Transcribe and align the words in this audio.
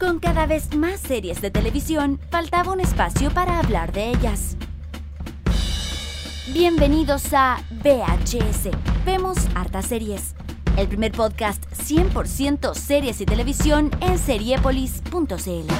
Con 0.00 0.18
cada 0.18 0.46
vez 0.46 0.74
más 0.74 0.98
series 0.98 1.42
de 1.42 1.50
televisión, 1.50 2.18
faltaba 2.30 2.72
un 2.72 2.80
espacio 2.80 3.30
para 3.32 3.58
hablar 3.58 3.92
de 3.92 4.08
ellas. 4.08 4.56
Bienvenidos 6.54 7.34
a 7.34 7.58
VHS. 7.84 8.70
Vemos 9.04 9.36
hartas 9.54 9.84
series. 9.84 10.34
El 10.78 10.88
primer 10.88 11.12
podcast 11.12 11.62
100% 11.72 12.74
series 12.74 13.20
y 13.20 13.26
televisión 13.26 13.90
en 14.00 14.16
seriepolis.cl. 14.16 15.70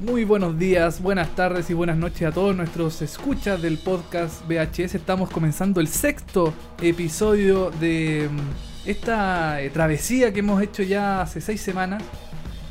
Muy 0.00 0.24
buenos 0.24 0.58
días, 0.58 1.00
buenas 1.00 1.28
tardes 1.36 1.70
y 1.70 1.74
buenas 1.74 1.96
noches 1.96 2.26
a 2.26 2.32
todos 2.32 2.56
nuestros 2.56 3.02
escuchas 3.02 3.62
del 3.62 3.78
podcast 3.78 4.44
VHS. 4.48 4.96
Estamos 4.96 5.30
comenzando 5.30 5.80
el 5.80 5.86
sexto 5.86 6.52
episodio 6.82 7.70
de 7.78 8.28
mm, 8.28 8.69
esta 8.84 9.60
eh, 9.60 9.70
travesía 9.70 10.32
que 10.32 10.40
hemos 10.40 10.62
hecho 10.62 10.82
ya 10.82 11.22
hace 11.22 11.40
seis 11.40 11.60
semanas. 11.60 12.02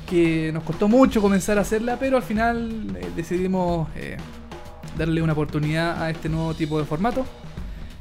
Que 0.07 0.51
nos 0.51 0.63
costó 0.63 0.87
mucho 0.87 1.21
comenzar 1.21 1.59
a 1.59 1.61
hacerla, 1.61 1.99
pero 1.99 2.17
al 2.17 2.23
final 2.23 2.97
eh, 2.99 3.07
decidimos 3.15 3.87
eh, 3.95 4.17
darle 4.97 5.21
una 5.21 5.33
oportunidad 5.33 6.01
a 6.01 6.09
este 6.09 6.29
nuevo 6.29 6.53
tipo 6.55 6.79
de 6.79 6.85
formato. 6.85 7.25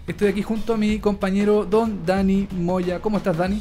Estoy 0.07 0.29
aquí 0.29 0.43
junto 0.43 0.73
a 0.73 0.77
mi 0.79 1.01
compañero 1.01 1.67
Don 1.67 2.07
Dani 2.07 2.49
Moya. 2.53 3.01
¿Cómo 3.01 3.19
estás, 3.19 3.37
Dani? 3.37 3.61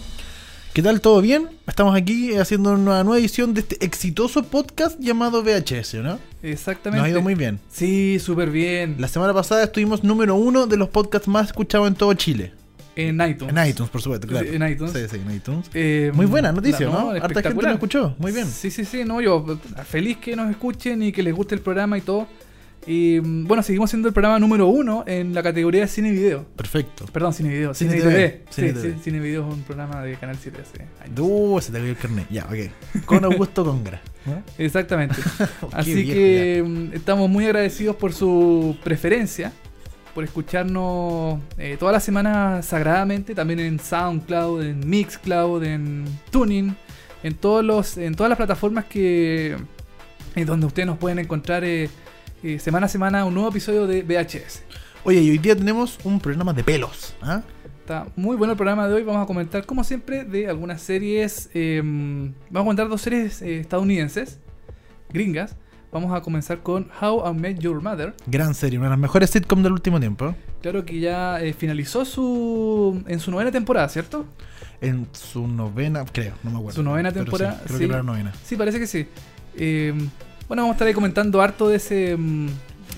¿Qué 0.73 0.81
tal? 0.81 1.01
¿Todo 1.01 1.21
bien? 1.21 1.49
Estamos 1.67 1.93
aquí 1.95 2.35
haciendo 2.35 2.71
una 2.71 3.03
nueva 3.03 3.19
edición 3.19 3.53
de 3.53 3.61
este 3.61 3.83
exitoso 3.83 4.43
podcast 4.43 4.97
llamado 4.99 5.43
VHS, 5.43 5.95
¿no? 5.95 6.19
Exactamente. 6.41 6.99
Nos 6.99 7.07
ha 7.07 7.09
ido 7.09 7.21
muy 7.21 7.35
bien. 7.35 7.59
Sí, 7.69 8.19
súper 8.19 8.49
bien. 8.51 8.95
La 8.99 9.07
semana 9.07 9.33
pasada 9.33 9.63
estuvimos 9.63 10.03
número 10.03 10.35
uno 10.35 10.67
de 10.67 10.77
los 10.77 10.87
podcasts 10.87 11.27
más 11.27 11.47
escuchados 11.47 11.87
en 11.87 11.95
todo 11.95 12.13
Chile. 12.13 12.53
En 12.97 13.21
iTunes. 13.21 13.55
En 13.55 13.67
iTunes, 13.67 13.91
por 13.91 14.01
supuesto, 14.01 14.27
claro. 14.27 14.47
En 14.47 14.67
iTunes. 14.67 14.91
Sí, 14.91 14.99
sí, 15.07 15.21
en 15.23 15.35
iTunes. 15.35 15.69
Eh, 15.73 16.11
Muy 16.15 16.25
buena 16.25 16.51
noticia, 16.51 16.87
¿no? 16.87 17.11
Harta 17.11 17.43
gente 17.43 17.61
lo 17.61 17.71
escuchó. 17.71 18.15
Muy 18.17 18.31
bien. 18.31 18.47
Sí, 18.47 18.71
sí, 18.71 18.85
sí, 18.85 19.05
no, 19.05 19.21
yo 19.21 19.45
feliz 19.85 20.17
que 20.17 20.35
nos 20.35 20.49
escuchen 20.49 21.03
y 21.03 21.11
que 21.11 21.21
les 21.21 21.33
guste 21.33 21.53
el 21.55 21.61
programa 21.61 21.97
y 21.97 22.01
todo. 22.01 22.27
Y 22.87 23.19
mm, 23.21 23.45
bueno, 23.45 23.61
seguimos 23.61 23.89
siendo 23.89 24.07
el 24.07 24.13
programa 24.13 24.39
número 24.39 24.67
uno 24.67 25.03
en 25.05 25.33
la 25.33 25.43
categoría 25.43 25.81
de 25.81 25.87
cine 25.87 26.09
y 26.09 26.13
video. 26.13 26.45
Perfecto. 26.55 27.05
Perdón, 27.11 27.33
cine 27.33 27.49
y 27.49 27.53
video, 27.53 27.73
Cine 27.73 27.91
cine, 27.91 28.01
y 28.01 28.07
TV, 28.07 28.29
TV. 28.29 28.43
Cine 28.49 28.67
sí, 28.67 28.73
TV. 28.73 28.93
sí, 28.93 28.99
cine 29.03 29.17
y 29.17 29.19
video 29.19 29.47
es 29.47 29.53
un 29.53 29.61
programa 29.63 30.01
de 30.01 30.15
Canal 30.15 30.37
7 30.41 30.57
hace 30.61 30.83
años. 31.03 31.19
Uh, 31.19 31.59
se 31.61 31.71
te 31.71 31.79
cayó 31.79 31.89
el 31.89 31.97
carnet. 31.97 32.27
Ya, 32.29 32.45
ok. 32.45 33.05
Con 33.05 33.25
Augusto 33.25 33.65
Congra. 33.65 34.01
¿no? 34.25 34.41
Exactamente. 34.57 35.17
Qué 35.37 35.47
Así 35.73 35.93
viejo 35.93 36.13
que 36.13 36.63
mm, 36.65 36.93
estamos 36.95 37.29
muy 37.29 37.45
agradecidos 37.45 37.95
por 37.97 38.13
su 38.13 38.77
preferencia, 38.83 39.51
por 40.17 40.23
escucharnos 40.23 41.39
eh, 41.59 41.77
todas 41.79 41.93
las 41.93 42.03
semanas 42.03 42.65
sagradamente, 42.65 43.35
también 43.35 43.59
en 43.59 43.79
SoundCloud, 43.79 44.63
en 44.63 44.89
Mixcloud, 44.89 45.63
en 45.63 46.05
Tuning, 46.31 46.75
en 47.21 47.35
todos 47.35 47.63
los, 47.63 47.99
en 47.99 48.15
todas 48.15 48.27
las 48.27 48.37
plataformas 48.37 48.85
que 48.85 49.55
en 50.33 50.45
donde 50.47 50.65
ustedes 50.65 50.87
nos 50.87 50.97
pueden 50.97 51.19
encontrar 51.19 51.63
eh, 51.63 51.91
eh, 52.41 52.57
semana 52.57 52.87
a 52.87 52.89
semana 52.89 53.25
un 53.25 53.35
nuevo 53.35 53.49
episodio 53.49 53.85
de 53.85 54.01
VHS. 54.01 54.63
Oye, 55.03 55.21
y 55.21 55.29
hoy 55.29 55.37
día 55.37 55.55
tenemos 55.55 55.99
un 56.03 56.19
programa 56.19 56.51
de 56.51 56.63
pelos. 56.63 57.15
¿ah? 57.21 57.43
Está 57.81 58.07
muy 58.15 58.37
bueno 58.37 58.53
el 58.53 58.57
programa 58.57 58.87
de 58.87 58.95
hoy. 58.95 59.03
Vamos 59.03 59.21
a 59.21 59.27
comentar, 59.27 59.67
como 59.67 59.83
siempre, 59.83 60.23
de 60.23 60.49
algunas 60.49 60.81
series. 60.81 61.51
eh, 61.53 61.79
vamos 61.83 62.33
a 62.51 62.63
comentar 62.63 62.89
dos 62.89 63.01
series 63.01 63.43
eh, 63.43 63.59
estadounidenses, 63.59 64.39
gringas. 65.13 65.55
Vamos 65.91 66.13
a 66.15 66.21
comenzar 66.21 66.59
con 66.59 66.89
How 67.01 67.31
I 67.31 67.33
Met 67.33 67.59
Your 67.59 67.81
Mother. 67.81 68.13
Gran 68.25 68.53
serie, 68.53 68.77
una 68.77 68.87
de 68.87 68.91
las 68.91 68.99
mejores 68.99 69.29
sitcoms 69.29 69.63
del 69.63 69.71
último 69.71 69.99
tiempo. 69.99 70.35
Claro 70.61 70.83
que 70.85 70.99
ya 70.99 71.39
eh, 71.41 71.53
finalizó 71.53 72.03
su 72.03 73.01
en 73.07 73.19
su 73.19 73.31
novena 73.31 73.51
temporada, 73.51 73.87
¿cierto? 73.87 74.25
En 74.81 75.07
su 75.13 75.47
novena, 75.47 76.03
creo, 76.11 76.33
no 76.43 76.51
me 76.51 76.57
acuerdo. 76.57 76.75
Su 76.75 76.83
novena 76.83 77.11
temporada, 77.11 77.53
Sí, 77.59 77.63
creo 77.67 77.77
sí. 77.77 77.83
que 77.85 77.89
era 77.89 77.97
la 77.97 78.03
novena. 78.03 78.33
Sí, 78.43 78.55
parece 78.57 78.79
que 78.79 78.87
sí. 78.87 79.07
Eh, 79.55 79.93
bueno, 80.47 80.63
vamos 80.63 80.71
a 80.71 80.75
estar 80.75 80.87
ahí 80.87 80.93
comentando 80.93 81.41
harto 81.41 81.69
de 81.69 81.77
ese. 81.77 82.17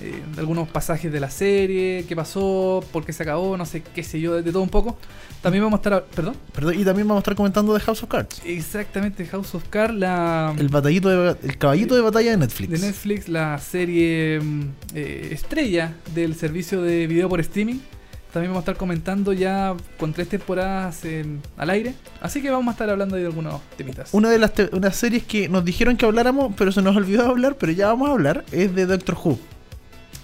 Eh, 0.02 0.22
algunos 0.38 0.68
pasajes 0.68 1.12
de 1.12 1.20
la 1.20 1.30
serie, 1.30 2.04
qué 2.08 2.16
pasó, 2.16 2.82
por 2.92 3.04
qué 3.04 3.12
se 3.12 3.22
acabó, 3.22 3.56
no 3.56 3.66
sé, 3.66 3.82
qué 3.82 4.02
sé 4.02 4.20
yo, 4.20 4.34
de, 4.36 4.42
de 4.42 4.52
todo 4.52 4.62
un 4.62 4.68
poco. 4.68 4.96
También 5.42 5.64
vamos 5.64 5.78
a 5.78 5.80
estar. 5.82 6.04
¿Perdón? 6.14 6.34
Perdón, 6.54 6.74
y 6.78 6.84
también 6.84 7.06
vamos 7.08 7.20
a 7.20 7.22
estar 7.22 7.34
comentando 7.34 7.72
de 7.74 7.80
House 7.80 8.02
of 8.02 8.08
Cards. 8.10 8.42
Exactamente, 8.44 9.24
House 9.26 9.54
of 9.54 9.64
Cards, 9.70 9.94
la. 9.94 10.54
El 10.58 10.68
batallito 10.68 11.08
de, 11.08 11.36
el 11.42 11.56
caballito 11.58 11.94
de 11.94 12.00
batalla 12.02 12.30
de 12.32 12.36
Netflix. 12.36 12.70
de 12.70 12.78
Netflix, 12.86 13.28
la 13.28 13.58
serie 13.58 14.40
mm, 14.40 14.62
eh, 14.94 15.28
estrella 15.32 15.94
del 16.14 16.34
servicio 16.34 16.82
de 16.82 17.06
video 17.06 17.28
por 17.28 17.40
streaming. 17.40 17.78
También 18.32 18.52
vamos 18.52 18.60
a 18.60 18.64
estar 18.64 18.76
comentando 18.76 19.32
ya 19.32 19.74
con 19.98 20.12
tres 20.12 20.28
temporadas 20.28 21.04
en- 21.04 21.40
al 21.56 21.68
aire. 21.70 21.94
Así 22.20 22.40
que 22.40 22.48
vamos 22.50 22.68
a 22.68 22.72
estar 22.72 22.88
hablando 22.88 23.16
de 23.16 23.24
algunos 23.26 23.60
temitas. 23.76 24.10
Una 24.12 24.30
de 24.30 24.38
las 24.38 24.52
unas 24.72 24.94
series 24.94 25.24
que 25.24 25.48
nos 25.48 25.64
dijeron 25.64 25.96
que 25.96 26.04
habláramos, 26.06 26.54
pero 26.56 26.70
se 26.70 26.80
nos 26.80 26.94
olvidó 26.96 27.26
hablar, 27.26 27.56
pero 27.58 27.72
ya 27.72 27.88
vamos 27.88 28.08
a 28.08 28.12
hablar, 28.12 28.44
es 28.52 28.72
de 28.74 28.86
Doctor 28.86 29.16
Who. 29.24 29.38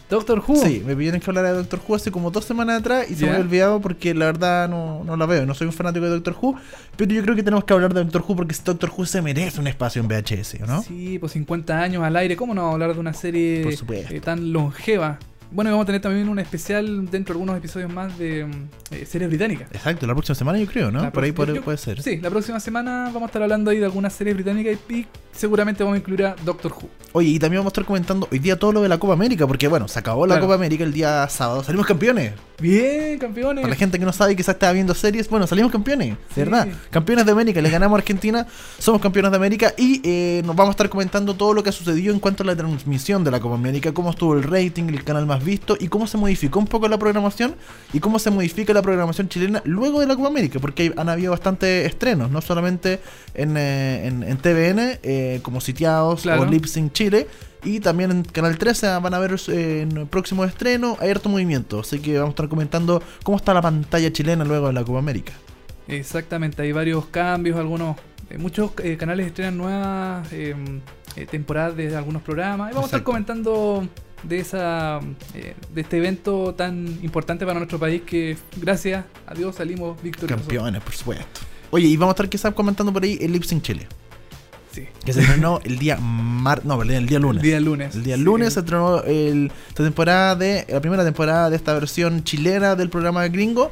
Doctor 0.08 0.42
Who. 0.46 0.56
Sí, 0.56 0.82
me 0.86 0.94
pidieron 0.94 1.20
que 1.20 1.28
hablara 1.28 1.50
de 1.50 1.56
Doctor 1.58 1.80
Who 1.86 1.96
hace 1.96 2.10
como 2.12 2.30
dos 2.30 2.44
semanas 2.44 2.80
atrás 2.80 3.10
y 3.10 3.14
se 3.14 3.24
me 3.24 3.32
había 3.32 3.40
olvidado 3.42 3.80
porque 3.80 4.14
la 4.14 4.26
verdad 4.26 4.68
no, 4.68 5.02
no 5.04 5.16
la 5.16 5.26
veo, 5.26 5.46
no 5.46 5.54
soy 5.54 5.66
un 5.66 5.72
fanático 5.72 6.04
de 6.04 6.12
Doctor 6.12 6.36
Who, 6.40 6.56
pero 6.96 7.12
yo 7.12 7.22
creo 7.22 7.34
que 7.34 7.42
tenemos 7.42 7.64
que 7.64 7.72
hablar 7.72 7.92
de 7.92 8.04
Doctor 8.04 8.24
Who 8.26 8.36
porque 8.36 8.54
Doctor 8.64 8.92
Who 8.96 9.06
se 9.06 9.20
merece 9.20 9.60
un 9.60 9.66
espacio 9.66 10.00
en 10.00 10.08
VHS, 10.08 10.60
¿no? 10.66 10.82
Sí, 10.82 11.18
pues 11.18 11.32
50 11.32 11.80
años 11.80 12.04
al 12.04 12.16
aire. 12.16 12.36
¿Cómo 12.36 12.54
no 12.54 12.70
hablar 12.72 12.94
de 12.94 13.00
una 13.00 13.12
serie 13.12 13.64
Por 13.64 13.94
eh, 13.94 14.20
tan 14.20 14.52
longeva? 14.52 15.18
Bueno, 15.50 15.70
y 15.70 15.72
vamos 15.72 15.84
a 15.84 15.86
tener 15.86 16.00
también 16.00 16.28
un 16.28 16.38
especial 16.38 17.08
dentro 17.10 17.32
de 17.34 17.38
algunos 17.38 17.56
episodios 17.56 17.92
más 17.92 18.18
de 18.18 18.44
mm, 18.44 18.94
eh, 18.94 19.06
series 19.06 19.28
británicas. 19.30 19.68
Exacto, 19.72 20.06
la 20.06 20.14
próxima 20.14 20.34
semana 20.34 20.58
yo 20.58 20.66
creo, 20.66 20.90
¿no? 20.90 21.02
La 21.02 21.12
Por 21.12 21.24
ahí 21.24 21.32
puede, 21.32 21.54
yo- 21.54 21.62
puede 21.62 21.78
ser. 21.78 22.02
Sí, 22.02 22.18
la 22.18 22.30
próxima 22.30 22.58
semana 22.60 23.04
vamos 23.06 23.22
a 23.22 23.26
estar 23.26 23.42
hablando 23.42 23.70
ahí 23.70 23.78
de 23.78 23.84
algunas 23.84 24.12
series 24.12 24.34
británicas 24.36 24.76
y, 24.88 24.94
y 24.94 25.06
seguramente 25.32 25.82
vamos 25.84 25.96
a 25.96 25.98
incluir 25.98 26.24
a 26.26 26.36
Doctor 26.44 26.72
Who. 26.72 26.88
Oye, 27.12 27.28
y 27.30 27.38
también 27.38 27.60
vamos 27.60 27.70
a 27.70 27.74
estar 27.74 27.84
comentando 27.84 28.28
hoy 28.30 28.38
día 28.38 28.58
todo 28.58 28.72
lo 28.72 28.82
de 28.82 28.88
la 28.88 28.98
Copa 28.98 29.14
América, 29.14 29.46
porque 29.46 29.68
bueno, 29.68 29.88
se 29.88 29.98
acabó 29.98 30.26
la 30.26 30.34
Claro. 30.34 30.46
Copa 30.46 30.54
América 30.56 30.84
el 30.84 30.92
día 30.92 31.26
sábado, 31.28 31.62
salimos 31.64 31.86
campeones. 31.86 32.32
Bien, 32.58 33.18
campeones. 33.18 33.62
Para 33.62 33.74
la 33.74 33.78
gente 33.78 33.98
que 33.98 34.04
no 34.04 34.12
sabe 34.12 34.32
y 34.32 34.36
quizás 34.36 34.54
estaba 34.54 34.72
viendo 34.72 34.94
series, 34.94 35.28
bueno, 35.28 35.46
salimos 35.46 35.70
campeones, 35.70 36.16
de 36.34 36.44
verdad. 36.44 36.66
Campeones 36.90 37.26
de 37.26 37.32
América, 37.32 37.60
le 37.60 37.68
ganamos 37.68 37.96
a 37.96 38.00
Argentina, 38.00 38.46
somos 38.78 39.00
campeones 39.02 39.30
de 39.30 39.36
América 39.36 39.74
y 39.76 40.00
eh, 40.04 40.42
nos 40.44 40.56
vamos 40.56 40.70
a 40.70 40.74
estar 40.74 40.88
comentando 40.88 41.34
todo 41.34 41.52
lo 41.52 41.62
que 41.62 41.68
ha 41.68 41.72
sucedido 41.72 42.14
en 42.14 42.20
cuanto 42.20 42.42
a 42.42 42.46
la 42.46 42.56
transmisión 42.56 43.24
de 43.24 43.30
la 43.30 43.40
Copa 43.40 43.56
América, 43.56 43.92
cómo 43.92 44.10
estuvo 44.10 44.34
el 44.34 44.42
rating, 44.42 44.84
el 44.84 45.04
canal 45.04 45.26
más 45.26 45.44
visto 45.44 45.76
y 45.78 45.88
cómo 45.88 46.06
se 46.06 46.16
modificó 46.16 46.58
un 46.58 46.66
poco 46.66 46.88
la 46.88 46.98
programación 46.98 47.54
y 47.92 48.00
cómo 48.00 48.18
se 48.18 48.30
modifica 48.30 48.72
la 48.72 48.80
programación 48.82 49.28
chilena 49.28 49.60
luego 49.66 50.00
de 50.00 50.06
la 50.06 50.16
Copa 50.16 50.28
América, 50.28 50.58
porque 50.58 50.92
han 50.96 51.08
habido 51.10 51.32
bastantes 51.32 51.86
estrenos, 51.86 52.30
no 52.30 52.40
solamente 52.40 53.00
en, 53.34 53.56
eh, 53.58 54.06
en, 54.06 54.22
en 54.22 54.36
TVN, 54.38 54.98
eh, 55.02 55.40
como 55.42 55.60
sitiados 55.60 56.22
Claro. 56.22 56.42
o 56.42 56.46
Lip 56.46 56.64
Sync 56.64 56.92
Chile. 56.92 57.26
Y 57.66 57.80
también 57.80 58.12
en 58.12 58.22
Canal 58.22 58.56
13 58.56 58.86
van 59.00 59.12
a 59.12 59.18
ver 59.18 59.34
eh, 59.48 59.80
en 59.82 59.96
el 59.96 60.06
próximo 60.06 60.44
estreno, 60.44 60.96
hay 61.00 61.10
harto 61.10 61.28
movimiento. 61.28 61.80
Así 61.80 61.98
que 61.98 62.14
vamos 62.14 62.28
a 62.28 62.30
estar 62.30 62.48
comentando 62.48 63.02
cómo 63.24 63.36
está 63.36 63.52
la 63.52 63.60
pantalla 63.60 64.12
chilena 64.12 64.44
luego 64.44 64.68
de 64.68 64.72
la 64.72 64.84
Copa 64.84 65.00
América. 65.00 65.32
Exactamente, 65.88 66.62
hay 66.62 66.70
varios 66.70 67.06
cambios, 67.06 67.58
algunos, 67.58 67.96
eh, 68.30 68.38
muchos 68.38 68.70
eh, 68.84 68.96
canales 68.96 69.26
estrenan 69.26 69.58
nuevas 69.58 70.28
temporadas 71.30 71.76
de 71.76 71.96
algunos 71.96 72.22
programas 72.22 72.70
y 72.70 72.74
vamos 72.74 72.84
a 72.84 72.96
estar 72.96 73.02
comentando 73.02 73.88
de 74.22 74.38
esa 74.38 75.00
de 75.32 75.80
este 75.80 75.96
evento 75.96 76.54
tan 76.54 76.86
importante 77.02 77.46
para 77.46 77.58
nuestro 77.58 77.78
país 77.78 78.02
que 78.02 78.36
gracias 78.56 79.06
a 79.26 79.34
Dios 79.34 79.56
salimos 79.56 80.00
victoriosos. 80.00 80.46
Campeones, 80.46 80.82
por 80.82 80.92
supuesto. 80.92 81.40
Oye, 81.70 81.88
y 81.88 81.96
vamos 81.96 82.12
a 82.12 82.14
estar 82.14 82.28
quizás 82.28 82.54
comentando 82.54 82.92
por 82.92 83.02
ahí 83.02 83.18
el 83.20 83.32
Lip 83.32 83.42
Sync 83.42 83.62
Chile. 83.62 83.88
Sí. 84.76 84.86
Que 85.04 85.12
se 85.12 85.20
estrenó 85.20 85.60
el 85.64 85.78
día 85.78 85.96
mar 85.96 86.60
no, 86.64 86.76
perdón, 86.78 86.96
el 86.96 87.06
día 87.06 87.18
lunes. 87.18 87.42
El 87.42 87.48
día 87.50 87.60
lunes. 87.60 87.94
El 87.94 88.04
día 88.04 88.16
Sí. 88.16 88.22
lunes 88.22 88.52
se 88.54 88.60
estrenó 88.60 89.02
el, 89.04 89.50
esta 89.68 89.82
temporada 89.84 90.36
de 90.36 90.66
la 90.68 90.80
primera 90.80 91.02
temporada 91.04 91.48
de 91.50 91.56
esta 91.56 91.72
versión 91.74 92.22
chilena 92.24 92.76
del 92.76 92.90
programa 92.90 93.26
gringo. 93.28 93.70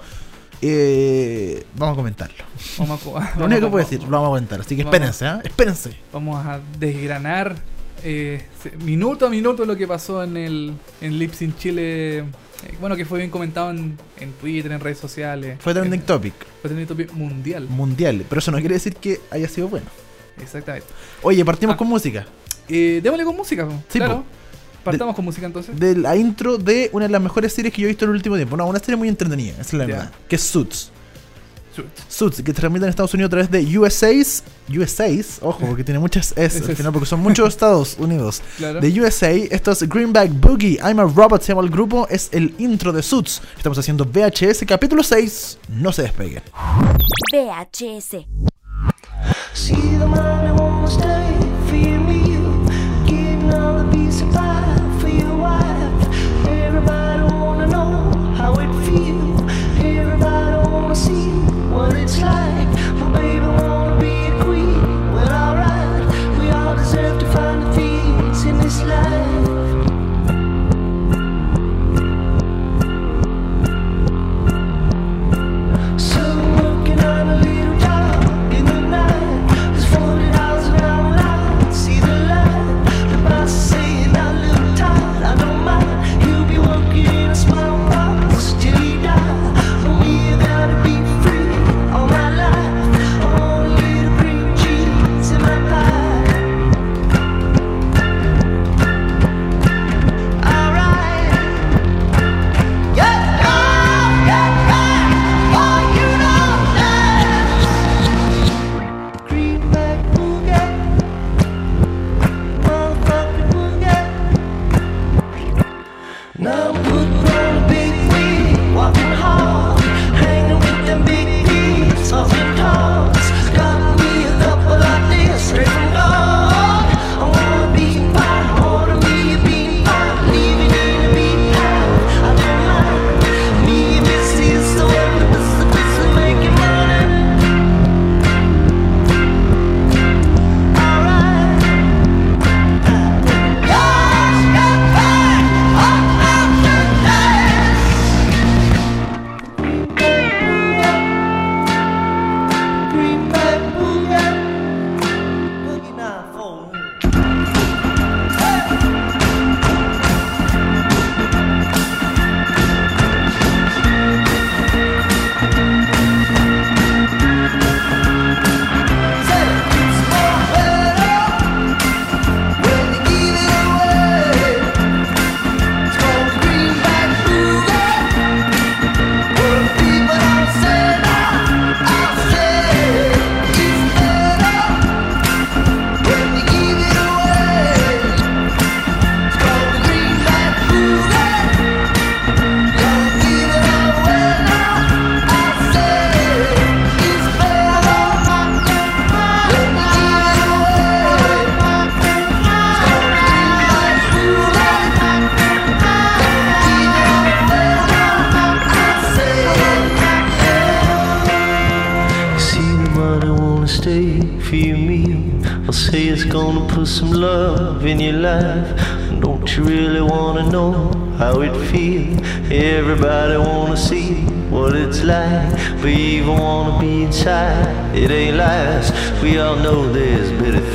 Eh, 0.62 1.64
vamos 1.76 1.92
a 1.94 1.96
comentarlo. 1.96 2.42
Vamos 2.78 3.00
a, 3.16 3.34
Lo 3.38 3.44
único 3.46 3.60
que 3.62 3.66
puedo 3.70 3.84
decir, 3.84 4.00
lo 4.02 4.08
vamos 4.10 4.26
a 4.26 4.30
comentar. 4.30 4.60
Así 4.60 4.76
que 4.76 4.82
espérense, 4.82 5.26
¿ah? 5.26 5.40
Espérense. 5.44 5.94
Vamos 6.12 6.44
a 6.46 6.60
desgranar 6.78 7.54
eh, 8.02 8.46
minuto 8.82 9.26
a 9.26 9.30
minuto 9.30 9.64
lo 9.64 9.76
que 9.76 9.86
pasó 9.86 10.22
en 10.24 10.36
el 10.36 10.72
en 11.00 11.18
Lip 11.18 11.32
Sync 11.34 11.58
Chile. 11.58 12.18
eh, 12.20 12.24
bueno, 12.80 12.96
que 12.96 13.04
fue 13.04 13.18
bien 13.18 13.30
comentado 13.30 13.70
en, 13.70 13.98
en 14.20 14.32
Twitter, 14.32 14.72
en 14.72 14.80
redes 14.80 14.98
sociales. 14.98 15.58
Fue 15.60 15.74
trending 15.74 16.00
En- 16.00 16.06
topic 16.06 16.34
Fue 16.62 16.70
trending 16.70 16.86
topic 16.86 17.12
mundial. 17.12 17.66
mundial, 17.68 18.24
pero 18.28 18.38
eso 18.38 18.50
no 18.50 18.58
quiere 18.58 18.74
decir 18.76 18.94
que 18.96 19.20
haya 19.30 19.48
sido 19.48 19.68
bueno. 19.68 19.86
Exactamente. 20.40 20.86
Oye, 21.22 21.44
partimos 21.44 21.74
Ah. 21.74 21.76
con 21.78 21.88
música. 21.88 22.26
Eh, 22.68 23.00
démosle 23.02 23.24
con 23.24 23.36
música. 23.36 23.68
Sí, 23.88 23.98
claro. 23.98 24.18
po. 24.18 24.24
Partamos 24.84 25.14
con 25.16 25.24
música 25.24 25.46
entonces. 25.46 25.78
De 25.78 25.96
la 25.96 26.14
intro 26.16 26.58
de 26.58 26.90
una 26.92 27.06
de 27.06 27.12
las 27.12 27.22
mejores 27.22 27.52
series 27.54 27.72
que 27.74 27.80
yo 27.82 27.86
he 27.86 27.88
visto 27.88 28.04
en 28.04 28.10
el 28.10 28.16
último 28.16 28.36
tiempo. 28.36 28.56
No, 28.56 28.66
una 28.66 28.78
serie 28.78 28.96
muy 28.96 29.08
entretenida, 29.08 29.52
esa 29.52 29.62
es 29.62 29.72
la 29.74 29.86
verdad. 29.86 30.12
Que 30.28 30.36
es 30.36 30.42
Suits. 30.42 30.90
Suits. 31.74 32.02
Suits, 32.08 32.36
que 32.42 32.52
se 32.52 32.52
transmite 32.52 32.84
en 32.84 32.90
Estados 32.90 33.12
Unidos 33.14 33.28
a 33.28 33.30
través 33.30 33.50
de 33.50 33.78
USA's. 33.78 34.44
USA's, 34.68 35.38
ojo, 35.42 35.66
porque 35.66 35.82
tiene 35.84 35.98
muchas 35.98 36.32
S 36.36 36.58
al 36.64 36.70
es. 36.70 36.76
final, 36.76 36.92
porque 36.92 37.06
son 37.06 37.20
muchos 37.20 37.48
Estados 37.54 37.96
Unidos. 37.98 38.42
Claro. 38.58 38.80
De 38.80 39.00
USA, 39.00 39.30
esto 39.30 39.72
es 39.72 39.88
Greenback 39.88 40.30
Boogie. 40.38 40.78
I'm 40.84 41.00
a 41.00 41.04
Robot, 41.04 41.40
se 41.42 41.48
llama 41.48 41.62
el 41.62 41.70
grupo. 41.70 42.06
Es 42.10 42.28
el 42.32 42.54
intro 42.58 42.92
de 42.92 43.02
Suits. 43.02 43.40
Estamos 43.56 43.78
haciendo 43.78 44.04
VHS 44.04 44.64
capítulo 44.66 45.02
6. 45.02 45.58
No 45.70 45.92
se 45.92 46.02
despeguen. 46.02 46.42
VHS. 47.32 48.26
See 49.54 49.96
the 49.96 50.06
money 50.06 50.52
won't 50.52 50.90
stay, 50.90 51.38
feed 51.70 51.98
me 51.98 52.32
you, 52.32 52.66
getting 53.06 53.52
all 53.52 53.82
the 53.82 53.90
piece 53.96 54.20
of 54.20 54.32
pie. 54.32 54.73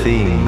seeing 0.10 0.39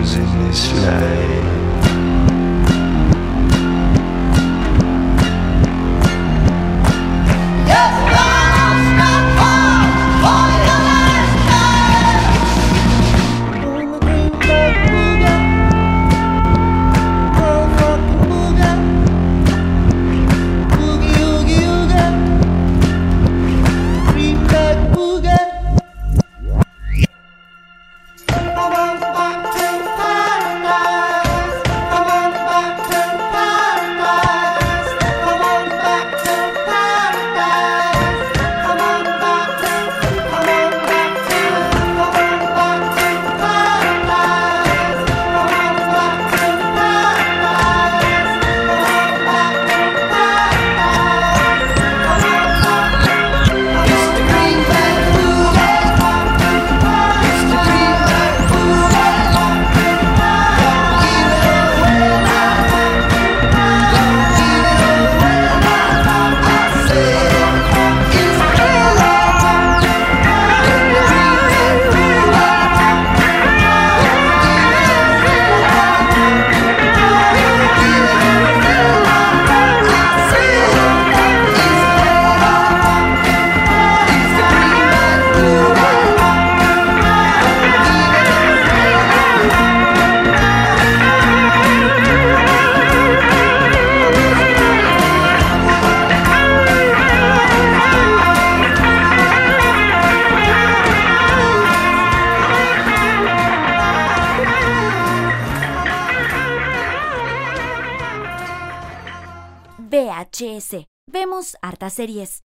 series. 111.94 112.44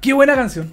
Qué 0.00 0.12
buena 0.12 0.34
canción. 0.34 0.72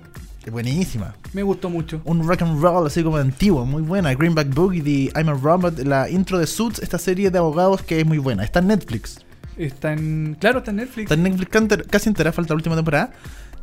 Buenísima. 0.52 1.14
Me 1.34 1.44
gustó 1.44 1.70
mucho. 1.70 2.02
Un 2.06 2.26
rock 2.26 2.42
and 2.42 2.62
roll 2.62 2.88
así 2.88 3.04
como 3.04 3.18
antiguo, 3.18 3.66
muy 3.66 3.82
buena. 3.82 4.14
Greenback 4.14 4.54
Boogie, 4.54 4.82
The 4.82 5.20
I'm 5.20 5.30
a 5.30 5.34
Robot, 5.34 5.80
la 5.80 6.10
intro 6.10 6.38
de 6.38 6.48
Suits, 6.48 6.80
esta 6.80 6.98
serie 6.98 7.30
de 7.30 7.38
abogados 7.38 7.82
que 7.82 8.00
es 8.00 8.06
muy 8.06 8.18
buena. 8.18 8.44
Está 8.44 8.60
en 8.60 8.68
Netflix. 8.68 9.20
Está 9.58 9.94
en. 9.94 10.38
Claro, 10.40 10.60
está 10.60 10.72
en 10.72 10.78
Netflix. 10.78 11.04
Está 11.12 11.16
en 11.16 11.24
Netflix 11.24 11.86
casi 11.90 12.10
entera, 12.10 12.32
falta 12.32 12.54
la 12.54 12.58
última 12.58 12.76
temporada. 12.76 13.12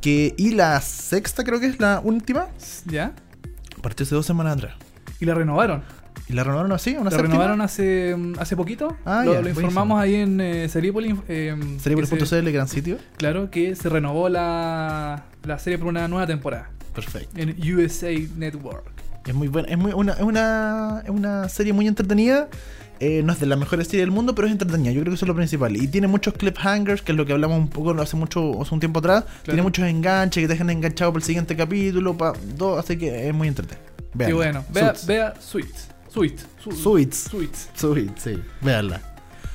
Que, 0.00 0.34
y 0.36 0.50
la 0.50 0.80
sexta 0.80 1.44
creo 1.44 1.60
que 1.60 1.66
es 1.66 1.80
la 1.80 2.00
última. 2.04 2.48
Ya. 2.84 3.14
Partió 3.80 4.04
hace 4.04 4.14
dos 4.14 4.26
semanas 4.26 4.58
atrás. 4.58 4.74
Y 5.20 5.24
la 5.24 5.34
renovaron. 5.34 5.82
¿Y 6.28 6.32
la 6.32 6.42
renovaron 6.42 6.72
así? 6.72 6.92
¿Una 6.92 7.04
La 7.04 7.10
séptima? 7.10 7.28
renovaron 7.34 7.60
hace, 7.60 8.14
mm, 8.16 8.34
hace 8.38 8.56
poquito. 8.56 8.96
Ah, 9.04 9.22
lo, 9.24 9.34
ya, 9.34 9.42
lo 9.42 9.48
informamos 9.50 10.00
ahí 10.00 10.14
en 10.14 10.40
eh, 10.40 10.68
Seriepolis. 10.68 11.16
eh, 11.28 11.54
gran 12.52 12.68
sitio. 12.68 12.98
Claro, 13.18 13.50
que 13.50 13.74
se 13.76 13.88
renovó 13.88 14.28
la, 14.28 15.24
la 15.44 15.58
serie 15.58 15.78
por 15.78 15.88
una 15.88 16.08
nueva 16.08 16.26
temporada 16.26 16.70
Perfecto. 16.94 17.30
en 17.40 17.50
USA 17.74 18.12
Network. 18.36 18.90
Es 19.26 19.34
muy 19.34 19.48
buena. 19.48 19.68
Es, 19.68 19.76
muy, 19.78 19.92
una, 19.92 20.12
es, 20.14 20.20
una, 20.22 21.02
es 21.04 21.10
una 21.10 21.48
serie 21.48 21.72
muy 21.72 21.86
entretenida. 21.88 22.48
Eh, 23.00 23.22
no 23.24 23.32
es 23.32 23.40
de 23.40 23.46
las 23.46 23.58
mejores 23.58 23.88
series 23.88 24.02
del 24.02 24.10
mundo, 24.12 24.34
pero 24.34 24.46
es 24.46 24.52
entretenida. 24.52 24.92
Yo 24.92 25.00
creo 25.00 25.10
que 25.10 25.16
eso 25.16 25.24
es 25.24 25.28
lo 25.28 25.34
principal. 25.34 25.76
Y 25.76 25.88
tiene 25.88 26.06
muchos 26.06 26.34
cliffhangers, 26.34 27.02
que 27.02 27.12
es 27.12 27.18
lo 27.18 27.26
que 27.26 27.32
hablamos 27.32 27.58
un 27.58 27.68
poco 27.68 27.90
hace 28.00 28.16
mucho 28.16 28.62
hace 28.62 28.72
un 28.72 28.80
tiempo 28.80 29.00
atrás. 29.00 29.24
Tiene 29.42 29.62
muchos 29.62 29.86
enganches 29.86 30.40
que 30.42 30.46
te 30.46 30.54
dejan 30.54 30.70
enganchado 30.70 31.12
para 31.12 31.20
el 31.20 31.24
siguiente 31.26 31.56
capítulo. 31.56 32.16
Pa, 32.16 32.32
todo, 32.56 32.78
así 32.78 32.96
que 32.96 33.28
es 33.28 33.34
muy 33.34 33.48
entretenido. 33.48 33.84
Qué 34.12 34.18
Véanla. 34.18 34.36
bueno. 34.36 34.64
Vea, 34.72 34.86
Suits. 34.94 35.06
vea 35.06 35.34
Sweets. 35.40 35.88
Sweets. 36.14 36.46
Su- 36.62 36.72
Suits. 36.72 37.16
Suits. 37.30 37.68
Sweet, 37.74 38.16
sí. 38.18 38.42
Véanla. 38.62 39.00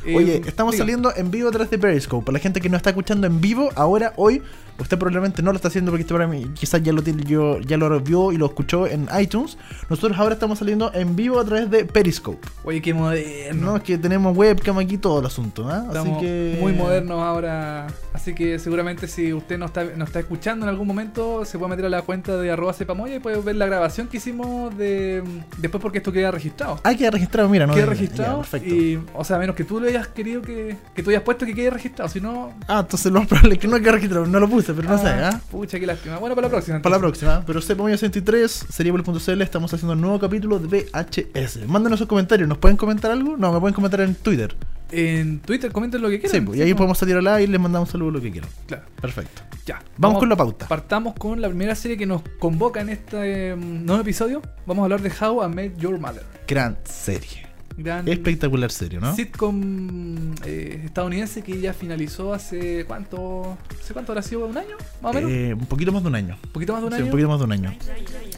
Eh, 0.05 0.15
Oye, 0.15 0.41
estamos 0.45 0.73
diga. 0.73 0.83
saliendo 0.83 1.13
en 1.15 1.31
vivo 1.31 1.49
a 1.49 1.51
través 1.51 1.69
de 1.69 1.77
Periscope. 1.79 2.25
Para 2.25 2.33
la 2.33 2.39
gente 2.39 2.61
que 2.61 2.69
no 2.69 2.77
está 2.77 2.89
escuchando 2.91 3.25
en 3.27 3.41
vivo, 3.41 3.69
ahora, 3.75 4.13
hoy, 4.17 4.41
usted 4.79 4.97
probablemente 4.97 5.41
no 5.41 5.51
lo 5.51 5.55
está 5.57 5.67
haciendo 5.67 5.91
porque 5.91 6.01
este 6.01 6.13
programa 6.13 6.35
quizás 6.53 6.81
ya 6.81 6.93
lo 6.93 7.01
tiene, 7.01 7.23
yo, 7.23 7.59
ya 7.59 7.77
lo 7.77 7.99
vio 7.99 8.31
y 8.31 8.37
lo 8.37 8.45
escuchó 8.45 8.87
en 8.87 9.07
iTunes. 9.19 9.57
Nosotros 9.89 10.17
ahora 10.17 10.33
estamos 10.33 10.59
saliendo 10.59 10.91
en 10.93 11.15
vivo 11.15 11.39
a 11.39 11.45
través 11.45 11.69
de 11.69 11.85
Periscope. 11.85 12.47
Oye, 12.63 12.81
qué 12.81 12.93
moderno. 12.93 13.71
No, 13.71 13.77
es 13.77 13.83
que 13.83 13.97
tenemos 13.97 14.35
webcam 14.35 14.77
aquí 14.79 14.97
todo 14.97 15.19
el 15.19 15.25
asunto. 15.25 15.67
Así 15.69 15.87
Estamos 15.87 16.21
que. 16.21 16.57
muy 16.59 16.73
modernos 16.73 17.21
ahora. 17.21 17.87
Así 18.13 18.33
que 18.33 18.59
seguramente 18.59 19.07
si 19.07 19.33
usted 19.33 19.57
no 19.57 19.65
está, 19.65 19.83
no 19.83 20.03
está 20.05 20.19
escuchando 20.19 20.65
en 20.65 20.69
algún 20.69 20.87
momento, 20.87 21.45
se 21.45 21.57
puede 21.57 21.69
meter 21.71 21.85
a 21.85 21.89
la 21.89 22.01
cuenta 22.01 22.37
de 22.37 22.51
arroba 22.51 22.73
sepamoya 22.73 23.15
y 23.15 23.19
puede 23.19 23.39
ver 23.41 23.55
la 23.55 23.65
grabación 23.65 24.07
que 24.07 24.17
hicimos 24.17 24.75
de 24.77 25.23
después 25.57 25.81
porque 25.81 25.99
esto 25.99 26.11
queda 26.11 26.31
registrado. 26.31 26.79
Ah, 26.83 26.93
queda 26.95 27.11
registrado, 27.11 27.47
mira, 27.49 27.65
¿no? 27.67 27.73
queda 27.73 27.85
Ya, 27.85 27.89
registrado 27.89 28.37
perfecto. 28.39 28.73
y, 28.75 28.99
o 29.13 29.23
sea, 29.23 29.37
a 29.37 29.39
menos 29.39 29.55
que 29.55 29.63
tú 29.63 29.79
le 29.79 29.89
hayas 29.89 30.07
querido 30.07 30.41
que, 30.41 30.75
que 30.93 31.03
tú 31.03 31.09
hayas 31.11 31.21
puesto 31.23 31.45
que 31.45 31.53
quede 31.53 31.69
registrado, 31.69 32.09
si 32.09 32.19
no... 32.19 32.53
Ah, 32.67 32.79
entonces 32.81 33.11
lo 33.11 33.19
más 33.19 33.27
probable 33.29 33.53
es 33.55 33.59
que 33.59 33.67
no 33.67 33.77
quede 33.79 33.91
registrado. 33.93 34.25
No 34.25 34.39
lo 34.39 34.49
puse, 34.49 34.68
pero 34.73 34.89
no 34.89 34.97
sé, 34.97 35.07
ah, 35.07 35.31
¿ah? 35.33 35.41
Pucha, 35.51 35.79
qué 35.79 35.85
lástima. 35.85 36.17
Bueno, 36.17 36.35
para 36.35 36.47
la 36.47 36.51
próxima. 36.51 36.81
Para 36.81 36.95
la 36.95 36.99
próxima, 36.99 37.43
pero 37.45 37.61
sepa 37.61 37.83
63, 37.89 38.65
seriable.cl, 38.69 39.41
estamos 39.41 39.73
haciendo 39.73 39.93
un 39.93 40.01
nuevo 40.01 40.19
capítulo 40.19 40.59
de 40.59 40.67
VHS. 40.67 41.67
Mándenos 41.67 41.99
sus 41.99 42.07
comentarios, 42.07 42.47
¿nos 42.47 42.57
pueden 42.57 42.77
comentar 42.77 43.11
algo? 43.11 43.37
No, 43.37 43.51
me 43.51 43.59
pueden 43.59 43.73
comentar 43.73 44.01
en 44.01 44.15
Twitter. 44.15 44.55
En 44.91 45.39
Twitter 45.39 45.71
comenten 45.71 46.01
lo 46.01 46.09
que 46.09 46.19
quieran. 46.19 46.39
Sí, 46.39 46.45
pues, 46.45 46.59
y 46.59 46.61
ahí 46.63 46.73
podemos 46.73 46.97
salir 46.97 47.15
al 47.15 47.27
aire 47.27 47.43
y 47.43 47.47
les 47.47 47.61
mandamos 47.61 47.89
un 47.89 47.91
saludo 47.91 48.11
lo 48.11 48.21
que 48.21 48.31
quieran. 48.31 48.49
Claro, 48.65 48.83
Perfecto. 48.99 49.43
ya. 49.65 49.81
Vamos 49.97 50.19
con 50.19 50.29
la 50.29 50.35
pauta. 50.35 50.67
Partamos 50.67 51.13
con 51.15 51.41
la 51.41 51.47
primera 51.47 51.75
serie 51.75 51.97
que 51.97 52.05
nos 52.05 52.23
convoca 52.39 52.81
en 52.81 52.89
este 52.89 53.51
eh, 53.51 53.55
nuevo 53.55 54.01
episodio. 54.01 54.41
Vamos 54.65 54.83
a 54.83 54.85
hablar 54.85 55.01
de 55.01 55.11
How 55.11 55.45
I 55.45 55.53
Met 55.53 55.77
Your 55.77 55.99
Mother. 55.99 56.23
Gran 56.47 56.77
serie. 56.83 57.48
Gran 57.81 58.07
Espectacular 58.07 58.71
serie, 58.71 58.99
¿no? 58.99 59.15
sitcom 59.15 60.33
eh, 60.45 60.81
estadounidense 60.85 61.41
que 61.41 61.59
ya 61.61 61.73
finalizó 61.73 62.33
hace 62.33 62.83
cuánto, 62.85 63.57
¿hace 63.81 63.93
cuánto 63.93 64.11
habrá 64.11 64.21
sido? 64.21 64.45
¿Un 64.45 64.57
año? 64.57 64.75
Más 65.01 65.11
o 65.11 65.13
menos. 65.15 65.31
Eh, 65.31 65.53
un 65.57 65.65
poquito 65.65 65.91
más 65.91 66.03
de 66.03 66.09
un 66.09 66.15
año. 66.15 66.37
un 66.43 66.51
poquito 66.51 66.73
más 66.73 66.81
de 66.81 66.87
un 66.87 66.91
Sí, 66.93 66.97
año. 66.97 67.05
un 67.05 67.11
poquito 67.11 67.29
más 67.29 67.39
de 67.39 67.45
un 67.45 67.51
año. 67.53 67.73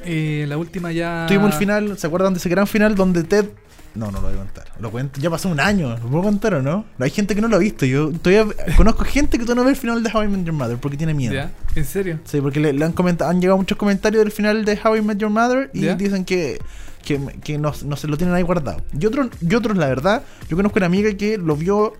Eh, 0.05 0.45
la 0.47 0.57
última 0.57 0.91
ya. 0.91 1.25
Tuvimos 1.27 1.53
el 1.53 1.57
final, 1.59 1.97
¿se 1.97 2.07
acuerdan 2.07 2.33
de 2.33 2.39
ese 2.39 2.49
gran 2.49 2.67
final 2.67 2.95
donde 2.95 3.23
Ted... 3.23 3.45
No, 3.93 4.05
no 4.05 4.21
lo 4.21 4.27
voy 4.27 4.33
a 4.33 4.37
contar. 4.37 4.63
Lo 4.79 4.89
cuento. 4.89 5.19
Ya 5.19 5.29
pasó 5.29 5.49
un 5.49 5.59
año. 5.59 5.89
¿Lo 5.89 6.07
puedo 6.07 6.23
contar 6.23 6.53
o 6.53 6.61
no? 6.61 6.85
Hay 6.97 7.09
gente 7.09 7.35
que 7.35 7.41
no 7.41 7.49
lo 7.49 7.57
ha 7.57 7.59
visto. 7.59 7.85
Yo 7.85 8.09
todavía 8.13 8.45
conozco 8.77 9.03
gente 9.03 9.37
que 9.37 9.43
todavía 9.43 9.63
no 9.63 9.65
ve 9.65 9.71
el 9.71 9.75
final 9.75 10.01
de 10.01 10.09
How 10.13 10.23
I 10.23 10.27
Met 10.29 10.45
Your 10.45 10.53
Mother 10.53 10.77
porque 10.77 10.95
tiene 10.95 11.13
miedo. 11.13 11.33
¿Ya? 11.33 11.51
¿En 11.75 11.83
serio? 11.83 12.19
Sí, 12.23 12.39
porque 12.39 12.61
le, 12.61 12.71
le 12.71 12.85
han 12.85 12.93
comentado, 12.93 13.29
han 13.29 13.41
llegado 13.41 13.57
muchos 13.57 13.77
comentarios 13.77 14.23
del 14.23 14.31
final 14.31 14.63
de 14.63 14.79
How 14.81 14.95
I 14.95 15.01
Met 15.01 15.17
Your 15.17 15.29
Mother 15.29 15.71
y 15.73 15.81
¿Ya? 15.81 15.95
dicen 15.95 16.23
que, 16.23 16.59
que, 17.03 17.19
que 17.43 17.57
no, 17.57 17.73
no 17.85 17.95
se 17.95 18.07
lo 18.07 18.17
tienen 18.17 18.35
ahí 18.35 18.43
guardado. 18.43 18.81
Y 18.99 19.05
otros, 19.05 19.27
y 19.41 19.53
otros, 19.55 19.77
la 19.77 19.87
verdad, 19.87 20.23
yo 20.49 20.55
conozco 20.57 20.79
una 20.79 20.85
amiga 20.85 21.11
que 21.15 21.37
lo 21.37 21.55
vio, 21.55 21.93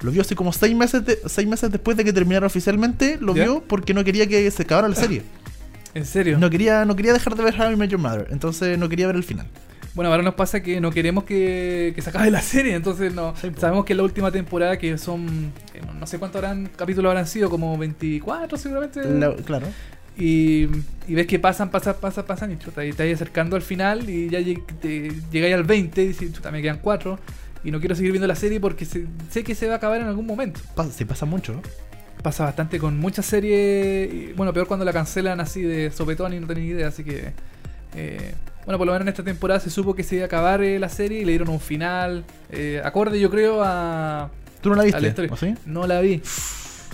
lo 0.00 0.10
vio 0.10 0.20
hace 0.22 0.34
como 0.34 0.52
seis 0.52 0.74
meses, 0.74 1.04
de- 1.04 1.18
seis 1.26 1.46
meses 1.48 1.70
después 1.70 1.96
de 1.96 2.04
que 2.04 2.12
terminara 2.12 2.46
oficialmente, 2.46 3.18
lo 3.20 3.34
¿Ya? 3.34 3.44
vio 3.44 3.62
porque 3.66 3.94
no 3.94 4.02
quería 4.04 4.26
que 4.26 4.50
se 4.50 4.62
acabara 4.62 4.88
la 4.88 4.96
serie. 4.96 5.22
¿En 5.94 6.04
serio? 6.06 6.38
No 6.38 6.48
quería, 6.50 6.84
no 6.84 6.96
quería 6.96 7.12
dejar 7.12 7.36
de 7.36 7.44
ver 7.44 7.54
How 7.60 7.72
I 7.72 7.76
Met 7.76 7.90
Your 7.90 8.00
Mother, 8.00 8.28
entonces 8.30 8.78
no 8.78 8.88
quería 8.88 9.06
ver 9.06 9.16
el 9.16 9.24
final. 9.24 9.46
Bueno, 9.94 10.10
ahora 10.10 10.22
nos 10.22 10.32
pasa 10.34 10.62
que 10.62 10.80
no 10.80 10.90
queremos 10.90 11.24
que, 11.24 11.92
que 11.94 12.00
se 12.00 12.08
acabe 12.08 12.30
la 12.30 12.40
serie, 12.40 12.74
entonces 12.74 13.12
no. 13.12 13.34
Sí. 13.38 13.50
Sabemos 13.58 13.84
que 13.84 13.92
es 13.92 13.96
la 13.98 14.02
última 14.04 14.30
temporada, 14.32 14.78
que 14.78 14.96
son. 14.96 15.52
eh, 15.74 15.82
no- 16.00 16.06
sé 16.06 16.18
cuántos 16.18 16.42
capítulos 16.76 17.10
habrán 17.10 17.26
sido, 17.26 17.50
como 17.50 17.76
24 17.76 18.56
seguramente. 18.56 19.04
La- 19.04 19.34
claro. 19.36 19.66
Y, 20.16 20.68
y 21.08 21.14
ves 21.14 21.26
que 21.26 21.38
pasan, 21.38 21.70
pasan, 21.70 21.96
pasan, 22.00 22.24
pasan 22.26 22.52
y 22.52 22.58
chuta, 22.58 22.84
y 22.84 22.92
te 22.92 23.04
vas 23.06 23.14
acercando 23.14 23.56
al 23.56 23.62
final 23.62 24.08
y 24.10 24.28
ya 24.28 24.40
lleg- 24.40 25.22
llegáis 25.30 25.54
al 25.54 25.64
20 25.64 26.02
y 26.02 26.08
dices, 26.08 26.32
chuta, 26.32 26.50
me 26.50 26.60
quedan 26.60 26.78
4 26.82 27.18
y 27.64 27.70
no 27.70 27.80
quiero 27.80 27.94
seguir 27.94 28.12
viendo 28.12 28.26
la 28.26 28.34
serie 28.36 28.60
porque 28.60 28.84
se- 28.84 29.06
sé 29.30 29.42
que 29.42 29.54
se 29.54 29.66
va 29.68 29.74
a 29.74 29.76
acabar 29.78 30.00
en 30.02 30.08
algún 30.08 30.26
momento. 30.26 30.60
Pasa, 30.74 30.92
sí, 30.92 31.04
pasa 31.06 31.24
mucho. 31.24 31.54
¿no? 31.54 31.62
Pasa 32.22 32.44
bastante 32.44 32.78
con 32.78 32.98
muchas 32.98 33.24
series, 33.26 34.36
bueno, 34.36 34.52
peor 34.52 34.66
cuando 34.66 34.84
la 34.84 34.92
cancelan 34.92 35.40
así 35.40 35.62
de 35.62 35.90
sopetón 35.90 36.34
y 36.34 36.40
no 36.40 36.46
tenés 36.46 36.64
idea, 36.64 36.88
así 36.88 37.02
que... 37.04 37.32
eh, 37.96 38.34
bueno, 38.64 38.78
por 38.78 38.86
lo 38.86 38.92
menos 38.92 39.02
en 39.06 39.08
esta 39.08 39.24
temporada 39.24 39.58
se 39.58 39.70
supo 39.70 39.94
que 39.94 40.04
se 40.04 40.14
iba 40.16 40.24
a 40.24 40.26
acabar 40.26 40.62
eh, 40.62 40.78
la 40.78 40.88
serie 40.88 41.20
y 41.20 41.24
le 41.24 41.32
dieron 41.32 41.48
un 41.48 41.58
final 41.58 42.24
eh, 42.50 42.80
acorde 42.84 43.18
yo 43.18 43.28
creo 43.28 43.60
a, 43.64 44.30
¿Tú 44.60 44.68
no 44.68 44.76
la 44.76 44.84
viste? 44.84 45.00
la 45.00 45.08
historia. 45.08 45.32
¿O 45.32 45.36
sí? 45.36 45.54
No 45.66 45.86
la 45.88 46.00
vi. 46.00 46.20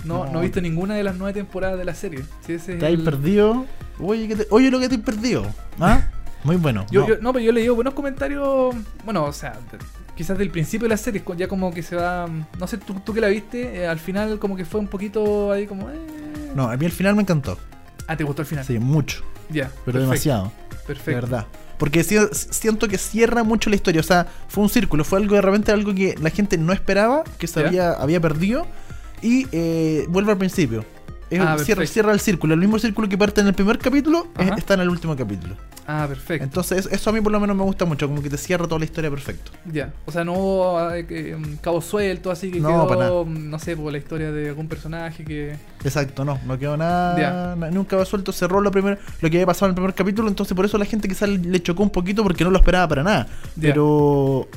No, 0.05 0.25
no, 0.25 0.31
No. 0.33 0.39
he 0.39 0.43
visto 0.43 0.61
ninguna 0.61 0.95
de 0.95 1.03
las 1.03 1.15
nueve 1.17 1.33
temporadas 1.33 1.77
de 1.77 1.85
la 1.85 1.93
serie. 1.95 2.23
Sí, 2.45 2.53
ese 2.53 2.75
Te 2.75 2.87
has 2.87 2.99
perdido. 3.01 3.65
Oye, 3.99 4.27
que 4.27 4.35
te- 4.35 4.47
oye, 4.49 4.71
lo 4.71 4.79
que 4.79 4.87
te 4.89 4.95
has 4.95 5.01
perdido. 5.01 5.45
¿Ah? 5.79 6.01
Muy 6.43 6.55
bueno. 6.55 6.85
Yo, 6.89 7.01
No. 7.01 7.07
yo- 7.07 7.17
no, 7.21 7.33
pero 7.33 7.43
yo 7.45 7.51
leí 7.51 7.67
buenos 7.69 7.93
comentarios. 7.93 8.73
Bueno, 9.03 9.25
o 9.25 9.33
sea, 9.33 9.59
quizás 10.15 10.37
del 10.37 10.49
principio 10.51 10.85
de 10.85 10.89
la 10.89 10.97
serie, 10.97 11.21
ya 11.37 11.47
como 11.49 11.73
que 11.73 11.83
se 11.83 11.95
va. 11.97 12.27
No 12.59 12.67
sé, 12.67 12.77
tú, 12.77 12.93
tú 13.03 13.13
que 13.13 13.19
la 13.21 13.27
viste, 13.27 13.81
eh, 13.81 13.87
al 13.87 13.99
final 13.99 14.39
como 14.39 14.55
que 14.55 14.63
fue 14.65 14.79
un 14.79 14.87
poquito 14.87 15.51
ahí 15.51 15.67
como. 15.67 15.89
eh. 15.89 15.95
No, 16.55 16.69
a 16.69 16.77
mí 16.77 16.85
el 16.85 16.91
final 16.93 17.15
me 17.15 17.21
encantó. 17.23 17.57
Ah, 18.07 18.15
te 18.15 18.23
gustó 18.23 18.41
el 18.41 18.47
final. 18.47 18.63
Sí, 18.65 18.79
mucho. 18.79 19.21
Ya. 19.49 19.65
Pero 19.65 19.75
perfecto, 19.85 19.99
demasiado. 19.99 20.51
Perfecto. 20.87 21.09
De 21.11 21.15
verdad. 21.15 21.45
Porque 21.77 22.03
si- 22.03 22.17
siento 22.33 22.87
que 22.87 22.97
cierra 22.97 23.43
mucho 23.43 23.69
la 23.69 23.75
historia. 23.75 23.99
O 24.01 24.03
sea, 24.03 24.25
fue 24.47 24.63
un 24.63 24.69
círculo. 24.69 25.03
Fue 25.03 25.19
algo 25.19 25.35
de 25.35 25.41
repente 25.41 25.71
algo 25.71 25.93
que 25.93 26.15
la 26.21 26.29
gente 26.29 26.57
no 26.57 26.73
esperaba, 26.73 27.23
que 27.37 27.47
se 27.47 27.65
había, 27.65 27.91
había 27.93 28.19
perdido. 28.19 28.65
Y 29.21 29.47
eh, 29.51 30.05
vuelve 30.09 30.31
al 30.31 30.37
principio. 30.37 30.83
Es- 31.29 31.39
Ah, 31.41 31.57
cierra, 31.59 31.85
cierra 31.85 32.11
el 32.11 32.19
círculo. 32.19 32.55
El 32.55 32.59
mismo 32.59 32.79
círculo 32.79 33.07
que 33.07 33.15
parte 33.15 33.39
en 33.41 33.45
el 33.47 33.53
primer 33.53 33.77
capítulo 33.77 34.27
es- 34.39 34.47
Ajá. 34.47 34.55
está 34.57 34.73
en 34.73 34.79
el 34.79 34.89
último 34.89 35.15
capítulo. 35.15 35.55
Ah, 35.85 36.05
perfecto. 36.07 36.43
Entonces, 36.43 36.87
eso 36.91 37.09
a 37.09 37.13
mí 37.13 37.21
por 37.21 37.31
lo 37.31 37.39
menos 37.39 37.55
me 37.55 37.61
gusta 37.63 37.85
mucho. 37.85 38.07
Como 38.07 38.21
que 38.23 38.29
te 38.31 38.37
cierra 38.37 38.65
toda 38.65 38.79
la 38.79 38.85
historia 38.85 39.11
perfecto. 39.11 39.51
Ya. 39.71 39.93
O 40.07 40.11
sea, 40.11 40.23
no 40.23 40.33
hubo 40.33 40.91
eh, 40.91 41.35
um, 41.35 41.55
cabo 41.57 41.81
suelto, 41.81 42.31
así 42.31 42.49
que 42.51 42.59
No, 42.59 42.69
quedó, 42.69 42.87
para 42.87 42.99
nada. 43.01 43.13
um, 43.21 43.49
no 43.49 43.59
sé, 43.59 43.75
por 43.77 43.91
la 43.91 43.99
historia 43.99 44.31
de 44.31 44.49
algún 44.49 44.67
personaje 44.67 45.23
que. 45.23 45.55
Exacto, 45.83 46.25
no, 46.25 46.39
no 46.47 46.57
quedó 46.57 46.77
nada, 46.77 47.55
na- 47.55 47.69
nunca 47.69 47.95
va 47.95 48.05
suelto, 48.05 48.31
cerró 48.31 48.59
lo 48.61 48.71
primero, 48.71 48.97
lo 49.21 49.29
que 49.29 49.37
había 49.37 49.45
pasado 49.45 49.67
en 49.67 49.71
el 49.71 49.75
primer 49.75 49.93
capítulo, 49.93 50.27
entonces 50.29 50.55
por 50.55 50.65
eso 50.65 50.77
la 50.79 50.85
gente 50.85 51.07
quizás 51.07 51.29
le 51.29 51.61
chocó 51.61 51.83
un 51.83 51.89
poquito 51.91 52.23
porque 52.23 52.43
no 52.43 52.49
lo 52.51 52.57
esperaba 52.57 52.87
para 52.87 53.03
nada. 53.03 53.27
Pero 53.59 54.47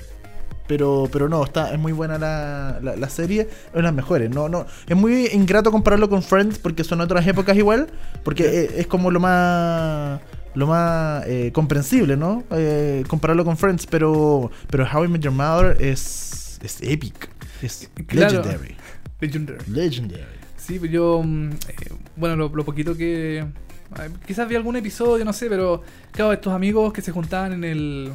pero 0.72 1.06
pero 1.12 1.28
no, 1.28 1.44
está 1.44 1.70
es 1.74 1.78
muy 1.78 1.92
buena 1.92 2.16
la, 2.16 2.78
la, 2.80 2.96
la 2.96 3.08
serie, 3.10 3.42
es 3.42 3.72
de 3.74 3.82
las 3.82 3.92
mejores. 3.92 4.30
No 4.30 4.48
no, 4.48 4.64
es 4.86 4.96
muy 4.96 5.26
ingrato 5.34 5.70
compararlo 5.70 6.08
con 6.08 6.22
Friends 6.22 6.58
porque 6.58 6.82
son 6.82 7.02
otras 7.02 7.26
épocas 7.26 7.54
igual, 7.58 7.88
porque 8.24 8.70
es, 8.78 8.86
como 8.86 9.10
lo 9.10 9.20
más 9.20 10.18
lo 10.54 10.66
más 10.66 11.24
eh, 11.26 11.50
comprensible, 11.52 12.16
¿no? 12.16 12.42
Eh, 12.52 13.04
compararlo 13.06 13.44
con 13.44 13.58
Friends, 13.58 13.86
pero 13.86 14.50
pero 14.70 14.86
How 14.90 15.04
I 15.04 15.08
Met 15.08 15.20
Your 15.20 15.34
Mother 15.34 15.76
es 15.78 16.58
es 16.62 16.78
epic, 16.80 17.28
es 17.60 17.90
Claro. 18.06 18.38
legendary, 18.38 18.74
Legendary. 19.20 19.58
legendary. 19.68 20.24
Sí, 20.56 20.78
pues 20.78 20.90
yo. 20.90 21.20
mm, 21.22 21.50
eh, 21.50 21.92
bueno, 22.16 22.34
lo, 22.36 22.48
lo 22.48 22.64
poquito 22.64 22.96
que. 22.96 23.44
Quizás 24.26 24.48
vi 24.48 24.54
algún 24.56 24.76
episodio, 24.76 25.22
no 25.22 25.34
sé, 25.34 25.48
pero. 25.50 25.82
Claro, 26.12 26.32
estos 26.32 26.54
amigos 26.54 26.94
que 26.94 27.02
se 27.02 27.12
juntaban 27.12 27.52
en 27.52 27.64
el. 27.64 28.12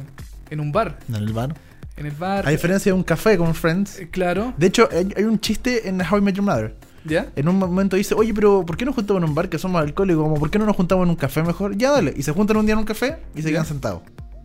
En 0.50 0.58
un 0.58 0.72
bar. 0.72 0.98
En 1.08 1.14
el 1.14 1.32
bar. 1.32 1.54
En 1.98 2.06
el 2.06 2.12
bar. 2.12 2.46
A 2.46 2.50
diferencia 2.50 2.90
de 2.92 2.96
un 2.96 3.02
café 3.02 3.36
con 3.36 3.54
Friends. 3.54 3.98
eh, 3.98 4.08
Claro. 4.10 4.54
De 4.56 4.66
hecho, 4.68 4.88
hay, 4.92 5.12
hay 5.16 5.24
un 5.24 5.38
chiste 5.40 5.88
en 5.88 6.00
How 6.00 6.18
I 6.18 6.20
Met 6.20 6.34
Your 6.36 6.44
Mother. 6.44 6.74
¿Ya? 7.04 7.26
En 7.36 7.48
un 7.48 7.56
momento 7.58 7.96
dice, 7.96 8.14
oye, 8.14 8.34
pero 8.34 8.64
¿por 8.66 8.76
qué 8.76 8.84
nos 8.84 8.94
juntamos 8.94 9.22
en 9.22 9.28
un 9.28 9.34
bar 9.34 9.48
que 9.48 9.58
somos 9.58 9.80
alcohólicos? 9.80 10.22
Como, 10.22 10.36
¿Por 10.38 10.50
qué 10.50 10.58
no 10.58 10.66
nos 10.66 10.76
juntamos 10.76 11.04
en 11.04 11.10
un 11.10 11.16
café 11.16 11.42
mejor? 11.42 11.76
Ya 11.76 11.90
dale. 11.92 12.12
Y 12.16 12.22
se 12.22 12.32
juntan 12.32 12.56
un 12.58 12.66
día 12.66 12.74
en 12.74 12.78
un 12.80 12.84
café 12.84 13.16
y 13.34 13.38
se 13.42 13.48
Ya. 13.48 13.52
quedan 13.54 13.66
sentados. 13.66 14.02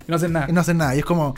Y 0.08 0.12
no 0.12 0.16
hacen 0.16 0.32
nada. 0.34 0.46
Y 0.50 0.54
no 0.54 0.62
hacen 0.62 0.78
nada. 0.78 0.96
Y 0.96 1.00
es 1.00 1.06
como, 1.06 1.34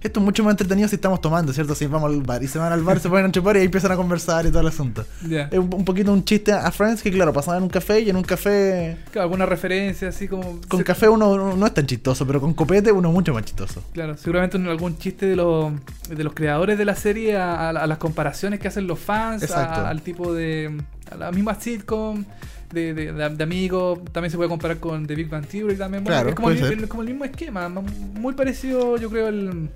Esto 0.00 0.20
es 0.20 0.24
mucho 0.24 0.44
más 0.44 0.52
entretenido 0.52 0.88
si 0.88 0.94
estamos 0.94 1.20
tomando, 1.20 1.52
¿cierto? 1.52 1.74
Si 1.74 1.84
vamos 1.86 2.12
al 2.12 2.22
bar 2.22 2.40
y 2.42 2.46
se 2.46 2.58
van 2.58 2.72
al 2.72 2.82
bar, 2.84 3.00
se 3.00 3.08
ponen 3.08 3.26
a 3.26 3.32
chupar 3.32 3.56
y 3.56 3.60
ahí 3.60 3.64
empiezan 3.64 3.90
a 3.90 3.96
conversar 3.96 4.46
y 4.46 4.50
todo 4.50 4.60
el 4.60 4.68
asunto. 4.68 5.04
Ya. 5.28 5.48
Es 5.50 5.58
un, 5.58 5.74
un 5.74 5.84
poquito 5.84 6.12
un 6.12 6.24
chiste 6.24 6.52
a 6.52 6.70
Friends 6.70 7.02
que, 7.02 7.10
claro, 7.10 7.32
pasaban 7.32 7.58
en 7.58 7.64
un 7.64 7.68
café 7.68 7.98
y 8.00 8.08
en 8.10 8.14
un 8.16 8.22
café. 8.22 8.96
Claro, 9.10 9.24
alguna 9.24 9.44
referencia 9.44 10.08
así 10.10 10.28
como. 10.28 10.60
Con 10.68 10.78
se- 10.78 10.84
café 10.84 11.08
uno, 11.08 11.30
uno 11.32 11.56
no 11.56 11.66
es 11.66 11.74
tan 11.74 11.84
chistoso, 11.86 12.24
pero 12.26 12.40
con 12.40 12.54
copete 12.54 12.92
uno 12.92 13.08
es 13.08 13.14
mucho 13.14 13.34
más 13.34 13.44
chistoso. 13.44 13.82
Claro, 13.92 14.16
seguramente 14.16 14.56
algún 14.56 14.98
chiste 14.98 15.26
de 15.26 15.34
los, 15.34 15.72
de 16.08 16.22
los 16.22 16.32
creadores 16.32 16.78
de 16.78 16.84
la 16.84 16.94
serie 16.94 17.36
a, 17.36 17.68
a 17.68 17.72
la- 17.72 17.80
a 17.80 17.86
las 17.88 17.98
comparaciones 17.98 18.60
que 18.60 18.68
hacen 18.68 18.86
los 18.86 19.00
fans, 19.00 19.50
a- 19.50 19.88
al 19.88 20.02
tipo 20.02 20.32
de. 20.32 20.80
a 21.10 21.16
la 21.16 21.32
misma 21.32 21.56
sitcom. 21.56 22.24
De, 22.72 22.92
de, 22.92 23.12
de- 23.14 23.28
de 23.30 23.42
amigos, 23.44 23.98
también 24.12 24.30
se 24.30 24.36
puede 24.36 24.50
comparar 24.50 24.76
con 24.76 25.06
The 25.06 25.14
Big 25.14 25.30
Bang 25.30 25.46
Theory 25.46 25.74
también. 25.76 26.04
Bueno, 26.04 26.14
Claro, 26.18 26.28
es 26.28 26.34
como 26.34 26.50
el, 26.50 26.86
como 26.86 27.00
el 27.02 27.08
mismo 27.08 27.24
esquema, 27.24 27.66
muy 27.70 28.34
parecido 28.34 28.98
yo 28.98 29.08
creo 29.08 29.28
el, 29.28 29.70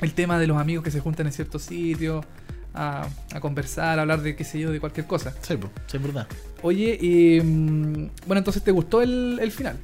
el 0.00 0.12
tema 0.14 0.38
de 0.38 0.46
los 0.46 0.56
amigos 0.58 0.84
que 0.84 0.90
se 0.90 1.00
juntan 1.00 1.26
en 1.26 1.32
ciertos 1.32 1.62
sitios 1.62 2.24
a, 2.74 3.06
a 3.34 3.40
conversar, 3.40 3.98
a 3.98 4.02
hablar 4.02 4.22
de 4.22 4.36
qué 4.36 4.44
sé 4.44 4.60
yo, 4.60 4.70
de 4.70 4.80
cualquier 4.80 5.06
cosa. 5.06 5.32
Sí, 5.42 5.54
sí, 5.86 5.96
es 5.96 6.02
verdad. 6.02 6.26
Oye, 6.62 6.96
y, 7.00 7.40
mm, 7.40 8.10
bueno, 8.26 8.38
entonces 8.38 8.62
te 8.62 8.70
gustó 8.70 9.02
el, 9.02 9.38
el 9.40 9.50
final. 9.50 9.76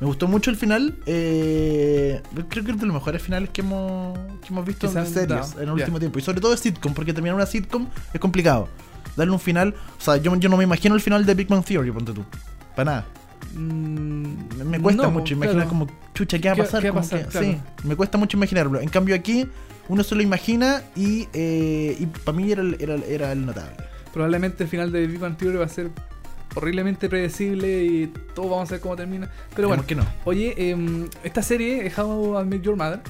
Me 0.00 0.06
gustó 0.06 0.26
mucho 0.26 0.50
el 0.50 0.56
final. 0.56 0.96
eh, 1.06 2.20
creo 2.48 2.64
que 2.64 2.72
es 2.72 2.80
de 2.80 2.86
los 2.86 2.94
mejores 2.94 3.22
finales 3.22 3.50
que 3.50 3.60
hemos, 3.60 4.18
que 4.40 4.48
hemos 4.48 4.66
visto 4.66 4.90
Que 4.92 4.98
en 4.98 5.06
series 5.06 5.28
dado, 5.28 5.62
en 5.62 5.68
el 5.68 5.74
último 5.74 5.98
tiempo. 5.98 6.18
Y 6.18 6.22
sobre 6.22 6.40
todo 6.40 6.50
de 6.50 6.58
sitcom, 6.58 6.92
porque 6.94 7.12
terminar 7.12 7.36
una 7.36 7.46
sitcom 7.46 7.88
es 8.12 8.20
complicado. 8.20 8.68
Darle 9.16 9.32
un 9.32 9.40
final. 9.40 9.74
O 9.98 10.00
sea, 10.00 10.16
yo, 10.16 10.34
yo 10.36 10.48
no 10.48 10.56
me 10.56 10.64
imagino 10.64 10.94
el 10.94 11.00
final 11.00 11.24
de 11.24 11.34
Big 11.34 11.48
Bang 11.48 11.64
Theory, 11.64 11.90
ponte 11.92 12.12
tú. 12.12 12.24
Para 12.74 12.90
nada. 12.90 13.06
Mm, 13.54 14.24
Me, 14.68 14.80
cuesta 14.80 15.02
no, 15.04 15.10
mucho 15.10 15.34
imaginar 15.34 15.64
claro. 15.66 15.68
como, 15.68 15.86
chucha, 16.14 16.38
¿qué 16.38 16.48
va 16.48 16.52
a 16.52 16.56
¿Qué- 16.56 16.62
pasar? 16.62 16.82
qué 16.82 16.90
va 16.90 17.00
a 17.00 17.02
Como 17.02 17.10
pasar? 17.10 17.24
que- 17.26 17.30
Claro. 17.38 17.46
Sí, 17.46 17.86
me 17.88 17.96
cuesta 17.96 18.18
mucho 18.18 18.36
imaginarlo. 18.36 18.80
En 18.80 18.88
cambio 18.88 19.14
aquí, 19.14 19.46
uno 19.88 20.02
se 20.02 20.14
lo 20.14 20.22
imagina 20.22 20.82
y, 20.96 21.28
eh, 21.32 21.96
y 21.98 22.06
para 22.06 22.36
mí 22.36 22.50
era 22.50 22.62
el, 22.62 22.76
era, 22.80 22.94
era 22.96 23.32
el 23.32 23.44
notable. 23.46 23.76
Probablemente 24.12 24.64
el 24.64 24.68
final 24.70 24.90
de 24.92 25.06
Big 25.06 25.18
Bang 25.18 25.36
Theory 25.36 25.56
va 25.58 25.64
a 25.66 25.68
ser 25.68 25.90
horriblemente 26.56 27.08
predecible 27.08 27.84
y 27.84 28.06
todos 28.34 28.48
vamos 28.50 28.68
a 28.70 28.72
ver 28.74 28.80
cómo 28.80 28.96
termina. 28.96 29.28
Pero 29.56 29.68
bueno, 29.68 29.84
que 29.86 29.94
no. 29.96 30.04
oye, 30.24 30.54
em, 30.70 31.08
esta 31.24 31.42
serie, 31.42 31.92
How 31.96 32.40
I 32.40 32.44
Met 32.46 32.62
Your 32.62 32.76
Mother, 32.76 33.00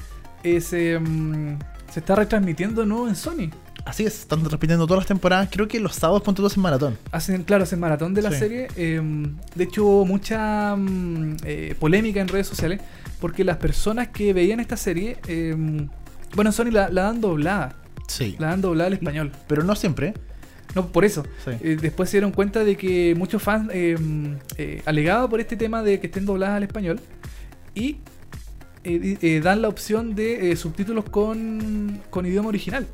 em, 0.43 1.57
se 1.91 1.99
está 1.99 2.15
retransmitiendo 2.15 2.85
¿no? 2.85 3.07
en 3.07 3.15
Sony. 3.15 3.49
Así 3.85 4.03
es, 4.03 4.21
están 4.21 4.43
repitiendo 4.49 4.87
todas 4.87 5.01
las 5.01 5.07
temporadas. 5.07 5.47
Creo 5.51 5.67
que 5.67 5.79
los 5.79 5.93
sábados, 5.95 6.23
tú, 6.23 6.47
en 6.53 6.61
maratón. 6.61 6.97
Hacen, 7.11 7.43
claro, 7.43 7.63
hacen 7.63 7.79
maratón 7.79 8.13
de 8.15 8.23
la 8.23 8.31
Sí. 8.31 8.37
serie. 8.39 8.67
em, 8.75 9.35
de 9.53 9.63
hecho, 9.63 9.85
hubo 9.85 10.05
mucha 10.05 10.75
mm, 10.75 11.37
eh, 11.43 11.75
polémica 11.79 12.19
en 12.19 12.27
redes 12.27 12.47
sociales 12.47 12.81
porque 13.21 13.43
las 13.43 13.57
personas 13.57 14.07
que 14.09 14.33
veían 14.33 14.59
esta 14.59 14.75
serie, 14.75 15.17
em, 15.27 15.87
bueno, 16.35 16.49
en 16.49 16.53
Sony 16.53 16.71
la, 16.71 16.89
la 16.89 17.03
dan 17.03 17.21
doblada. 17.21 17.75
Sí. 18.07 18.35
La 18.39 18.47
dan 18.47 18.61
doblada 18.61 18.87
al 18.87 18.93
español. 18.93 19.31
Pero 19.47 19.63
no 19.63 19.75
siempre. 19.75 20.13
No, 20.73 20.87
por 20.87 21.05
eso. 21.05 21.23
Sí. 21.45 21.51
Eh, 21.61 21.77
después 21.79 22.09
se 22.09 22.17
dieron 22.17 22.31
cuenta 22.31 22.63
de 22.63 22.75
que 22.75 23.13
muchos 23.15 23.41
fans 23.41 23.69
eh, 23.71 23.95
eh, 24.57 24.81
alegaban 24.85 25.29
por 25.29 25.39
este 25.39 25.55
tema 25.55 25.83
de 25.83 25.99
que 25.99 26.07
estén 26.07 26.25
dobladas 26.25 26.57
al 26.57 26.63
español 26.63 26.99
y 27.75 27.97
eh, 28.83 29.41
dan 29.43 29.61
la 29.61 29.67
opción 29.69 30.15
de 30.15 30.55
subtítulos 30.55 31.05
con, 31.09 32.01
con 32.09 32.25
idioma 32.25 32.49
original. 32.49 32.85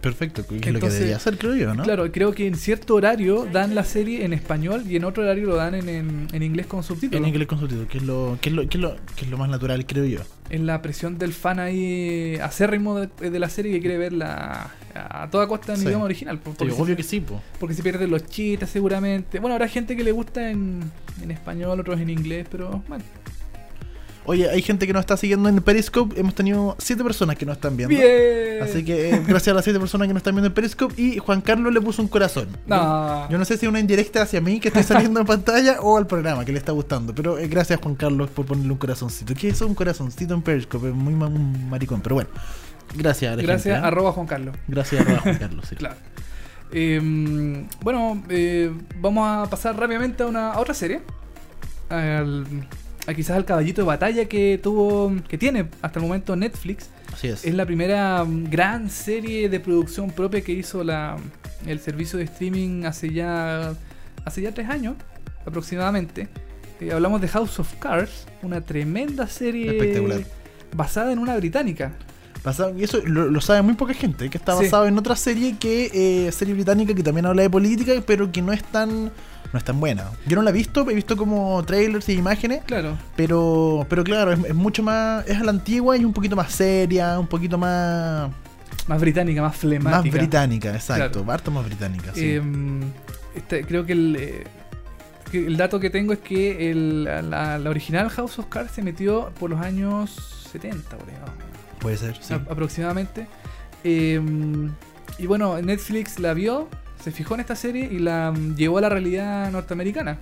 Perfecto, 0.00 0.46
que 0.46 0.56
es 0.56 0.72
lo 0.72 0.80
que 0.80 0.88
debería 0.88 1.16
hacer, 1.16 1.38
creo 1.38 1.54
yo, 1.54 1.74
¿no? 1.74 1.82
Claro, 1.82 2.10
creo 2.10 2.32
que 2.32 2.46
en 2.46 2.56
cierto 2.56 2.94
horario 2.94 3.46
dan 3.52 3.74
la 3.74 3.84
serie 3.84 4.24
en 4.24 4.32
español 4.32 4.84
y 4.88 4.96
en 4.96 5.04
otro 5.04 5.22
horario 5.22 5.46
lo 5.46 5.56
dan 5.56 5.74
en, 5.74 5.88
en- 5.88 6.28
en 6.32 6.42
inglés 6.42 6.66
con 6.66 6.82
subtítulos. 6.82 7.20
En 7.22 7.28
inglés 7.28 7.46
con 7.48 7.58
subtítulos, 7.58 7.88
que 7.88 7.98
es 7.98 8.04
lo, 8.04 8.38
que 8.40 8.48
es 8.48 8.54
lo, 8.54 8.68
que 8.68 8.76
es 8.78 8.82
lo, 8.82 8.96
que 9.16 9.24
es 9.24 9.30
lo 9.30 9.38
más 9.38 9.48
natural, 9.48 9.84
creo 9.86 10.04
yo. 10.04 10.20
En 10.50 10.66
la 10.66 10.82
presión 10.82 11.18
del 11.18 11.32
fan 11.32 11.58
ahí 11.60 12.36
acérrimo 12.42 12.98
de, 13.00 13.30
de 13.30 13.38
la 13.38 13.48
serie 13.48 13.72
que 13.72 13.80
quiere 13.80 13.98
verla 13.98 14.70
a 14.94 15.28
toda 15.30 15.46
costa 15.46 15.72
en 15.72 15.78
Sí. 15.80 15.86
idioma 15.86 16.04
original. 16.04 16.38
por- 16.38 16.52
Sí, 16.52 16.58
Porque, 16.58 16.74
obvio 16.74 16.94
si, 16.94 16.96
que 16.96 17.02
sí, 17.02 17.20
po. 17.20 17.40
porque 17.58 17.74
si 17.74 17.82
pierden 17.82 18.10
los 18.10 18.26
chistes 18.26 18.68
seguramente. 18.70 19.38
Bueno, 19.40 19.54
habrá 19.54 19.68
gente 19.68 19.96
que 19.96 20.04
le 20.04 20.12
gusta 20.12 20.50
en, 20.50 20.80
en 21.22 21.30
español, 21.30 21.80
otros 21.80 22.00
en 22.00 22.10
inglés, 22.10 22.46
pero 22.50 22.82
bueno. 22.88 23.04
Oye, 24.24 24.48
hay 24.48 24.62
gente 24.62 24.86
que 24.86 24.92
nos 24.92 25.00
está 25.00 25.16
siguiendo 25.16 25.48
en 25.48 25.60
Periscope. 25.62 26.18
Hemos 26.20 26.34
tenido 26.34 26.76
siete 26.78 27.02
personas 27.02 27.36
que 27.36 27.44
nos 27.44 27.56
están 27.56 27.76
viendo. 27.76 27.94
Bien. 27.94 28.62
Así 28.62 28.84
que 28.84 29.10
eh, 29.10 29.22
gracias 29.26 29.48
a 29.48 29.54
las 29.54 29.64
siete 29.64 29.80
personas 29.80 30.06
que 30.06 30.14
nos 30.14 30.20
están 30.20 30.34
viendo 30.34 30.46
en 30.46 30.54
Periscope. 30.54 30.94
Y 31.00 31.18
Juan 31.18 31.40
Carlos 31.40 31.72
le 31.74 31.80
puso 31.80 32.02
un 32.02 32.08
corazón. 32.08 32.48
No. 32.66 33.28
Yo 33.28 33.36
no 33.36 33.44
sé 33.44 33.56
si 33.56 33.66
es 33.66 33.68
una 33.70 33.80
indirecta 33.80 34.22
hacia 34.22 34.40
mí 34.40 34.60
que 34.60 34.68
estoy 34.68 34.84
saliendo 34.84 35.18
en 35.18 35.26
pantalla 35.26 35.80
o 35.80 35.96
al 35.98 36.06
programa 36.06 36.44
que 36.44 36.52
le 36.52 36.58
está 36.58 36.70
gustando. 36.70 37.12
Pero 37.14 37.36
eh, 37.38 37.48
gracias 37.48 37.80
Juan 37.80 37.96
Carlos 37.96 38.30
por 38.30 38.46
ponerle 38.46 38.70
un 38.70 38.78
corazoncito. 38.78 39.34
¿Qué 39.34 39.48
es 39.48 39.60
un 39.60 39.74
corazoncito 39.74 40.34
en 40.34 40.42
Periscope? 40.42 40.88
Es 40.90 40.94
muy 40.94 41.14
maricón. 41.14 42.00
Pero 42.00 42.14
bueno. 42.14 42.30
Gracias 42.94 43.32
a 43.32 43.36
la 43.36 43.42
Gracias, 43.42 43.74
gente, 43.74 43.78
¿eh? 43.80 43.88
arroba 43.88 44.12
Juan 44.12 44.26
Carlos. 44.28 44.54
Gracias 44.68 45.00
arroba 45.00 45.20
Juan 45.20 45.38
Carlos. 45.38 45.64
sí. 45.68 45.76
Claro. 45.82 45.96
Eh, 46.74 47.66
bueno, 47.82 48.22
eh, 48.28 48.72
vamos 49.00 49.26
a 49.28 49.50
pasar 49.50 49.76
rápidamente 49.78 50.22
a, 50.22 50.26
una, 50.26 50.52
a 50.52 50.60
otra 50.60 50.74
serie. 50.74 51.00
Al- 51.90 52.46
a 53.06 53.14
quizás 53.14 53.36
al 53.36 53.44
caballito 53.44 53.80
de 53.82 53.86
batalla 53.86 54.26
que 54.26 54.60
tuvo, 54.62 55.12
que 55.28 55.36
tiene 55.38 55.66
hasta 55.82 55.98
el 55.98 56.04
momento 56.06 56.36
Netflix. 56.36 56.88
Así 57.12 57.28
es. 57.28 57.44
Es 57.44 57.54
la 57.54 57.66
primera 57.66 58.24
gran 58.28 58.88
serie 58.90 59.48
de 59.48 59.60
producción 59.60 60.10
propia 60.10 60.40
que 60.40 60.52
hizo 60.52 60.82
la, 60.84 61.16
el 61.66 61.80
servicio 61.80 62.18
de 62.18 62.24
streaming 62.26 62.84
hace 62.84 63.12
ya, 63.12 63.74
hace 64.24 64.42
ya 64.42 64.52
tres 64.52 64.68
años 64.68 64.94
aproximadamente. 65.46 66.28
Eh, 66.80 66.92
hablamos 66.92 67.20
de 67.20 67.28
House 67.28 67.58
of 67.58 67.72
Cards, 67.78 68.26
una 68.42 68.60
tremenda 68.60 69.26
serie 69.26 69.70
Espectacular. 69.72 70.20
basada 70.74 71.12
en 71.12 71.18
una 71.18 71.36
británica. 71.36 71.92
Basado- 72.44 72.76
y 72.76 72.82
eso 72.82 72.98
lo, 73.04 73.26
lo 73.30 73.40
sabe 73.40 73.62
muy 73.62 73.74
poca 73.74 73.94
gente, 73.94 74.28
que 74.30 74.38
está 74.38 74.56
Sí. 74.56 74.64
basado 74.64 74.86
en 74.86 74.98
otra 74.98 75.14
serie 75.14 75.56
que 75.58 76.26
eh, 76.26 76.32
serie 76.32 76.54
británica 76.54 76.92
que 76.94 77.02
también 77.02 77.26
habla 77.26 77.42
de 77.42 77.50
política, 77.50 77.92
pero 78.06 78.32
que 78.32 78.42
no 78.42 78.52
es 78.52 78.64
tan 78.64 79.12
no 79.52 79.58
es 79.58 79.64
tan 79.64 79.78
buena. 79.80 80.10
Yo 80.26 80.36
no 80.36 80.42
la 80.42 80.50
he 80.50 80.52
visto, 80.52 80.88
he 80.88 80.94
visto 80.94 81.16
como 81.16 81.62
trailers 81.64 82.08
y 82.08 82.12
imágenes, 82.14 82.62
Claro, 82.64 82.96
pero 83.16 83.86
pero 83.88 84.02
claro, 84.04 84.32
es, 84.32 84.38
es 84.44 84.54
mucho 84.54 84.82
más 84.82 85.26
es 85.28 85.38
a 85.38 85.44
la 85.44 85.50
antigua 85.50 85.96
y 85.96 86.04
un 86.04 86.12
poquito 86.12 86.36
más 86.36 86.52
seria, 86.52 87.18
un 87.18 87.26
poquito 87.26 87.58
más 87.58 88.30
más 88.88 89.00
británica, 89.00 89.42
más 89.42 89.56
flemática. 89.56 90.02
más 90.02 90.10
británica, 90.10 90.74
exacto, 90.74 91.20
Claro. 91.20 91.32
harto 91.32 91.50
más 91.50 91.64
británica, 91.66 92.12
sí. 92.14 92.20
Eh, 92.24 92.42
este, 93.36 93.64
creo 93.64 93.84
que 93.86 93.92
el, 93.92 94.16
eh, 94.18 94.44
el 95.32 95.56
dato 95.56 95.78
que 95.80 95.88
tengo 95.90 96.12
es 96.12 96.18
que 96.18 96.70
el- 96.70 97.04
la, 97.04 97.58
la 97.58 97.70
original 97.70 98.08
House 98.10 98.38
of 98.38 98.46
Cards 98.46 98.72
se 98.72 98.82
metió 98.82 99.30
por 99.38 99.50
los 99.50 99.60
años 99.60 100.46
70, 100.50 100.96
por 100.96 101.08
ahí, 101.08 101.14
más 101.20 101.30
o 101.30 101.32
menos, 101.32 101.50
Puede 101.78 101.96
ser, 101.96 102.16
sí. 102.20 102.34
a- 102.34 102.36
aproximadamente. 102.50 103.26
Eh, 103.84 104.20
y 105.18 105.26
bueno, 105.26 105.60
Netflix 105.62 106.18
la 106.18 106.34
vio, 106.34 106.68
se 107.02 107.10
fijó 107.10 107.34
en 107.34 107.40
esta 107.40 107.56
serie 107.56 107.88
y 107.90 107.98
la 107.98 108.32
mm, 108.32 108.56
llevó 108.56 108.78
a 108.78 108.80
la 108.82 108.88
realidad 108.88 109.50
norteamericana 109.50 110.18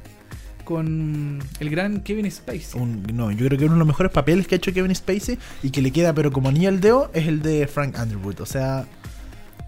con 0.64 1.38
el 1.58 1.70
gran 1.70 2.00
Kevin 2.02 2.30
Spacey. 2.30 2.80
Un- 2.80 3.02
no, 3.14 3.30
yo 3.32 3.46
creo 3.46 3.58
que 3.58 3.64
uno 3.64 3.74
de 3.74 3.78
los 3.80 3.88
mejores 3.88 4.12
papeles 4.12 4.46
que 4.46 4.54
ha 4.54 4.58
hecho 4.58 4.72
Kevin 4.72 4.94
Spacey 4.94 5.38
y 5.62 5.70
que 5.70 5.82
le 5.82 5.90
queda 5.90 6.12
pero 6.14 6.30
como 6.30 6.48
anillo 6.48 6.68
al 6.68 6.80
dedo 6.80 7.10
es 7.14 7.26
el 7.26 7.42
de 7.42 7.66
Frank 7.66 7.96
Underwood, 8.00 8.40
o 8.40 8.46
sea, 8.46 8.84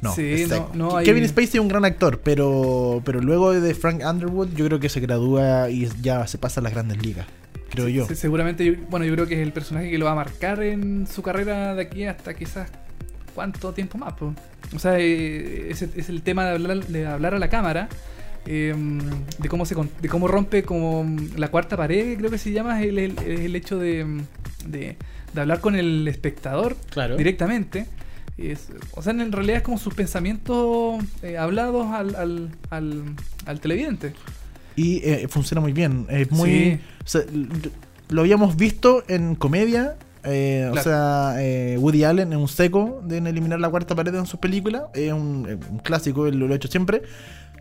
no, 0.01 0.15
Sí, 0.15 0.45
no, 0.49 0.71
no, 0.75 0.97
hay- 0.97 1.05
Kevin 1.07 1.27
Spacey 1.29 1.55
es 1.55 1.61
un 1.61 1.69
gran 1.69 1.85
actor, 1.85 2.21
pero 2.23 3.03
pero 3.05 3.21
luego 3.21 3.53
de 3.53 3.75
Frank 3.75 4.03
Underwood 4.09 4.51
yo 4.55 4.65
creo 4.67 4.81
que 4.81 4.89
se 4.89 5.01
gradúa 5.01 5.71
y 5.71 5.89
ya 6.03 6.27
se 6.27 6.39
pasa 6.39 6.61
a 6.61 6.63
las 6.63 6.73
grandes 6.73 7.03
ligas, 7.03 7.27
creo 7.71 7.89
yo. 7.89 8.07
Se- 8.07 8.15
seguramente, 8.17 8.79
bueno, 8.91 9.05
yo 9.07 9.13
creo 9.15 9.27
que 9.27 9.35
es 9.35 9.41
el 9.41 9.53
personaje 9.53 9.91
que 9.91 9.99
lo 9.99 10.05
va 10.07 10.13
a 10.13 10.17
marcar 10.17 10.63
en 10.63 11.07
su 11.07 11.23
carrera 11.23 11.75
de 11.75 11.83
aquí 11.83 12.05
hasta 12.05 12.35
quizás 12.35 12.69
cuánto 13.35 13.73
tiempo 13.73 13.99
más. 13.99 14.15
po? 14.15 14.35
O 14.75 14.79
sea, 14.79 14.99
eh, 14.99 15.69
es, 15.71 15.83
es 15.83 16.09
el 16.09 16.23
tema 16.23 16.45
de 16.47 16.53
hablar, 16.55 16.87
de 16.87 17.07
hablar 17.07 17.35
a 17.35 17.39
la 17.39 17.49
cámara, 17.49 17.89
eh, 18.47 18.75
de 19.39 19.49
cómo 19.49 19.67
se 19.67 19.75
con- 19.75 19.91
de 20.01 20.09
cómo 20.09 20.29
rompe 20.29 20.63
como 20.63 21.05
la 21.37 21.49
cuarta 21.49 21.77
pared, 21.77 22.17
creo 22.19 22.31
que 22.31 22.39
se 22.39 22.51
llama, 22.53 22.81
es 22.83 22.89
el, 22.89 22.99
el- 22.99 23.55
hecho 23.57 23.79
de, 23.79 24.07
de, 24.67 24.97
de 25.33 25.41
hablar 25.41 25.61
con 25.61 25.77
el 25.77 26.07
espectador 26.09 26.77
Claro. 26.91 27.17
directamente. 27.17 27.87
Es- 28.39 28.69
o 28.93 29.03
sea, 29.03 29.13
en 29.13 29.31
realidad 29.31 29.59
es 29.59 29.63
como 29.63 29.79
sus 29.79 29.95
pensamientos 29.95 31.03
eh, 31.23 31.37
hablados 31.39 31.89
al, 31.93 32.15
al, 32.17 32.49
al, 32.71 33.03
al 33.47 33.61
televidente. 33.61 34.15
Y 34.75 35.03
eh, 35.05 35.27
funciona 35.29 35.61
muy 35.61 35.73
bien, 35.73 36.07
es 36.09 36.31
muy 36.31 36.51
Sí. 36.51 36.81
o 37.05 37.09
sea, 37.09 37.21
lo 38.09 38.23
habíamos 38.23 38.57
visto 38.57 39.05
en 39.09 39.35
comedia 39.35 39.97
eh, 40.25 40.71
O 40.73 40.77
sea, 40.79 41.35
eh, 41.39 41.77
Woody 41.79 42.05
Allen 42.05 42.33
es 42.33 42.39
un 42.39 42.49
seco 42.49 43.01
de 43.05 43.19
en 43.19 43.27
eliminar 43.27 43.61
la 43.61 43.69
cuarta 43.71 43.95
pared 43.95 44.15
en 44.15 44.27
sus 44.27 44.39
películas. 44.41 44.85
Es 44.95 45.13
un, 45.13 45.47
un 45.71 45.79
clásico, 45.79 46.27
él 46.27 46.39
lo, 46.39 46.53
ha 46.53 46.57
hecho 46.57 46.69
siempre. 46.69 47.03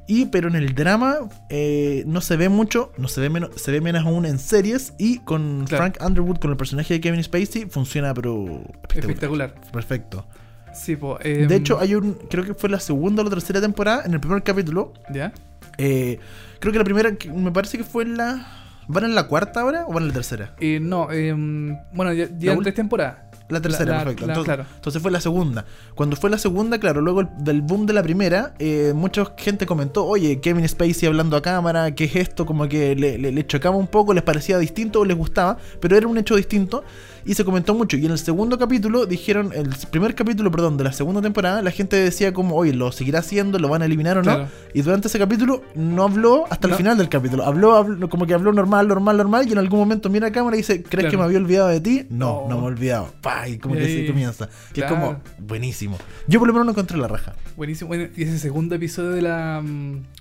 Y 0.07 0.25
pero 0.25 0.47
en 0.49 0.55
el 0.55 0.73
drama 0.75 1.29
eh, 1.49 2.03
no 2.07 2.21
se 2.21 2.35
ve 2.35 2.49
mucho, 2.49 2.91
no 2.97 3.07
se 3.07 3.21
ve 3.21 3.29
menos, 3.29 3.51
se 3.55 3.71
ve 3.71 3.81
menos 3.81 4.05
aún 4.05 4.25
en 4.25 4.39
series. 4.39 4.93
Y 4.97 5.19
con 5.19 5.65
Claro. 5.65 5.83
Frank 5.83 6.03
Underwood, 6.05 6.37
con 6.39 6.51
el 6.51 6.57
personaje 6.57 6.95
de 6.95 7.01
Kevin 7.01 7.23
Spacey, 7.23 7.65
funciona 7.69 8.13
pero 8.13 8.63
Espectacular. 8.93 9.53
Perfecto. 9.71 10.25
Sí, 10.73 10.95
po, 10.95 11.17
em, 11.21 11.47
De 11.47 11.55
hecho, 11.55 11.79
hay 11.79 11.95
un, 11.95 12.13
creo 12.29 12.43
que 12.45 12.53
fue 12.53 12.69
la 12.69 12.79
segunda 12.79 13.21
o 13.21 13.25
la 13.25 13.29
tercera 13.29 13.59
temporada, 13.61 14.03
en 14.05 14.13
el 14.13 14.19
primer 14.19 14.41
capítulo. 14.43 14.93
¿Ya? 15.13 15.33
eh, 15.77 16.19
creo 16.59 16.71
que 16.71 16.79
la 16.79 16.85
primera, 16.85 17.11
me 17.33 17.51
parece 17.51 17.77
que 17.77 17.83
fue 17.83 18.05
la. 18.05 18.60
¿Van 18.91 19.05
en 19.05 19.15
la 19.15 19.23
cuarta 19.27 19.61
ahora 19.61 19.85
o 19.87 19.93
van 19.93 20.03
en 20.03 20.07
la 20.09 20.13
tercera? 20.13 20.53
Eh, 20.59 20.79
no, 20.81 21.11
em, 21.11 21.77
bueno, 21.93 22.13
ya, 22.13 22.25
ul- 22.27 22.61
tres 22.63 22.75
temporadas. 22.75 23.15
La 23.49 23.59
tercera, 23.59 23.91
la- 23.97 23.97
perfecto. 24.05 24.27
la- 24.27 24.31
entonces, 24.33 24.45
claro. 24.55 24.65
entonces 24.75 25.01
fue 25.01 25.11
la 25.11 25.19
segunda. 25.19 25.65
Cuando 25.93 26.15
fue 26.15 26.29
la 26.29 26.37
segunda, 26.37 26.77
claro, 26.79 27.01
luego 27.01 27.19
el- 27.21 27.27
del 27.39 27.61
boom 27.61 27.85
de 27.85 27.91
la 27.91 28.01
primera, 28.01 28.53
eh, 28.59 28.93
mucha 28.95 29.25
gente 29.37 29.65
comentó, 29.65 30.05
oye, 30.05 30.39
Kevin 30.39 30.65
Spacey 30.67 31.05
hablando 31.07 31.35
a 31.35 31.41
cámara, 31.41 31.93
¿qué 31.93 32.05
es 32.05 32.15
esto? 32.15 32.45
Como 32.45 32.69
que 32.69 32.95
le, 32.95 33.17
le- 33.17 33.33
le 33.33 33.45
chocaba 33.47 33.75
un 33.75 33.87
poco, 33.87 34.13
les 34.13 34.23
parecía 34.23 34.57
distinto 34.57 35.01
o 35.01 35.05
les 35.05 35.17
gustaba, 35.17 35.57
pero 35.81 35.97
era 35.97 36.07
un 36.07 36.17
hecho 36.17 36.37
distinto 36.37 36.85
y 37.25 37.33
se 37.35 37.43
comentó 37.45 37.73
mucho. 37.73 37.97
Y 37.97 38.05
en 38.05 38.11
el 38.11 38.17
segundo 38.19 38.57
capítulo, 38.57 39.05
dijeron, 39.05 39.51
el 39.53 39.69
primer 39.91 40.15
capítulo, 40.15 40.51
perdón, 40.51 40.77
de 40.77 40.83
la 40.85 40.93
segunda 40.93 41.21
temporada, 41.21 41.61
la 41.61 41.71
gente 41.71 41.95
decía 41.95 42.33
como, 42.33 42.55
oye, 42.55 42.73
¿lo 42.73 42.91
seguirá 42.91 43.19
haciendo? 43.19 43.59
¿Lo 43.59 43.69
van 43.69 43.81
a 43.81 43.85
eliminar 43.85 44.17
o 44.17 44.23
no? 44.23 44.33
Claro. 44.35 44.47
Y 44.73 44.81
durante 44.81 45.07
ese 45.07 45.19
capítulo 45.19 45.63
no 45.75 46.03
habló 46.03 46.45
hasta 46.49 46.67
el 46.67 46.75
final 46.75 46.97
del 46.97 47.09
capítulo. 47.09 47.43
Habló, 47.43 47.75
habló- 47.77 48.09
como 48.09 48.25
que 48.25 48.33
habló 48.33 48.53
normal, 48.53 48.87
normal, 48.87 49.17
normal, 49.17 49.47
y 49.47 49.51
en 49.51 49.57
algún 49.57 49.79
momento 49.79 50.09
mira 50.09 50.27
a 50.27 50.31
cámara 50.31 50.55
y 50.55 50.59
dice, 50.59 50.81
¿crees 50.83 50.89
Claro. 50.89 51.09
que 51.11 51.17
me 51.17 51.23
había 51.23 51.37
olvidado 51.37 51.67
de 51.69 51.79
ti? 51.81 52.05
No, 52.09 52.43
No. 52.43 52.49
no 52.49 52.57
me 52.57 52.63
he 52.63 52.67
olvidado. 52.67 53.09
Pa, 53.21 53.47
y 53.47 53.57
como 53.57 53.75
que 53.75 53.83
así 53.83 54.07
comienza. 54.07 54.49
Claro. 54.73 54.95
es 54.95 54.99
como, 55.01 55.21
buenísimo. 55.39 55.97
Yo 56.27 56.39
por 56.39 56.47
lo 56.47 56.53
menos 56.53 56.65
no 56.65 56.71
encontré 56.71 56.97
la 56.97 57.07
raja. 57.07 57.33
Buenísimo. 57.57 57.89
Bueno, 57.89 58.07
y 58.15 58.23
ese 58.23 58.39
segundo 58.39 58.75
episodio 58.75 59.11
de 59.11 59.21
la. 59.21 59.61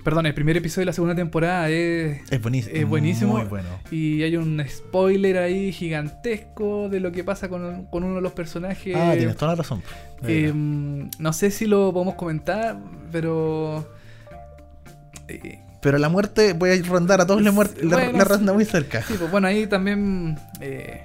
Perdón, 0.04 0.24
el 0.26 0.34
primer 0.34 0.56
episodio 0.56 0.82
de 0.82 0.86
la 0.86 0.92
segunda 0.92 1.14
temporada 1.14 1.68
es. 1.68 2.20
Es 2.30 2.40
buenísimo. 2.40 2.74
Es 2.76 2.86
buenísimo. 2.88 3.32
Muy 3.36 3.44
bueno. 3.46 3.68
Y 3.90 4.22
hay 4.22 4.36
un 4.36 4.62
spoiler 4.66 5.38
ahí 5.38 5.72
gigantesco 5.72 6.88
de 6.88 7.00
lo 7.00 7.12
que 7.12 7.22
pasa 7.22 7.48
con, 7.48 7.84
con 7.86 8.04
uno 8.04 8.16
de 8.16 8.22
los 8.22 8.32
personajes. 8.32 8.96
ah, 8.96 9.12
tienes 9.16 9.36
toda 9.36 9.52
la 9.52 9.56
razón. 9.56 9.82
Eh, 10.26 10.52
no 10.54 11.32
sé 11.32 11.50
si 11.50 11.66
lo 11.66 11.92
podemos 11.92 12.14
comentar, 12.14 12.78
pero. 13.12 13.86
eh, 15.28 15.58
Pero 15.82 15.98
la 15.98 16.08
muerte, 16.08 16.52
voy 16.54 16.70
a 16.70 16.82
rondar 16.82 17.20
a 17.20 17.26
todos 17.26 17.42
la 17.42 17.52
muerte. 17.52 17.84
La, 17.84 17.96
Bueno, 17.96 18.12
la 18.18 18.24
sí. 18.24 18.28
ronda 18.30 18.52
muy 18.52 18.64
cerca. 18.64 19.02
sí, 19.02 19.14
pues 19.18 19.30
bueno, 19.30 19.46
ahí 19.48 19.66
también. 19.66 20.38
eh, 20.60 21.02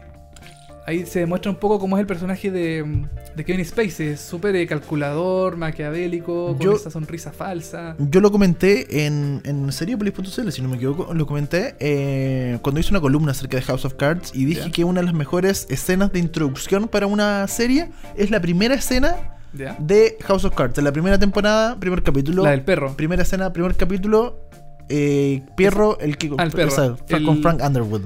ahí 0.87 1.05
se 1.05 1.19
demuestra 1.19 1.49
un 1.51 1.57
poco 1.57 1.79
cómo 1.79 1.97
es 1.97 2.01
el 2.01 2.07
personaje 2.07 2.51
de, 2.51 3.05
de 3.35 3.43
Kevin 3.45 3.65
Spacey. 3.65 4.09
Es 4.09 4.21
súper 4.21 4.55
eh, 4.55 4.67
calculador, 4.67 5.57
maquiavélico, 5.57 6.47
con 6.57 6.59
Yo- 6.59 6.75
esa 6.75 6.89
sonrisa 6.91 7.31
falsa. 7.31 7.95
Yo 7.99 8.21
lo 8.21 8.31
comenté 8.31 9.05
en, 9.05 9.41
en 9.45 9.71
seriepolis.cl, 9.71 10.49
si 10.51 10.61
no 10.61 10.69
me 10.69 10.75
equivoco, 10.75 11.13
lo 11.13 11.25
comenté 11.25 11.75
eh, 11.79 12.59
cuando 12.61 12.79
hice 12.79 12.91
una 12.91 13.01
columna 13.01 13.31
acerca 13.31 13.57
de 13.57 13.63
House 13.63 13.85
of 13.85 13.95
Cards 13.95 14.31
y 14.33 14.45
dije 14.45 14.61
Ya. 14.65 14.71
que 14.71 14.83
una 14.83 15.01
de 15.01 15.05
las 15.07 15.15
mejores 15.15 15.67
escenas 15.69 16.11
de 16.11 16.19
introducción 16.19 16.87
para 16.87 17.07
una 17.07 17.47
serie 17.47 17.89
es 18.15 18.29
la 18.31 18.39
primera 18.39 18.75
escena 18.75 19.15
¿Ya? 19.53 19.75
de 19.79 20.17
House 20.23 20.45
of 20.45 20.53
Cards. 20.55 20.77
La 20.81 20.91
primera 20.91 21.17
temporada, 21.17 21.79
primer 21.79 22.03
capítulo. 22.03 22.43
La 22.43 22.51
del 22.51 22.61
perro. 22.61 22.95
Primera 22.95 23.23
escena, 23.23 23.51
primer 23.53 23.75
capítulo. 23.75 24.39
Eh, 24.87 25.41
Pierro, 25.57 25.97
el 25.99 26.15
que. 26.17 26.31
Ah, 26.37 26.43
el 26.43 26.51
perro. 26.51 26.97
fue 27.07 27.17
El- 27.17 27.25
con 27.25 27.41
Frank 27.41 27.59
Underwood. 27.65 28.03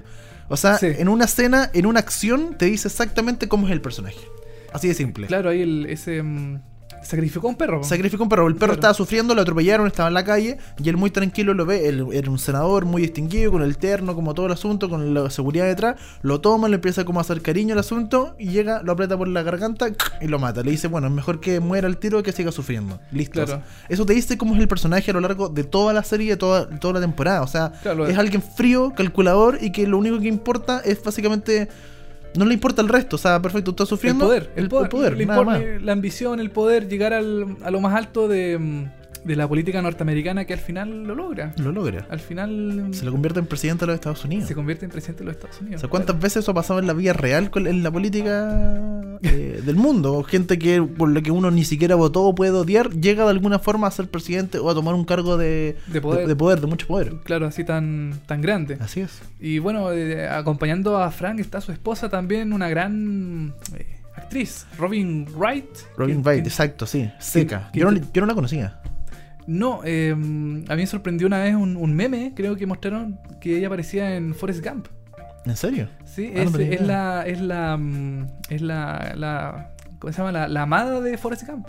O 0.50 0.58
sea, 0.58 0.78
Sí. 0.78 0.88
en 0.98 1.08
una 1.08 1.26
escena, 1.26 1.70
en 1.74 1.86
una 1.86 2.00
acción, 2.00 2.56
te 2.58 2.66
dice 2.66 2.88
exactamente 2.88 3.48
cómo 3.48 3.68
es 3.68 3.72
el 3.74 3.82
personaje. 3.82 4.20
Así 4.74 4.88
de 4.88 4.94
simple. 4.94 5.28
Claro, 5.28 5.50
ahí 5.50 5.62
el, 5.62 5.86
ese. 5.88 6.22
Sacrificó 7.04 7.48
un 7.48 7.56
perro. 7.56 7.84
Sacrificó 7.84 8.24
un 8.24 8.30
perro. 8.30 8.48
El 8.48 8.56
perro 8.56 8.74
estaba 8.74 8.94
sufriendo, 8.94 9.36
lo 9.36 9.42
atropellaron, 9.42 9.88
estaba 9.88 10.08
en 10.08 10.14
la 10.14 10.24
calle. 10.24 10.58
Y 10.84 10.90
él 10.90 10.98
muy 10.98 11.10
tranquilo 11.12 11.54
lo 11.54 11.66
ve. 11.66 11.88
Él 11.88 12.06
era 12.14 12.30
un 12.30 12.40
senador 12.40 12.86
muy 12.86 13.02
distinguido, 13.02 13.52
con 13.52 13.62
el 13.62 13.78
terno, 13.78 14.16
como 14.16 14.34
todo 14.34 14.46
el 14.48 14.52
asunto, 14.52 14.90
con 14.90 15.14
la 15.14 15.30
seguridad 15.30 15.66
detrás. 15.66 15.96
Lo 16.22 16.42
toma, 16.42 16.68
le 16.70 16.76
empieza 16.76 17.06
como 17.06 17.20
a 17.20 17.22
hacer 17.22 17.42
cariño 17.42 17.74
al 17.74 17.80
asunto. 17.80 18.36
Y 18.38 18.50
llega, 18.50 18.82
lo 18.84 18.92
aprieta 18.94 19.18
por 19.18 19.28
la 19.28 19.44
garganta 19.44 19.88
y 20.22 20.28
lo 20.28 20.40
mata. 20.40 20.64
Le 20.64 20.72
dice, 20.72 20.88
bueno, 20.88 21.08
es 21.08 21.14
mejor 21.14 21.40
que 21.40 21.60
muera 21.60 21.88
el 21.88 21.98
tiro 21.98 22.22
que 22.24 22.32
siga 22.32 22.52
sufriendo. 22.52 23.00
Listo. 23.12 23.44
Claro. 23.46 23.62
Eso 23.88 24.06
te 24.06 24.14
dice 24.14 24.38
cómo 24.38 24.56
es 24.56 24.62
el 24.62 24.68
personaje 24.68 25.12
a 25.12 25.14
lo 25.14 25.20
largo 25.22 25.50
de 25.50 25.64
toda 25.64 25.94
la 25.94 26.04
serie, 26.04 26.32
de 26.32 26.38
toda, 26.38 26.70
toda 26.80 26.96
la 26.96 27.02
temporada. 27.02 27.42
O 27.42 27.48
sea, 27.48 27.72
Claro. 27.82 28.08
es 28.08 28.18
alguien 28.18 28.42
frío, 28.42 28.94
calculador 28.96 29.58
y 29.62 29.72
que 29.72 29.88
lo 29.88 29.98
único 29.98 30.20
que 30.20 30.28
importa 30.28 30.82
es 30.84 31.02
básicamente. 31.04 31.70
No 32.36 32.46
le 32.46 32.54
importa 32.54 32.82
el 32.82 32.89
resto, 32.89 33.15
o 33.15 33.20
sea, 33.20 33.42
perfecto, 33.42 33.72
está 33.72 33.84
El 33.84 33.89
sufriendo. 33.89 34.26
poder, 34.28 34.52
el 34.56 34.70
poder, 34.70 35.18
le 35.18 35.26
nada 35.26 35.42
importa- 35.42 35.60
más. 35.60 35.82
la 35.82 35.92
ambición, 35.92 36.39
el 36.39 36.52
poder, 36.52 36.88
llegar 36.88 37.13
al, 37.13 37.58
a 37.63 37.72
lo 37.72 37.82
más 37.82 37.96
alto 37.96 38.28
de, 38.28 38.58
mm, 38.58 38.86
de 39.24 39.36
la 39.36 39.48
política 39.48 39.82
norteamericana 39.82 40.46
que 40.46 40.54
al 40.54 40.60
final 40.60 41.04
lo 41.04 41.16
logra. 41.16 41.54
Lo 41.58 41.72
logra. 41.72 42.06
Al 42.10 42.20
final 42.20 42.90
Se 42.92 43.06
lo 43.06 43.12
convierte 43.12 43.40
en 43.40 43.46
presidente 43.46 43.82
de 43.82 43.88
los 43.88 43.96
Estados 43.96 44.24
Unidos. 44.26 44.48
se 44.48 44.56
convierte 44.56 44.86
en 44.86 44.92
presidente 44.92 45.20
de 45.24 45.26
los 45.26 45.36
Estados 45.36 45.58
O 45.58 45.62
Unidos. 45.62 45.82
sea, 45.82 45.90
¿cuántas 45.90 46.20
veces 46.20 46.38
eso 46.44 46.52
ha 46.52 46.54
pasado 46.54 46.80
en 46.80 46.88
la 46.88 46.94
vida 46.94 47.14
real 47.14 47.52
en 47.56 47.84
la 47.84 47.92
política 47.92 48.82
eh, 49.22 49.62
del 49.66 49.76
mundo? 49.76 50.24
Gente 50.24 50.58
que 50.58 50.82
por 50.82 51.10
lo 51.10 51.22
que 51.22 51.32
uno 51.32 51.52
ni 51.52 51.64
siquiera 51.66 51.96
votó 51.96 52.24
o 52.24 52.36
puede 52.36 52.52
odiar, 52.52 52.90
llega 52.92 53.24
de 53.26 53.32
alguna 53.32 53.60
forma 53.60 53.88
a 53.88 53.92
ser 53.92 54.08
presidente 54.10 54.58
o 54.60 54.70
a 54.70 54.74
tomar 54.74 54.96
un 54.96 55.06
cargo 55.06 55.38
de, 55.38 55.76
De 55.88 56.02
poder. 56.02 56.22
de, 56.22 56.28
de 56.28 56.36
poder, 56.36 56.62
de 56.62 56.68
mucho 56.68 56.88
poder. 56.88 57.14
Claro, 57.24 57.46
así 57.48 57.64
tan, 57.64 58.20
tan 58.26 58.42
grande. 58.42 58.78
Así 58.80 59.02
es. 59.02 59.22
Y 59.40 59.60
bueno, 59.60 59.92
eh, 59.92 60.28
acompañando 60.30 60.98
a 60.98 61.12
Frank 61.12 61.40
está 61.40 61.62
su 61.62 61.72
esposa 61.72 62.10
también, 62.10 62.54
una 62.54 62.70
gran 62.70 63.54
eh, 63.78 63.86
actriz, 64.16 64.66
Robin 64.78 65.26
Wright. 65.36 65.66
Robin 65.98 66.22
Wright, 66.24 66.46
exacto, 66.46 66.86
sí. 66.86 67.10
Seca. 67.20 67.70
Yo 67.74 67.90
no, 67.92 68.00
yo 68.14 68.22
no 68.22 68.26
la 68.28 68.34
conocía. 68.36 68.80
No, 69.50 69.82
eh, 69.84 70.12
a 70.12 70.16
mí 70.16 70.66
me 70.82 70.86
sorprendió 70.88 71.26
una 71.28 71.40
vez 71.40 71.56
un, 71.56 71.76
un 71.76 71.94
meme, 71.94 72.34
creo 72.36 72.56
que 72.56 72.66
mostraron 72.68 73.20
que 73.42 73.58
ella 73.58 73.68
aparecía 73.68 74.16
en 74.16 74.36
Forrest 74.36 74.64
Gump. 74.66 74.88
¿En 75.46 75.56
serio? 75.58 75.90
Sí, 76.06 76.32
Ah, 76.36 76.42
es, 76.44 76.82
la. 76.82 77.24
Es 77.26 77.42
la. 77.42 77.78
mm, 77.78 78.28
Es 78.50 78.62
la. 78.62 79.14
la 79.16 79.72
¿Cómo 79.98 80.14
se 80.14 80.20
llama? 80.20 80.32
La, 80.32 80.48
la 80.48 80.62
amada 80.64 81.02
de 81.02 81.18
Forrest 81.18 81.48
Gump. 81.48 81.68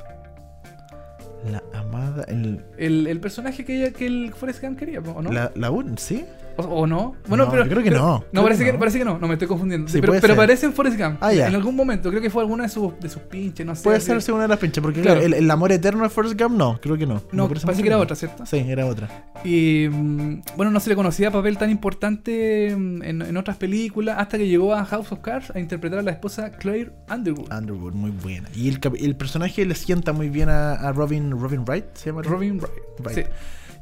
La 1.50 1.62
amada. 1.72 2.24
El, 2.28 2.62
El, 2.76 3.06
el 3.06 3.18
personaje 3.20 3.64
que 3.64 3.76
ella 3.82 3.92
que 3.92 4.06
el 4.06 4.32
Forrest 4.34 4.62
Gump 4.62 4.78
quería, 4.78 5.00
¿o 5.00 5.22
no? 5.22 5.32
la, 5.32 5.50
la 5.54 5.70
un- 5.70 5.96
¿Sí? 5.96 6.26
O, 6.66 6.80
o 6.80 6.86
no? 6.86 7.14
Bueno, 7.28 7.44
No, 7.46 7.50
pero. 7.50 7.64
yo 7.64 7.70
creo 7.70 7.82
que 7.82 7.90
pero- 7.90 8.02
no. 8.02 8.24
Creo 8.30 8.42
parece 8.42 8.60
que 8.60 8.66
que, 8.66 8.72
no. 8.72 8.78
parece 8.78 8.98
que 8.98 9.04
no, 9.04 9.18
no 9.18 9.26
me 9.28 9.34
estoy 9.34 9.48
confundiendo. 9.48 9.88
Sí, 9.88 10.00
pero 10.00 10.14
pero 10.20 10.34
aparece 10.34 10.66
en 10.66 10.72
Forrest 10.72 10.98
Gump. 10.98 11.18
Ah, 11.20 11.32
ya. 11.32 11.48
En 11.48 11.54
algún 11.54 11.76
momento, 11.76 12.10
creo 12.10 12.20
que 12.22 12.30
fue 12.30 12.42
alguna 12.42 12.64
de 12.64 12.68
sus, 12.68 12.98
de 13.00 13.08
sus 13.08 13.22
pinches, 13.22 13.64
no 13.66 13.74
sé. 13.74 13.82
Puede 13.84 14.00
ser 14.00 14.20
una 14.32 14.42
de 14.42 14.48
las 14.48 14.58
pinches, 14.58 14.82
porque 14.82 15.00
Claro. 15.00 15.20
el, 15.20 15.34
el 15.34 15.50
amor 15.50 15.72
eterno 15.72 16.02
de 16.02 16.08
Forrest 16.10 16.40
Gump, 16.40 16.56
no, 16.56 16.78
creo 16.80 16.96
que 16.96 17.06
no. 17.06 17.22
No, 17.32 17.48
parece, 17.48 17.82
que 17.82 17.88
era 17.88 17.96
no. 17.96 18.02
otra, 18.02 18.16
¿cierto? 18.16 18.44
Sí, 18.46 18.58
era 18.58 18.86
otra. 18.86 19.30
Y 19.44 19.88
mm, 19.90 20.42
bueno, 20.56 20.70
no 20.70 20.80
se 20.80 20.90
le 20.90 20.96
conocía 20.96 21.30
papel 21.30 21.56
tan 21.58 21.70
importante 21.70 22.74
mm, 22.76 23.02
en, 23.02 23.22
en 23.22 23.36
otras 23.36 23.56
películas 23.56 24.16
hasta 24.18 24.38
que 24.38 24.46
llegó 24.48 24.74
a 24.74 24.84
House 24.84 25.12
of 25.12 25.20
Cards 25.20 25.50
a 25.54 25.58
interpretar 25.60 25.98
a 26.00 26.02
la 26.02 26.10
esposa 26.10 26.50
Claire 26.52 26.92
Underwood. 27.10 27.52
Underwood, 27.52 27.92
muy 27.94 28.10
buena. 28.10 28.48
Y 28.54 28.68
el, 28.68 28.80
el 29.00 29.16
personaje 29.16 29.64
le 29.64 29.74
sienta 29.74 30.12
muy 30.12 30.28
bien 30.28 30.48
a, 30.48 30.72
a 30.74 30.92
Robin, 30.92 31.30
Robin 31.30 31.64
Wright, 31.66 31.84
¿se 31.94 32.06
llama? 32.10 32.22
Robin 32.22 32.58
Wright. 32.58 32.74
Wright. 33.00 33.26
Sí. 33.26 33.32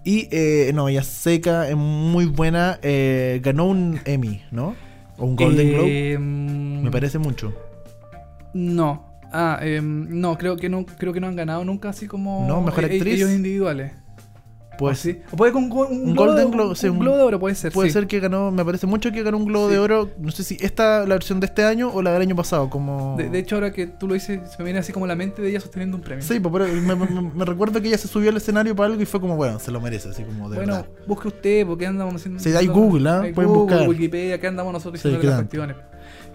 Y 0.05 0.29
eh, 0.31 0.71
no, 0.75 0.89
ella 0.89 1.03
seca, 1.03 1.69
es 1.69 1.77
muy 1.77 2.27
buena. 2.27 2.79
eh, 2.83 3.41
ganó 3.43 3.67
un 3.67 4.01
Emmy, 4.05 4.43
¿no? 4.51 4.75
O 5.19 5.25
un 5.27 5.37
Golden 5.37 5.73
Globe. 5.73 6.13
Eh, 6.13 6.19
mm, 6.19 6.83
Me 6.85 6.91
parece 6.91 7.19
mucho. 7.19 7.53
No. 8.55 9.05
Ah, 9.33 9.59
em, 9.61 10.07
no, 10.21 10.39
creo 10.39 10.57
que 10.57 10.69
no, 10.71 10.87
creo 10.87 11.13
que 11.13 11.21
no 11.21 11.27
han 11.27 11.37
ganado 11.37 11.65
nunca 11.65 11.91
así 11.91 12.07
como 12.07 12.47
No, 12.49 12.63
mejor 12.63 12.85
e- 12.85 12.87
actriz. 12.97 13.15
ellos 13.15 13.31
individuales. 13.31 13.93
Pues 14.79 15.01
¿O 15.01 15.03
sí? 15.03 15.19
O 15.33 15.37
puede 15.37 15.53
con 15.53 15.64
un, 15.64 15.69
go- 15.71 15.88
un 15.88 15.97
Un 15.99 16.12
globo 16.14 16.29
Golden 16.29 16.51
de- 16.51 16.57
Globe, 16.57 16.69
un, 16.71 16.77
sí, 16.77 16.87
un 16.87 16.93
un- 16.93 16.99
globo 17.01 17.17
de 17.19 17.23
oro 17.25 17.41
puede 17.41 17.55
ser. 17.57 17.73
Puede 17.73 17.88
sí. 17.88 17.93
ser 17.95 18.07
que 18.07 18.21
ganó, 18.21 18.51
me 18.53 18.64
parece 18.64 18.87
mucho 18.87 19.11
que 19.11 19.23
ganó 19.23 19.37
un 19.37 19.45
Globo 19.45 19.67
Sí. 19.69 19.73
de 19.75 19.79
Oro. 19.81 20.11
No 20.19 20.31
sé 20.31 20.45
si 20.45 20.57
esta, 20.61 21.01
la 21.01 21.14
versión 21.17 21.41
de 21.41 21.47
este 21.47 21.64
año 21.64 21.91
o 21.93 22.01
la 22.01 22.12
del 22.12 22.23
año 22.23 22.37
pasado, 22.37 22.71
como... 22.71 23.17
De, 23.19 23.29
de 23.29 23.38
hecho, 23.41 23.57
ahora 23.57 23.73
que 23.73 23.87
tú 23.88 24.07
lo 24.07 24.14
dices, 24.14 24.41
se 24.51 24.59
me 24.59 24.64
viene 24.64 24.79
así 24.79 24.93
como 24.93 25.07
la 25.07 25.17
mente 25.17 25.43
de 25.43 25.51
ella 25.51 25.61
sosteniendo 25.61 25.97
un 25.97 26.03
premio. 26.03 26.25
Sí, 26.25 26.38
pues, 26.41 26.53
pero 26.53 26.97
me, 27.35 27.45
recuerdo 27.45 27.83
que 27.83 27.88
ella 27.88 27.99
se 27.99 28.07
subió 28.09 28.31
al 28.31 28.37
escenario 28.37 28.75
para 28.77 28.91
algo 28.91 29.03
y 29.03 29.07
fue 29.07 29.21
como, 29.21 29.35
bueno, 29.37 29.59
se 29.59 29.71
lo 29.73 29.81
merece, 29.81 30.11
así 30.11 30.23
como 30.23 30.49
de 30.49 30.57
bueno, 30.57 30.75
verdad. 30.75 30.88
busque 31.07 31.29
usted, 31.29 31.67
porque 31.67 31.87
andamos 31.87 32.14
haciendo. 32.14 32.41
Sí, 32.41 32.51
hay 32.55 32.67
Google, 32.69 33.09
¿ah? 33.11 33.21
hay 33.23 33.33
Pueden 33.33 33.51
Google, 33.53 33.75
buscar. 33.75 33.88
Wikipedia, 33.88 34.38
que 34.41 34.47
andamos 34.47 34.73
nosotros 34.73 35.03
qué 35.03 35.09
las 35.11 35.37
cuestiones. 35.37 35.77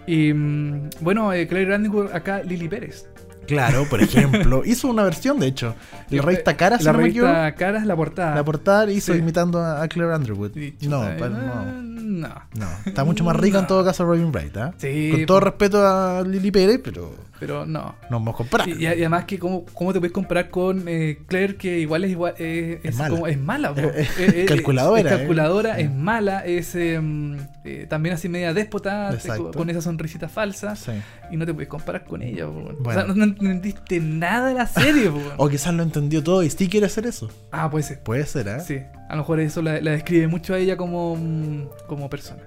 Y 0.06 0.32
mm, 0.34 0.90
bueno, 1.00 1.32
eh, 1.32 1.46
Claire 1.48 1.74
acá 2.12 2.42
Lily 2.42 2.68
Pérez. 2.68 3.08
Claro, 3.46 3.86
por 3.88 4.00
ejemplo. 4.02 4.62
hizo 4.64 4.88
una 4.88 5.04
versión, 5.04 5.38
de 5.40 5.46
hecho. 5.48 5.74
La 6.10 6.22
revista 6.22 6.56
Cara, 6.56 6.78
si 6.78 6.84
la 6.84 6.92
no 6.92 6.98
revista 6.98 7.54
Caras, 7.54 7.86
la 7.86 7.96
portada. 7.96 8.34
La 8.34 8.44
portada 8.44 8.90
hizo 8.90 9.12
Sí. 9.12 9.18
imitando 9.18 9.62
a 9.64 9.86
Claire 9.88 10.14
Underwood. 10.16 10.52
No, 10.82 11.04
eh, 11.08 11.16
no. 11.18 11.64
no. 11.64 12.28
No, 12.54 12.66
está 12.86 13.02
mucho 13.04 13.24
más 13.24 13.34
rica 13.36 13.58
en 13.58 13.62
No. 13.64 13.68
todo 13.68 13.84
caso 13.84 14.04
Robin 14.04 14.30
Wright, 14.32 14.56
¿ah? 14.56 14.72
Sí, 14.78 15.10
Con 15.10 15.26
todo 15.26 15.40
respeto 15.40 15.84
a 15.86 16.22
Lily 16.22 16.50
Pérez, 16.50 16.80
pero 16.82 17.12
Pero 17.40 17.66
no. 17.66 17.96
no 18.08 18.18
vamos 18.18 18.34
a 18.34 18.36
comparar. 18.38 18.68
Y, 18.68 18.82
y 18.82 18.86
además 18.86 19.24
que 19.24 19.38
cómo, 19.38 19.64
cómo 19.74 19.92
te 19.92 19.98
puedes 19.98 20.12
comparar 20.12 20.50
con 20.50 20.84
eh, 20.86 21.18
Claire 21.26 21.56
que 21.56 21.78
igual 21.80 22.04
es 22.04 22.10
igual 22.12 22.34
eh, 22.38 22.78
Es 22.84 22.90
es, 22.90 22.96
mala. 22.96 23.10
como- 23.10 23.26
es 23.26 23.38
mala. 23.38 23.74
Eh, 23.76 24.06
Eh, 24.18 24.44
calculadora, 24.46 25.00
es 25.00 25.16
calculadora 25.18 25.78
es 25.78 25.92
mala 25.92 26.44
es 26.46 26.74
mm, 26.74 27.36
eh, 27.64 27.86
también 27.88 28.14
así 28.14 28.28
media 28.28 28.54
déspota 28.54 29.16
con 29.52 29.68
esa 29.68 29.80
sonrisita 29.82 30.28
falsa 30.28 30.76
Sí. 30.76 30.92
y 31.30 31.36
no 31.36 31.44
te 31.44 31.52
puedes 31.52 31.68
comparar 31.68 32.04
con 32.04 32.22
ella 32.22 32.46
o 32.48 32.92
sea 32.92 33.04
no, 33.04 33.14
no 33.14 33.24
entendiste 33.24 33.98
nada 34.00 34.48
de 34.48 34.54
la 34.54 34.66
serie. 34.66 35.10
O 35.36 35.48
quizás 35.48 35.74
lo 35.74 35.82
entendió 35.82 36.22
todo 36.22 36.42
y 36.44 36.50
sí 36.50 36.68
quiere 36.68 36.86
hacer 36.86 37.06
eso. 37.06 37.28
ah 37.50 37.68
puede 37.70 37.82
ser 37.84 38.00
Puede 38.02 38.26
ser, 38.26 38.60
sí 38.60 38.78
a 39.08 39.16
lo 39.16 39.22
mejor 39.22 39.40
eso 39.40 39.60
la, 39.60 39.80
la 39.80 39.90
describe 39.90 40.28
mucho 40.28 40.54
a 40.54 40.58
ella 40.58 40.76
como 40.76 41.16
mm, 41.16 41.68
como 41.88 42.08
persona 42.08 42.42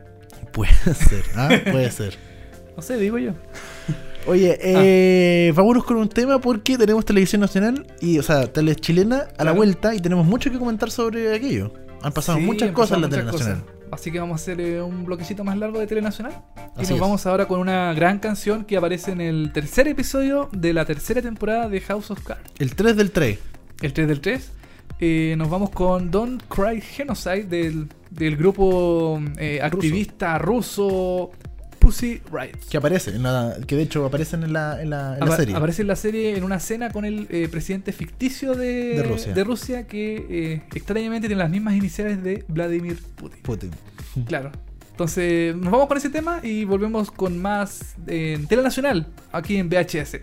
Puede 0.54 0.74
ser, 0.94 1.24
¿ah? 1.36 1.50
Puede 1.72 1.92
ser. 1.92 2.16
no 2.76 2.82
sé 2.82 2.98
digo 2.98 3.18
yo 3.18 3.34
Oye, 4.28 4.58
eh, 4.62 5.54
vámonos 5.56 5.86
con 5.86 5.98
un 5.98 6.10
tema 6.10 6.40
porque 6.40 6.78
tenemos 6.78 7.06
televisión 7.06 7.42
nacional 7.42 7.88
y, 8.02 8.20
o 8.20 8.24
sea, 8.24 8.52
tele 8.52 8.76
chilena 8.76 9.28
a 9.38 9.44
la 9.46 9.54
vuelta 9.54 9.96
y 9.96 10.00
tenemos 10.00 10.26
mucho 10.26 10.52
que 10.52 10.60
comentar 10.60 10.92
sobre 10.92 11.34
aquello. 11.34 11.72
Han 12.02 12.12
pasado 12.12 12.38
Sí, 12.38 12.44
muchas 12.44 12.72
cosas 12.72 12.98
en 12.98 13.04
la 13.04 13.10
tele 13.10 13.24
nacional. 13.24 13.64
Así 13.90 14.12
que 14.12 14.20
vamos 14.20 14.42
a 14.42 14.44
hacer 14.44 14.60
eh, 14.60 14.82
un 14.82 15.06
bloquecito 15.06 15.46
más 15.46 15.58
largo 15.58 15.80
de 15.80 15.88
Telenacional. 15.88 16.34
Y 16.78 16.82
Así 16.82 16.82
nos 16.82 16.92
es. 16.92 17.00
vamos 17.00 17.26
ahora 17.26 17.48
con 17.48 17.62
una 17.62 17.94
gran 17.94 18.20
canción 18.20 18.66
que 18.66 18.76
aparece 18.76 19.12
en 19.12 19.22
el 19.22 19.52
tercer 19.54 19.88
episodio 19.88 20.50
de 20.52 20.74
la 20.74 20.84
tercera 20.84 21.22
temporada 21.22 21.70
de 21.70 21.80
House 21.80 22.12
of 22.12 22.22
Cards. 22.22 22.52
El 22.60 22.76
3 22.76 22.98
del 22.98 23.12
3. 23.12 23.40
El 23.82 23.94
3 23.94 24.08
del 24.10 24.20
3. 24.20 24.52
Eh, 25.00 25.36
nos 25.38 25.50
vamos 25.50 25.70
con 25.70 26.12
Don't 26.12 26.44
Cry 26.50 26.82
Genocide 26.82 27.44
del, 27.46 27.88
del 28.10 28.36
grupo 28.36 29.22
eh, 29.38 29.62
activista 29.62 30.38
ruso 30.38 31.32
Pussy 31.80 32.22
Riot. 32.32 32.58
Que 32.70 32.78
aparece, 32.78 33.12
en 33.16 33.24
la, 33.24 33.56
que 33.66 33.76
de 33.76 33.84
hecho 33.84 34.06
aparecen 34.06 34.44
en 34.44 34.54
la, 34.54 34.82
en 34.82 34.90
la, 34.90 35.14
en 35.14 35.20
la 35.20 35.26
Apa- 35.26 35.36
serie. 35.38 35.56
Aparece 35.56 35.82
en 35.84 35.88
la 35.88 35.96
serie 35.96 36.38
en 36.38 36.44
una 36.44 36.60
cena 36.60 36.90
con 36.92 37.06
el 37.06 37.28
eh, 37.30 37.48
presidente 37.50 37.92
ficticio 37.92 38.56
de, 38.56 39.04
De 39.34 39.44
Rusia. 39.44 39.88
que 39.88 40.26
eh, 40.30 40.62
extrañamente 40.76 41.28
tiene 41.28 41.42
las 41.42 41.50
mismas 41.50 41.76
iniciales 41.76 42.22
de 42.24 42.44
Vladimir 42.48 42.98
Putin. 43.16 43.40
Putin. 43.42 43.72
Claro. 44.26 44.52
Entonces, 44.92 45.56
nos 45.56 45.72
vamos 45.72 45.88
con 45.88 45.98
ese 45.98 46.10
tema 46.10 46.40
y 46.42 46.66
volvemos 46.66 47.12
con 47.12 47.38
más 47.40 47.94
eh, 48.08 48.34
en 48.36 48.48
Tele 48.48 48.64
Nacional, 48.64 49.06
aquí 49.32 49.58
en 49.58 49.70
VHS. 49.70 50.22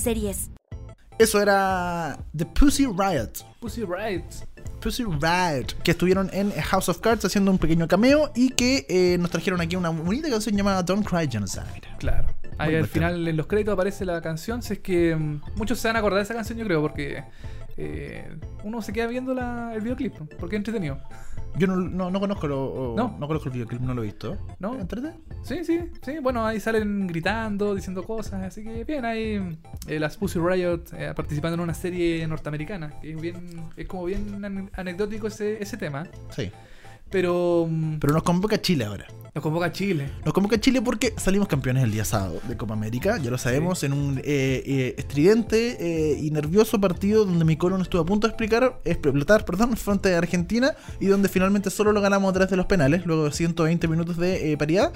Series. 0.00 0.50
Eso 1.18 1.40
era 1.40 2.18
The 2.36 2.44
Pussy 2.46 2.86
Riot. 2.86 3.30
Pussy 3.60 3.84
Riot. 3.84 4.24
Pussy 4.80 5.04
Riot, 5.04 5.66
que 5.82 5.92
estuvieron 5.92 6.28
en 6.32 6.50
House 6.50 6.88
of 6.88 6.98
Cards 6.98 7.24
haciendo 7.24 7.50
un 7.50 7.58
pequeño 7.58 7.88
cameo 7.88 8.30
y 8.34 8.50
que 8.50 8.84
eh, 8.88 9.16
nos 9.18 9.30
trajeron 9.30 9.60
aquí 9.60 9.76
una 9.76 9.88
bonita 9.90 10.28
canción 10.28 10.56
llamada 10.56 10.82
Don't 10.82 11.06
Cry 11.06 11.28
Genocide. 11.30 11.64
Claro. 11.98 12.28
Ahí 12.58 12.70
Muy 12.70 12.80
al 12.80 12.86
final 12.86 13.26
en 13.26 13.36
los 13.36 13.46
créditos 13.46 13.72
aparece 13.72 14.04
la 14.04 14.20
canción. 14.20 14.62
Si 14.62 14.74
es 14.74 14.78
que 14.80 15.16
mm, 15.16 15.40
muchos 15.56 15.78
se 15.78 15.88
van 15.88 15.96
a 15.96 16.00
acordar 16.00 16.18
de 16.18 16.24
esa 16.24 16.34
canción, 16.34 16.58
yo 16.58 16.64
creo, 16.66 16.82
porque 16.82 17.24
eh, 17.76 18.36
uno 18.62 18.80
se 18.82 18.92
queda 18.92 19.06
viendo 19.06 19.34
la- 19.34 19.72
el 19.74 19.80
videoclip, 19.80 20.14
porque 20.38 20.56
es 20.56 20.60
entretenido. 20.60 20.98
Yo 21.56 21.68
no, 21.68 21.76
no, 21.76 22.10
no 22.10 22.18
conozco 22.20 22.48
lo, 22.48 22.94
No. 22.96 23.16
no 23.18 23.26
conozco 23.28 23.48
el 23.48 23.52
videoclip, 23.54 23.80
no 23.80 23.94
lo 23.94 24.02
he 24.02 24.06
visto. 24.06 24.36
¿No? 24.58 24.78
¿Entrete? 24.78 25.12
Sí, 25.42 25.64
sí, 25.64 25.80
sí. 26.02 26.18
Bueno, 26.20 26.44
ahí 26.44 26.58
salen 26.58 27.06
gritando, 27.06 27.74
diciendo 27.76 28.02
cosas. 28.02 28.42
Así 28.42 28.64
que 28.64 28.82
bien, 28.84 29.04
ahí 29.04 29.56
eh, 29.86 30.00
las 30.00 30.16
Pussy 30.16 30.40
Riot 30.40 30.82
eh, 30.96 31.12
participando 31.14 31.54
en 31.54 31.60
una 31.60 31.74
serie 31.74 32.26
norteamericana. 32.26 32.98
Que 33.00 33.12
es, 33.12 33.20
bien, 33.20 33.36
es 33.76 33.86
como 33.86 34.04
bien 34.06 34.42
ane- 34.42 34.68
anecdótico 34.74 35.28
ese, 35.28 35.62
ese 35.62 35.76
tema. 35.76 36.08
Sí. 36.30 36.50
Pero, 37.10 37.66
mm, 37.70 37.98
Pero 38.00 38.12
nos 38.12 38.22
convoca 38.22 38.60
Chile 38.60 38.84
ahora. 38.84 39.06
nos 39.34 39.42
convoca 39.42 39.66
a 39.66 39.72
Chile. 39.72 40.08
Nos 40.24 40.32
convoca 40.32 40.60
Chile 40.60 40.80
porque 40.80 41.12
salimos 41.16 41.48
campeones 41.48 41.82
el 41.82 41.90
día 41.90 42.04
sábado 42.04 42.40
de 42.46 42.56
Copa 42.56 42.74
América, 42.74 43.18
ya 43.18 43.30
lo 43.30 43.38
sabemos, 43.38 43.82
en 43.82 43.92
un 43.92 44.18
eh, 44.18 44.22
eh, 44.24 44.94
estridente 44.96 45.76
eh, 45.80 46.18
y 46.20 46.30
nervioso 46.30 46.80
partido 46.80 47.24
donde 47.24 47.44
mi 47.44 47.56
colon 47.56 47.82
estuvo 47.82 48.00
a 48.02 48.06
punto 48.06 48.28
de 48.28 48.30
explicar, 48.30 48.80
explotar 48.84 49.44
perdón, 49.44 49.76
frente 49.76 50.14
a 50.14 50.18
Argentina 50.18 50.74
y 51.00 51.06
donde 51.06 51.28
finalmente 51.28 51.70
solo 51.70 51.92
lo 51.92 52.00
ganamos 52.00 52.30
a 52.30 52.32
través 52.32 52.50
de 52.50 52.56
los 52.56 52.66
penales, 52.66 53.06
luego 53.06 53.24
de 53.24 53.32
120 53.32 53.88
minutos 53.88 54.16
de 54.16 54.52
eh, 54.52 54.56
paridad. 54.56 54.92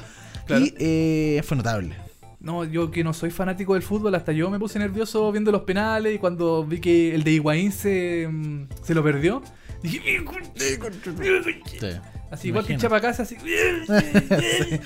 Claro. 0.46 0.64
Y 0.64 1.40
fue 1.42 1.56
notable. 1.56 1.96
No, 2.40 2.64
yo 2.64 2.90
que 2.92 3.02
no 3.02 3.12
soy 3.12 3.30
fanático 3.30 3.74
del 3.74 3.82
fútbol, 3.82 4.14
hasta 4.14 4.30
yo 4.30 4.48
me 4.48 4.60
puse 4.60 4.78
nervioso 4.78 5.32
viendo 5.32 5.50
los 5.50 5.62
penales 5.62 6.14
y 6.14 6.18
cuando 6.18 6.64
vi 6.64 6.78
que 6.78 7.12
el 7.12 7.24
de 7.24 7.32
Higuaín 7.32 7.72
se, 7.72 8.28
mm, 8.30 8.68
se 8.80 8.94
lo 8.94 9.02
perdió, 9.02 9.42
dije, 9.82 10.20
así 12.30 12.48
igual 12.48 12.66
que 12.66 12.74
Imagino. 12.74 12.78
Chapacasa, 12.80 13.22
así. 13.22 13.36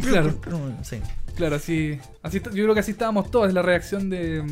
claro, 0.00 0.34
Sí. 0.82 0.96
claro, 1.34 1.56
así, 1.56 1.98
así. 2.22 2.40
Yo 2.40 2.50
creo 2.64 2.74
que 2.74 2.80
así 2.80 2.92
estábamos 2.92 3.30
todos, 3.30 3.48
es 3.48 3.54
la 3.54 3.62
reacción 3.62 4.10
de, 4.10 4.42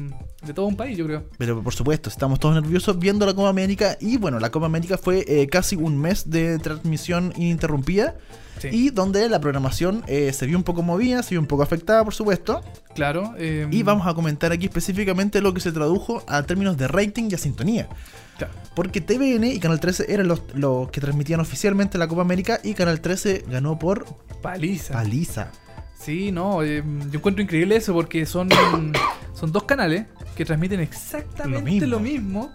de 0.44 0.54
todo 0.54 0.66
un 0.66 0.76
país, 0.76 0.96
yo 0.96 1.06
creo. 1.06 1.24
Pero 1.38 1.62
por 1.62 1.74
supuesto, 1.74 2.08
estamos 2.08 2.40
todos 2.40 2.54
nerviosos 2.54 2.98
viendo 2.98 3.26
la 3.26 3.34
Copa 3.34 3.48
América. 3.48 3.96
Y 4.00 4.16
bueno, 4.16 4.38
la 4.40 4.50
Copa 4.50 4.66
América 4.66 4.98
fue 4.98 5.24
eh, 5.26 5.46
casi 5.48 5.76
un 5.76 5.98
mes 5.98 6.30
de 6.30 6.58
transmisión 6.58 7.32
ininterrumpida. 7.36 8.16
Sí. 8.58 8.68
Y 8.72 8.90
donde 8.90 9.28
la 9.28 9.40
programación 9.40 10.02
eh, 10.06 10.32
se 10.32 10.46
vio 10.46 10.56
un 10.56 10.64
poco 10.64 10.82
movida, 10.82 11.22
se 11.22 11.30
vio 11.30 11.40
un 11.40 11.46
poco 11.46 11.62
afectada, 11.62 12.04
por 12.04 12.14
supuesto. 12.14 12.62
Claro. 12.94 13.34
eh, 13.38 13.66
Y 13.70 13.82
vamos 13.82 14.06
a 14.06 14.14
comentar 14.14 14.52
aquí 14.52 14.66
específicamente 14.66 15.40
lo 15.40 15.54
que 15.54 15.60
se 15.60 15.72
tradujo 15.72 16.22
a 16.26 16.42
términos 16.42 16.76
de 16.76 16.88
rating 16.88 17.28
y 17.30 17.34
a 17.34 17.38
sintonía. 17.38 17.88
claro. 18.36 18.52
Porque 18.74 19.00
TVN 19.00 19.44
y 19.44 19.58
Canal 19.60 19.80
13 19.80 20.06
eran 20.12 20.28
los, 20.28 20.42
los 20.54 20.90
que 20.90 21.00
transmitían 21.00 21.40
oficialmente 21.40 21.98
la 21.98 22.06
Copa 22.08 22.22
América 22.22 22.60
y 22.62 22.74
Canal 22.74 23.00
13 23.00 23.44
ganó 23.48 23.78
por 23.78 24.04
Paliza. 24.42 24.94
paliza. 24.94 25.50
Sí, 25.98 26.30
no, 26.30 26.62
eh, 26.62 26.82
yo 27.10 27.18
encuentro 27.18 27.42
increíble 27.42 27.74
eso 27.74 27.92
porque 27.92 28.24
son, 28.24 28.48
son 29.34 29.50
dos 29.52 29.64
canales 29.64 30.06
que 30.36 30.44
transmiten 30.44 30.78
exactamente 30.80 31.86
Lo 31.88 31.96
lo 31.96 32.00
mismo. 32.00 32.52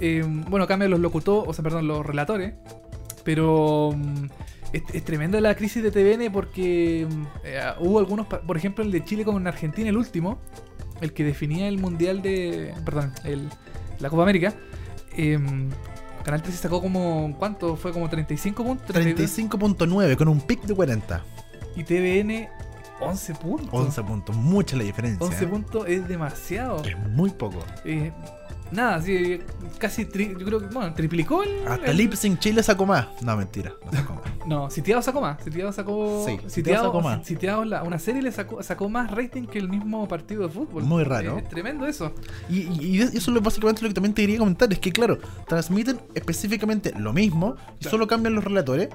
Eh, 0.00 0.24
bueno, 0.48 0.66
cambian 0.66 0.90
los 0.90 0.98
locutores, 1.00 1.46
o 1.48 1.52
sea, 1.52 1.62
perdón, 1.62 1.86
los 1.86 2.04
relatores. 2.06 2.54
Pero 3.22 3.94
es, 4.72 4.82
es 4.92 5.04
tremenda 5.04 5.40
la 5.40 5.54
crisis 5.54 5.82
de 5.82 5.90
TVN 5.90 6.32
porque 6.32 7.06
mm, 7.08 7.24
eh, 7.44 7.60
hubo 7.80 7.98
algunos, 7.98 8.26
por 8.26 8.56
ejemplo, 8.56 8.84
el 8.84 8.90
de 8.90 9.04
Chile 9.04 9.24
con 9.24 9.46
Argentina, 9.46 9.88
el 9.88 9.96
último, 9.96 10.38
el 11.00 11.12
que 11.12 11.24
definía 11.24 11.68
el 11.68 11.78
mundial 11.78 12.22
de. 12.22 12.74
Perdón, 12.84 13.12
el, 13.24 13.48
la 13.98 14.10
Copa 14.10 14.22
América. 14.22 14.54
eh, 15.16 15.38
Canal 16.24 16.42
13 16.42 16.58
sacó 16.58 16.80
como. 16.80 17.34
¿Cuánto? 17.38 17.76
Fue 17.76 17.92
como 17.92 18.08
35 18.08 18.64
puntos. 18.64 18.86
32, 18.86 19.38
35.9 19.38 20.16
con 20.16 20.28
un 20.28 20.40
pic 20.40 20.62
de 20.62 20.74
40. 20.74 21.24
Y 21.76 21.84
TVN 21.84 22.48
11 23.00 23.34
puntos. 23.34 23.70
11 23.72 24.02
puntos, 24.02 24.36
mucha 24.36 24.76
la 24.76 24.84
diferencia. 24.84 25.26
11 25.26 25.44
¿eh? 25.44 25.48
puntos 25.48 25.88
es 25.88 26.06
demasiado. 26.06 26.84
Es 26.84 26.98
muy 26.98 27.30
poco. 27.30 27.64
Eh, 27.84 28.12
nada, 28.72 29.00
sí, 29.02 29.40
casi, 29.78 30.04
tri- 30.06 30.36
yo 30.38 30.44
creo 30.46 30.60
que, 30.60 30.66
bueno, 30.66 30.94
triplicó 30.94 31.42
el... 31.42 31.66
Hasta 31.66 31.90
el- 31.90 31.96
Lip 31.96 32.14
Sync 32.14 32.38
Chile 32.38 32.62
sacó 32.62 32.86
más. 32.86 33.06
No, 33.22 33.36
mentira. 33.36 33.72
No 33.84 33.92
sacó 33.92 34.14
más. 34.14 34.22
No, 34.46 34.70
Sitiado 34.70 35.02
sacó 35.02 35.20
más. 35.20 35.42
Sitiado 35.44 35.70
sacó. 35.70 36.24
Sí, 36.26 36.38
Sitiado 36.48 36.86
sacó 36.86 37.00
más. 37.02 37.26
Sitiado 37.26 37.64
la- 37.64 37.82
una 37.82 37.98
serie 37.98 38.22
le 38.22 38.32
sacó, 38.32 38.62
sacó 38.62 38.88
más 38.88 39.10
rating 39.10 39.42
que 39.46 39.58
el 39.58 39.68
mismo 39.68 40.08
partido 40.08 40.42
de 40.42 40.48
fútbol. 40.48 40.82
Muy 40.82 41.04
raro. 41.04 41.36
Es, 41.38 41.48
tremendo 41.48 41.86
eso. 41.86 42.12
Y, 42.48 42.60
y- 42.60 42.96
y 42.96 43.00
eso 43.02 43.36
es 43.36 43.42
básicamente 43.42 43.82
lo 43.82 43.88
que 43.88 43.94
también 43.94 44.14
te 44.14 44.22
quería 44.22 44.38
comentar. 44.38 44.72
Es 44.72 44.78
que, 44.78 44.92
claro, 44.92 45.18
transmiten 45.46 46.00
específicamente 46.14 46.92
lo 46.98 47.12
mismo, 47.12 47.54
y 47.76 47.82
Claro. 47.82 47.90
solo 47.90 48.06
cambian 48.06 48.34
los 48.34 48.42
relatores. 48.42 48.88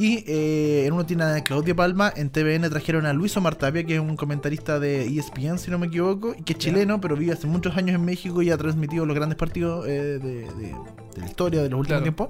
Y 0.00 0.24
eh, 0.26 0.86
en 0.86 0.94
uno 0.94 1.04
tiene 1.04 1.24
a 1.24 1.44
Claudia 1.44 1.74
Palma, 1.76 2.10
en 2.16 2.30
TVN 2.30 2.70
trajeron 2.70 3.04
a 3.04 3.12
Luis 3.12 3.36
Omar 3.36 3.56
Tapia, 3.56 3.84
que 3.84 3.96
es 3.96 4.00
un 4.00 4.16
comentarista 4.16 4.80
de 4.80 5.04
ESPN, 5.06 5.58
si 5.58 5.70
no 5.70 5.78
me 5.78 5.88
equivoco, 5.88 6.34
y 6.38 6.42
que 6.42 6.54
es 6.54 6.58
chileno, 6.58 7.02
pero 7.02 7.16
vive 7.16 7.32
hace 7.34 7.46
muchos 7.46 7.76
años 7.76 7.96
en 7.96 8.04
México 8.06 8.40
y 8.40 8.50
ha 8.50 8.56
transmitido 8.56 9.04
los 9.04 9.14
grandes 9.14 9.36
partidos 9.36 9.86
eh, 9.86 9.90
de, 9.90 10.18
de- 10.18 10.74
de 11.14 11.20
la 11.20 11.26
historia 11.26 11.62
de 11.62 11.68
los 11.68 11.78
últimos 11.80 12.00
Claro. 12.00 12.02
tiempos. 12.02 12.28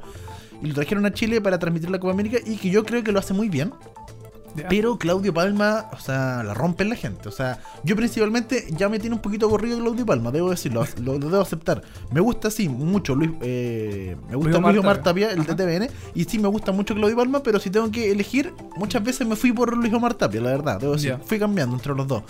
Y 0.63 0.67
lo 0.67 0.75
trajeron 0.75 1.07
a 1.07 1.13
Chile 1.13 1.41
para 1.41 1.61
transmitir 1.61 1.91
la 1.91 2.01
Copa 2.01 2.13
América 2.13 2.39
y 2.45 2.57
que 2.57 2.71
yo 2.71 2.85
creo 2.85 3.05
que 3.05 3.13
lo 3.13 3.21
hace 3.21 3.35
muy 3.35 3.49
bien. 3.49 3.73
Pero 4.69 4.99
Claudio 4.99 5.33
Palma, 5.33 5.87
o 5.93 5.99
sea, 5.99 6.43
la 6.43 6.55
rompe 6.55 6.85
la 6.85 6.97
gente. 6.97 7.29
O 7.29 7.33
sea, 7.33 7.61
yo 7.85 7.97
principalmente 7.97 8.67
ya 8.77 8.89
me 8.89 8.99
tiene 8.99 9.17
un 9.17 9.23
poquito 9.23 9.47
aburrido 9.47 9.79
Claudio 9.79 10.07
Palma, 10.07 10.31
debo 10.31 10.51
decirlo, 10.51 10.85
lo, 11.03 11.19
lo 11.19 11.31
debo 11.31 11.43
aceptar. 11.43 11.83
Me 12.13 12.21
gusta, 12.21 12.51
sí, 12.51 12.69
mucho 12.69 13.15
Luis, 13.15 13.31
eh, 13.41 14.17
me 14.29 14.37
gusta 14.37 14.59
Omar 14.59 14.75
Luis 14.75 14.85
Omar 14.85 15.03
Tapia. 15.03 15.29
Tapia, 15.29 15.43
el 15.43 15.47
de 15.47 15.55
TVN, 15.55 15.91
y 16.15 16.25
sí 16.25 16.39
me 16.39 16.49
gusta 16.49 16.73
mucho 16.73 16.95
Claudio 16.95 17.17
Palma, 17.17 17.43
pero 17.43 17.59
si 17.59 17.71
tengo 17.71 17.91
que 17.91 18.11
elegir, 18.11 18.53
muchas 18.77 19.03
veces 19.03 19.27
me 19.27 19.37
fui 19.37 19.53
por 19.53 19.77
Luis 19.77 19.93
Omar 19.93 20.15
Tapia, 20.15 20.41
la 20.41 20.51
verdad, 20.51 20.81
debo 20.81 20.95
decir, 20.95 21.17
fui 21.25 21.39
cambiando 21.39 21.77
entre 21.77 21.95
los 21.95 22.07
dos. 22.07 22.23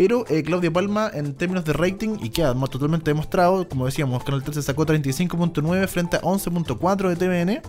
Pero 0.00 0.24
eh, 0.30 0.42
Claudio 0.42 0.72
Palma, 0.72 1.10
en 1.12 1.34
términos 1.34 1.62
de 1.66 1.74
rating, 1.74 2.16
y 2.22 2.30
queda 2.30 2.54
más 2.54 2.70
totalmente 2.70 3.10
demostrado, 3.10 3.68
como 3.68 3.84
decíamos, 3.84 4.24
Canal 4.24 4.42
13 4.42 4.62
sacó 4.62 4.86
35.9 4.86 5.86
frente 5.88 6.16
a 6.16 6.22
11.4 6.22 7.08
de 7.08 7.16
TVN. 7.16 7.62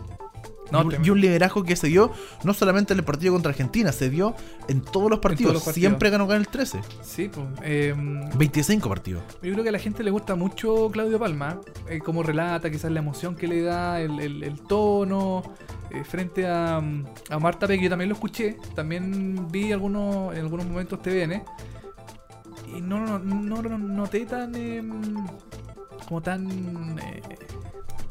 No, 0.71 0.83
y, 1.03 1.09
un, 1.09 1.19
liderazgo 1.21 1.63
que 1.63 1.75
se 1.75 1.87
dio 1.87 2.11
no 2.43 2.53
solamente 2.53 2.93
en 2.93 2.99
el 2.99 3.05
partido 3.05 3.33
contra 3.33 3.49
Argentina, 3.51 3.91
se 3.91 4.09
dio 4.09 4.35
en 4.67 4.81
todos 4.81 5.09
los 5.09 5.19
partidos. 5.19 5.53
los 5.53 5.63
partidos. 5.63 5.89
Siempre 5.89 6.09
ganó 6.09 6.27
Canal 6.27 6.47
13. 6.47 6.79
Sí, 7.01 7.29
pues. 7.31 7.45
eh, 7.63 7.93
25 8.35 8.87
partidos. 8.89 9.23
yo 9.41 9.51
creo 9.51 9.63
que 9.63 9.69
a 9.69 9.73
la 9.73 9.79
gente 9.79 10.03
le 10.03 10.11
gusta 10.11 10.35
mucho 10.35 10.89
Claudio 10.91 11.19
Palma. 11.19 11.59
eh, 11.89 11.99
cómo 11.99 12.23
relata, 12.23 12.69
quizás 12.71 12.91
la 12.91 12.99
emoción 12.99 13.35
que 13.35 13.47
le 13.47 13.61
da, 13.61 13.99
el, 14.01 14.19
el- 14.19 14.43
el 14.43 14.59
tono. 14.61 15.43
eh, 15.91 16.03
frente 16.05 16.47
a, 16.47 16.77
a 16.77 17.39
Marta 17.39 17.67
P, 17.67 17.77
que 17.77 17.83
yo 17.83 17.89
también 17.89 18.07
lo 18.09 18.15
escuché. 18.15 18.55
También 18.75 19.47
vi 19.51 19.71
algunos, 19.73 20.33
en 20.33 20.39
algunos 20.39 20.65
momentos 20.65 21.01
TVN. 21.01 21.43
Y 22.77 22.79
no, 22.81 22.99
no, 23.05 23.19
no, 23.19 23.61
no 23.61 23.77
noté 23.77 24.25
tan. 24.25 24.53
eh, 24.55 24.81
como 26.07 26.21
tan. 26.21 26.97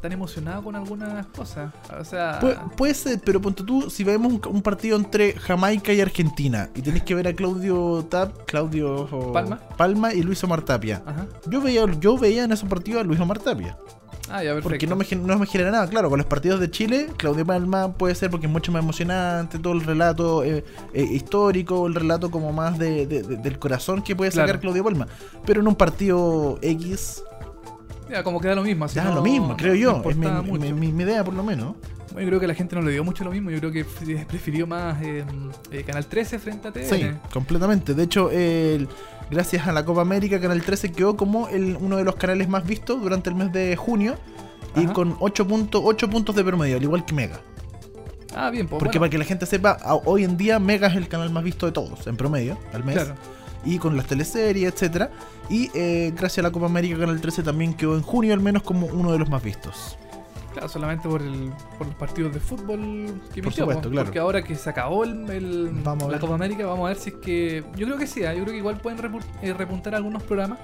Tan 0.00 0.12
emocionado 0.12 0.62
con 0.62 0.74
algunas 0.76 1.26
cosas. 1.26 1.72
O 1.98 2.04
sea. 2.04 2.40
Pu- 2.40 2.74
puede 2.76 2.94
ser, 2.94 3.20
pero 3.24 3.40
ponte 3.40 3.62
tú, 3.62 3.90
si 3.90 4.02
vemos 4.04 4.32
un, 4.32 4.40
un 4.54 4.62
partido 4.62 4.96
entre 4.96 5.32
Jamaica 5.34 5.92
y 5.92 6.00
Argentina 6.00 6.70
y 6.74 6.82
tenés 6.82 7.02
que 7.02 7.14
ver 7.14 7.28
a 7.28 7.34
Claudio 7.34 8.04
Tap, 8.08 8.46
Claudio 8.46 9.08
oh, 9.10 9.32
Palma. 9.32 9.58
Palma 9.76 10.14
y 10.14 10.22
Luis 10.22 10.42
Omar 10.44 10.62
Tapia. 10.62 11.02
Ajá. 11.06 11.26
Yo 11.46 11.60
veía, 11.60 11.84
yo 12.00 12.16
veía 12.16 12.44
en 12.44 12.52
esos 12.52 12.68
partidos 12.68 13.02
a 13.02 13.04
Luis 13.04 13.20
Omar 13.20 13.38
Tapia. 13.38 13.76
Ah, 14.32 14.44
ya. 14.44 14.60
Porque 14.62 14.86
no 14.86 14.94
me, 14.94 15.04
no 15.16 15.38
me 15.40 15.44
genera 15.46 15.72
nada. 15.72 15.88
Claro, 15.88 16.08
con 16.08 16.16
los 16.18 16.26
partidos 16.26 16.60
de 16.60 16.70
Chile, 16.70 17.08
Claudio 17.16 17.44
Palma 17.44 17.92
puede 17.94 18.14
ser 18.14 18.30
porque 18.30 18.46
es 18.46 18.52
mucho 18.52 18.70
más 18.70 18.80
emocionante, 18.80 19.58
todo 19.58 19.72
el 19.72 19.80
relato 19.82 20.44
eh, 20.44 20.64
eh, 20.94 21.02
histórico, 21.02 21.86
el 21.88 21.96
relato 21.96 22.30
como 22.30 22.52
más 22.52 22.78
de, 22.78 23.06
de- 23.06 23.22
de- 23.24 23.36
del 23.38 23.58
corazón 23.58 24.02
que 24.02 24.14
puede 24.14 24.30
sacar 24.30 24.46
Claro. 24.46 24.60
Claudio 24.60 24.84
Palma. 24.84 25.08
Pero 25.44 25.60
en 25.62 25.66
un 25.68 25.74
partido 25.74 26.58
X, 26.62 27.24
Ya, 28.10 28.22
como 28.24 28.40
queda 28.40 28.54
lo 28.54 28.62
mismo. 28.62 28.84
así 28.86 28.98
no- 28.98 29.14
lo 29.14 29.22
mismo, 29.22 29.56
creo 29.56 29.74
yo. 29.74 30.02
no 30.04 30.10
es 30.10 30.16
mi, 30.16 30.26
importa 30.26 30.42
mi- 30.42 30.58
mucho. 30.58 30.74
mi- 30.76 30.92
mi 30.92 31.02
idea 31.04 31.22
por 31.24 31.34
lo 31.34 31.42
menos. 31.44 31.74
Yo 32.10 32.16
creo 32.26 32.40
que 32.40 32.46
la 32.48 32.54
gente 32.54 32.74
no 32.74 32.82
le 32.82 32.90
dio 32.90 33.04
mucho 33.04 33.22
lo 33.22 33.30
mismo. 33.30 33.50
Yo 33.50 33.58
creo 33.58 33.70
que 33.70 33.84
prefirió 34.24 34.66
más 34.66 35.00
eh, 35.00 35.24
eh, 35.70 35.84
Canal 35.84 36.06
13 36.06 36.38
frente 36.40 36.66
a 36.68 36.72
TVN. 36.72 36.88
Sí, 36.98 37.06
completamente. 37.32 37.94
De 37.94 38.02
hecho, 38.02 38.30
el- 38.32 38.88
gracias 39.30 39.66
a 39.68 39.72
la 39.72 39.84
Copa 39.84 40.00
América, 40.00 40.40
Canal 40.40 40.60
13 40.60 40.90
quedó 40.90 41.16
como 41.16 41.46
el, 41.48 41.76
uno 41.80 41.96
de 41.98 42.04
los 42.04 42.16
canales 42.16 42.48
más 42.48 42.66
vistos 42.66 43.00
durante 43.00 43.30
el 43.30 43.36
mes 43.36 43.52
de 43.52 43.76
junio. 43.76 44.16
Y 44.76 44.86
con 44.86 45.16
8, 45.20 45.46
puntos 45.46 45.82
8 45.84 46.08
puntos 46.10 46.34
de 46.36 46.44
promedio, 46.44 46.76
al 46.76 46.82
igual 46.82 47.04
que 47.04 47.14
Mega. 47.14 47.40
Ah, 48.34 48.50
bien, 48.50 48.68
pues. 48.68 48.78
Porque 48.78 48.98
bueno, 48.98 49.02
para 49.02 49.10
que 49.10 49.18
la 49.18 49.24
gente 49.24 49.46
sepa, 49.46 49.78
hoy 50.04 50.22
en 50.24 50.36
día 50.36 50.58
Mega 50.60 50.86
es 50.88 50.96
el 50.96 51.08
canal 51.08 51.30
más 51.30 51.42
visto 51.42 51.66
de 51.66 51.72
todos, 51.72 52.06
en 52.06 52.16
promedio, 52.16 52.56
al 52.72 52.84
mes. 52.84 52.94
Claro. 52.96 53.14
Y 53.64 53.78
con 53.78 53.96
las 53.96 54.06
teleseries, 54.06 54.72
etcétera 54.72 55.10
Y 55.50 55.70
eh, 55.74 56.12
gracias 56.16 56.38
a 56.38 56.42
la 56.48 56.50
Copa 56.50 56.66
América, 56.66 56.98
Canal 56.98 57.20
13 57.20 57.42
también 57.42 57.74
quedó 57.74 57.94
en 57.96 58.02
junio 58.02 58.32
al 58.34 58.40
menos 58.40 58.62
como 58.62 58.86
uno 58.86 59.12
de 59.12 59.18
los 59.18 59.28
más 59.28 59.42
vistos. 59.42 59.96
Claro, 60.52 60.68
solamente 60.68 61.08
por, 61.08 61.22
el, 61.22 61.52
por 61.78 61.86
los 61.86 61.94
partidos 61.96 62.34
de 62.34 62.40
fútbol 62.40 62.80
que 63.32 63.40
Por 63.40 63.52
emitió, 63.52 63.64
supuesto, 63.64 63.82
po. 63.84 63.90
claro. 63.90 64.06
Porque 64.06 64.18
ahora 64.18 64.42
que 64.42 64.56
se 64.56 64.68
acabó 64.68 65.04
el, 65.04 65.30
el- 65.30 65.70
Vamos 65.84 66.08
a 66.08 66.12
la. 66.12 66.18
Copa 66.18 66.34
América, 66.34 66.66
vamos 66.66 66.86
a 66.86 66.88
ver 66.88 66.96
si 66.96 67.10
es 67.10 67.16
que. 67.16 67.62
Yo 67.76 67.86
creo 67.86 67.96
que 67.98 68.06
sí, 68.08 68.24
ah, 68.24 68.34
yo 68.34 68.40
creo 68.42 68.52
que 68.54 68.58
igual 68.58 68.78
pueden 68.78 68.98
eh, 69.42 69.52
repuntar 69.54 69.94
algunos 69.94 70.22
programas. 70.24 70.58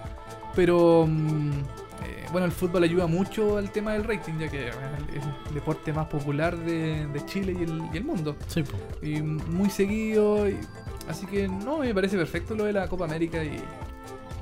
Pero. 0.57 1.07
mm, 1.09 1.51
eh, 2.05 2.27
bueno, 2.33 2.47
el 2.47 2.53
fútbol 2.53 2.83
ayuda 2.83 3.07
mucho 3.07 3.59
al 3.59 3.71
tema 3.71 3.93
del 3.93 4.03
rating, 4.03 4.33
ya 4.41 4.49
que 4.49 4.69
es 4.71 4.75
el, 4.75 5.23
el 5.49 5.55
deporte 5.55 5.93
más 5.93 6.07
popular 6.07 6.57
de, 6.57 7.07
de 7.07 7.27
Chile 7.27 7.55
y 7.59 7.63
el, 7.63 7.83
y 7.93 7.97
el 7.97 8.05
mundo. 8.05 8.35
Sí, 8.49 8.65
y 9.03 9.23
muy 9.23 9.71
seguido. 9.71 10.49
y- 10.49 10.59
así 11.09 11.27
que 11.27 11.49
no, 11.49 11.79
me 11.79 11.95
parece 11.95 12.17
perfecto 12.17 12.55
lo 12.55 12.65
de 12.65 12.73
la 12.73 12.89
Copa 12.89 13.05
América. 13.05 13.43
Y, 13.43 13.61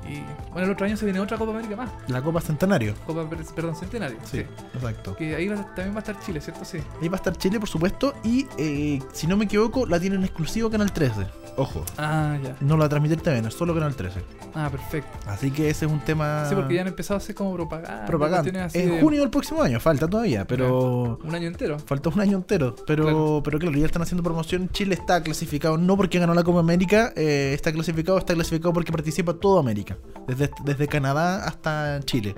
y, 0.09 0.23
bueno, 0.51 0.65
el 0.67 0.71
otro 0.73 0.85
año 0.85 0.97
se 0.97 1.05
viene 1.05 1.19
otra 1.19 1.37
Copa 1.37 1.51
América 1.51 1.75
más. 1.75 1.89
La 2.07 2.21
Copa 2.21 2.41
Centenario. 2.41 2.93
Copa, 3.05 3.29
per- 3.29 3.45
perdón, 3.55 3.75
Centenario. 3.75 4.17
Sí, 4.23 4.37
Sí. 4.39 4.45
exacto. 4.73 5.15
Que 5.15 5.35
ahí 5.35 5.47
va- 5.47 5.55
también 5.75 5.91
va 5.93 5.97
a 5.97 5.99
estar 5.99 6.19
Chile, 6.19 6.41
¿cierto? 6.41 6.63
Sí. 6.65 6.79
Ahí 7.01 7.07
va 7.09 7.15
a 7.15 7.17
estar 7.17 7.35
Chile, 7.37 7.59
por 7.59 7.69
supuesto. 7.69 8.13
Y 8.23 8.47
eh, 8.57 9.01
si 9.13 9.27
no 9.27 9.37
me 9.37 9.45
equivoco, 9.45 9.85
la 9.85 9.99
tienen 9.99 10.23
exclusivo 10.23 10.69
Canal 10.69 10.91
13. 10.91 11.25
Ojo. 11.57 11.85
Ah, 11.97 12.37
ya. 12.43 12.55
No 12.59 12.75
la 12.75 12.81
va 12.81 12.85
a 12.87 12.89
transmitir 12.89 13.21
TVN, 13.21 13.49
solo 13.49 13.73
Canal 13.73 13.95
13. 13.95 14.21
Ah, 14.53 14.69
perfecto. 14.69 15.09
Así 15.27 15.51
que 15.51 15.69
ese 15.69 15.85
es 15.85 15.91
un 15.91 15.99
tema. 16.01 16.45
Sí, 16.49 16.55
porque 16.55 16.75
ya 16.75 16.81
han 16.81 16.87
empezado 16.87 17.15
a 17.15 17.17
hacer 17.19 17.33
como 17.35 17.53
propaganda. 17.53 18.05
propaganda. 18.05 18.69
En 18.73 18.89
de- 18.89 19.01
junio 19.01 19.21
del 19.21 19.29
próximo 19.29 19.61
año, 19.61 19.79
falta 19.79 20.07
todavía, 20.07 20.45
pero. 20.45 21.17
Un 21.23 21.33
año 21.35 21.47
entero. 21.47 21.79
Falta 21.79 22.09
un 22.09 22.19
año 22.19 22.37
entero, 22.37 22.75
pero 22.85 23.03
Claro. 23.03 23.41
pero 23.43 23.59
claro, 23.59 23.77
ya 23.77 23.85
están 23.85 24.01
haciendo 24.01 24.21
promoción. 24.23 24.69
Chile 24.69 24.95
está 24.95 25.21
clasificado 25.23 25.77
no 25.77 25.95
porque 25.97 26.19
ganó 26.19 26.33
la 26.33 26.43
Copa 26.43 26.59
América, 26.59 27.13
eh, 27.15 27.51
está 27.53 27.71
clasificado, 27.71 28.17
está 28.17 28.33
clasificado 28.33 28.73
porque 28.73 28.91
participa 28.91 29.33
toda 29.33 29.59
América, 29.61 29.94
desde, 30.27 30.49
desde 30.63 30.87
Canadá 30.87 31.45
hasta 31.45 31.99
Chile. 32.05 32.35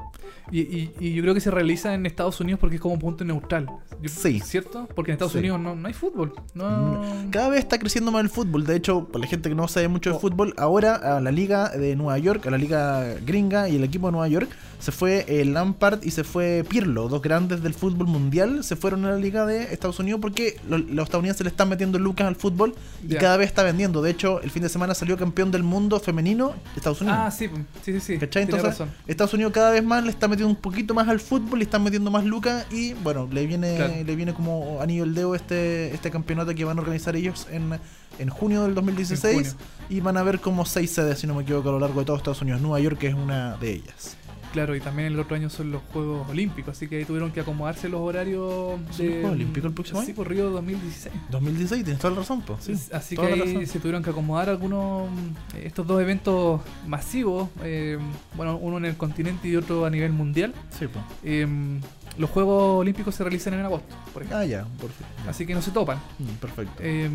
Y, 0.52 0.62
y- 0.62 0.94
y 1.00 1.14
yo 1.14 1.22
creo 1.24 1.34
que 1.34 1.42
se 1.42 1.52
realiza 1.52 1.94
en 1.94 2.06
Estados 2.06 2.40
Unidos 2.40 2.60
porque 2.60 2.76
es 2.78 2.82
como 2.82 2.98
punto 2.98 3.24
neutral. 3.26 3.68
Sí. 4.06 4.40
¿Cierto? 4.40 4.88
Porque 4.96 5.12
en 5.12 5.14
Estados 5.14 5.34
Sí. 5.34 5.40
Unidos 5.40 5.60
no, 5.60 5.76
no 5.76 5.88
hay 5.88 5.94
fútbol. 5.94 6.34
No... 6.54 7.02
Cada 7.32 7.50
vez 7.50 7.60
está 7.60 7.78
creciendo 7.78 8.12
más 8.12 8.22
el 8.24 8.30
fútbol. 8.30 8.66
De 8.66 8.76
hecho, 8.76 9.06
para 9.06 9.20
la 9.24 9.28
gente 9.28 9.50
que 9.50 9.56
no 9.56 9.68
sabe 9.68 9.88
mucho 9.88 10.10
de 10.12 10.16
Oh. 10.16 10.20
fútbol, 10.20 10.54
ahora 10.58 11.18
a 11.18 11.20
la 11.22 11.32
liga 11.32 11.70
de 11.70 11.96
Nueva 11.96 12.18
York, 12.18 12.46
a 12.48 12.52
la 12.52 12.58
liga 12.58 13.16
gringa 13.26 13.68
y 13.70 13.76
el 13.76 13.84
equipo 13.84 14.08
de 14.08 14.12
Nueva 14.14 14.28
York, 14.28 14.50
se 14.80 14.92
fue 14.92 15.26
eh, 15.28 15.44
Lampard 15.44 16.04
y 16.04 16.12
se 16.12 16.24
fue 16.24 16.64
Pirlo, 16.70 17.08
dos 17.10 17.22
grandes 17.22 17.64
del 17.64 17.74
fútbol 17.74 18.08
mundial, 18.08 18.64
se 18.64 18.76
fueron 18.76 19.06
a 19.06 19.10
la 19.12 19.18
liga 19.18 19.46
de 19.46 19.74
Estados 19.74 20.00
Unidos 20.00 20.22
porque 20.22 20.58
lo- 20.70 20.78
los 20.78 21.06
estadounidenses 21.06 21.44
le 21.44 21.50
están 21.50 21.68
metiendo 21.70 21.98
lucas 21.98 22.28
al 22.28 22.36
fútbol 22.36 22.76
y 23.08 23.16
cada 23.16 23.38
vez 23.38 23.48
está 23.50 23.64
vendiendo. 23.64 24.02
De 24.04 24.12
hecho, 24.12 24.40
el 24.42 24.52
fin 24.52 24.62
de 24.64 24.70
semana 24.70 24.94
salió 24.94 25.18
campeón 25.18 25.52
del 25.52 25.64
mundo 25.64 26.00
femenino 26.00 26.54
Estados 26.76 27.02
Unidos. 27.02 27.20
Ah, 27.22 27.32
sí, 27.32 27.50
sí, 27.84 27.94
sí. 27.94 28.00
sí. 28.00 28.18
¿Cachai? 28.20 28.44
Entonces, 28.44 28.68
razón. 28.70 28.92
Estados 29.08 29.34
Unidos 29.34 29.52
cada 29.52 29.72
vez 29.72 29.84
más 29.84 30.04
le 30.04 30.12
está 30.18 30.28
metiendo 30.28 30.50
un 30.50 30.56
poquito 30.60 30.94
más 30.94 31.08
al 31.08 31.20
fútbol, 31.20 31.60
le 31.60 31.66
están 31.66 31.84
metiendo 31.84 32.12
más 32.12 32.26
lucas 32.26 32.66
y 32.72 32.94
bueno, 32.94 33.28
le 33.32 33.46
viene, 33.46 33.76
Claro. 33.78 33.94
le 34.06 34.16
viene 34.16 34.34
como 34.34 34.80
anillo 34.82 35.04
el 35.04 35.14
dedo 35.14 35.36
este, 35.36 35.94
este 35.94 36.10
campeonato 36.12 36.54
que 36.56 36.66
van 36.66 36.78
a 36.78 36.82
organizar 36.82 37.16
ellos 37.16 37.48
en, 37.52 37.80
en 38.20 38.30
junio 38.30 38.64
del 38.64 38.74
2016 38.76 39.34
En 39.38 39.44
junio. 39.44 39.58
y 39.90 40.00
van 40.02 40.18
a 40.18 40.24
ver 40.24 40.40
como 40.40 40.66
seis 40.66 40.92
sedes, 40.92 41.20
si 41.20 41.28
no 41.28 41.36
me 41.36 41.44
equivoco, 41.44 41.70
a 41.70 41.72
lo 41.74 41.80
largo 41.80 42.00
de 42.00 42.06
todo 42.06 42.18
Estados 42.18 42.42
Unidos. 42.42 42.62
Nueva 42.62 42.80
York 42.80 43.02
es 43.04 43.14
una 43.14 43.58
de 43.58 43.72
ellas. 43.74 44.18
Claro, 44.54 44.76
y 44.76 44.80
también 44.80 45.10
el 45.14 45.20
otro 45.20 45.36
año 45.36 45.50
son 45.50 45.72
los 45.72 45.82
Juegos 45.94 46.28
Olímpicos, 46.30 46.76
así 46.76 46.88
que 46.88 46.98
ahí 46.98 47.06
tuvieron 47.06 47.32
que 47.32 47.42
acomodarse 47.42 47.90
los 47.90 48.02
horarios 48.02 48.80
¿Son 48.92 49.06
los 49.06 49.16
Juegos 49.16 49.32
Olímpicos 49.32 49.68
el 49.70 49.74
próximo 49.74 50.00
Sí, 50.02 50.08
año? 50.08 50.16
por 50.16 50.30
Río 50.30 50.50
2016. 50.50 51.14
2016, 51.30 51.84
tienes 51.84 52.02
toda 52.02 52.14
la 52.14 52.20
razón, 52.22 52.42
pues. 52.42 52.64
Sí, 52.64 52.74
Así 52.92 53.16
que 53.16 53.26
ahí 53.26 53.66
se 53.68 53.80
tuvieron 53.80 54.02
que 54.04 54.10
acomodar 54.10 54.50
algunos 54.50 55.10
eh, 55.56 55.64
estos 55.66 55.86
dos 55.86 56.02
eventos 56.02 56.62
masivos, 56.88 57.50
eh, 57.64 57.98
bueno, 58.36 58.58
uno 58.58 58.78
en 58.78 58.86
el 58.86 58.98
continente 58.98 59.48
y 59.48 59.56
otro 59.56 59.86
a 59.86 59.90
nivel 59.90 60.12
mundial. 60.14 60.54
Sí, 60.78 60.88
pues. 60.88 61.04
Eh, 61.24 61.46
los 62.18 62.30
Juegos 62.32 62.80
Olímpicos 62.80 63.14
se 63.14 63.24
realizan 63.24 63.54
en 63.54 63.60
agosto, 63.66 63.96
por 64.12 64.24
ejemplo. 64.24 64.40
Ah, 64.40 64.46
ya, 64.46 64.64
por 64.80 64.90
fin. 64.90 65.06
ya. 65.24 65.30
Así 65.30 65.46
que 65.46 65.54
no 65.54 65.62
se 65.62 65.70
topan. 65.72 66.00
Mm, 66.18 66.30
perfecto. 66.42 66.74
Eh, 66.80 67.10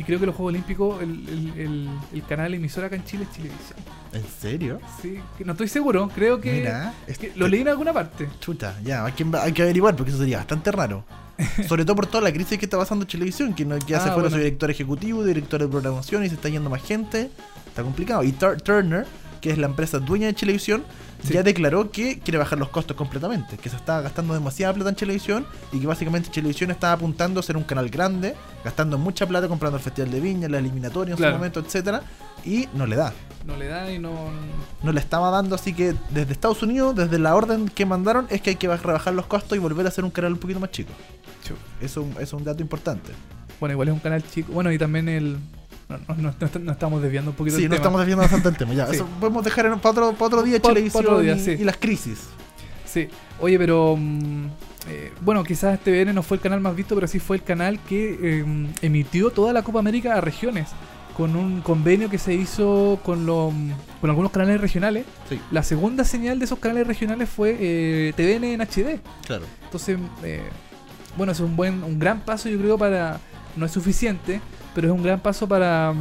y 0.00 0.04
creo 0.04 0.18
que 0.18 0.24
los 0.26 0.34
Juegos 0.34 0.52
Olímpicos, 0.54 1.02
el, 1.02 1.10
el- 1.28 1.60
el- 1.60 1.88
el 2.14 2.22
canal 2.24 2.54
emisor 2.54 2.84
acá 2.84 2.96
en 2.96 3.04
Chile 3.04 3.24
es 3.28 3.36
Chilevisión. 3.36 3.78
¿En 4.14 4.24
serio? 4.40 4.80
Sí, 5.02 5.18
que 5.36 5.44
no 5.44 5.52
estoy 5.52 5.68
seguro, 5.68 6.08
creo 6.14 6.40
que, 6.40 6.52
Mira, 6.52 6.94
que 7.06 7.12
este- 7.12 7.32
lo 7.36 7.46
leí 7.48 7.60
en 7.60 7.68
alguna 7.68 7.92
parte. 7.92 8.28
Chuta, 8.40 8.76
ya, 8.82 9.04
hay 9.04 9.12
que, 9.12 9.26
hay 9.38 9.52
que 9.52 9.62
averiguar 9.62 9.94
porque 9.96 10.10
eso 10.10 10.18
sería 10.18 10.38
bastante 10.38 10.72
raro. 10.72 11.04
Sobre 11.68 11.84
todo 11.84 11.96
por 11.96 12.06
toda 12.06 12.22
la 12.24 12.32
crisis 12.32 12.58
que 12.58 12.64
está 12.66 12.76
pasando 12.78 13.04
Chilevisión, 13.04 13.54
que 13.54 13.64
no, 13.64 13.76
ya 13.78 13.98
Ah, 13.98 14.00
se 14.00 14.06
fueron 14.06 14.22
bueno. 14.22 14.30
su 14.30 14.38
director 14.38 14.70
ejecutivo, 14.70 15.22
director 15.24 15.60
de 15.60 15.68
programación 15.68 16.24
y 16.24 16.28
se 16.28 16.34
está 16.34 16.48
yendo 16.48 16.70
más 16.70 16.82
gente. 16.82 17.30
Está 17.66 17.82
complicado. 17.82 18.22
Y 18.24 18.32
Tur- 18.32 18.60
Turner, 18.62 19.06
que 19.40 19.50
es 19.50 19.58
la 19.58 19.66
empresa 19.66 19.98
dueña 19.98 20.26
de 20.28 20.34
Chilevisión, 20.34 20.82
Sí. 21.22 21.34
ya 21.34 21.42
declaró 21.42 21.90
que 21.90 22.18
quiere 22.20 22.38
bajar 22.38 22.58
los 22.58 22.68
costos 22.70 22.96
completamente, 22.96 23.56
que 23.58 23.68
se 23.68 23.76
estaba 23.76 24.00
gastando 24.00 24.34
demasiada 24.34 24.72
plata 24.74 24.90
en 24.90 24.96
Chilevisión 24.96 25.46
y 25.72 25.80
que 25.80 25.86
básicamente 25.86 26.30
Chilevisión 26.30 26.70
estaba 26.70 26.94
apuntando 26.94 27.40
a 27.40 27.42
ser 27.42 27.56
un 27.56 27.62
canal 27.64 27.88
grande, 27.90 28.34
gastando 28.64 28.96
mucha 28.98 29.26
plata 29.26 29.46
comprando 29.48 29.76
el 29.78 29.82
Festival 29.82 30.10
de 30.10 30.20
Viña, 30.20 30.48
la 30.48 30.58
eliminatoria 30.58 31.12
en 31.12 31.16
Claro. 31.18 31.32
su 31.34 31.38
momento, 31.38 31.60
etcétera, 31.60 32.02
y 32.44 32.68
no 32.74 32.86
le 32.86 32.96
da. 32.96 33.12
No 33.46 33.56
le 33.56 33.66
da 33.68 33.90
y 33.90 33.98
no. 33.98 34.12
No 34.82 34.92
le 34.92 35.00
estaba 35.00 35.30
dando, 35.30 35.54
así 35.54 35.72
que 35.74 35.94
desde 36.10 36.32
Estados 36.32 36.62
Unidos, 36.62 36.94
desde 36.94 37.18
la 37.18 37.34
orden 37.34 37.68
que 37.68 37.86
mandaron, 37.86 38.26
es 38.30 38.40
que 38.42 38.50
hay 38.50 38.56
que 38.56 38.68
baj- 38.68 38.80
rebajar 38.82 39.14
los 39.14 39.26
costos 39.26 39.56
y 39.56 39.60
volver 39.60 39.86
a 39.86 39.90
ser 39.90 40.04
un 40.04 40.10
canal 40.10 40.32
un 40.34 40.38
poquito 40.38 40.60
más 40.60 40.70
chico. 40.70 40.92
Eso 41.80 42.06
es 42.20 42.32
un 42.32 42.44
dato 42.44 42.62
importante. 42.62 43.12
Bueno, 43.58 43.72
igual 43.74 43.88
es 43.88 43.94
un 43.94 44.00
canal 44.00 44.22
chico. 44.30 44.52
Bueno, 44.52 44.70
y 44.72 44.78
también 44.78 45.08
el. 45.08 45.36
No, 45.90 45.98
no, 46.14 46.22
no- 46.22 46.34
no- 46.40 46.60
no 46.60 46.72
estamos 46.72 47.02
desviando 47.02 47.32
un 47.32 47.36
poquito 47.36 47.56
Sí, 47.56 47.64
no 47.64 47.70
tema. 47.70 47.76
estamos 47.76 48.00
desviando 48.00 48.22
bastante 48.22 48.48
el 48.48 48.56
tema. 48.56 48.74
Ya, 48.74 48.86
Sí. 48.90 48.94
eso 48.96 49.06
podemos 49.18 49.44
dejar 49.44 49.66
en, 49.66 49.78
para, 49.80 49.90
otro, 49.90 50.12
para 50.12 50.26
otro 50.26 50.42
día 50.42 50.56
Pa- 50.58 50.62
pa 50.62 50.68
Chilevisión 50.74 51.04
otro 51.04 51.20
día, 51.20 51.36
y, 51.36 51.40
sí. 51.40 51.50
y 51.58 51.64
las 51.64 51.76
crisis. 51.76 52.28
Sí, 52.86 53.08
oye, 53.40 53.58
pero 53.58 53.96
mm, 53.98 54.46
eh, 54.88 55.12
bueno, 55.20 55.44
quizás 55.44 55.78
TVN 55.80 56.12
no 56.14 56.22
fue 56.22 56.36
el 56.36 56.40
canal 56.42 56.60
más 56.60 56.74
visto, 56.74 56.94
pero 56.94 57.06
sí 57.06 57.18
fue 57.18 57.36
el 57.36 57.42
canal 57.42 57.78
que 57.88 58.18
eh, 58.22 58.44
emitió 58.82 59.30
toda 59.30 59.52
la 59.52 59.62
Copa 59.62 59.78
América 59.80 60.14
a 60.16 60.20
regiones, 60.20 60.68
con 61.16 61.36
un 61.36 61.60
convenio 61.60 62.08
que 62.08 62.18
se 62.18 62.34
hizo 62.34 62.98
con, 63.04 63.26
los 63.26 63.52
con 64.00 64.10
algunos 64.10 64.32
canales 64.32 64.60
regionales. 64.60 65.04
Sí, 65.28 65.38
La 65.50 65.62
segunda 65.62 66.04
señal 66.04 66.38
de 66.38 66.46
esos 66.46 66.58
canales 66.58 66.86
regionales 66.86 67.28
fue 67.28 67.56
eh, 67.60 68.12
TVN 68.16 68.44
en 68.54 68.60
HD. 68.62 69.00
claro. 69.26 69.44
Entonces, 69.64 69.98
eh, 70.24 70.42
bueno, 71.16 71.32
es 71.32 71.40
un 71.40 71.54
buen, 71.56 71.82
un 71.84 71.98
gran 71.98 72.20
paso, 72.20 72.48
yo 72.48 72.58
creo, 72.58 72.78
para. 72.78 73.20
No 73.56 73.66
es 73.66 73.72
suficiente, 73.72 74.40
pero 74.74 74.88
es 74.88 74.92
un 74.92 75.02
gran 75.02 75.20
paso 75.20 75.48
para 75.48 75.92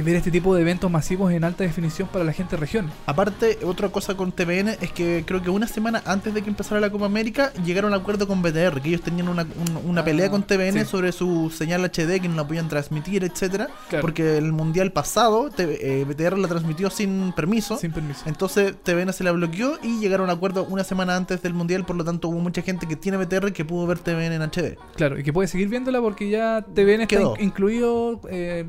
ver 0.00 0.16
este 0.16 0.30
tipo 0.30 0.54
de 0.54 0.62
eventos 0.62 0.90
masivos 0.90 1.32
en 1.32 1.44
alta 1.44 1.64
definición 1.64 2.08
para 2.08 2.24
la 2.24 2.32
gente 2.32 2.56
de 2.56 2.60
regiones. 2.60 2.92
Aparte, 3.06 3.58
otra 3.64 3.90
cosa 3.90 4.16
con 4.16 4.32
TVN 4.32 4.68
es 4.80 4.92
que 4.92 5.24
creo 5.26 5.42
que 5.42 5.50
una 5.50 5.66
semana 5.66 6.02
antes 6.06 6.32
de 6.32 6.42
que 6.42 6.48
empezara 6.48 6.80
la 6.80 6.90
Copa 6.90 7.04
América 7.06 7.52
llegaron 7.64 7.92
a 7.92 7.96
un 7.96 8.02
acuerdo 8.02 8.26
con 8.26 8.40
BTR, 8.42 8.80
que 8.80 8.88
ellos 8.88 9.02
tenían 9.02 9.28
una, 9.28 9.42
un- 9.42 9.90
una 9.90 10.00
Ah, 10.00 10.04
pelea 10.04 10.30
con 10.30 10.42
TVN 10.44 10.84
sí. 10.84 10.90
sobre 10.90 11.12
su 11.12 11.50
señal 11.50 11.84
HD 11.84 12.20
que 12.20 12.28
no 12.28 12.36
la 12.36 12.46
podían 12.46 12.68
transmitir, 12.68 13.24
etcétera, 13.24 13.68
Claro. 13.90 14.00
porque 14.02 14.38
el 14.38 14.52
mundial 14.52 14.92
pasado 14.92 15.50
eh, 15.58 16.04
BTR 16.08 16.38
la 16.38 16.48
transmitió 16.48 16.88
sin 16.88 17.32
permiso. 17.32 17.76
Sin 17.76 17.92
permiso. 17.92 18.22
Entonces 18.26 18.74
TVN 18.82 19.12
se 19.12 19.24
la 19.24 19.32
bloqueó 19.32 19.78
y 19.82 19.98
llegaron 19.98 20.28
a 20.30 20.32
un 20.32 20.36
acuerdo 20.38 20.64
una 20.64 20.84
semana 20.84 21.16
antes 21.16 21.42
del 21.42 21.54
mundial, 21.54 21.84
por 21.84 21.96
lo 21.96 22.04
tanto 22.04 22.28
hubo 22.28 22.38
mucha 22.38 22.62
gente 22.62 22.86
que 22.86 22.96
tiene 22.96 23.18
BTR 23.18 23.52
que 23.52 23.64
pudo 23.64 23.86
ver 23.86 23.98
TVN 23.98 24.34
en 24.36 24.42
HD. 24.42 24.78
Claro, 24.96 25.18
y 25.18 25.22
que 25.22 25.32
puede 25.32 25.48
seguir 25.48 25.68
viéndola 25.68 26.00
porque 26.00 26.30
ya 26.30 26.62
TVN 26.62 27.02
está 27.02 27.20
in- 27.20 27.28
incluido 27.40 28.20
eh, 28.30 28.64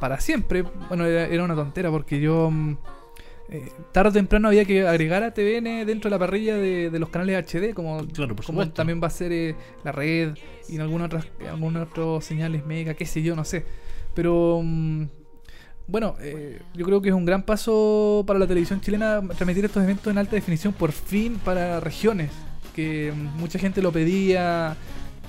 para 0.00 0.20
siempre. 0.20 0.64
Bueno, 0.88 1.04
era, 1.06 1.26
era 1.26 1.44
una 1.44 1.54
tontera 1.54 1.90
porque 1.90 2.20
yo 2.20 2.50
mm, 2.50 2.76
eh, 3.48 3.70
tarde 3.92 4.10
o 4.10 4.12
temprano 4.12 4.48
había 4.48 4.64
que 4.64 4.86
agregar 4.86 5.22
a 5.22 5.32
TVN 5.32 5.86
dentro 5.86 6.10
de 6.10 6.10
la 6.10 6.18
parrilla 6.18 6.56
de, 6.56 6.90
de 6.90 6.98
los 6.98 7.10
canales 7.10 7.46
HD, 7.46 7.74
como, 7.74 7.98
Claro, 8.08 8.34
por 8.34 8.44
como 8.44 8.60
supuesto. 8.62 8.74
también 8.74 9.00
va 9.00 9.06
a 9.06 9.10
ser 9.10 9.30
eh, 9.32 9.54
la 9.84 9.92
red 9.92 10.34
y 10.68 10.74
en 10.74 10.80
algunas 10.80 11.06
otras 11.06 11.26
algunos 11.48 11.88
otros 11.88 12.24
señales 12.24 12.66
mega, 12.66 12.94
qué 12.94 13.06
sé 13.06 13.22
yo, 13.22 13.36
no 13.36 13.44
sé. 13.44 13.64
Pero 14.14 14.60
mm, 14.64 15.04
bueno, 15.86 16.16
eh, 16.20 16.60
yo 16.74 16.84
creo 16.84 17.00
que 17.00 17.10
es 17.10 17.14
un 17.14 17.24
gran 17.24 17.42
paso 17.44 18.24
para 18.26 18.40
la 18.40 18.48
televisión 18.48 18.80
chilena 18.80 19.20
transmitir 19.20 19.64
estos 19.66 19.84
eventos 19.84 20.10
en 20.10 20.18
alta 20.18 20.34
definición 20.34 20.72
por 20.72 20.90
fin 20.90 21.38
para 21.44 21.78
regiones, 21.78 22.30
que 22.74 23.12
mm, 23.14 23.38
mucha 23.38 23.60
gente 23.60 23.80
lo 23.80 23.92
pedía 23.92 24.76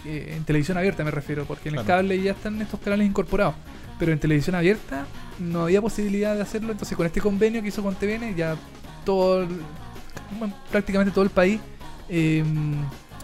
en 0.06 0.44
televisión 0.46 0.78
abierta 0.78 1.04
me 1.04 1.12
refiero, 1.12 1.44
porque 1.44 1.68
en 1.68 1.76
el 1.76 1.84
cable 1.84 2.22
ya 2.22 2.32
están 2.32 2.62
estos 2.62 2.80
canales 2.80 3.06
incorporados, 3.06 3.56
pero 4.00 4.14
en 4.14 4.20
televisión 4.20 4.56
abierta 4.56 5.06
no 5.40 5.64
había 5.64 5.82
posibilidad 5.82 6.36
de 6.36 6.42
hacerlo, 6.42 6.72
entonces 6.72 6.96
con 6.98 7.06
este 7.06 7.22
convenio 7.22 7.62
que 7.62 7.68
hizo 7.70 7.84
con 7.84 7.96
TVN 7.96 8.36
ya 8.36 8.56
todo, 9.06 9.46
bueno, 10.40 10.54
prácticamente 10.72 11.12
todo 11.12 11.24
el 11.24 11.30
país 11.30 11.60
eh, 12.10 12.44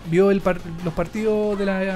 vio 0.09 0.31
el 0.31 0.41
par- 0.41 0.59
los 0.83 0.93
partidos 0.93 1.57
de 1.57 1.65
la, 1.65 1.79
de 1.79 1.93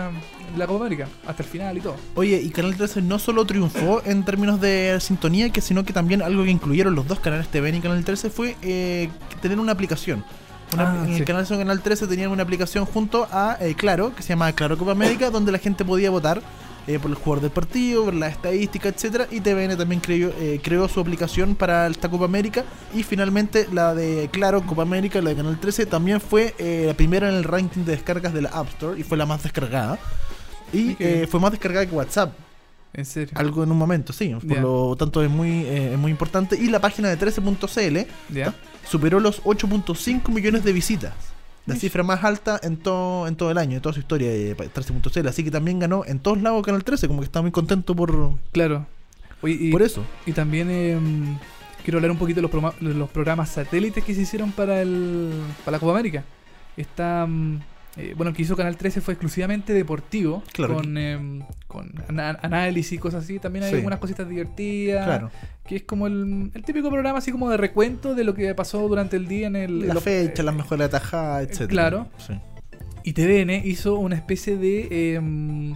la 0.58 0.66
Copa 0.68 0.86
América 0.86 1.08
hasta 1.26 1.44
el 1.44 1.50
final 1.50 1.78
y 1.78 1.82
todo. 1.82 1.96
Oye, 2.16 2.42
y 2.42 2.50
Canal 2.50 2.76
13 2.76 3.02
no 3.02 3.20
solo 3.20 3.46
triunfó 3.46 4.02
en 4.06 4.24
términos 4.24 4.60
de 4.62 4.98
sintonía, 5.02 5.50
que 5.52 5.62
sino 5.62 5.84
que 5.84 5.94
también 5.94 6.22
algo 6.22 6.44
que 6.44 6.52
incluyeron 6.52 6.96
los 6.96 7.08
dos 7.08 7.20
canales 7.20 7.48
TVN 7.50 7.76
y 7.76 7.80
Canal 7.82 8.04
13 8.04 8.30
fue 8.30 8.56
eh, 8.62 9.10
tener 9.42 9.60
una 9.60 9.72
aplicación. 9.74 10.24
Una- 10.74 11.02
Ah, 11.02 11.04
en 11.06 11.12
el 11.14 11.18
sí. 11.20 11.24
canal 11.24 11.46
son 11.48 11.60
Canal 11.60 11.82
13 11.82 12.08
tenían 12.08 12.30
una 12.30 12.44
aplicación 12.44 12.86
junto 12.86 13.26
a 13.32 13.58
eh, 13.62 13.74
Claro, 13.76 14.14
que 14.14 14.22
se 14.22 14.30
llama 14.30 14.52
Claro 14.52 14.78
Copa 14.78 14.92
América, 14.92 15.30
donde 15.30 15.52
la 15.54 15.60
gente 15.60 15.86
podía 15.86 16.10
votar 16.12 16.42
eh, 16.88 17.00
por 17.00 17.12
el 17.12 17.18
jugador 17.18 17.42
del 17.42 17.52
partido, 17.52 18.06
por 18.06 18.14
la 18.14 18.28
estadística, 18.28 18.90
etcétera 18.90 19.28
Y 19.30 19.42
TVN 19.42 19.78
también 19.78 20.02
creó, 20.02 20.32
eh, 20.40 20.60
creó 20.64 20.88
su 20.88 21.00
aplicación 21.00 21.56
para 21.56 21.88
esta 21.88 22.10
Copa 22.10 22.26
América. 22.26 22.64
Y 22.94 23.04
finalmente 23.04 23.68
la 23.72 23.94
de 23.94 24.30
Claro 24.32 24.66
Copa 24.66 24.84
América, 24.84 25.22
la 25.22 25.32
de 25.32 25.36
Canal 25.36 25.60
13, 25.60 25.86
también 25.86 26.22
fue 26.22 26.56
eh, 26.58 26.86
la 26.88 26.94
primera 26.94 27.30
en 27.30 27.36
el 27.36 27.44
ranking 27.44 27.84
de 27.84 27.92
descargas 27.92 28.34
de 28.34 28.42
la 28.42 28.50
App 28.50 28.70
Store 28.70 29.00
y 29.00 29.04
fue 29.04 29.18
la 29.18 29.26
más 29.26 29.44
descargada. 29.44 30.00
Y 30.74 30.96
eh, 31.00 31.28
fue 31.30 31.40
más 31.40 31.52
descargada 31.52 31.86
que 31.86 31.96
WhatsApp. 31.96 32.34
En 32.94 33.06
serio. 33.06 33.34
Algo 33.36 33.64
en 33.64 33.72
un 33.72 33.78
momento, 33.78 34.12
sí. 34.12 34.34
Por 34.34 34.58
lo 34.58 34.96
tanto 34.96 35.24
es 35.24 35.30
muy, 35.30 35.66
eh, 35.66 35.94
es 35.94 36.00
muy 36.00 36.12
importante. 36.12 36.58
Y 36.60 36.68
la 36.68 36.80
página 36.80 37.10
de 37.10 37.20
13.cl 37.20 38.34
¿Ya? 38.34 38.54
superó 38.90 39.20
los 39.20 39.44
8.5 39.44 40.30
millones 40.30 40.64
de 40.64 40.74
visitas. 40.74 41.14
La 41.68 41.76
cifra 41.76 42.02
más 42.02 42.24
alta 42.24 42.60
en 42.64 42.78
todo, 42.78 43.28
en 43.28 43.36
todo 43.36 43.52
el 43.52 43.58
año, 43.58 43.76
en 43.76 43.82
toda 43.82 43.94
su 43.94 44.00
historia 44.00 44.30
de 44.30 44.56
13.cl. 44.56 45.28
Así 45.28 45.44
que 45.44 45.52
también 45.52 45.80
ganó 45.80 46.04
en 46.06 46.20
todos 46.20 46.42
lados 46.42 46.66
Canal 46.66 46.84
13, 46.84 47.08
como 47.08 47.20
que 47.20 47.26
está 47.26 47.42
muy 47.42 47.52
contento 47.52 47.96
por, 47.96 48.32
Claro. 48.54 48.88
Oye, 49.42 49.58
y, 49.60 49.72
por 49.72 49.82
eso. 49.82 50.04
y 50.26 50.32
también 50.32 50.70
eh, 50.72 50.98
quiero 51.84 51.98
hablar 51.98 52.12
un 52.12 52.18
poquito 52.18 52.42
de 52.42 52.48
los, 52.48 52.80
de 52.80 52.94
los 52.94 53.10
programas 53.10 53.50
satélites 53.50 54.04
que 54.04 54.16
se 54.16 54.22
hicieron 54.22 54.52
para 54.52 54.82
el 54.82 55.32
para 55.64 55.78
la 55.78 55.80
Copa 55.80 55.92
América. 55.92 56.24
Está, 56.76 57.26
mm, 57.28 57.60
eh, 57.98 58.14
bueno, 58.16 58.30
el 58.30 58.36
que 58.36 58.44
hizo 58.44 58.56
Canal 58.56 58.78
13 58.78 59.02
fue 59.02 59.14
exclusivamente 59.16 59.74
deportivo, 59.74 60.44
Claro. 60.54 60.76
con, 60.76 60.98
em, 60.98 61.42
con 61.68 61.92
análisis 62.10 62.94
y 62.94 62.98
cosas 62.98 63.24
así. 63.24 63.40
También 63.40 63.64
hay 63.66 63.72
Sí. 63.72 63.76
algunas 63.78 64.00
cositas 64.00 64.28
divertidas. 64.30 65.06
Claro. 65.06 65.32
Que 65.66 65.78
es 65.78 65.84
como 65.84 66.08
el, 66.08 66.52
el 66.54 66.64
típico 66.64 66.90
programa 66.90 67.18
así 67.20 67.32
como 67.32 67.50
de 67.50 67.58
recuento 67.58 68.16
de 68.16 68.24
lo 68.24 68.34
que 68.34 68.54
pasó 68.56 68.88
durante 68.88 69.18
el 69.18 69.28
día 69.28 69.48
en 69.48 69.56
el... 69.56 69.88
La 69.88 69.96
fecha, 69.96 70.42
eh, 70.42 70.46
las 70.46 70.56
mejores 70.56 70.86
atajadas, 70.88 71.44
etcétera. 71.44 71.68
claro. 71.68 72.08
Sí. 72.18 72.34
Y 73.04 73.14
TVN 73.14 73.62
hizo 73.66 73.96
una 73.96 74.16
especie 74.16 74.58
de 74.58 75.16
em, 75.16 75.76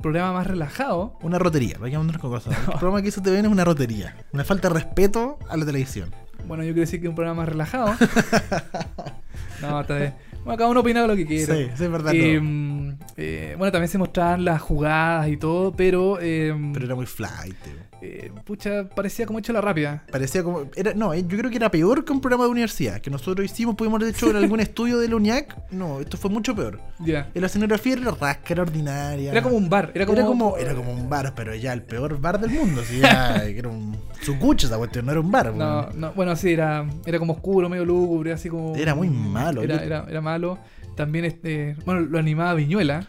programa 0.00 0.32
más 0.32 0.46
relajado. 0.48 1.16
Una 1.22 1.38
rotería, 1.38 1.78
vayámonos 1.78 2.18
con 2.18 2.30
cosas. 2.30 2.56
El 2.66 2.78
programa 2.78 3.02
que 3.02 3.08
hizo 3.08 3.22
TVN 3.22 3.46
es 3.46 3.52
una 3.52 3.64
rotería. 3.64 4.16
Una 4.32 4.44
falta 4.44 4.68
de 4.68 4.74
respeto 4.74 5.38
a 5.48 5.56
la 5.56 5.64
televisión. 5.64 6.12
Bueno, 6.48 6.64
yo 6.64 6.70
quiero 6.70 6.80
decir 6.80 7.00
que 7.00 7.06
es 7.06 7.10
un 7.10 7.14
programa 7.14 7.42
más 7.42 7.48
relajado. 7.50 7.94
no, 9.62 9.80
está 9.80 9.96
bien. 9.96 10.14
Bueno, 10.44 10.58
cada 10.58 10.70
uno 10.70 10.80
opina 10.80 11.06
lo 11.06 11.14
que 11.14 11.26
quiera. 11.26 11.54
Sí, 11.54 11.66
sí, 11.76 11.84
es 11.84 11.90
verdad. 11.90 12.12
Eh, 12.14 12.40
no. 12.40 12.96
eh, 13.16 13.54
bueno, 13.56 13.70
también 13.70 13.88
se 13.88 13.98
mostraban 13.98 14.44
las 14.44 14.60
jugadas 14.60 15.28
y 15.28 15.36
todo, 15.36 15.72
pero, 15.72 16.18
eh, 16.20 16.54
Pero 16.72 16.84
era 16.86 16.94
muy 16.94 17.06
flight. 17.06 17.56
Eh, 18.02 18.32
pucha, 18.44 18.88
parecía 18.88 19.26
como 19.26 19.38
hecho 19.38 19.52
la 19.52 19.60
rápida. 19.60 20.02
Parecía 20.10 20.42
como. 20.42 20.64
Era, 20.74 20.92
no, 20.94 21.14
eh, 21.14 21.24
yo 21.26 21.38
creo 21.38 21.50
que 21.50 21.56
era 21.56 21.70
peor 21.70 22.04
que 22.04 22.12
un 22.12 22.20
programa 22.20 22.44
de 22.44 22.50
universidad. 22.50 23.00
Que 23.00 23.10
nosotros 23.10 23.44
hicimos, 23.44 23.76
pudimos 23.76 24.00
haber 24.00 24.14
hecho 24.14 24.28
en 24.30 24.36
algún 24.36 24.60
estudio 24.60 24.98
de 24.98 25.08
la 25.08 25.16
UNIAC. 25.16 25.70
No, 25.70 26.00
esto 26.00 26.16
fue 26.16 26.30
mucho 26.30 26.54
peor. 26.54 26.80
Ya. 27.00 27.30
La 27.34 27.46
escenografía 27.46 27.92
era 27.94 28.10
rasca, 28.10 28.52
era 28.54 28.62
ordinaria. 28.62 29.30
Era 29.30 29.42
como 29.42 29.56
un 29.56 29.68
bar. 29.68 29.92
Era 29.94 30.04
como, 30.04 30.18
Era 30.18 30.26
como, 30.26 30.56
era 30.56 30.74
como 30.74 30.92
un 30.92 31.08
bar, 31.08 31.32
pero 31.36 31.54
ya 31.54 31.72
el 31.72 31.82
peor 31.82 32.20
bar 32.20 32.40
del 32.40 32.50
mundo. 32.50 32.82
Sí, 32.84 32.98
ya, 33.00 33.40
que 33.44 33.58
era 33.58 33.68
un 33.68 33.96
sucucho 34.20 34.66
esa 34.66 34.78
cuestión, 34.78 35.06
no 35.06 35.12
era 35.12 35.20
un 35.20 35.30
bar. 35.30 35.54
No, 35.54 35.88
no, 35.90 36.12
bueno, 36.12 36.34
sí, 36.36 36.52
era, 36.52 36.86
era 37.06 37.18
como 37.18 37.34
oscuro, 37.34 37.68
medio 37.68 37.84
lúgubre, 37.84 38.32
así 38.32 38.48
como. 38.48 38.74
Era 38.74 38.94
muy 38.94 39.08
malo. 39.10 39.62
Era, 39.62 39.76
Yo- 39.76 39.82
era, 39.82 40.06
era 40.08 40.20
malo. 40.20 40.58
También, 40.96 41.24
este, 41.24 41.76
bueno, 41.86 42.00
lo 42.02 42.18
animaba 42.18 42.54
Viñuela. 42.54 43.06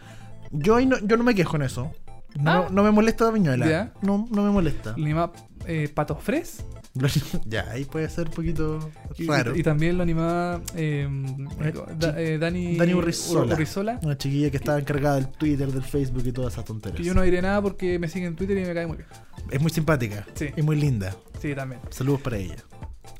Yo, 0.52 0.80
no, 0.86 0.96
yo 1.04 1.16
no 1.16 1.24
me 1.24 1.34
quejo 1.34 1.56
en 1.56 1.62
eso. 1.62 1.90
No, 2.38 2.50
Ah. 2.50 2.68
no 2.70 2.82
me 2.82 2.90
molesta 2.90 3.30
Viñuela. 3.30 3.66
Ya. 3.68 3.92
No, 4.02 4.26
no 4.30 4.42
me 4.44 4.50
molesta. 4.50 4.90
Lo 4.96 5.04
animaba 5.04 5.32
eh, 5.66 5.88
Pato 5.92 6.16
Fres. 6.16 6.64
ya, 7.46 7.68
ahí 7.72 7.84
puede 7.84 8.08
ser 8.08 8.28
un 8.28 8.34
poquito 8.34 8.78
Y, 9.18 9.26
raro. 9.26 9.56
y 9.56 9.64
también 9.64 9.96
lo 9.96 10.04
animaba 10.04 10.60
eh, 10.76 11.08
Da- 11.98 12.20
eh, 12.20 12.38
Dani, 12.38 12.76
Dani 12.76 12.94
Urrizola. 12.94 13.54
Urrizola, 13.54 13.98
Una 14.04 14.16
chiquilla 14.16 14.48
que 14.50 14.58
estaba 14.58 14.78
encargada 14.78 15.16
del 15.16 15.28
Twitter, 15.28 15.72
del 15.72 15.82
Facebook 15.82 16.22
y 16.24 16.30
todas 16.32 16.52
esas 16.52 16.64
tonterías. 16.64 16.98
Que 16.98 17.04
yo 17.04 17.12
no 17.14 17.22
diré 17.22 17.42
nada 17.42 17.60
porque 17.62 17.98
me 17.98 18.06
sigue 18.08 18.26
en 18.26 18.36
Twitter 18.36 18.56
y 18.58 18.64
me 18.64 18.74
cae 18.74 18.86
muy 18.86 18.98
bien. 18.98 19.08
Es 19.50 19.60
muy 19.60 19.70
simpática. 19.72 20.24
Sí. 20.34 20.50
Y 20.56 20.62
muy 20.62 20.76
linda. 20.76 21.16
Sí, 21.40 21.52
también. 21.54 21.80
Saludos 21.90 22.20
para 22.20 22.36
ella. 22.36 22.56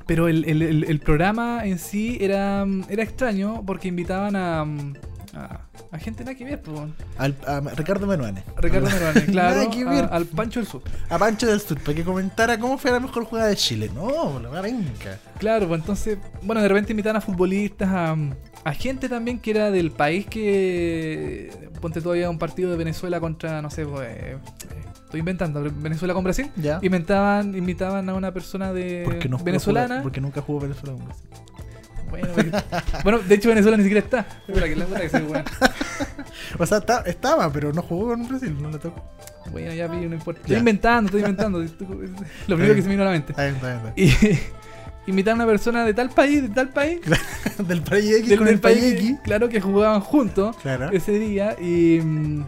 Pero 0.07 0.29
el, 0.29 0.45
el- 0.45 0.63
el- 0.63 0.85
el 0.85 1.01
programa 1.01 1.65
en 1.67 1.79
sí 1.81 2.19
era, 2.21 2.65
era 2.89 3.03
extraño 3.03 3.65
porque 3.67 3.89
invitaban 3.89 4.37
a, 4.37 4.65
a, 5.37 5.61
a 5.91 5.99
gente 5.99 6.25
nada 6.25 6.37
que 6.37 6.45
ver, 6.45 6.61
po. 6.63 6.87
Al, 7.19 7.37
a 7.47 7.61
Ricardo 7.77 8.07
Menuane. 8.07 8.43
A 8.57 8.61
Ricardo 8.61 8.89
Meruane, 8.89 9.25
claro. 9.27 9.57
Nada 9.57 9.71
que 9.71 9.85
ver. 9.85 10.05
a- 10.05 10.09
al 10.09 10.27
Pancho 10.27 10.61
del 10.61 10.69
Sur. 10.69 10.83
A 11.09 11.19
Pancho 11.19 11.47
del 11.47 11.61
Sur, 11.61 11.79
para 11.81 11.95
que 11.95 12.05
comentara 12.05 12.59
cómo 12.59 12.79
fue 12.79 12.91
la 12.91 13.01
mejor 13.01 13.25
jugada 13.25 13.49
de 13.49 13.57
Chile. 13.57 13.91
No, 13.95 14.39
la 14.41 14.61
venga. 14.61 15.19
Claro, 15.39 15.69
pues 15.69 15.81
entonces, 15.81 16.19
bueno, 16.43 16.63
de 16.63 16.69
repente 16.69 16.93
invitaban 16.93 17.17
a 17.17 17.21
futbolistas 17.21 17.89
a, 17.91 18.17
a 18.65 18.73
gente 18.73 19.09
también 19.09 19.39
que 19.41 19.51
era 19.51 19.71
del 19.71 19.91
país 19.91 20.27
que. 20.27 21.71
Ponte 21.81 22.01
todavía 22.01 22.31
un 22.31 22.39
partido 22.39 22.71
de 22.71 22.77
Venezuela 22.79 23.21
contra, 23.21 23.61
no 23.61 23.69
sé, 23.71 23.85
pues, 23.85 24.09
eh, 24.09 24.39
estoy 25.05 25.21
inventando, 25.21 25.63
Venezuela 25.77 26.15
con 26.15 26.25
Brasil. 26.25 26.51
Ya. 26.57 26.79
Inventaban, 26.81 27.55
invitaban 27.55 28.09
a 28.09 28.15
una 28.15 28.33
persona 28.33 28.73
de 28.73 29.03
Porque 29.05 29.29
no 29.29 29.37
jugó- 29.37 29.45
venezolana. 29.45 30.03
Porque 30.03 30.21
nunca 30.23 30.41
jugó 30.41 30.61
Venezuela 30.61 30.97
con 30.97 31.05
Brasil. 31.05 31.27
Bueno, 32.21 32.29
porque- 32.35 32.51
bueno, 33.03 33.19
de 33.21 33.35
hecho 33.35 33.49
Venezuela 33.49 33.77
ni 33.77 33.83
siquiera 33.85 34.05
está. 34.05 34.27
Que 34.47 34.77
la 34.77 34.87
puta 34.87 35.01
que 35.01 35.09
soy 35.09 35.23
buena. 35.23 35.45
O 36.59 36.67
sea, 36.67 36.81
ta- 36.81 37.03
estaba, 37.07 37.51
pero 37.53 37.73
no 37.73 37.83
jugó 37.83 38.09
con 38.11 38.29
Brasil, 38.29 38.57
no 38.61 38.71
le 38.71 38.79
tocó. 38.79 39.03
Bueno, 39.51 39.73
ya 39.75 39.87
vi, 39.89 40.07
no 40.07 40.15
importa. 40.15 40.41
Estoy 40.41 40.53
Ya. 40.55 40.59
inventando, 40.61 41.07
estoy 41.09 41.21
inventando. 41.21 41.59
Lo 42.47 42.57
primero 42.57 42.75
que 42.75 42.83
se 42.83 42.89
me 42.89 42.95
vino 42.95 43.03
a 43.03 43.07
la 43.07 43.13
mente. 43.13 43.33
Está 43.33 43.45
bien, 43.45 43.57
está 43.57 43.81
bien, 43.93 43.95
está 43.97 44.31
Y 45.07 45.11
invitaron 45.11 45.41
a 45.41 45.45
una 45.45 45.53
persona 45.53 45.85
de 45.85 45.95
tal 45.95 46.11
país, 46.11 46.43
de 46.43 46.49
tal 46.51 46.69
país. 46.71 47.01
Del 47.59 47.83
país 47.83 48.11
X 48.19 48.29
del, 48.29 48.39
con 48.39 48.47
del 48.47 48.55
el 48.55 48.61
país 48.61 48.83
X. 48.95 49.17
claro, 49.25 49.49
que 49.49 49.61
jugaban 49.61 50.01
juntos 50.01 50.57
Claro. 50.59 50.91
ese 50.93 51.13
día 51.19 51.57
y, 51.61 52.01
mm, 52.03 52.45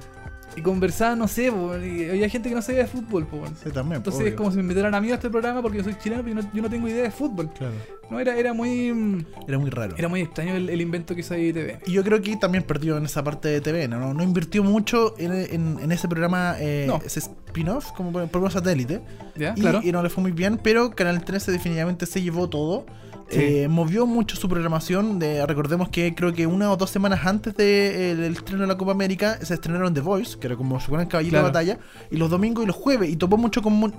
y 0.57 0.63
conversaban, 0.63 1.19
no 1.19 1.29
sé, 1.29 1.53
po, 1.53 1.77
y 1.77 2.09
había 2.09 2.29
gente 2.29 2.49
que 2.49 2.55
no 2.55 2.63
sabía 2.63 2.83
de 2.83 2.87
fútbol. 2.89 3.27
po, 3.27 3.43
Sí, 3.63 3.71
también. 3.71 3.99
Entonces 3.99 4.21
obvio. 4.23 4.31
es 4.31 4.35
como 4.37 4.51
si 4.51 4.57
me 4.57 4.63
invitaran 4.63 4.95
a 4.95 5.01
mí 5.01 5.11
a 5.11 5.15
este 5.15 5.29
programa 5.31 5.61
porque 5.63 5.79
yo 5.79 5.85
soy 5.85 5.95
chileno 5.99 6.23
pero 6.23 6.37
yo 6.37 6.43
no, 6.43 6.51
yo 6.55 6.63
no 6.63 6.71
tengo 6.71 6.89
idea 6.89 7.03
de 7.03 7.11
fútbol. 7.11 7.51
Claro. 7.53 7.75
No, 8.11 8.21
era, 8.21 8.37
era 8.37 8.53
muy 8.53 8.93
mm, 8.93 9.25
Era 9.49 9.59
muy 9.59 9.69
raro. 9.71 9.95
era 9.99 10.09
muy 10.09 10.21
extraño 10.23 10.55
el, 10.55 10.71
el 10.71 10.81
invento 10.81 11.15
que 11.15 11.21
hizo 11.21 11.35
ahí 11.35 11.53
TV. 11.53 11.81
Y 11.87 11.93
yo 11.93 12.03
creo 12.05 12.23
que 12.23 12.37
también 12.37 12.65
perdió 12.65 12.97
en 12.97 13.05
esa 13.05 13.23
parte 13.23 13.49
de 13.49 13.61
TVN, 13.61 13.91
¿no? 13.99 14.15
No 14.15 14.23
invirtió 14.23 14.63
mucho 14.65 15.15
en, 15.19 15.33
en- 15.33 15.79
en 15.83 15.93
ese 15.93 16.09
programa, 16.09 16.57
eh, 16.59 16.85
No. 16.89 17.01
ese 17.05 17.19
spin-off, 17.21 17.93
como 17.93 18.13
por- 18.13 18.27
programa 18.29 18.51
satélite. 18.53 19.01
¿Ya? 19.37 19.55
Y, 19.57 19.61
claro. 19.61 19.81
y 19.83 19.93
no 19.93 20.03
le 20.03 20.09
fue 20.09 20.23
muy 20.23 20.33
bien, 20.33 20.59
pero 20.63 20.91
Canal 20.93 21.25
13 21.25 21.53
definitivamente 21.53 22.07
se 22.07 22.23
llevó 22.23 22.49
todo. 22.49 22.87
Sí. 23.29 23.39
Eh, 23.41 23.69
movió 23.69 24.07
mucho 24.07 24.37
su 24.37 24.49
programación. 24.49 25.19
De, 25.19 25.45
recordemos 25.47 25.89
que 25.89 26.15
creo 26.15 26.33
que 26.33 26.47
una 26.47 26.71
o 26.71 26.77
dos 26.77 26.91
semanas 26.91 27.27
antes 27.27 27.57
del 27.57 28.23
estreno 28.37 28.61
de 28.63 28.69
la 28.69 28.77
Copa 28.77 28.93
América 28.93 29.39
se 29.43 29.55
estrenaron 29.55 29.93
The 29.93 30.01
Voice, 30.01 30.39
que 30.39 30.47
era 30.47 30.55
como 30.57 30.79
su 30.79 30.93
gran 30.93 31.07
caballito 31.09 31.33
Claro. 31.33 31.47
de 31.47 31.51
batalla, 31.53 31.79
y 32.11 32.17
los 32.19 32.31
domingos 32.31 32.63
y 32.63 32.67
los 32.69 32.77
jueves. 32.77 33.11
Y 33.11 33.17
topó 33.17 33.37
mucho 33.37 33.63
con, 33.63 33.91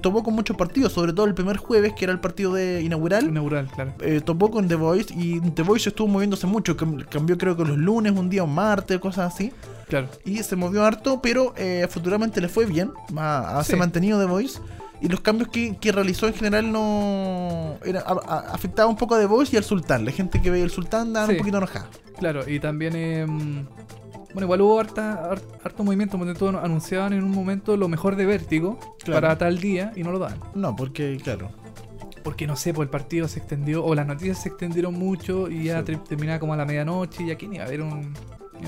topó 0.00 0.22
con 0.22 0.34
muchos 0.34 0.56
partidos, 0.56 0.92
sobre 0.92 1.12
todo 1.12 1.26
el 1.26 1.34
primer 1.34 1.56
jueves, 1.56 1.94
que 1.94 2.04
era 2.04 2.12
el 2.12 2.20
partido 2.20 2.54
de 2.54 2.80
inaugural. 2.82 3.24
Inaugural, 3.28 3.66
claro. 3.74 3.92
eh, 4.00 4.20
topó 4.24 4.50
con 4.52 4.68
The 4.68 4.76
Voice 4.76 5.12
y 5.12 5.40
The 5.40 5.62
Voice 5.62 5.88
estuvo 5.88 6.06
moviéndose 6.06 6.46
mucho. 6.46 6.76
cam- 6.76 7.04
Cambió 7.08 7.36
creo 7.36 7.56
que 7.56 7.64
los 7.64 7.76
lunes, 7.76 8.12
un 8.12 8.30
día, 8.30 8.44
un 8.44 8.54
martes, 8.54 8.98
cosas 9.00 9.34
así. 9.34 9.52
Claro. 9.88 10.08
Y 10.24 10.42
se 10.42 10.54
movió 10.56 10.84
harto, 10.84 11.20
pero 11.20 11.54
eh, 11.56 11.86
futuramente 11.90 12.40
le 12.40 12.48
fue 12.48 12.66
bien. 12.66 12.92
Ha, 13.16 13.58
ha- 13.58 13.64
se 13.64 13.70
Sí. 13.70 13.76
ha 13.76 13.78
mantenido 13.78 14.18
The 14.20 14.26
Voice. 14.26 14.60
Y 15.00 15.08
los 15.08 15.20
cambios 15.20 15.48
que, 15.50 15.76
que 15.76 15.92
realizó 15.92 16.26
en 16.26 16.34
general 16.34 16.72
no. 16.72 17.76
Era, 17.84 18.00
a- 18.00 18.12
a- 18.26 18.54
afectaba 18.54 18.88
un 18.88 18.96
poco 18.96 19.14
a 19.14 19.18
The 19.18 19.26
Voice 19.26 19.54
y 19.54 19.58
al 19.58 19.64
Sultán. 19.64 20.04
La 20.04 20.12
gente 20.12 20.40
que 20.40 20.50
veía 20.50 20.64
el 20.64 20.70
Sultán 20.70 21.08
andaba 21.08 21.26
Sí. 21.26 21.32
un 21.32 21.38
poquito 21.38 21.58
enojada. 21.58 21.86
Claro, 22.18 22.48
y 22.48 22.58
también, 22.60 22.94
eh, 22.96 23.26
bueno, 23.26 24.46
igual 24.46 24.60
hubo 24.62 24.80
harta, 24.80 25.30
har- 25.30 25.42
harto 25.62 25.84
movimiento, 25.84 26.16
porque 26.18 26.32
todos 26.34 26.54
anunciaban 26.54 27.12
en 27.12 27.22
un 27.24 27.30
momento 27.30 27.76
lo 27.76 27.88
mejor 27.88 28.16
de 28.16 28.24
Vértigo 28.26 28.78
Claro. 29.04 29.20
para 29.20 29.38
tal 29.38 29.58
día 29.58 29.92
y 29.96 30.02
no 30.02 30.12
lo 30.12 30.18
daban. 30.18 30.38
No, 30.54 30.74
porque, 30.74 31.18
claro. 31.22 31.50
Porque 32.24 32.46
no 32.46 32.56
sé, 32.56 32.72
pues 32.74 32.86
el 32.86 32.90
partido 32.90 33.28
se 33.28 33.38
extendió, 33.38 33.84
o 33.84 33.94
las 33.94 34.06
noticias 34.06 34.42
se 34.42 34.48
extendieron 34.48 34.94
mucho 34.94 35.48
y 35.50 35.64
ya 35.64 35.80
Sí. 35.80 35.84
ter- 35.84 35.98
terminaba 36.04 36.38
como 36.40 36.54
a 36.54 36.56
la 36.56 36.64
medianoche 36.64 37.22
y 37.24 37.30
aquí 37.30 37.46
ni 37.46 37.56
iba 37.56 37.64
a 37.64 37.68
haber 37.68 37.82
un, 37.82 38.14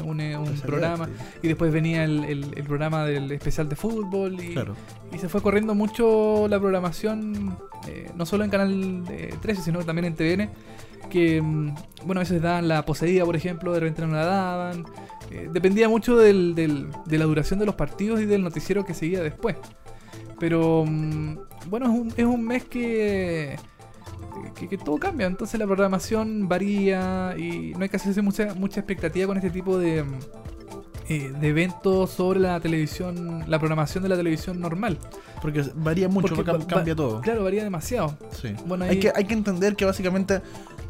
un, 0.05 0.21
eh, 0.21 0.37
un 0.37 0.53
programa. 0.61 1.09
Y 1.43 1.49
después 1.49 1.73
venía 1.73 2.05
el, 2.05 2.25
el- 2.25 2.53
el 2.57 2.65
programa 2.65 3.05
del 3.05 3.31
especial 3.33 3.69
de 3.69 3.77
fútbol 3.77 4.35
y, 4.43 4.53
Claro. 4.53 4.75
y 5.13 5.19
se 5.19 5.29
fue 5.29 5.41
corriendo 5.43 5.75
mucho 5.75 6.47
la 6.49 6.59
programación, 6.59 7.57
eh, 7.87 8.11
no 8.17 8.27
solo 8.27 8.45
en 8.45 8.51
Canal 8.51 9.05
eh, 9.11 9.35
13, 9.41 9.63
sino 9.63 9.79
también 9.85 10.07
en 10.07 10.15
TVN, 10.15 10.51
que, 11.11 11.41
mm, 11.41 11.75
bueno, 12.05 12.21
a 12.21 12.25
veces 12.25 12.43
daban 12.43 12.69
la 12.69 12.85
poseída, 12.85 13.25
por 13.25 13.35
ejemplo, 13.37 13.73
de 13.73 13.81
repente 13.81 14.07
no 14.07 14.13
la 14.13 14.25
daban. 14.27 14.85
Eh, 15.31 15.49
dependía 15.53 15.89
mucho 15.89 16.17
del- 16.17 16.55
del- 16.55 16.89
de 17.07 17.19
la 17.19 17.25
duración 17.25 17.59
de 17.59 17.67
los 17.67 17.75
partidos 17.75 18.21
y 18.21 18.27
del 18.27 18.43
noticiero 18.43 18.85
que 18.85 18.95
seguía 18.95 19.23
después. 19.23 19.57
Pero, 20.39 20.85
mm, 20.87 21.39
bueno, 21.69 21.87
es 21.87 21.93
un, 21.93 22.13
es 22.17 22.25
un 22.25 22.45
mes 22.45 22.65
que, 22.65 23.57
que, 24.55 24.69
que 24.69 24.79
todo 24.79 24.97
cambia, 24.99 25.27
entonces 25.27 25.59
la 25.59 25.67
programación 25.67 26.49
varía 26.49 27.35
y 27.39 27.73
no 27.77 27.83
hay 27.83 27.89
que 27.89 27.97
hacerse 27.97 28.23
mucha, 28.23 28.55
mucha 28.55 28.81
expectativa 28.81 29.27
con 29.27 29.37
este 29.37 29.51
tipo 29.51 29.79
de... 29.79 30.05
eh, 31.09 31.33
de 31.41 31.49
eventos 31.49 32.11
sobre 32.11 32.41
la 32.41 32.61
televisión, 32.61 33.45
la 33.47 33.59
programación 33.59 34.03
de 34.03 34.09
la 34.11 34.17
televisión 34.17 34.61
normal. 34.61 34.99
Porque 35.41 35.65
varía 35.77 36.09
mucho, 36.09 36.35
Porque 36.35 36.51
cam- 36.51 36.61
va- 36.63 36.67
cambia 36.67 36.95
va- 36.95 36.97
todo. 36.97 37.21
Claro, 37.21 37.45
varía 37.45 37.63
demasiado. 37.65 38.17
Sí. 38.41 38.55
Bueno, 38.67 38.85
hay, 38.85 38.91
ahí- 38.91 39.01
que, 39.01 39.13
hay 39.15 39.25
que 39.25 39.35
entender 39.35 39.77
que 39.77 39.85
básicamente 39.85 40.43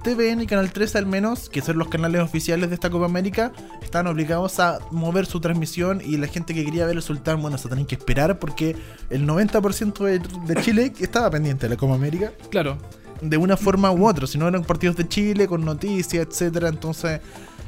TVN 0.02 0.42
y 0.42 0.46
Canal 0.46 0.72
13 0.72 0.96
al 0.98 1.06
menos, 1.06 1.48
que 1.50 1.60
son 1.60 1.76
los 1.78 1.88
canales 1.88 2.22
oficiales 2.22 2.68
de 2.70 2.74
esta 2.74 2.88
Copa 2.88 3.04
América, 3.04 3.52
están 3.82 4.06
obligados 4.06 4.58
a 4.58 4.78
mover 4.90 5.26
su 5.26 5.40
transmisión 5.40 6.00
y 6.02 6.16
la 6.16 6.28
gente 6.28 6.54
que 6.54 6.64
quería 6.64 6.86
ver 6.86 6.96
el 6.96 7.02
Sultán, 7.02 7.42
bueno, 7.42 7.58
se 7.58 7.68
tienen 7.68 7.84
que 7.84 7.96
esperar 7.96 8.38
porque 8.38 8.74
el 9.10 9.26
90% 9.26 10.04
de, 10.04 10.20
de 10.54 10.62
Chile 10.62 10.92
estaba 10.98 11.28
pendiente 11.30 11.66
de 11.66 11.74
la 11.74 11.76
Copa 11.76 11.94
América 11.94 12.32
Claro, 12.50 12.78
de 13.20 13.36
una 13.36 13.56
forma 13.56 13.90
u 13.90 14.06
otra, 14.06 14.26
si 14.26 14.38
no 14.38 14.48
eran 14.48 14.64
partidos 14.64 14.96
de 14.96 15.06
Chile 15.08 15.46
con 15.48 15.64
noticias, 15.64 16.26
etcétera, 16.28 16.68
entonces 16.68 17.20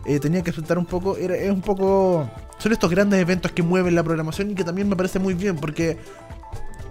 eh, 0.07 0.19
tenía 0.21 0.43
que 0.43 0.51
aceptar 0.51 0.79
un 0.79 0.87
poco, 0.87 1.17
era, 1.17 1.35
es 1.37 1.51
un 1.51 1.61
poco, 1.63 2.31
son 2.59 2.73
estos 2.73 2.91
grandes 2.91 3.21
eventos 3.21 3.53
que 3.53 3.63
mueven 3.63 3.95
la 3.95 4.03
programación 4.03 4.51
y 4.51 4.55
que 4.55 4.65
también 4.65 4.89
me 4.89 4.97
parece 4.97 5.19
muy 5.19 5.35
bien 5.35 5.57
porque 5.57 5.99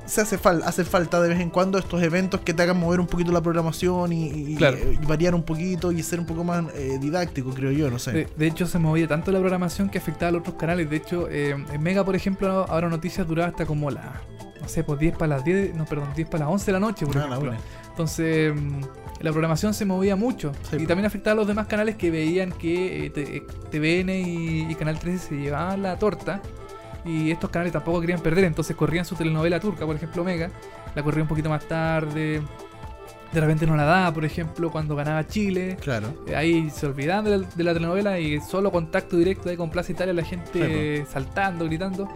se 0.05 0.21
hace, 0.21 0.39
fal 0.39 0.63
hace 0.65 0.83
falta 0.85 1.21
de 1.21 1.29
vez 1.29 1.39
en 1.39 1.51
cuando 1.51 1.77
estos 1.77 2.01
eventos 2.01 2.41
que 2.41 2.51
te 2.53 2.63
hagan 2.63 2.79
mover 2.79 2.99
un 2.99 3.05
poquito 3.05 3.31
la 3.31 3.41
programación 3.41 4.11
y, 4.11 4.25
y- 4.53 4.55
Claro. 4.55 4.77
y 4.91 4.97
variar 5.05 5.35
un 5.35 5.43
poquito 5.43 5.91
y 5.91 6.01
ser 6.01 6.19
un 6.19 6.25
poco 6.25 6.43
más 6.43 6.65
eh, 6.75 6.97
didáctico, 6.99 7.51
creo 7.53 7.69
yo, 7.71 7.91
no 7.91 7.99
sé. 7.99 8.11
de, 8.11 8.27
de 8.35 8.47
hecho 8.47 8.65
se 8.65 8.79
movía 8.79 9.07
tanto 9.07 9.31
la 9.31 9.37
programación 9.39 9.87
que 9.89 9.99
afectaba 9.99 10.29
a 10.29 10.31
los 10.31 10.39
otros 10.41 10.55
canales. 10.55 10.89
De 10.89 10.95
hecho, 10.95 11.27
eh, 11.29 11.51
en 11.51 11.81
Mega, 11.83 12.03
por 12.03 12.15
ejemplo, 12.15 12.65
ahora 12.67 12.89
noticias 12.89 13.27
duraba 13.27 13.49
hasta 13.49 13.67
como 13.67 13.91
la, 13.91 14.13
no 14.59 14.67
sé, 14.67 14.83
pues 14.83 14.99
10 14.99 15.15
para 15.15 15.35
las 15.35 15.43
10, 15.45 15.75
no, 15.75 15.85
perdón, 15.85 16.09
10 16.15 16.27
para 16.27 16.45
las 16.45 16.53
11 16.53 16.65
de 16.65 16.71
la 16.71 16.79
noche, 16.79 17.05
por 17.05 17.15
Ah, 17.19 17.25
ejemplo. 17.27 17.53
Entonces, 17.89 18.53
mm, 18.55 18.81
la 19.21 19.31
programación 19.31 19.73
se 19.73 19.85
movía 19.85 20.15
mucho. 20.15 20.51
Sí, 20.69 20.77
y 20.79 20.85
también 20.85 21.05
afectaba 21.05 21.33
a 21.33 21.35
los 21.35 21.47
demás 21.47 21.67
canales 21.67 21.95
que 21.95 22.11
veían 22.11 22.51
que 22.53 23.05
eh, 23.05 23.09
te- 23.09 23.37
eh, 23.37 23.43
TVN 23.71 24.09
y, 24.19 24.71
y 24.71 24.75
Canal 24.75 24.97
13 24.99 25.27
se 25.29 25.35
llevaban 25.35 25.81
la 25.83 25.97
torta. 25.97 26.41
Y 27.05 27.31
estos 27.31 27.49
canales 27.49 27.71
tampoco 27.73 28.01
querían 28.01 28.19
perder, 28.21 28.43
entonces 28.43 28.75
corrían 28.75 29.05
su 29.05 29.15
telenovela 29.15 29.59
turca, 29.59 29.85
por 29.85 29.95
ejemplo, 29.95 30.23
Mega. 30.23 30.49
La 30.95 31.03
corría 31.03 31.23
un 31.23 31.29
poquito 31.29 31.49
más 31.49 31.65
tarde. 31.67 32.41
De 33.31 33.39
repente 33.41 33.65
no 33.67 33.75
la 33.75 33.83
daba, 33.83 34.11
por 34.13 34.25
ejemplo, 34.25 34.71
cuando 34.71 34.95
ganaba 34.95 35.25
Chile. 35.27 35.77
Claro. 35.79 36.07
Eh, 36.27 36.35
Ahí 36.35 36.69
se 36.71 36.87
olvidaban 36.87 37.23
de 37.25 37.37
la, 37.37 37.47
de 37.55 37.63
la 37.63 37.73
telenovela 37.73 38.19
y 38.19 38.41
solo 38.41 38.71
contacto 38.71 39.17
directo 39.17 39.49
ahí 39.49 39.55
con 39.55 39.69
Plaza 39.69 39.91
Italia, 39.91 40.13
la 40.13 40.23
gente 40.23 41.05
saltando, 41.11 41.65
gritando. 41.65 42.09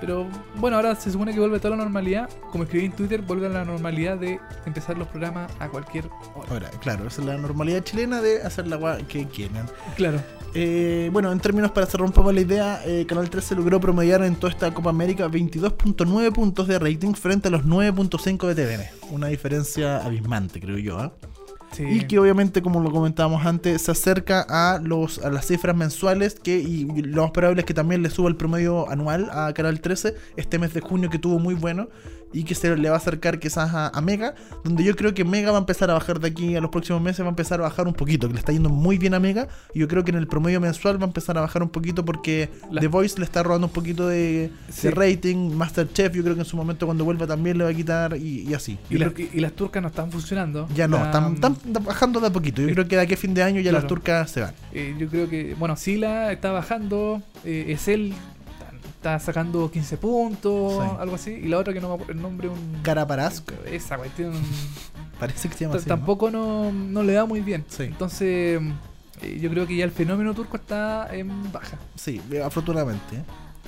Pero 0.00 0.26
bueno, 0.56 0.76
ahora 0.76 0.94
se 0.94 1.10
supone 1.10 1.32
que 1.32 1.40
vuelve 1.40 1.58
toda 1.58 1.76
la 1.76 1.82
normalidad. 1.84 2.28
Como 2.50 2.64
escribí 2.64 2.86
en 2.86 2.92
Twitter, 2.92 3.20
vuelve 3.22 3.46
a 3.46 3.50
la 3.50 3.64
normalidad 3.64 4.16
de 4.16 4.40
empezar 4.66 4.96
los 4.96 5.08
programas 5.08 5.50
a 5.58 5.68
cualquier 5.68 6.06
hora. 6.34 6.48
Ahora, 6.50 6.70
claro, 6.80 7.06
esa 7.06 7.20
es 7.20 7.26
la 7.26 7.36
normalidad 7.36 7.82
chilena 7.82 8.20
de 8.22 8.42
hacer 8.42 8.66
la 8.66 8.76
gua 8.76 8.98
que 9.08 9.26
quieran. 9.26 9.66
Claro, 9.96 10.20
Eh, 10.52 11.10
bueno, 11.12 11.30
en 11.30 11.38
términos 11.38 11.70
para 11.70 11.86
cerrar 11.86 12.06
un 12.06 12.12
poco 12.12 12.32
la 12.32 12.40
idea, 12.40 12.82
eh, 12.84 13.06
Canal 13.06 13.30
13 13.30 13.54
logró 13.54 13.78
promediar 13.78 14.24
en 14.24 14.34
toda 14.34 14.52
esta 14.52 14.74
Copa 14.74 14.90
América 14.90 15.28
22.9 15.28 16.32
puntos 16.32 16.66
de 16.66 16.76
rating 16.78 17.12
frente 17.14 17.46
a 17.46 17.50
los 17.52 17.64
9.5 17.64 18.48
de 18.48 18.54
TVN. 18.56 18.84
Una 19.12 19.28
diferencia 19.28 19.98
abismante, 20.04 20.60
creo 20.60 20.78
yo. 20.78 20.98
¿ah? 20.98 21.12
Y 21.78 22.00
que 22.06 22.18
obviamente, 22.18 22.62
como 22.62 22.80
lo 22.80 22.90
comentábamos 22.90 23.46
antes, 23.46 23.82
se 23.82 23.90
acerca 23.92 24.44
a, 24.48 24.80
los, 24.82 25.18
a 25.18 25.30
las 25.30 25.46
cifras 25.46 25.76
mensuales 25.76 26.34
que, 26.34 26.58
y 26.58 26.84
lo 27.02 27.22
más 27.22 27.30
probable 27.30 27.60
es 27.60 27.66
que 27.66 27.74
también 27.74 28.02
le 28.02 28.10
suba 28.10 28.28
el 28.28 28.36
promedio 28.36 28.88
anual 28.90 29.28
a 29.32 29.52
Canal 29.52 29.80
13 29.80 30.14
este 30.36 30.58
mes 30.58 30.74
de 30.74 30.80
junio 30.80 31.10
que 31.10 31.18
tuvo 31.18 31.38
muy 31.38 31.54
bueno 31.54 31.88
y 32.32 32.44
que 32.44 32.54
se 32.54 32.76
le 32.76 32.88
va 32.88 32.94
a 32.96 32.98
acercar 32.98 33.38
quizás 33.40 33.74
a, 33.74 33.88
a 33.88 34.00
Mega, 34.00 34.34
donde 34.64 34.84
yo 34.84 34.94
creo 34.96 35.14
que 35.14 35.24
Mega 35.24 35.50
va 35.50 35.58
a 35.58 35.60
empezar 35.60 35.90
a 35.90 35.94
bajar 35.94 36.20
de 36.20 36.28
aquí 36.28 36.54
a 36.56 36.60
los 36.60 36.70
próximos 36.70 37.02
meses, 37.02 37.20
va 37.22 37.26
a 37.26 37.30
empezar 37.30 37.58
a 37.60 37.64
bajar 37.64 37.86
un 37.88 37.94
poquito, 37.94 38.28
que 38.28 38.34
le 38.34 38.38
está 38.40 38.52
yendo 38.52 38.68
muy 38.68 38.98
bien 38.98 39.14
a 39.14 39.20
Mega 39.20 39.48
y 39.74 39.80
yo 39.80 39.88
creo 39.88 40.04
que 40.04 40.10
en 40.12 40.16
el 40.18 40.26
promedio 40.26 40.60
mensual 40.60 40.98
va 41.00 41.04
a 41.04 41.08
empezar 41.08 41.36
a 41.38 41.40
bajar 41.40 41.62
un 41.62 41.68
poquito 41.70 42.04
porque 42.04 42.48
La- 42.70 42.80
The 42.80 42.86
Voice 42.86 43.18
le 43.18 43.24
está 43.24 43.42
robando 43.42 43.66
un 43.66 43.72
poquito 43.72 44.06
de, 44.06 44.50
Sí. 44.68 44.88
de 44.88 44.90
rating, 44.92 45.52
Masterchef 45.54 46.14
yo 46.14 46.22
creo 46.22 46.34
que 46.34 46.40
en 46.42 46.46
su 46.46 46.56
momento 46.56 46.86
cuando 46.86 47.04
vuelva 47.04 47.26
también 47.26 47.58
le 47.58 47.64
va 47.64 47.70
a 47.70 47.74
quitar 47.74 48.16
y, 48.16 48.48
y 48.48 48.54
así. 48.54 48.78
y, 48.88 48.98
las, 48.98 49.12
creo 49.12 49.28
y 49.32 49.40
las 49.40 49.52
turcas 49.52 49.82
no 49.82 49.88
están 49.88 50.10
funcionando. 50.10 50.68
ya 50.74 50.86
no, 50.88 51.04
Están- 51.04 51.34
están, 51.34 51.56
bajando 51.84 52.20
de 52.20 52.28
a 52.28 52.30
poquito. 52.32 52.62
Yo 52.62 52.68
Sí. 52.68 52.74
creo 52.74 52.86
que 52.88 52.96
de 52.96 53.02
aquí 53.02 53.14
a 53.14 53.16
fin 53.16 53.34
de 53.34 53.42
año 53.42 53.56
ya 53.60 53.70
Claro. 53.70 53.82
las 53.82 53.88
turcas 53.88 54.30
se 54.30 54.40
van. 54.42 54.54
eh, 54.72 54.94
yo 54.98 55.08
creo 55.08 55.28
que, 55.28 55.54
bueno, 55.58 55.74
Sila 55.76 56.30
está 56.32 56.52
bajando, 56.52 57.22
eh, 57.44 57.66
Esel 57.68 58.14
está 59.00 59.18
sacando 59.18 59.70
15 59.70 59.96
puntos, 59.96 60.74
Sí. 60.74 60.90
algo 60.98 61.14
así. 61.14 61.30
Y 61.30 61.48
la 61.48 61.56
otra 61.58 61.72
que 61.72 61.80
no 61.80 61.88
me 61.88 61.94
acuerdo 61.94 62.12
el 62.12 62.20
nombre, 62.20 62.48
un... 62.48 62.80
Caraparasco. 62.82 63.54
Esa 63.66 63.96
cuestión... 63.96 64.34
Parece 65.18 65.48
que 65.48 65.54
se 65.56 65.64
llama 65.64 65.76
así. 65.76 65.86
tampoco 65.88 66.30
no, 66.30 66.70
no 66.72 67.02
le 67.02 67.14
da 67.14 67.24
muy 67.26 67.40
bien. 67.40 67.64
Sí. 67.68 67.84
Entonces, 67.84 68.60
eh, 69.22 69.38
yo 69.40 69.50
creo 69.50 69.66
que 69.66 69.76
ya 69.76 69.84
el 69.84 69.90
fenómeno 69.90 70.34
turco 70.34 70.56
está 70.58 71.08
en 71.14 71.50
baja. 71.52 71.78
Sí, 71.94 72.20
eh, 72.30 72.42
afortunadamente. 72.42 73.16
¿eh? 73.16 73.22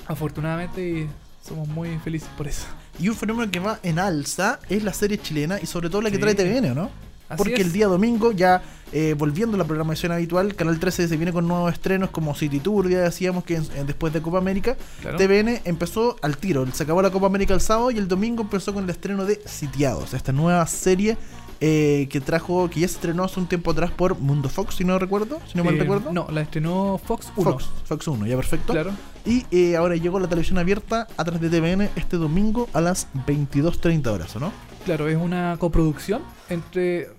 Afortunadamente, 0.07 0.87
y 0.87 1.09
somos 1.47 1.67
muy 1.67 1.97
felices 1.99 2.29
por 2.37 2.47
eso. 2.47 2.65
Y 2.99 3.09
un 3.09 3.15
fenómeno 3.15 3.51
que 3.51 3.59
va 3.59 3.79
en 3.83 3.97
alza 3.99 4.59
es 4.69 4.83
la 4.83 4.93
serie 4.93 5.17
chilena 5.19 5.59
y 5.61 5.65
sobre 5.65 5.89
todo 5.89 6.01
la 6.01 6.09
que 6.09 6.15
Sí. 6.17 6.21
trae 6.21 6.35
TVN, 6.35 6.71
¿o 6.71 6.75
¿no? 6.75 6.89
Así 7.33 7.37
porque 7.37 7.55
es. 7.55 7.59
el 7.61 7.71
día 7.73 7.87
domingo, 7.87 8.31
ya 8.31 8.61
eh, 8.91 9.15
volviendo 9.17 9.55
a 9.55 9.57
la 9.57 9.63
programación 9.65 10.11
habitual, 10.11 10.53
Canal 10.55 10.79
13 10.79 11.07
se 11.07 11.17
viene 11.17 11.33
con 11.33 11.47
nuevos 11.47 11.73
estrenos 11.73 12.11
como 12.11 12.35
City 12.35 12.59
Tour, 12.59 12.89
ya 12.89 12.99
decíamos 13.01 13.43
que 13.43 13.55
en- 13.55 13.67
en- 13.75 13.87
después 13.87 14.13
de 14.13 14.21
Copa 14.21 14.37
América, 14.37 14.77
Claro. 15.01 15.17
TVN 15.17 15.61
empezó 15.65 16.15
al 16.21 16.37
tiro. 16.37 16.65
Se 16.71 16.83
acabó 16.83 17.01
la 17.01 17.09
Copa 17.09 17.25
América 17.25 17.53
el 17.55 17.61
sábado 17.61 17.89
y 17.91 17.97
el 17.97 18.07
domingo 18.07 18.43
empezó 18.43 18.73
con 18.73 18.83
el 18.83 18.89
estreno 18.91 19.25
de 19.25 19.41
Sitiados, 19.45 20.13
esta 20.13 20.31
nueva 20.31 20.65
serie 20.67 21.17
eh, 21.65 22.07
que 22.11 22.19
trajo, 22.19 22.69
que 22.69 22.81
ya 22.81 22.87
se 22.89 22.95
estrenó 22.95 23.23
hace 23.23 23.39
un 23.39 23.45
tiempo 23.47 23.71
atrás 23.71 23.89
por 23.89 24.19
Mundo 24.19 24.49
Fox, 24.49 24.75
si 24.75 24.83
no 24.83 24.99
recuerdo, 24.99 25.39
si 25.49 25.57
no 25.57 25.63
mal 25.63 25.75
Eh, 25.75 25.79
recuerdo. 25.79 26.11
No, 26.11 26.27
la 26.29 26.41
estrenó 26.41 26.99
Fox 27.05 27.31
1. 27.37 27.51
Fox, 27.51 27.65
Fox 27.85 28.07
1, 28.07 28.27
ya 28.27 28.35
perfecto. 28.35 28.73
Claro. 28.73 28.91
Y 29.25 29.45
eh, 29.49 29.77
ahora 29.77 29.95
llegó 29.95 30.19
la 30.19 30.27
televisión 30.27 30.57
abierta 30.59 31.07
a 31.15 31.23
través 31.23 31.39
de 31.41 31.49
TVN 31.49 31.89
este 31.95 32.17
domingo 32.17 32.67
a 32.73 32.81
las 32.81 33.07
22.30 33.27 34.07
horas, 34.11 34.35
¿o 34.35 34.39
no? 34.41 34.51
Claro, 34.83 35.07
es 35.07 35.15
una 35.17 35.55
coproducción 35.57 36.21
entre. 36.49 37.09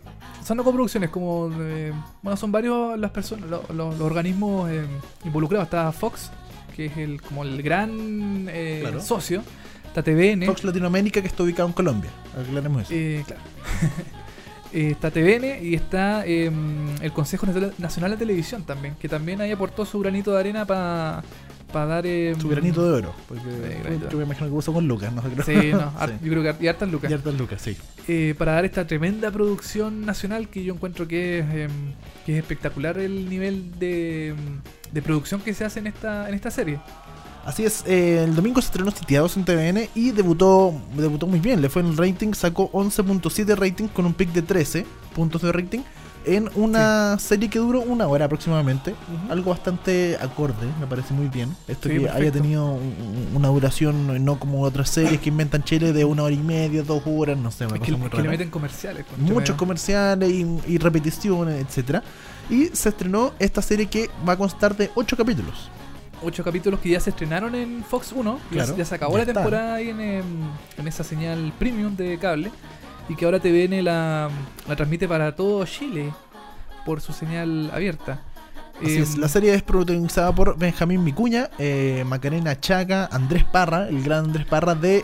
Son 0.45 0.57
no 0.57 0.65
coproducciones, 0.65 1.11
como. 1.11 1.49
de- 1.49 1.93
bueno, 2.23 2.37
son 2.37 2.53
varios 2.53 2.99
las 2.99 3.11
personas, 3.11 3.49
lo- 3.49 3.65
lo- 3.73 3.91
los 3.93 4.01
organismos 4.01 4.71
eh, 4.71 4.85
involucrados. 5.25 5.67
Está 5.67 5.91
Fox, 5.93 6.31
que 6.77 6.87
es 6.87 6.97
el 6.99 7.23
como 7.23 7.43
el 7.45 7.63
gran 7.63 8.47
eh, 8.51 8.79
Claro. 8.83 9.01
socio. 9.01 9.43
Está 9.87 10.03
TVN. 10.03 10.45
Fox 10.47 10.65
Latinoamérica 10.65 11.21
que 11.21 11.29
está 11.29 11.43
ubicado 11.45 11.69
en 11.69 11.73
Colombia. 11.73 12.11
Aclaremos 12.39 12.83
eso. 12.83 12.91
eh, 12.95 13.25
claro. 13.27 13.43
Eh, 14.77 14.91
está 14.91 15.09
TVN 15.13 15.61
y 15.63 15.75
está 15.77 16.27
eh, 16.27 16.51
el 17.01 17.13
Consejo 17.13 17.47
Nacional 17.79 18.11
de 18.11 18.17
Televisión 18.17 18.65
también, 18.65 18.97
que 18.99 19.09
también 19.09 19.41
ahí 19.41 19.53
aportó 19.53 19.87
su 19.87 20.01
granito 20.01 20.33
de 20.33 20.41
arena 20.41 20.65
para 20.65 21.23
dar. 21.83 22.07
eh, 22.07 22.35
Su 22.41 22.49
granito 22.49 22.85
de 22.87 22.93
oro. 22.99 23.15
Porque 23.29 23.43
Sí, 23.43 24.01
yo 24.11 24.19
me 24.19 24.25
imagino 24.25 24.47
que 24.47 24.53
puso 24.53 24.73
con 24.73 24.87
Lucas, 24.87 25.13
no 25.13 25.23
sé 25.23 25.29
creo. 25.29 25.63
Sí, 25.63 25.73
no, 25.73 25.93
har- 25.99 26.21
yo 26.23 26.31
creo 26.33 26.43
que 26.57 26.65
y 26.65 26.69
hartas 26.69 26.91
lucas. 26.91 27.11
Y 27.11 27.15
hartas 27.15 27.35
Lucas, 27.35 27.61
sí. 27.63 27.77
eh, 28.09 28.35
para 28.39 28.53
dar 28.53 28.65
esta 28.65 28.87
tremenda 28.87 29.31
producción 29.31 30.05
nacional 30.07 30.49
que 30.49 30.63
yo 30.65 30.75
encuentro 30.75 31.07
que 31.09 31.41
es, 31.41 31.47
em, 31.55 31.71
que 32.25 32.33
es 32.33 32.39
espectacular 32.39 32.99
el 32.99 33.29
nivel 33.29 33.79
de, 33.79 34.29
em, 34.29 34.37
de 34.93 35.03
producción 35.03 35.41
que 35.41 35.53
se 35.55 35.65
hace 35.65 35.81
en 35.81 35.89
esta, 35.89 36.29
en 36.29 36.35
esta 36.35 36.51
serie. 36.51 36.79
Así 37.47 37.63
es, 37.65 37.85
eh, 37.87 38.25
el 38.25 38.35
domingo 38.35 38.63
se 38.63 38.69
estrenó 38.69 38.91
Sitiados 38.91 39.37
en 39.37 39.45
TVN 39.45 39.91
y 39.95 40.13
debutó, 40.13 40.73
debutó 40.97 41.27
muy 41.27 41.41
bien. 41.41 41.61
Le 41.61 41.69
fue 41.69 41.83
en 41.83 41.89
el 41.89 41.97
rating, 41.99 42.33
sacó 42.33 42.71
11.7 42.73 43.55
rating 43.55 43.89
con 43.89 44.07
un 44.07 44.15
pick 44.15 44.33
de 44.33 44.41
13 44.41 44.87
puntos 45.15 45.43
de 45.43 45.53
rating 45.53 45.81
en 46.27 46.51
una 46.55 47.19
serie 47.19 47.49
que 47.51 47.59
duró 47.59 47.81
una 47.83 48.07
hora 48.07 48.25
aproximadamente. 48.27 48.95
Algo 49.29 49.51
bastante 49.51 50.17
acorde, 50.21 50.67
me 50.81 50.87
parece 50.87 51.13
muy 51.15 51.29
bien. 51.29 51.55
Esto 51.69 51.89
Sí, 51.89 51.97
que 51.97 52.01
haya 52.05 52.13
perfecto. 52.15 52.39
tenido 52.41 52.73
un- 52.73 52.83
un- 52.83 53.37
una 53.37 53.49
duración 53.49 54.25
no 54.25 54.39
como 54.39 54.63
otras 54.63 54.89
series 54.91 55.21
que 55.21 55.29
inventan 55.29 55.63
Chile 55.65 55.93
de 55.93 56.05
una 56.05 56.23
hora 56.23 56.35
y 56.35 56.39
media, 56.39 56.83
dos 56.83 57.03
horas, 57.07 57.37
no 57.39 57.51
sé, 57.51 57.67
una 57.67 57.77
Es 57.77 57.83
que, 57.83 57.93
muy 57.93 58.09
que 58.11 58.23
le 58.23 58.29
meten 58.29 58.51
comerciales. 58.51 59.05
concha 59.07 59.33
muchos 59.33 59.57
comerciales 59.57 60.31
y, 60.31 60.47
y 60.67 60.79
repeticiones, 60.79 61.61
etcétera. 61.63 62.03
Y 62.51 62.67
se 62.67 62.89
estrenó 62.91 63.33
esta 63.39 63.63
serie 63.63 63.87
que 63.87 64.09
va 64.29 64.35
a 64.35 64.37
constar 64.37 64.77
de 64.77 64.91
8 64.95 65.17
capítulos. 65.17 65.71
Ocho 66.23 66.43
capítulos 66.43 66.81
que 66.81 66.89
ya 66.89 67.01
se 67.01 67.11
estrenaron 67.11 67.55
en 67.55 67.85
Fox 67.85 68.13
1. 68.13 68.39
Ya- 68.51 68.65
Claro, 68.65 68.77
ya, 68.79 68.85
se 68.87 68.95
acabó 68.95 69.19
ya 69.19 69.27
la 69.27 69.33
temporada 69.35 69.75
ahí 69.75 69.91
en, 69.91 70.01
en 70.01 70.89
esa 70.89 71.05
señal 71.05 71.53
premium 71.59 71.95
de 71.97 72.17
cable. 72.19 72.51
Y 73.09 73.17
que 73.17 73.25
ahora 73.25 73.39
TVN 73.41 73.83
la, 73.85 74.31
la 74.69 74.77
transmite 74.77 75.07
para 75.07 75.35
todo 75.37 75.65
Chile 75.67 76.13
por 76.87 77.01
su 77.01 77.13
señal 77.13 77.71
abierta. 77.73 78.21
Así 78.83 78.97
Em, 78.97 79.03
es, 79.03 79.17
la 79.19 79.29
serie 79.29 79.55
es 79.55 79.63
protagonizada 79.63 80.35
por 80.35 80.59
Benjamín 80.59 81.05
Vicuña, 81.05 81.49
eh, 81.59 82.03
Macarena 82.07 82.59
Chaca, 82.59 83.09
Andrés 83.13 83.45
Parra, 83.45 83.89
el 83.89 84.03
gran 84.03 84.25
Andrés 84.25 84.47
Parra 84.47 84.75
de 84.75 84.97
eh, 84.99 85.03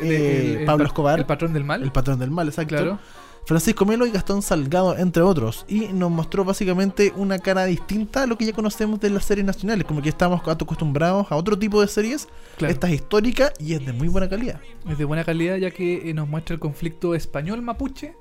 el- 0.53 0.57
el 0.59 0.65
Pablo 0.65 0.85
pa- 0.85 0.89
Escobar, 0.89 1.19
El 1.21 1.27
patrón 1.27 1.53
del 1.53 1.65
mal. 1.65 1.83
el 1.83 1.93
patrón 1.93 2.19
del 2.19 2.31
mal, 2.31 2.49
exacto. 2.49 2.75
claro. 2.77 2.99
Francisco 3.47 3.85
Melo 3.85 4.07
y 4.07 4.11
Gastón 4.11 4.43
Salgado, 4.43 4.97
entre 4.97 5.23
otros. 5.23 5.65
Y 5.69 5.89
nos 5.89 6.11
mostró 6.11 6.45
básicamente 6.45 7.13
una 7.17 7.39
cara 7.39 7.65
distinta 7.65 8.23
a 8.23 8.27
lo 8.27 8.39
que 8.39 8.45
ya 8.47 8.53
conocemos 8.53 9.01
de 9.01 9.11
las 9.11 9.25
series 9.25 9.45
nacionales, 9.47 9.85
como 9.87 10.03
que 10.03 10.09
estamos 10.09 10.41
acostumbrados 10.47 11.27
a 11.31 11.37
otro 11.37 11.59
tipo 11.59 11.81
de 11.81 11.89
series. 11.89 12.29
claro. 12.59 12.73
Esta 12.73 12.87
es 12.89 12.95
histórica 12.95 13.53
y 13.59 13.75
es 13.75 13.85
de 13.85 13.93
muy 13.93 14.09
buena 14.09 14.29
calidad. 14.29 14.61
Es 14.89 14.99
de 14.99 15.05
buena 15.05 15.25
calidad 15.25 15.57
ya 15.57 15.71
que 15.71 16.09
eh, 16.11 16.15
nos 16.15 16.29
muestra 16.29 16.55
el 16.55 16.61
conflicto 16.61 17.15
español-mapuche 17.15 18.15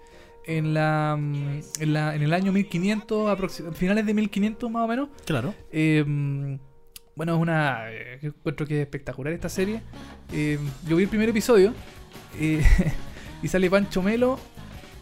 en 0.46 0.74
la, 0.74 1.16
mm, 1.20 1.60
en 1.82 1.94
la 1.94 2.16
en 2.16 2.24
el 2.24 2.34
año 2.34 2.52
1500, 2.52 3.28
aproxi- 3.30 3.72
finales 3.74 4.06
de 4.08 4.14
1500 4.16 4.72
más 4.72 4.84
o 4.86 4.88
menos. 4.88 5.10
Claro. 5.26 5.54
Eh, 5.72 6.04
mm, 6.08 6.56
bueno, 7.16 7.36
es 7.36 7.42
una. 7.42 7.92
eh, 7.92 8.18
yo 8.22 8.30
encuentro 8.30 8.66
que 8.66 8.78
es 8.78 8.82
espectacular 8.82 9.32
esta 9.34 9.50
serie. 9.50 9.82
Eh, 10.32 10.58
yo 10.88 10.96
vi 10.96 11.04
el 11.04 11.10
primer 11.10 11.30
episodio 11.30 11.74
eh, 12.40 12.64
y 13.44 13.48
sale 13.48 13.70
Pancho 13.70 14.02
Melo 14.02 14.40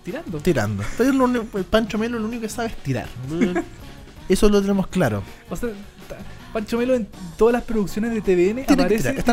tirando. 0.08 0.38
Tirando. 0.40 0.84
Pero 0.98 1.12
lo 1.12 1.26
único- 1.26 1.58
el 1.58 1.66
Pancho 1.66 1.98
Melo 1.98 2.18
lo 2.18 2.28
único 2.28 2.44
que 2.44 2.50
sabe 2.50 2.70
es 2.70 2.78
tirar. 2.78 3.08
Eso 4.30 4.48
lo 4.48 4.62
tenemos 4.62 4.88
claro. 4.88 5.22
O 5.50 5.56
sea, 5.56 5.70
Pancho 6.54 6.78
Melo 6.78 6.96
en 6.96 7.08
todas 7.38 7.52
las 7.54 7.64
producciones 7.64 8.14
de 8.14 8.22
TVN 8.22 8.64
Tiene 8.66 8.84
aparece 8.84 9.10
es 9.10 9.14
que 9.16 9.20
está 9.20 9.32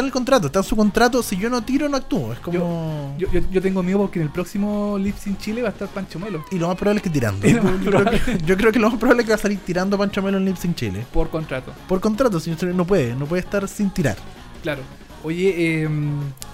en 0.00 0.06
el 0.06 0.12
contrato, 0.12 0.46
está 0.48 0.58
en 0.58 0.64
su 0.64 0.74
contrato. 0.74 1.22
Si 1.22 1.36
yo 1.36 1.48
no 1.48 1.62
tiro, 1.62 1.88
no 1.88 1.96
actúo. 1.96 2.32
Es 2.32 2.40
como. 2.40 3.14
Yo, 3.18 3.30
yo, 3.30 3.40
yo 3.50 3.62
tengo 3.62 3.84
miedo 3.84 3.98
porque 4.00 4.18
en 4.18 4.26
el 4.26 4.32
próximo 4.32 4.98
Lips 4.98 5.28
in 5.28 5.38
Chile 5.38 5.62
va 5.62 5.68
a 5.68 5.72
estar 5.72 5.86
Pancho 5.88 6.18
Melo. 6.18 6.44
Y 6.50 6.58
lo 6.58 6.66
más 6.66 6.76
probable 6.76 6.98
es 6.98 7.02
que 7.04 7.10
tirando. 7.10 7.40
Creo 7.46 8.04
que, 8.04 8.38
yo 8.44 8.56
creo 8.56 8.72
que 8.72 8.78
lo 8.80 8.90
más 8.90 8.98
probable 8.98 9.22
es 9.22 9.26
que 9.26 9.32
va 9.32 9.36
a 9.36 9.42
salir 9.42 9.58
tirando 9.64 9.96
Pancho 9.96 10.20
Melo 10.22 10.38
en 10.38 10.44
Lips 10.44 10.64
in 10.64 10.74
Chile. 10.74 11.06
Por 11.12 11.30
contrato. 11.30 11.72
Por 11.88 12.00
contrato, 12.00 12.40
si 12.40 12.50
no 12.74 12.84
puede, 12.84 13.14
no 13.14 13.26
puede 13.26 13.42
estar 13.42 13.66
sin 13.68 13.90
tirar. 13.90 14.16
Claro. 14.62 14.82
Oye, 15.22 15.54
eh, 15.84 15.88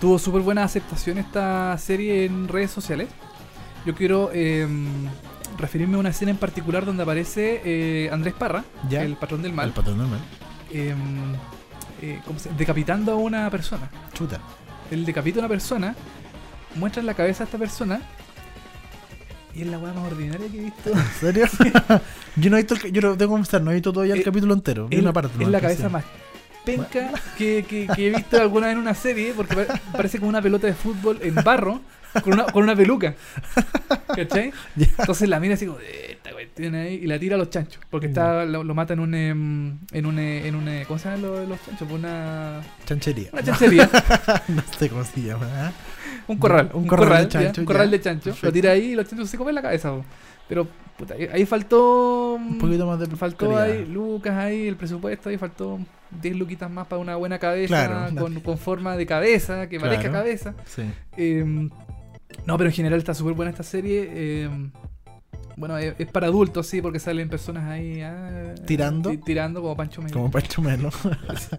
tuvo 0.00 0.18
súper 0.18 0.40
buena 0.42 0.62
aceptación 0.64 1.18
esta 1.18 1.76
serie 1.78 2.24
en 2.26 2.48
redes 2.48 2.70
sociales. 2.70 3.08
Yo 3.84 3.94
quiero 3.94 4.30
eh, 4.32 4.66
referirme 5.58 5.96
a 5.96 6.00
una 6.00 6.10
escena 6.10 6.30
en 6.30 6.36
particular 6.36 6.84
donde 6.84 7.02
aparece 7.02 7.60
eh, 7.64 8.10
Andrés 8.12 8.34
Parra, 8.34 8.64
Ya. 8.88 9.02
el 9.02 9.16
patrón 9.16 9.42
del 9.42 9.52
mal, 9.52 9.68
El 9.68 9.74
patrón 9.74 9.98
del 9.98 10.06
mal. 10.08 10.20
eh, 10.70 10.94
eh, 12.00 12.20
¿cómo 12.26 12.38
se- 12.38 12.50
decapitando 12.50 13.12
a 13.12 13.16
una 13.16 13.50
persona. 13.50 13.90
Chuta. 14.14 14.40
Él 14.90 15.04
decapita 15.04 15.38
a 15.38 15.40
una 15.40 15.48
persona, 15.48 15.94
muestra 16.76 17.02
la 17.02 17.14
cabeza 17.14 17.44
a 17.44 17.46
esta 17.46 17.58
persona 17.58 18.00
y 19.54 19.62
es 19.62 19.66
la 19.66 19.78
weá 19.78 19.92
más 19.92 20.10
ordinaria 20.10 20.48
que 20.48 20.58
he 20.58 20.62
visto. 20.62 20.90
¿En 20.92 21.04
serio? 21.20 21.46
yo 22.36 22.50
no 22.50 22.56
he 22.56 22.60
visto 22.62 22.74
el, 22.74 22.92
yo 22.92 23.00
lo 23.02 23.16
tengo 23.16 23.32
que 23.32 23.36
confesar, 23.36 23.62
no 23.62 23.70
he 23.70 23.74
visto 23.74 23.92
todavía 23.92 24.14
el 24.14 24.20
Eh, 24.20 24.24
capítulo 24.24 24.54
entero. 24.54 24.86
Es, 24.90 25.00
una 25.00 25.12
parte. 25.12 25.42
es 25.42 25.48
la 25.48 25.60
cabeza 25.60 25.88
más 25.88 26.04
penca 26.64 27.10
que, 27.36 27.64
que- 27.68 27.88
que 27.92 28.06
he 28.06 28.10
visto 28.10 28.40
alguna 28.40 28.68
vez 28.68 28.74
en 28.74 28.78
una 28.78 28.94
serie 28.94 29.32
porque 29.36 29.56
pa- 29.56 29.80
parece 29.90 30.18
como 30.20 30.28
una 30.28 30.40
pelota 30.40 30.68
de 30.68 30.74
fútbol 30.74 31.18
en 31.20 31.34
barro 31.34 31.80
con 32.22 32.32
una, 32.34 32.44
con 32.46 32.62
una 32.64 32.76
peluca. 32.76 33.14
¿Cachai? 34.14 34.52
Entonces 34.76 35.28
la 35.28 35.40
mira 35.40 35.54
así 35.54 35.66
como, 35.66 35.78
"Eh, 35.80 36.12
esta 36.12 36.32
cuestión 36.32 36.74
ahí 36.74 36.94
y 37.02 37.06
la 37.06 37.18
tira 37.18 37.36
a 37.36 37.38
los 37.38 37.48
chanchos 37.50 37.80
porque 37.90 38.08
está 38.08 38.44
lo, 38.44 38.62
lo 38.62 38.74
mata 38.74 38.92
en 38.92 39.00
un 39.00 39.14
em, 39.14 39.78
en 39.92 40.06
un 40.06 40.18
eh, 40.18 40.46
en 40.46 40.54
un 40.54 40.68
eh, 40.68 40.84
¿cómo 40.86 40.98
se 40.98 41.06
llaman 41.06 41.22
los, 41.22 41.48
los 41.48 41.64
chanchos? 41.64 41.88
Por 41.88 41.98
una 41.98 42.60
Chanchería. 42.84 43.30
una 43.32 43.42
chanchería, 43.42 43.88
no 44.48 44.62
sé 44.78 44.88
cómo 44.90 45.04
se 45.04 45.22
llama. 45.22 45.46
¿ah? 45.54 45.72
un 46.28 46.36
corral, 46.38 46.70
Un 46.74 46.82
un, 46.82 46.86
corral 46.88 47.08
corral, 47.08 47.22
de 47.24 47.28
chancho, 47.30 47.52
ya, 47.56 47.60
un 47.60 47.66
corral 47.66 47.90
de 47.90 48.00
chancho. 48.00 48.34
Lo 48.42 48.52
tira 48.52 48.72
ahí 48.72 48.92
y 48.92 48.94
los 48.94 49.08
chanchos 49.08 49.30
se 49.30 49.38
comen 49.38 49.54
la 49.54 49.62
cabeza. 49.62 49.92
Pero 50.48 50.66
puta, 50.98 51.14
ahí- 51.14 51.46
faltó 51.46 52.34
Un 52.34 52.58
poquito 52.58 52.86
más 52.86 52.98
de 52.98 53.06
Faltó 53.16 53.48
calidad. 53.54 53.62
ahí 53.62 53.86
Lucas 53.86 54.36
ahí, 54.36 54.68
el 54.68 54.76
presupuesto 54.76 55.30
ahí 55.30 55.38
faltó 55.38 55.78
10 56.20 56.36
luquitas 56.36 56.70
más 56.70 56.86
para 56.86 57.00
una 57.00 57.16
buena 57.16 57.38
cabeza 57.38 57.86
Claro. 57.88 58.14
con, 58.20 58.40
con 58.40 58.58
forma 58.58 58.96
de 58.96 59.06
cabeza, 59.06 59.68
que 59.68 59.80
parezca 59.80 60.02
Claro. 60.10 60.18
cabeza. 60.18 60.54
Sí. 60.66 60.82
Eh, 61.16 61.68
no, 62.46 62.56
pero 62.58 62.70
en 62.70 62.74
general 62.74 62.98
está 62.98 63.14
súper 63.14 63.34
buena 63.34 63.50
esta 63.50 63.62
serie. 63.62 64.08
eh, 64.10 64.50
bueno, 65.56 65.76
es, 65.76 65.94
es 65.98 66.06
para 66.10 66.28
adultos, 66.28 66.66
sí, 66.66 66.80
porque 66.80 66.98
salen 66.98 67.28
personas 67.28 67.64
ahí 67.68 68.00
ah, 68.00 68.54
Tirando. 68.66 69.10
ti- 69.10 69.18
tirando 69.18 69.60
como 69.60 69.76
Pancho 69.76 70.00
Melo. 70.00 70.14
Como 70.14 70.30
Pancho 70.30 70.62
Melo. 70.62 70.90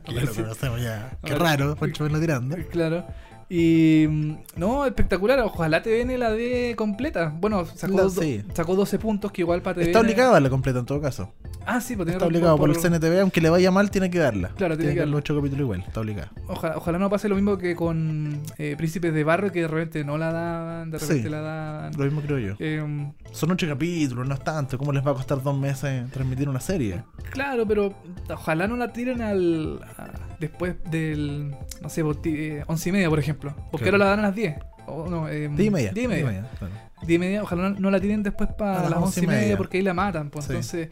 Lo 0.08 0.34
conocemos 0.34 0.82
ya. 0.82 1.16
Qué 1.24 1.36
raro, 1.36 1.76
Pancho 1.76 2.04
Melo 2.04 2.20
tirando. 2.20 2.58
Claro. 2.72 3.06
Y 3.50 4.08
mm, 4.10 4.34
no, 4.56 4.86
espectacular. 4.88 5.40
Ojalá 5.42 5.84
TVN 5.84 6.18
la 6.18 6.32
dé 6.32 6.74
completa. 6.76 7.32
Bueno, 7.40 7.66
sacó, 7.68 7.98
La- 7.98 8.10
sí. 8.10 8.44
sacó 8.56 8.76
12 8.76 8.98
puntos, 8.98 9.32
que 9.32 9.42
igual 9.42 9.62
para 9.62 9.76
TVN. 9.76 9.88
Está 9.88 10.00
obligado 10.00 10.30
a 10.32 10.34
darla 10.34 10.50
completa 10.50 10.80
en 10.80 10.86
todo 10.86 11.00
caso. 11.00 11.32
Ah, 11.66 11.80
sí, 11.80 11.96
pues 11.96 12.06
tiene 12.08 12.14
Está 12.18 12.26
obligado 12.26 12.58
por 12.58 12.70
el 12.70 12.76
CNTV, 12.76 13.22
aunque 13.22 13.40
le 13.40 13.50
vaya 13.50 13.72
mal, 13.72 13.90
tiene 13.90 14.10
que 14.10 14.20
darla. 14.20 14.50
Claro, 14.50 14.78
tiene 14.78 14.94
que 14.94 15.00
darla. 15.00 15.12
los 15.14 15.20
8 15.20 15.36
capítulos 15.38 15.62
igual, 15.62 15.84
está 15.88 16.02
obligado. 16.02 16.30
Ojalá, 16.48 16.78
ojalá 16.78 17.00
no 17.00 17.10
pase 17.10 17.30
lo 17.30 17.36
mismo 17.36 17.58
que 17.58 17.76
con 17.76 18.42
eh, 18.58 18.76
Príncipes 18.78 19.14
de 19.14 19.24
Barrio, 19.24 19.52
que 19.52 19.62
de 19.62 19.68
repente 19.70 20.04
no 20.04 20.18
la 20.18 20.32
daban, 20.34 20.92
de 20.92 20.98
repente 20.98 21.24
Sí. 21.24 21.30
la 21.30 21.40
daban. 21.42 21.94
Lo 21.98 22.04
mismo 22.04 22.22
creo 22.22 22.40
yo. 22.40 22.56
Eh, 22.60 22.84
Son 23.32 23.50
8 23.52 23.68
capítulos, 23.68 24.28
no 24.28 24.34
es 24.34 24.44
tanto. 24.44 24.78
¿Cómo 24.78 24.92
les 24.92 25.06
va 25.08 25.12
a 25.12 25.14
costar 25.14 25.42
dos 25.42 25.58
meses 25.58 26.10
transmitir 26.12 26.50
una 26.50 26.60
serie? 26.60 27.04
claro, 27.32 27.66
pero 27.66 27.94
ojalá 28.30 28.68
no 28.68 28.76
la 28.76 28.92
tiren 28.94 29.22
al 29.22 29.80
a- 29.98 30.12
después 30.40 30.76
del, 30.92 31.56
no 31.82 31.88
sé, 31.90 32.04
por 32.04 32.22
ti- 32.22 32.36
eh, 32.36 32.64
once 32.68 32.90
y 32.90 32.92
media, 32.92 33.10
por 33.10 33.20
ejemplo. 33.20 33.56
Porque 33.72 33.90
Claro. 33.90 33.96
ahora 34.04 34.06
la 34.06 34.10
dan 34.12 34.20
a 34.20 34.24
las 34.24 34.36
10. 34.36 34.56
O 34.86 35.08
no, 35.10 35.30
eh, 35.30 35.48
10 35.48 35.68
y 35.68 35.72
media. 35.72 35.92
diez 35.94 36.06
y 36.06 36.08
media. 36.10 36.24
diez 36.26 36.34
y 36.34 36.42
media, 36.42 36.50
claro. 36.60 36.74
Diez 37.04 37.16
y 37.16 37.20
media, 37.20 37.44
ojalá 37.44 37.70
no, 37.70 37.80
no 37.80 37.92
la 37.92 38.00
tiren 38.00 38.22
después 38.24 38.50
para 38.58 38.82
las 38.84 38.90
las 38.92 39.00
once 39.00 39.24
y 39.24 39.28
media, 39.28 39.42
media. 39.42 39.58
porque 39.58 39.78
ahí 39.78 39.84
la 39.84 39.94
matan. 39.94 40.30
Pues, 40.30 40.46
Sí. 40.46 40.52
entonces, 40.52 40.90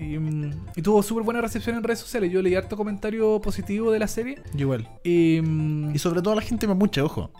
y, 0.00 0.18
mm, 0.18 0.52
y 0.76 0.82
tuvo 0.82 1.02
súper 1.02 1.24
buena 1.24 1.40
recepción 1.40 1.76
en 1.76 1.82
redes 1.82 1.98
sociales. 2.00 2.30
Yo 2.32 2.40
leí 2.42 2.54
harto 2.54 2.76
comentario 2.76 3.40
positivo 3.40 3.90
de 3.92 3.98
la 3.98 4.08
serie. 4.08 4.38
Igual. 4.56 4.88
Y, 5.04 5.40
mm, 5.42 5.94
Y 5.94 5.98
sobre 5.98 6.22
todo 6.22 6.34
la 6.34 6.42
gente 6.42 6.66
mapuche, 6.66 7.00
ojo. 7.02 7.30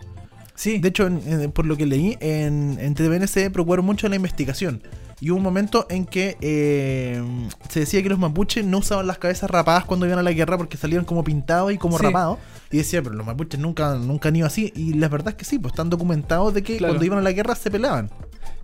sí, 0.55 0.79
De 0.79 0.89
hecho, 0.89 1.07
en- 1.07 1.21
en- 1.25 1.51
por 1.51 1.65
lo 1.65 1.75
que 1.77 1.85
leí, 1.85 2.17
en, 2.19 2.77
en 2.79 2.93
TVN 2.93 3.27
se 3.27 3.49
preocuparon 3.49 3.85
mucho 3.85 4.07
la 4.09 4.15
investigación. 4.15 4.81
Y 5.23 5.29
hubo 5.29 5.37
un 5.37 5.43
momento 5.43 5.85
en 5.89 6.05
que 6.05 6.35
eh, 6.41 7.21
se 7.69 7.81
decía 7.81 8.01
que 8.01 8.09
los 8.09 8.17
mapuches 8.17 8.65
no 8.65 8.79
usaban 8.79 9.05
las 9.05 9.19
cabezas 9.19 9.51
rapadas 9.51 9.85
cuando 9.85 10.07
iban 10.07 10.17
a 10.17 10.23
la 10.23 10.31
guerra 10.31 10.57
porque 10.57 10.77
salían 10.77 11.05
como 11.05 11.23
pintados 11.23 11.71
y 11.71 11.77
como 11.77 11.99
Sí. 11.99 12.05
rapados. 12.05 12.39
Y 12.71 12.77
decía, 12.77 13.03
pero 13.03 13.13
los 13.15 13.25
mapuches 13.27 13.59
nunca, 13.59 13.95
nunca 13.95 14.29
han 14.29 14.35
ido 14.35 14.47
así. 14.47 14.73
Y 14.75 14.93
la 14.93 15.09
verdad 15.09 15.29
es 15.29 15.35
que 15.35 15.45
sí, 15.45 15.59
pues 15.59 15.73
están 15.73 15.91
documentados 15.91 16.53
de 16.55 16.63
que 16.63 16.77
Claro. 16.77 16.93
cuando 16.93 17.05
iban 17.05 17.19
a 17.19 17.21
la 17.21 17.31
guerra 17.33 17.53
se 17.53 17.69
pelaban. 17.69 18.09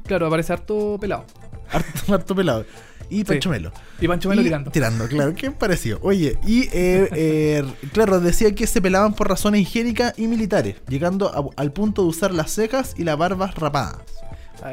Claro, 0.08 0.26
aparece 0.28 0.52
harto 0.54 0.98
pelado. 1.00 1.26
Harto, 1.72 2.14
harto 2.16 2.34
pelado. 2.36 2.66
Y 3.10 3.24
Pancho 3.24 3.50
Melo. 3.50 3.72
Y 4.02 4.08
Pancho 4.08 4.30
Melo 4.30 4.42
Y 4.42 4.46
tirando. 4.46 4.72
Tirando, 4.72 5.08
claro. 5.08 5.34
¿Qué 5.36 5.52
pareció? 5.52 6.00
Oye, 6.02 6.38
y 6.46 6.64
eh, 6.74 7.10
eh, 7.14 7.64
claro, 7.94 8.20
decía 8.20 8.54
que 8.54 8.68
se 8.68 8.82
pelaban 8.82 9.14
por 9.14 9.30
razones 9.30 9.62
higiénicas 9.62 10.14
y 10.18 10.28
militares, 10.28 10.76
llegando 10.88 11.30
a- 11.30 11.62
al 11.62 11.72
punto 11.72 12.04
de 12.04 12.10
usar 12.10 12.34
las 12.34 12.52
cejas 12.52 12.94
y 12.98 13.04
las 13.04 13.18
barbas 13.18 13.56
rapadas. 13.56 13.98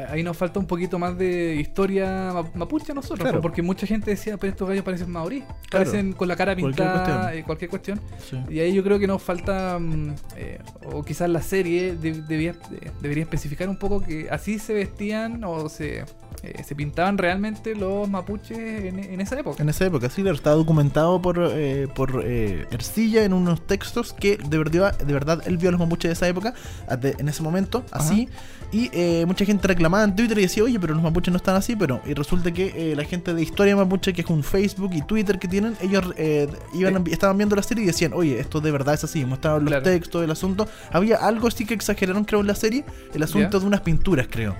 Ahí 0.09 0.23
nos 0.23 0.35
falta 0.35 0.59
un 0.59 0.65
poquito 0.65 0.97
más 0.97 1.15
de 1.15 1.57
historia 1.57 2.31
ma- 2.33 2.49
mapuche 2.55 2.91
a 2.91 2.95
nosotros, 2.95 3.19
Claro. 3.19 3.39
porque 3.39 3.61
mucha 3.61 3.85
gente 3.85 4.09
decía, 4.09 4.35
pero 4.35 4.49
estos 4.49 4.67
gallos 4.67 4.83
parecen 4.83 5.11
maorí, 5.11 5.41
Claro. 5.41 5.85
parecen 5.85 6.13
con 6.13 6.27
la 6.27 6.35
cara 6.35 6.55
Cualquier 6.55 6.87
pintada, 6.87 7.03
cuestión. 7.21 7.37
eh, 7.39 7.43
cualquier 7.43 7.69
cuestión. 7.69 8.01
Sí. 8.27 8.37
Y 8.49 8.59
ahí 8.61 8.73
yo 8.73 8.83
creo 8.83 8.97
que 8.97 9.05
nos 9.05 9.21
falta, 9.21 9.77
mm, 9.79 10.15
eh, 10.37 10.57
o 10.91 11.03
quizás 11.03 11.29
la 11.29 11.43
serie 11.43 11.95
de- 11.95 12.19
debía, 12.23 12.53
de- 12.53 12.91
debería 12.99 13.23
especificar 13.25 13.69
un 13.69 13.77
poco 13.77 14.01
que 14.01 14.27
así 14.31 14.57
se 14.57 14.73
vestían 14.73 15.43
o 15.43 15.69
se, 15.69 16.03
eh, 16.45 16.63
se 16.63 16.75
pintaban 16.75 17.17
realmente 17.17 17.75
los 17.75 18.09
mapuches 18.09 18.57
en, 18.57 18.99
en 18.99 19.21
esa 19.21 19.39
época. 19.39 19.61
En 19.61 19.69
esa 19.69 19.85
época, 19.85 20.09
sí, 20.09 20.27
está 20.27 20.51
documentado 20.51 21.21
por, 21.21 21.39
eh, 21.39 21.87
por 21.93 22.21
eh, 22.25 22.65
Ercilla 22.71 23.23
en 23.23 23.33
unos 23.33 23.65
textos 23.65 24.13
que 24.13 24.37
de 24.37 24.57
verdad, 24.57 24.97
de 24.97 25.13
verdad 25.13 25.41
él 25.45 25.57
vio 25.57 25.69
a 25.69 25.71
los 25.71 25.79
mapuches 25.79 26.09
de 26.09 26.13
esa 26.13 26.27
época, 26.27 26.53
en 26.89 27.29
ese 27.29 27.43
momento, 27.43 27.83
así. 27.91 28.29
Y 28.71 28.89
eh, 28.93 29.23
mucha 29.25 29.45
gente 29.45 29.67
reclamaba 29.67 30.03
en 30.03 30.15
Twitter 30.15 30.37
y 30.37 30.41
decía, 30.41 30.63
oye, 30.63 30.79
pero 30.79 30.93
los 30.93 31.03
mapuches 31.03 31.31
no 31.31 31.37
están 31.37 31.55
así, 31.55 31.75
pero 31.75 32.01
y 32.05 32.13
resulta 32.13 32.51
que 32.51 32.91
eh, 32.91 32.95
la 32.95 33.03
gente 33.05 33.33
de 33.33 33.41
Historia 33.41 33.75
Mapuche, 33.75 34.11
que 34.13 34.21
es 34.21 34.29
un 34.29 34.43
Facebook 34.43 34.91
y 34.93 35.01
Twitter 35.01 35.39
que 35.39 35.47
tienen, 35.47 35.75
ellos 35.81 36.13
eh, 36.17 36.47
iban, 36.73 37.03
estaban 37.07 37.37
viendo 37.37 37.55
la 37.55 37.63
serie 37.63 37.83
y 37.83 37.87
decían, 37.87 38.11
oye, 38.13 38.39
esto 38.39 38.61
de 38.61 38.71
verdad 38.71 38.95
es 38.95 39.03
así, 39.03 39.23
mostraban 39.23 39.63
los 39.63 39.69
Claro. 39.71 39.83
textos, 39.83 40.23
el 40.23 40.31
asunto. 40.31 40.67
Había 40.91 41.17
algo 41.17 41.49
sí 41.51 41.65
que 41.65 41.73
exageraron, 41.73 42.25
creo, 42.25 42.41
en 42.41 42.47
la 42.47 42.55
serie, 42.55 42.83
el 43.13 43.23
asunto 43.23 43.59
de 43.59 43.65
unas 43.65 43.81
pinturas, 43.81 44.27
creo 44.29 44.55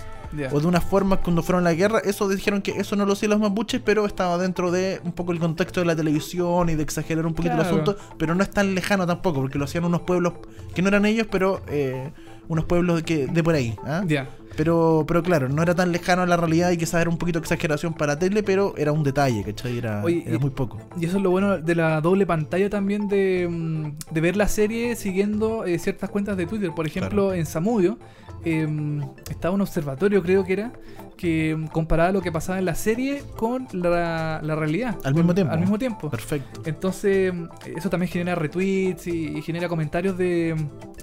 O 0.51 0.59
de 0.59 0.67
unas 0.67 0.83
formas 0.83 1.19
cuando 1.19 1.41
fueron 1.43 1.65
a 1.65 1.69
la 1.69 1.73
guerra. 1.75 1.99
Eso 1.99 2.27
dijeron 2.27 2.61
que 2.61 2.71
eso 2.71 2.95
no 2.95 3.05
lo 3.05 3.13
hacían 3.13 3.31
los 3.31 3.39
mapuches, 3.39 3.81
pero 3.83 4.05
estaba 4.05 4.37
dentro 4.37 4.71
de 4.71 4.99
un 5.03 5.11
poco 5.13 5.31
el 5.31 5.39
contexto 5.39 5.79
de 5.79 5.85
la 5.85 5.95
televisión 5.95 6.69
y 6.69 6.75
de 6.75 6.83
exagerar 6.83 7.25
un 7.25 7.33
poquito 7.33 7.55
el 7.55 7.61
asunto, 7.61 7.95
pero 8.17 8.35
no 8.35 8.43
es 8.43 8.49
tan 8.51 8.75
lejano 8.75 9.05
tampoco, 9.07 9.41
porque 9.41 9.57
lo 9.57 9.65
hacían 9.65 9.85
unos 9.85 10.01
pueblos 10.01 10.33
que 10.73 10.81
no 10.81 10.89
eran 10.89 11.05
ellos, 11.05 11.27
pero 11.31 11.61
eh, 11.67 12.11
unos 12.47 12.65
pueblos 12.65 12.97
de, 12.97 13.03
que, 13.03 13.27
de 13.27 13.43
por 13.43 13.55
ahí. 13.55 13.75
¿ah? 13.85 14.03
Pero, 14.55 15.03
pero 15.05 15.21
claro, 15.21 15.49
no 15.49 15.61
era 15.61 15.75
tan 15.75 15.91
lejano 15.91 16.21
a 16.21 16.25
la 16.25 16.37
realidad 16.37 16.71
y 16.71 16.77
quizás 16.77 17.01
era 17.01 17.09
un 17.09 17.17
poquito 17.17 17.39
de 17.39 17.43
exageración 17.43 17.93
para 17.93 18.17
tele, 18.17 18.41
pero 18.41 18.73
era 18.77 18.93
un 18.93 19.03
detalle, 19.03 19.43
¿cachai? 19.43 19.77
Era, 19.77 20.01
Oye, 20.03 20.23
era 20.25 20.35
y- 20.35 20.39
muy 20.39 20.49
poco. 20.51 20.79
Y 20.97 21.05
eso 21.05 21.17
es 21.17 21.23
lo 21.23 21.29
bueno 21.31 21.57
de 21.57 21.75
la 21.75 21.99
doble 21.99 22.25
pantalla 22.25 22.69
también 22.69 23.09
de, 23.09 23.47
mm, 23.49 24.13
de 24.13 24.21
ver 24.21 24.37
la 24.37 24.47
serie 24.47 24.95
siguiendo 24.95 25.65
eh, 25.65 25.77
ciertas 25.77 26.09
cuentas 26.09 26.37
de 26.37 26.45
Twitter. 26.45 26.71
Por 26.73 26.87
ejemplo, 26.87 27.33
en 27.33 27.45
Samudio 27.45 27.97
em, 28.45 29.01
estaba 29.29 29.53
un 29.55 29.61
observatorio, 29.61 30.21
creo 30.23 30.43
que 30.45 30.53
era, 30.53 30.71
que 31.17 31.55
mm, 31.55 31.67
comparaba 31.67 32.11
lo 32.11 32.21
que 32.21 32.31
pasaba 32.31 32.59
en 32.59 32.65
la 32.65 32.75
serie 32.75 33.23
con 33.37 33.67
la, 33.73 34.39
la 34.43 34.55
realidad. 34.55 34.95
Al 35.03 35.13
mismo 35.13 35.29
Con- 35.29 35.35
tiempo. 35.35 35.53
Al 35.53 35.59
mismo 35.59 35.79
tiempo. 35.79 36.09
Perfecto. 36.09 36.61
Entonces, 36.65 37.33
mm, 37.33 37.45
eso 37.77 37.89
también 37.89 38.11
genera 38.11 38.35
retweets 38.35 39.07
y, 39.07 39.37
y 39.37 39.41
genera 39.41 39.67
comentarios 39.67 40.17
de, 40.17 40.55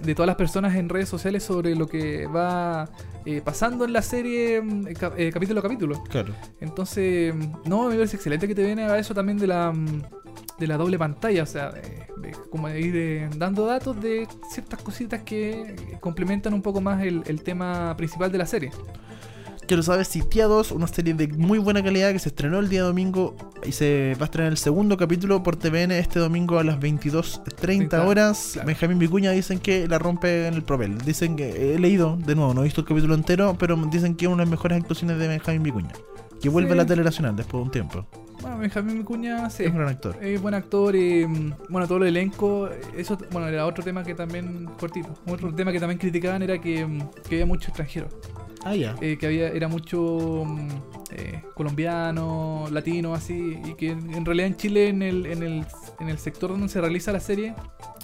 de 0.03 0.15
todas 0.15 0.27
las 0.27 0.37
personas 0.37 0.75
en 0.77 0.89
redes 0.89 1.09
sociales 1.09 1.43
sobre 1.43 1.75
lo 1.75 1.87
que 1.87 2.27
va 2.27 2.89
eh, 3.25 3.41
pasando 3.45 3.85
en 3.85 3.93
la 3.93 4.03
serie 4.03 4.59
eh, 4.59 4.95
eh, 5.17 5.31
capítulo 5.33 5.61
a 5.61 5.63
capítulo. 5.63 6.03
Claro. 6.11 6.35
Entonces, 6.61 7.35
no, 7.65 7.89
me 7.89 7.95
parece 7.95 8.17
excelente 8.17 8.47
que 8.49 8.55
te 8.55 8.65
viene 8.65 8.85
a 8.85 8.99
eso 8.99 9.15
también 9.15 9.39
de 9.39 9.47
la 9.47 9.73
de 10.63 10.69
la 10.69 10.77
doble 10.77 10.99
pantalla, 10.99 11.43
o 11.43 11.47
sea, 11.47 11.71
de, 11.71 11.81
de 12.19 12.33
como 12.51 12.69
de 12.69 12.81
ir 12.81 12.95
eh, 12.97 13.29
dando 13.37 13.67
datos 13.67 14.01
de 14.01 14.29
ciertas 14.53 14.81
cositas 14.81 15.23
que 15.25 15.99
complementan 16.01 16.55
un 16.55 16.63
poco 16.63 16.81
más 16.81 17.03
el, 17.03 17.23
el 17.27 17.43
tema 17.43 17.97
principal 17.97 18.31
de 18.31 18.39
la 18.39 18.47
serie. 18.47 18.71
Quiero 19.67 19.83
saber 19.83 20.05
si 20.05 20.23
Tía 20.23 20.47
2, 20.47 20.73
una 20.73 20.87
serie 20.89 21.15
de 21.15 21.29
muy 21.29 21.59
buena 21.59 21.83
calidad 21.83 22.13
que 22.13 22.19
se 22.19 22.29
estrenó 22.29 22.59
el 22.59 22.69
día 22.69 22.83
domingo 22.83 23.37
y 23.65 23.73
se 23.73 24.15
va 24.21 24.23
a 24.23 24.25
estrenar 24.27 24.51
el 24.53 24.59
segundo 24.59 24.97
capítulo 24.97 25.43
por 25.43 25.57
TVN 25.57 25.93
este 25.93 26.19
domingo 26.19 26.59
a 26.59 26.65
las 26.65 26.79
22.30 26.81 27.55
30, 27.55 28.07
horas. 28.07 28.51
claro. 28.55 28.67
Benjamín 28.67 28.99
Vicuña 28.99 29.31
dicen 29.31 29.61
que 29.61 29.87
la 29.89 29.99
rompe 29.99 30.47
en 30.49 30.55
el 30.55 30.63
propel. 30.63 30.99
Dicen 30.99 31.37
que 31.37 31.75
he 31.75 31.79
leído, 31.79 32.17
de 32.17 32.35
nuevo, 32.35 32.55
no 32.55 32.61
he 32.63 32.65
visto 32.65 32.81
el 32.83 32.87
capítulo 32.87 33.15
entero, 33.15 33.57
pero 33.59 33.77
dicen 33.91 34.15
que 34.17 34.27
es 34.27 34.29
una 34.29 34.39
de 34.43 34.47
las 34.47 34.51
mejores 34.51 34.79
actuaciones 34.81 35.19
de 35.19 35.29
Benjamín 35.29 35.63
Vicuña. 35.63 35.93
Que 36.41 36.49
vuelve 36.49 36.71
Sí. 36.71 36.75
a 36.75 36.77
la 36.77 36.87
tele 36.87 37.05
nacional 37.05 37.37
después 37.37 37.61
de 37.61 37.65
un 37.65 37.71
tiempo. 37.71 38.05
Bueno, 38.43 38.59
Benjamín 38.59 38.99
Vicuña, 38.99 39.49
sí. 39.51 39.63
Es 39.65 39.71
un 39.71 39.77
gran 39.77 39.89
actor. 39.89 40.17
Es 40.21 40.43
buen 40.43 40.55
actor 40.55 40.97
y 40.97 41.25
mm, 41.27 41.55
bueno, 41.69 41.87
todo 41.87 41.99
el 41.99 42.09
elenco, 42.09 42.69
eso, 42.97 43.17
bueno, 43.31 43.47
era 43.49 43.67
otro 43.67 43.85
tema 43.85 44.03
que 44.03 44.15
también, 44.15 44.69
cortito, 44.79 45.15
otro 45.27 45.55
tema 45.55 45.71
que 45.73 45.79
también 45.79 45.99
criticaban 45.99 46.43
era 46.43 46.59
que, 46.61 46.85
mm, 46.85 46.99
que 47.29 47.37
había 47.37 47.47
mucho 47.47 47.69
extranjero, 47.69 48.09
Ah, 48.65 48.75
ya. 48.75 48.97
eh, 49.01 49.17
que 49.17 49.27
había, 49.27 49.49
era 49.49 49.69
mucho 49.69 50.45
mm, 50.45 50.69
eh, 51.13 51.43
colombiano, 51.55 52.67
latino, 52.73 53.15
así, 53.15 53.59
y 53.65 53.75
que 53.75 53.91
en, 53.91 54.13
en 54.13 54.25
realidad 54.25 54.49
en 54.49 54.57
Chile, 54.57 54.89
en 54.89 55.03
el, 55.03 55.27
en, 55.27 55.43
el, 55.45 55.67
en 56.01 56.09
el 56.09 56.19
sector 56.19 56.51
donde 56.51 56.69
se 56.69 56.81
realiza 56.81 57.13
la 57.13 57.21
serie, 57.21 57.55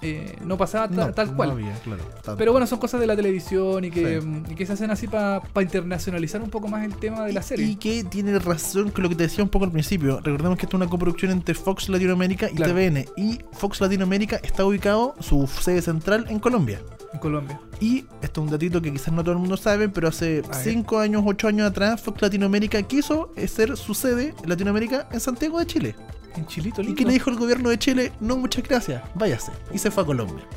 eh, 0.03 0.37
no 0.45 0.57
pasaba 0.57 0.89
ta- 0.89 1.07
No, 1.09 1.13
tal 1.13 1.29
no 1.31 1.37
cual. 1.37 1.51
había, 1.53 1.73
claro. 1.81 2.03
Pero 2.37 2.53
bueno, 2.53 2.67
son 2.67 2.79
cosas 2.79 3.01
de 3.01 3.07
la 3.07 3.17
televisión 3.17 3.85
y 3.85 3.91
que, 3.91 4.21
Sí. 4.21 4.27
mm, 4.27 4.45
y 4.51 4.55
que 4.55 4.67
se 4.67 4.73
hacen 4.75 4.91
así 4.91 5.09
para 5.09 5.43
internacionalizar 5.61 6.41
un 6.43 6.51
poco 6.51 6.69
más 6.69 6.85
el 6.85 6.95
tema 6.97 7.25
de 7.25 7.33
la 7.33 7.41
Y 7.41 7.43
serie. 7.43 7.77
que 7.79 8.05
tiene 8.05 8.39
razón 8.39 8.91
con 8.91 9.03
lo 9.03 9.09
que 9.09 9.15
te 9.17 9.25
decía 9.25 9.43
un 9.43 9.51
poco 9.51 9.65
al 9.65 9.73
principio. 9.73 10.21
Recordemos 10.23 10.57
que 10.59 10.67
esto 10.67 10.77
es 10.77 10.83
una 10.83 10.91
coproducción 10.91 11.31
entre 11.33 11.55
Fox 11.55 11.89
Latinoamérica 11.89 12.49
y 12.51 12.55
Claro. 12.55 12.73
TVN. 12.75 13.07
Y 13.17 13.39
Fox 13.53 13.81
Latinoamérica 13.81 14.37
está 14.43 14.65
ubicado, 14.65 15.15
su 15.21 15.47
sede 15.47 15.83
central, 15.83 16.27
en 16.29 16.39
Colombia. 16.39 16.81
En 17.13 17.19
Colombia. 17.21 17.59
Y 17.81 18.05
esto 18.23 18.41
es 18.43 18.45
un 18.47 18.51
datito 18.51 18.83
que 18.83 18.93
quizás 18.93 19.13
no 19.15 19.23
todo 19.23 19.33
el 19.33 19.39
mundo 19.39 19.57
sabe, 19.57 19.89
pero 19.89 20.09
hace 20.09 20.43
A 20.45 20.49
ver. 20.57 20.63
5 20.63 20.99
años, 20.99 21.23
8 21.27 21.49
años 21.49 21.69
atrás, 21.71 22.01
Fox 22.03 22.21
Latinoamérica 22.23 22.83
quiso 22.83 23.33
ser 23.47 23.77
su 23.77 23.95
sede 23.95 24.35
en 24.43 24.49
Latinoamérica 24.49 25.09
en 25.11 25.19
Santiago 25.21 25.59
de 25.59 25.67
Chile. 25.67 25.95
En 26.39 26.47
Chilito, 26.47 26.83
¿Y 26.83 26.95
que 26.95 27.05
le 27.05 27.13
dijo 27.13 27.31
el 27.31 27.37
gobierno 27.37 27.69
de 27.71 27.79
Chile? 27.79 28.13
No, 28.21 28.37
muchas 28.37 28.63
gracias, 28.65 29.03
váyase. 29.15 29.53
Y 29.73 29.79
se 29.79 29.91
fue 29.91 30.03
a 30.03 30.07
Colombia. 30.07 30.45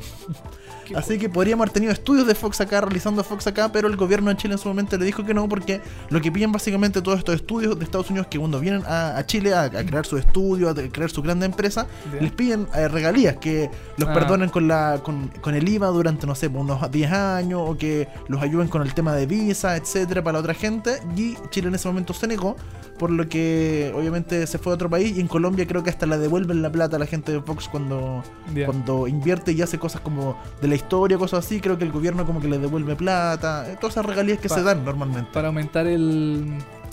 Qué 0.84 0.96
Así 0.96 1.16
que 1.16 1.28
podríamos 1.28 1.62
haber 1.62 1.72
tenido 1.72 1.92
estudios 1.92 2.26
de 2.26 2.34
Fox 2.34 2.60
acá, 2.60 2.80
realizando 2.80 3.22
Fox 3.22 3.46
acá, 3.46 3.70
pero 3.70 3.86
el 3.86 3.94
gobierno 3.96 4.30
de 4.30 4.36
Chile 4.36 4.54
en 4.54 4.58
su 4.58 4.66
momento 4.66 4.98
le 4.98 5.04
dijo 5.04 5.24
que 5.24 5.32
no, 5.32 5.48
porque 5.48 5.80
lo 6.10 6.20
que 6.20 6.32
piden 6.32 6.50
básicamente 6.50 7.00
todos 7.00 7.18
estos 7.18 7.36
estudios 7.36 7.78
de 7.78 7.84
Estados 7.84 8.10
Unidos 8.10 8.26
que 8.28 8.36
cuando 8.36 8.58
vienen 8.58 8.82
a, 8.86 9.16
a 9.16 9.24
Chile 9.24 9.54
a, 9.54 9.62
a 9.62 9.70
crear 9.86 10.04
su 10.04 10.16
estudio, 10.18 10.70
a 10.70 10.74
crear 10.74 11.08
su 11.08 11.22
grande 11.22 11.46
empresa, 11.46 11.86
les 12.20 12.32
piden 12.32 12.66
eh, 12.74 12.88
regalías, 12.88 13.36
que 13.36 13.70
los 13.96 14.08
Ah. 14.08 14.12
perdonen 14.14 14.48
con, 14.50 14.66
la, 14.66 15.00
con, 15.04 15.28
con 15.40 15.54
el 15.54 15.68
IVA 15.68 15.86
durante, 15.86 16.26
no 16.26 16.34
sé, 16.34 16.48
unos 16.48 16.90
10 16.90 17.12
años, 17.12 17.60
o 17.64 17.78
que 17.78 18.08
los 18.26 18.42
ayuden 18.42 18.66
con 18.66 18.82
el 18.82 18.92
tema 18.92 19.14
de 19.14 19.26
visa, 19.26 19.76
etcétera, 19.76 20.24
para 20.24 20.32
la 20.32 20.40
otra 20.40 20.54
gente. 20.54 21.00
Y 21.16 21.36
Chile 21.50 21.68
en 21.68 21.76
ese 21.76 21.86
momento 21.86 22.12
se 22.12 22.26
negó, 22.26 22.56
por 22.98 23.08
lo 23.10 23.28
que 23.28 23.92
obviamente 23.96 24.48
se 24.48 24.58
fue 24.58 24.72
a 24.72 24.74
otro 24.74 24.90
país, 24.90 25.16
y 25.16 25.20
en 25.20 25.28
Colombia 25.28 25.64
creo 25.72 25.82
que 25.82 25.88
hasta 25.90 26.04
la 26.04 26.18
devuelven 26.18 26.60
la 26.60 26.70
plata 26.70 26.96
a 26.96 26.98
la 26.98 27.06
gente 27.06 27.32
de 27.32 27.40
Fox 27.40 27.66
cuando 27.68 28.22
cuando 28.66 29.08
invierte 29.08 29.52
y 29.52 29.62
hace 29.62 29.78
cosas 29.78 30.02
como 30.02 30.36
de 30.60 30.68
la 30.68 30.74
historia, 30.74 31.16
cosas 31.16 31.46
así, 31.46 31.60
creo 31.60 31.78
que 31.78 31.84
el 31.84 31.92
gobierno 31.92 32.26
como 32.26 32.40
que 32.40 32.48
le 32.48 32.58
devuelve 32.58 32.94
plata, 32.94 33.64
eh, 33.70 33.76
todas 33.80 33.94
esas 33.94 34.04
regalías 34.04 34.38
que 34.38 34.48
Pa- 34.50 34.56
se 34.56 34.62
dan 34.62 34.84
normalmente. 34.84 35.30
para 35.32 35.48
aumentar 35.48 35.86
el, 35.86 36.52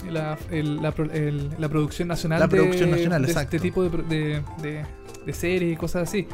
la, 0.10 0.38
el- 0.50 0.82
la, 0.82 0.92
pro- 0.94 1.12
el- 1.12 1.50
la 1.58 1.68
producción 1.68 2.08
nacional 2.08 2.40
La 2.40 2.48
de, 2.48 2.56
producción 2.58 2.92
nacional, 2.92 3.22
de 3.24 3.28
exacto. 3.28 3.58
este 3.58 3.68
tipo 3.68 3.84
de, 3.84 3.90
de, 4.04 4.42
de- 4.62 4.86
de 5.26 5.34
series 5.34 5.74
y 5.74 5.76
cosas 5.76 6.08
así. 6.08 6.26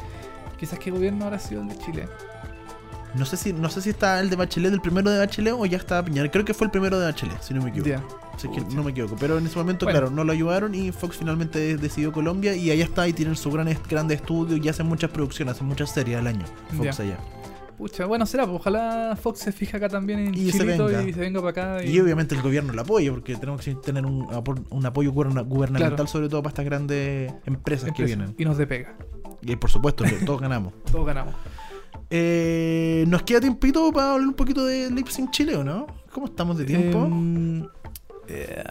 Quizás 0.56 0.78
qué 0.78 0.90
gobierno 0.92 1.24
habrá 1.24 1.38
sido 1.40 1.62
el 1.62 1.68
de 1.68 1.78
Chile. 1.78 2.08
No 3.14 3.24
sé 3.24 3.36
si 3.36 3.52
no 3.52 3.70
sé 3.70 3.80
si 3.80 3.90
está 3.90 4.20
el 4.20 4.28
de 4.28 4.36
Bachelet, 4.36 4.72
el 4.72 4.80
primero 4.80 5.10
de 5.10 5.18
Bachelet 5.18 5.54
o 5.56 5.64
ya 5.64 5.78
está 5.78 6.04
Piñera. 6.04 6.30
Creo 6.30 6.44
que 6.44 6.52
fue 6.54 6.66
el 6.66 6.70
primero 6.70 6.98
de 6.98 7.06
Bachelet, 7.06 7.40
si 7.42 7.54
no 7.54 7.62
me 7.62 7.70
equivoco. 7.70 8.02
Si 8.36 8.46
es 8.46 8.52
que 8.52 8.74
no 8.74 8.82
me 8.82 8.90
equivoco. 8.90 9.16
Pero 9.18 9.38
en 9.38 9.46
ese 9.46 9.56
momento, 9.56 9.86
Bueno. 9.86 10.00
claro, 10.00 10.14
no 10.14 10.22
lo 10.24 10.32
ayudaron 10.32 10.74
y 10.74 10.92
Fox 10.92 11.16
finalmente 11.16 11.76
decidió 11.78 12.12
Colombia 12.12 12.54
y 12.54 12.70
allá 12.70 12.84
está 12.84 13.08
y 13.08 13.12
tienen 13.14 13.34
su 13.36 13.50
gran 13.50 13.68
grande 13.88 14.14
estudio 14.14 14.58
y 14.58 14.68
hacen 14.68 14.86
muchas 14.86 15.10
producciones, 15.10 15.54
hacen 15.54 15.66
muchas 15.66 15.90
series 15.90 16.18
al 16.18 16.26
año. 16.26 16.44
Fox 16.76 17.00
allá. 17.00 17.16
Pucha, 17.78 18.06
bueno, 18.06 18.24
será, 18.24 18.44
pues 18.46 18.56
ojalá 18.58 19.18
Fox 19.22 19.38
se 19.40 19.52
fija 19.52 19.76
acá 19.76 19.88
también 19.90 20.18
en 20.18 20.34
Y 20.34 20.50
se 20.50 20.58
Chilito 20.60 20.86
venga. 20.86 21.02
y 21.02 21.12
se 21.12 21.20
venga 21.20 21.40
para 21.42 21.50
acá. 21.76 21.84
Y 21.84 22.00
obviamente 22.00 22.34
el 22.34 22.40
gobierno 22.40 22.72
lo 22.72 22.80
apoya 22.82 23.10
porque 23.10 23.36
tenemos 23.36 23.60
que 23.62 23.74
tener 23.74 24.04
un, 24.06 24.26
apor- 24.28 24.64
un 24.70 24.86
apoyo 24.86 25.12
guberna- 25.12 25.42
gubernamental, 25.42 25.94
Claro. 25.94 26.06
sobre 26.06 26.28
todo 26.30 26.42
para 26.42 26.52
estas 26.52 26.64
grandes 26.64 27.32
empresas 27.44 27.84
que 27.84 28.02
empresa. 28.02 28.16
vienen. 28.16 28.34
Y 28.38 28.44
nos 28.46 28.56
despega. 28.56 28.94
Y 29.42 29.56
por 29.56 29.70
supuesto, 29.70 30.04
todos 30.24 30.40
ganamos. 30.40 30.72
Todos 30.90 31.04
ganamos. 31.06 31.34
Eh, 32.10 33.04
¿Nos 33.08 33.22
queda 33.22 33.40
tiempito 33.40 33.90
para 33.92 34.12
hablar 34.14 34.28
un 34.28 34.34
poquito 34.34 34.64
de 34.64 34.90
Lip 34.90 35.08
Sync 35.08 35.30
Chile 35.30 35.56
o 35.56 35.64
no? 35.64 35.86
¿Cómo 36.12 36.26
estamos 36.26 36.56
de 36.56 36.64
tiempo? 36.64 37.04
Em, 37.04 37.64
eh, 38.28 38.62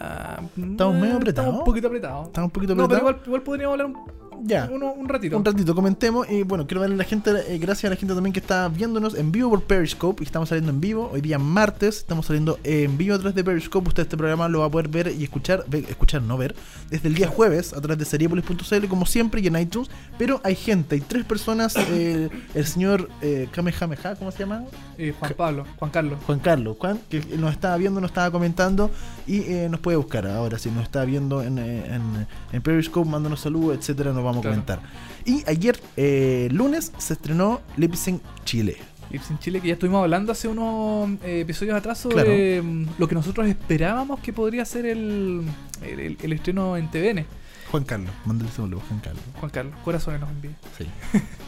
Estamos 0.56 0.94
medio 0.96 1.16
apretados. 1.16 1.48
Estamos 1.48 1.58
un 1.60 1.64
poquito 1.64 1.86
apretados. 1.88 2.26
Estamos 2.28 2.48
un 2.48 2.52
poquito 2.52 2.74
No, 2.74 2.88
pero 2.88 2.96
apretados. 2.96 3.14
igual, 3.16 3.26
igual 3.26 3.42
podríamos 3.42 3.72
hablar 3.80 3.86
un, 3.86 4.25
Ya. 4.42 4.68
Uno, 4.72 4.92
un 4.92 5.08
ratito. 5.08 5.36
Un 5.36 5.44
ratito 5.44 5.74
comentemos 5.74 6.28
y 6.30 6.42
bueno, 6.42 6.66
quiero 6.66 6.80
darle 6.80 6.94
a 6.94 6.98
la 6.98 7.04
gente, 7.04 7.30
eh, 7.48 7.58
gracias 7.58 7.84
a 7.84 7.90
la 7.90 7.96
gente 7.96 8.14
también 8.14 8.32
que 8.32 8.40
está 8.40 8.68
viéndonos 8.68 9.14
en 9.14 9.32
vivo 9.32 9.50
por 9.50 9.62
Periscope 9.64 10.22
y 10.22 10.26
estamos 10.26 10.48
saliendo 10.48 10.70
en 10.70 10.80
vivo, 10.80 11.10
hoy 11.12 11.20
día 11.20 11.38
martes, 11.38 11.98
estamos 11.98 12.26
saliendo 12.26 12.58
en 12.64 12.96
vivo 12.96 13.14
a 13.14 13.18
través 13.18 13.34
de 13.34 13.44
Periscope, 13.44 13.88
usted 13.88 14.02
este 14.02 14.16
programa 14.16 14.48
lo 14.48 14.60
va 14.60 14.66
a 14.66 14.70
poder 14.70 14.88
ver 14.88 15.12
y 15.16 15.24
escuchar, 15.24 15.64
escuchar, 15.88 16.22
no 16.22 16.36
ver, 16.36 16.54
desde 16.90 17.08
el 17.08 17.14
día 17.14 17.28
jueves 17.28 17.72
a 17.72 17.80
través 17.80 17.98
de 17.98 18.04
seriepolis.cl 18.04 18.86
como 18.88 19.06
siempre 19.06 19.40
y 19.40 19.46
en 19.46 19.56
iTunes, 19.56 19.90
pero 20.18 20.40
hay 20.44 20.54
gente, 20.54 20.96
hay 20.96 21.00
tres 21.00 21.24
personas, 21.24 21.74
eh, 21.90 22.28
el 22.54 22.66
señor 22.66 23.08
eh, 23.22 23.48
Kamehameha, 23.52 24.16
¿cómo 24.16 24.30
se 24.30 24.40
llama? 24.40 24.64
Eh, 24.98 25.14
Juan 25.18 25.34
Pablo, 25.36 25.64
Juan 25.78 25.90
Carlos. 25.90 26.18
Juan 26.26 26.38
Carlos, 26.38 26.76
Juan, 26.78 27.00
que 27.08 27.20
nos 27.36 27.52
estaba 27.52 27.76
viendo, 27.76 28.00
nos 28.00 28.10
estaba 28.10 28.30
comentando 28.30 28.90
y 29.26 29.40
eh, 29.40 29.68
nos 29.70 29.80
puede 29.80 29.96
buscar 29.96 30.26
ahora, 30.26 30.58
si 30.58 30.70
nos 30.70 30.84
está 30.84 31.04
viendo 31.04 31.42
en, 31.42 31.58
en, 31.58 32.26
en 32.52 32.62
Periscope, 32.62 33.08
mándanos 33.08 33.40
saludos, 33.40 33.78
etcétera, 33.78 34.12
nos 34.12 34.24
vamos 34.26 34.42
Claro. 34.42 34.60
a 34.60 34.64
comentar. 34.64 34.80
Y 35.24 35.42
ayer, 35.48 35.80
eh, 35.96 36.48
lunes, 36.52 36.92
se 36.98 37.14
estrenó 37.14 37.60
Lip 37.76 37.94
Sync 37.94 38.22
Chile. 38.44 38.76
Lips 39.10 39.30
in 39.30 39.38
Chile, 39.38 39.60
que 39.60 39.68
ya 39.68 39.74
estuvimos 39.74 40.02
hablando 40.02 40.32
hace 40.32 40.48
unos 40.48 41.10
eh, 41.22 41.40
episodios 41.42 41.76
atrás 41.76 41.96
sobre 41.96 42.60
mm, 42.60 42.86
lo 42.98 43.06
que 43.06 43.14
nosotros 43.14 43.46
esperábamos 43.46 44.18
que 44.18 44.32
podría 44.32 44.64
ser 44.64 44.84
el, 44.84 45.42
el, 45.82 46.00
el- 46.00 46.18
el 46.20 46.32
estreno 46.32 46.76
en 46.76 46.90
TVN. 46.90 47.24
Juan 47.70 47.84
Carlos, 47.84 48.10
mándale 48.24 48.50
saludos, 48.50 48.82
Juan 48.88 48.98
Carlos. 49.00 49.22
Juan 49.38 49.50
Carlos, 49.52 49.74
corazones 49.84 50.20
nos 50.20 50.30
envía. 50.30 50.50
Sí, 50.76 50.86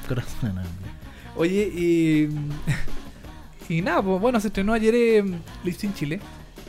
corazón 0.08 0.50
en 0.50 0.58
hambre. 0.58 0.90
Oye, 1.36 1.62
y. 1.74 2.28
Y 3.70 3.82
nada, 3.82 4.00
pues 4.02 4.18
bueno, 4.20 4.40
se 4.40 4.46
estrenó 4.48 4.72
ayer 4.72 4.94
eh, 4.94 5.24
Lips 5.62 5.84
in 5.84 5.92
Chile. 5.92 6.20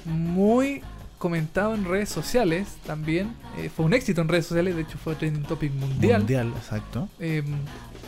Muy 0.05 0.81
comentado 1.19 1.75
en 1.75 1.85
redes 1.85 2.09
sociales 2.09 2.67
también. 2.87 3.35
Eh, 3.57 3.69
fue 3.75 3.85
un 3.85 3.93
éxito 3.93 4.21
en 4.21 4.27
redes 4.29 4.47
sociales, 4.47 4.75
de 4.75 4.81
hecho 4.81 4.97
fue 4.97 5.13
trending 5.15 5.43
topic 5.43 5.71
mundial. 5.73 6.21
Mundial, 6.21 6.53
exacto. 6.57 7.07
Eh, 7.19 7.43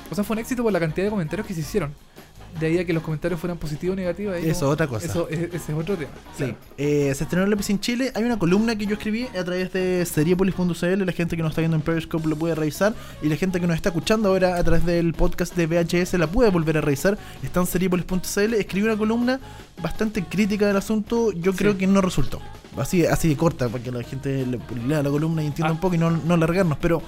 o 0.09 0.15
sea, 0.15 0.23
fue 0.23 0.33
un 0.35 0.39
éxito 0.39 0.63
por 0.63 0.73
la 0.73 0.79
cantidad 0.79 1.05
de 1.05 1.11
comentarios 1.11 1.45
que 1.47 1.53
se 1.53 1.59
hicieron. 1.59 1.93
De 2.59 2.65
ahí 2.67 2.77
a 2.79 2.85
que 2.85 2.91
los 2.91 3.01
comentarios 3.01 3.39
fueran 3.39 3.57
positivos 3.57 3.93
o 3.93 3.95
negativos. 3.95 4.35
Eso, 4.35 4.59
como- 4.61 4.71
otra 4.73 4.85
cosa. 4.87 5.05
Eso, 5.05 5.29
e- 5.29 5.49
ese 5.53 5.71
es 5.71 5.77
otro 5.77 5.95
tema. 5.95 6.11
Sí. 6.35 6.43
claro. 6.43 6.55
Eh, 6.77 7.13
se 7.15 7.23
estrenó 7.23 7.45
Lip 7.47 7.61
Sync 7.61 7.79
Chile. 7.79 8.11
Hay 8.13 8.23
una 8.25 8.37
columna 8.37 8.75
que 8.75 8.85
yo 8.85 8.95
escribí 8.95 9.25
a 9.27 9.43
través 9.45 9.71
de 9.71 10.05
seriepolis.cl. 10.05 11.05
La 11.05 11.13
gente 11.13 11.37
que 11.37 11.43
nos 11.43 11.51
está 11.51 11.61
viendo 11.61 11.77
en 11.77 11.81
Periscope 11.81 12.27
lo 12.27 12.35
puede 12.35 12.53
revisar. 12.55 12.93
Y 13.21 13.29
la 13.29 13.37
gente 13.37 13.61
que 13.61 13.67
nos 13.67 13.77
está 13.77 13.87
escuchando 13.89 14.27
ahora 14.27 14.57
a 14.57 14.63
través 14.65 14.85
del 14.85 15.13
podcast 15.13 15.55
de 15.55 15.65
VHS 15.65 16.17
la 16.17 16.27
puede 16.27 16.49
volver 16.49 16.77
a 16.77 16.81
revisar. 16.81 17.17
Está 17.41 17.61
en 17.61 17.67
seriepolis.cl. 17.67 18.53
Escribí 18.55 18.85
una 18.85 18.97
columna 18.97 19.39
bastante 19.81 20.21
crítica 20.25 20.67
del 20.67 20.75
asunto. 20.75 21.31
Yo 21.31 21.53
creo 21.53 21.77
que 21.77 21.87
no 21.87 22.01
resultó. 22.01 22.41
Así, 22.77 23.05
así 23.05 23.27
de 23.29 23.35
corta, 23.37 23.67
para 23.69 23.83
que 23.83 23.91
la 23.91 24.03
gente 24.03 24.45
le- 24.45 24.59
lea 24.87 25.03
la 25.03 25.09
columna 25.09 25.43
y 25.43 25.47
entienda 25.47 25.69
Ah. 25.69 25.73
un 25.73 25.79
poco 25.79 25.95
y 25.95 25.97
no, 25.97 26.11
no 26.11 26.37
largarnos. 26.37 26.77
Pero. 26.79 27.01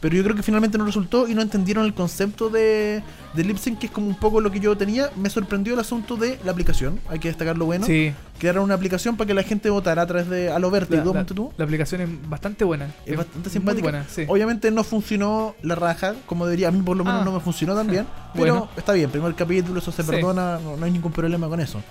Pero 0.00 0.14
yo 0.14 0.22
creo 0.22 0.36
que 0.36 0.44
finalmente 0.44 0.78
no 0.78 0.84
resultó 0.84 1.26
y 1.26 1.34
no 1.34 1.42
entendieron 1.42 1.84
el 1.84 1.92
concepto 1.92 2.48
de, 2.50 3.02
de 3.34 3.42
lip 3.44 3.56
sync, 3.58 3.80
que 3.80 3.86
es 3.86 3.92
como 3.92 4.06
un 4.06 4.14
poco 4.14 4.40
lo 4.40 4.48
que 4.48 4.60
yo 4.60 4.76
tenía. 4.78 5.10
Me 5.16 5.28
sorprendió 5.28 5.74
el 5.74 5.80
asunto 5.80 6.14
de 6.14 6.38
la 6.44 6.52
aplicación. 6.52 7.00
Hay 7.08 7.18
que 7.18 7.26
destacar 7.26 7.58
lo 7.58 7.64
bueno 7.64 7.84
Sí, 7.84 8.12
crearon 8.38 8.62
una 8.62 8.74
aplicación 8.74 9.16
para 9.16 9.26
que 9.26 9.34
la 9.34 9.42
gente 9.42 9.68
votara 9.70 10.02
a 10.02 10.06
través 10.06 10.28
de 10.28 10.52
a 10.52 10.60
lo 10.60 10.70
vértigo, 10.70 11.12
la, 11.12 11.22
la- 11.22 11.26
tú. 11.26 11.50
la 11.56 11.64
aplicación 11.64 12.00
es 12.02 12.08
bastante 12.30 12.64
buena. 12.64 12.94
Es 13.04 13.16
bastante 13.16 13.50
simpática. 13.50 13.82
buena, 13.82 14.04
sí. 14.08 14.22
Obviamente 14.28 14.70
no 14.70 14.84
funcionó 14.84 15.56
la 15.62 15.74
raja, 15.74 16.14
como 16.26 16.44
debería, 16.46 16.68
a 16.68 16.70
mí 16.70 16.80
por 16.80 16.96
lo 16.96 17.02
menos 17.02 17.22
Ah. 17.22 17.24
no 17.24 17.32
me 17.32 17.40
funcionó 17.40 17.74
tan 17.74 17.88
bien, 17.88 18.06
pero 18.34 18.54
Bueno. 18.54 18.68
está 18.76 18.92
bien, 18.92 19.10
primer 19.10 19.34
capítulo, 19.34 19.80
eso 19.80 19.90
se 19.90 20.04
Sí. 20.04 20.10
perdona, 20.12 20.60
no, 20.62 20.76
no 20.76 20.84
hay 20.84 20.92
ningún 20.92 21.10
problema 21.10 21.48
con 21.48 21.58
eso. 21.58 21.82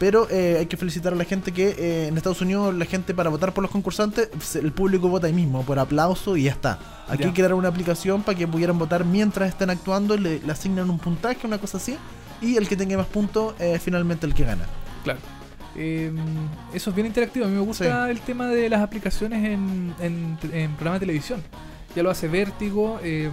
Pero 0.00 0.26
eh, 0.30 0.56
hay 0.58 0.64
que 0.66 0.78
felicitar 0.78 1.12
a 1.12 1.16
la 1.16 1.24
gente 1.24 1.52
que 1.52 1.68
eh, 1.78 2.06
en 2.08 2.16
Estados 2.16 2.40
Unidos 2.40 2.74
la 2.74 2.86
gente 2.86 3.12
para 3.12 3.28
votar 3.28 3.52
por 3.52 3.60
los 3.60 3.70
concursantes, 3.70 4.30
el 4.56 4.72
público 4.72 5.08
vota 5.10 5.26
ahí 5.26 5.32
mismo, 5.34 5.62
por 5.62 5.78
aplauso 5.78 6.38
y 6.38 6.44
ya 6.44 6.52
está. 6.52 6.78
Aquí 7.06 7.24
Ya. 7.24 7.34
crearon 7.34 7.58
una 7.58 7.68
aplicación 7.68 8.22
para 8.22 8.36
que 8.38 8.48
pudieran 8.48 8.78
votar 8.78 9.04
mientras 9.04 9.50
estén 9.50 9.68
actuando, 9.68 10.16
le, 10.16 10.40
le 10.40 10.50
asignan 10.52 10.88
un 10.88 10.98
puntaje, 10.98 11.46
una 11.46 11.58
cosa 11.58 11.76
así, 11.76 11.98
y 12.40 12.56
el 12.56 12.66
que 12.66 12.76
tenga 12.76 12.96
más 12.96 13.08
puntos 13.08 13.54
es 13.60 13.82
finalmente 13.82 14.24
el 14.26 14.32
que 14.32 14.44
gana. 14.44 14.64
Claro. 15.04 15.18
Eh, 15.76 16.10
eso 16.72 16.88
es 16.90 16.96
bien 16.96 17.06
interactivo. 17.06 17.44
A 17.44 17.48
mí 17.48 17.54
me 17.54 17.60
gusta 17.60 18.10
el 18.10 18.20
tema 18.20 18.46
de 18.48 18.70
las 18.70 18.80
aplicaciones 18.80 19.44
en, 19.44 19.94
en, 20.00 20.38
en 20.52 20.70
programas 20.76 21.00
de 21.00 21.06
televisión. 21.06 21.42
Ya 21.96 22.02
lo 22.04 22.10
hace 22.10 22.28
Vértigo, 22.28 23.00
eh, 23.02 23.28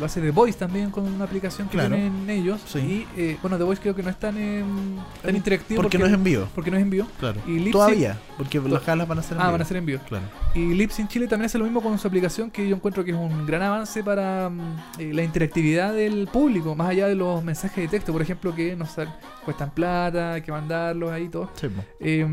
lo 0.00 0.06
hace 0.06 0.20
The 0.20 0.32
Voice 0.32 0.58
también 0.58 0.90
con 0.90 1.04
una 1.06 1.24
aplicación 1.26 1.68
que 1.68 1.74
Claro. 1.74 1.94
tienen 1.94 2.28
ellos. 2.28 2.60
Sí. 2.66 3.06
Y 3.16 3.20
eh, 3.20 3.38
bueno, 3.40 3.56
The 3.56 3.62
Voice 3.64 3.80
creo 3.80 3.94
que 3.94 4.02
no 4.02 4.10
es 4.10 4.18
tan, 4.18 4.36
em, 4.36 4.96
tan 5.22 5.36
interactivo 5.36 5.80
Porque 5.80 5.96
no 5.98 6.06
es 6.06 6.12
en 6.12 6.24
vivo. 6.24 6.48
porque 6.54 6.70
no 6.72 6.76
es 6.76 6.82
en 6.82 6.90
vivo. 6.90 7.06
Claro. 7.20 7.40
Y 7.46 7.70
Todavía, 7.70 8.18
porque 8.36 8.58
las 8.60 8.82
jalas 8.82 9.06
van 9.06 9.18
a 9.20 9.22
ser 9.22 9.36
en 9.36 9.42
Ah, 9.42 9.50
van 9.50 9.62
a 9.62 9.64
ser 9.64 9.76
en 9.76 9.86
vivo. 9.86 10.00
Claro. 10.08 10.24
Y 10.54 10.74
Lips 10.74 10.98
in 10.98 11.06
Chile 11.08 11.28
también 11.28 11.46
hace 11.46 11.58
lo 11.58 11.64
mismo 11.64 11.80
con 11.82 11.96
su 11.98 12.08
aplicación, 12.08 12.50
que 12.50 12.68
yo 12.68 12.74
encuentro 12.74 13.04
que 13.04 13.12
es 13.12 13.16
un 13.16 13.46
gran 13.46 13.62
avance 13.62 14.02
para 14.02 14.48
mm, 14.50 14.60
eh, 14.98 15.12
la 15.14 15.22
interactividad 15.22 15.92
del 15.94 16.26
público, 16.32 16.74
más 16.74 16.88
allá 16.88 17.06
de 17.06 17.14
los 17.14 17.44
mensajes 17.44 17.84
de 17.84 17.88
texto, 17.88 18.12
por 18.12 18.22
ejemplo, 18.22 18.52
que 18.54 18.74
nos 18.74 18.96
cuestan 19.44 19.70
plata, 19.70 20.32
hay 20.32 20.42
que 20.42 20.50
mandarlos 20.50 21.12
ahí 21.12 21.24
y 21.24 21.28
todo. 21.28 21.50
Sí. 21.54 21.68
Eh, 22.00 22.26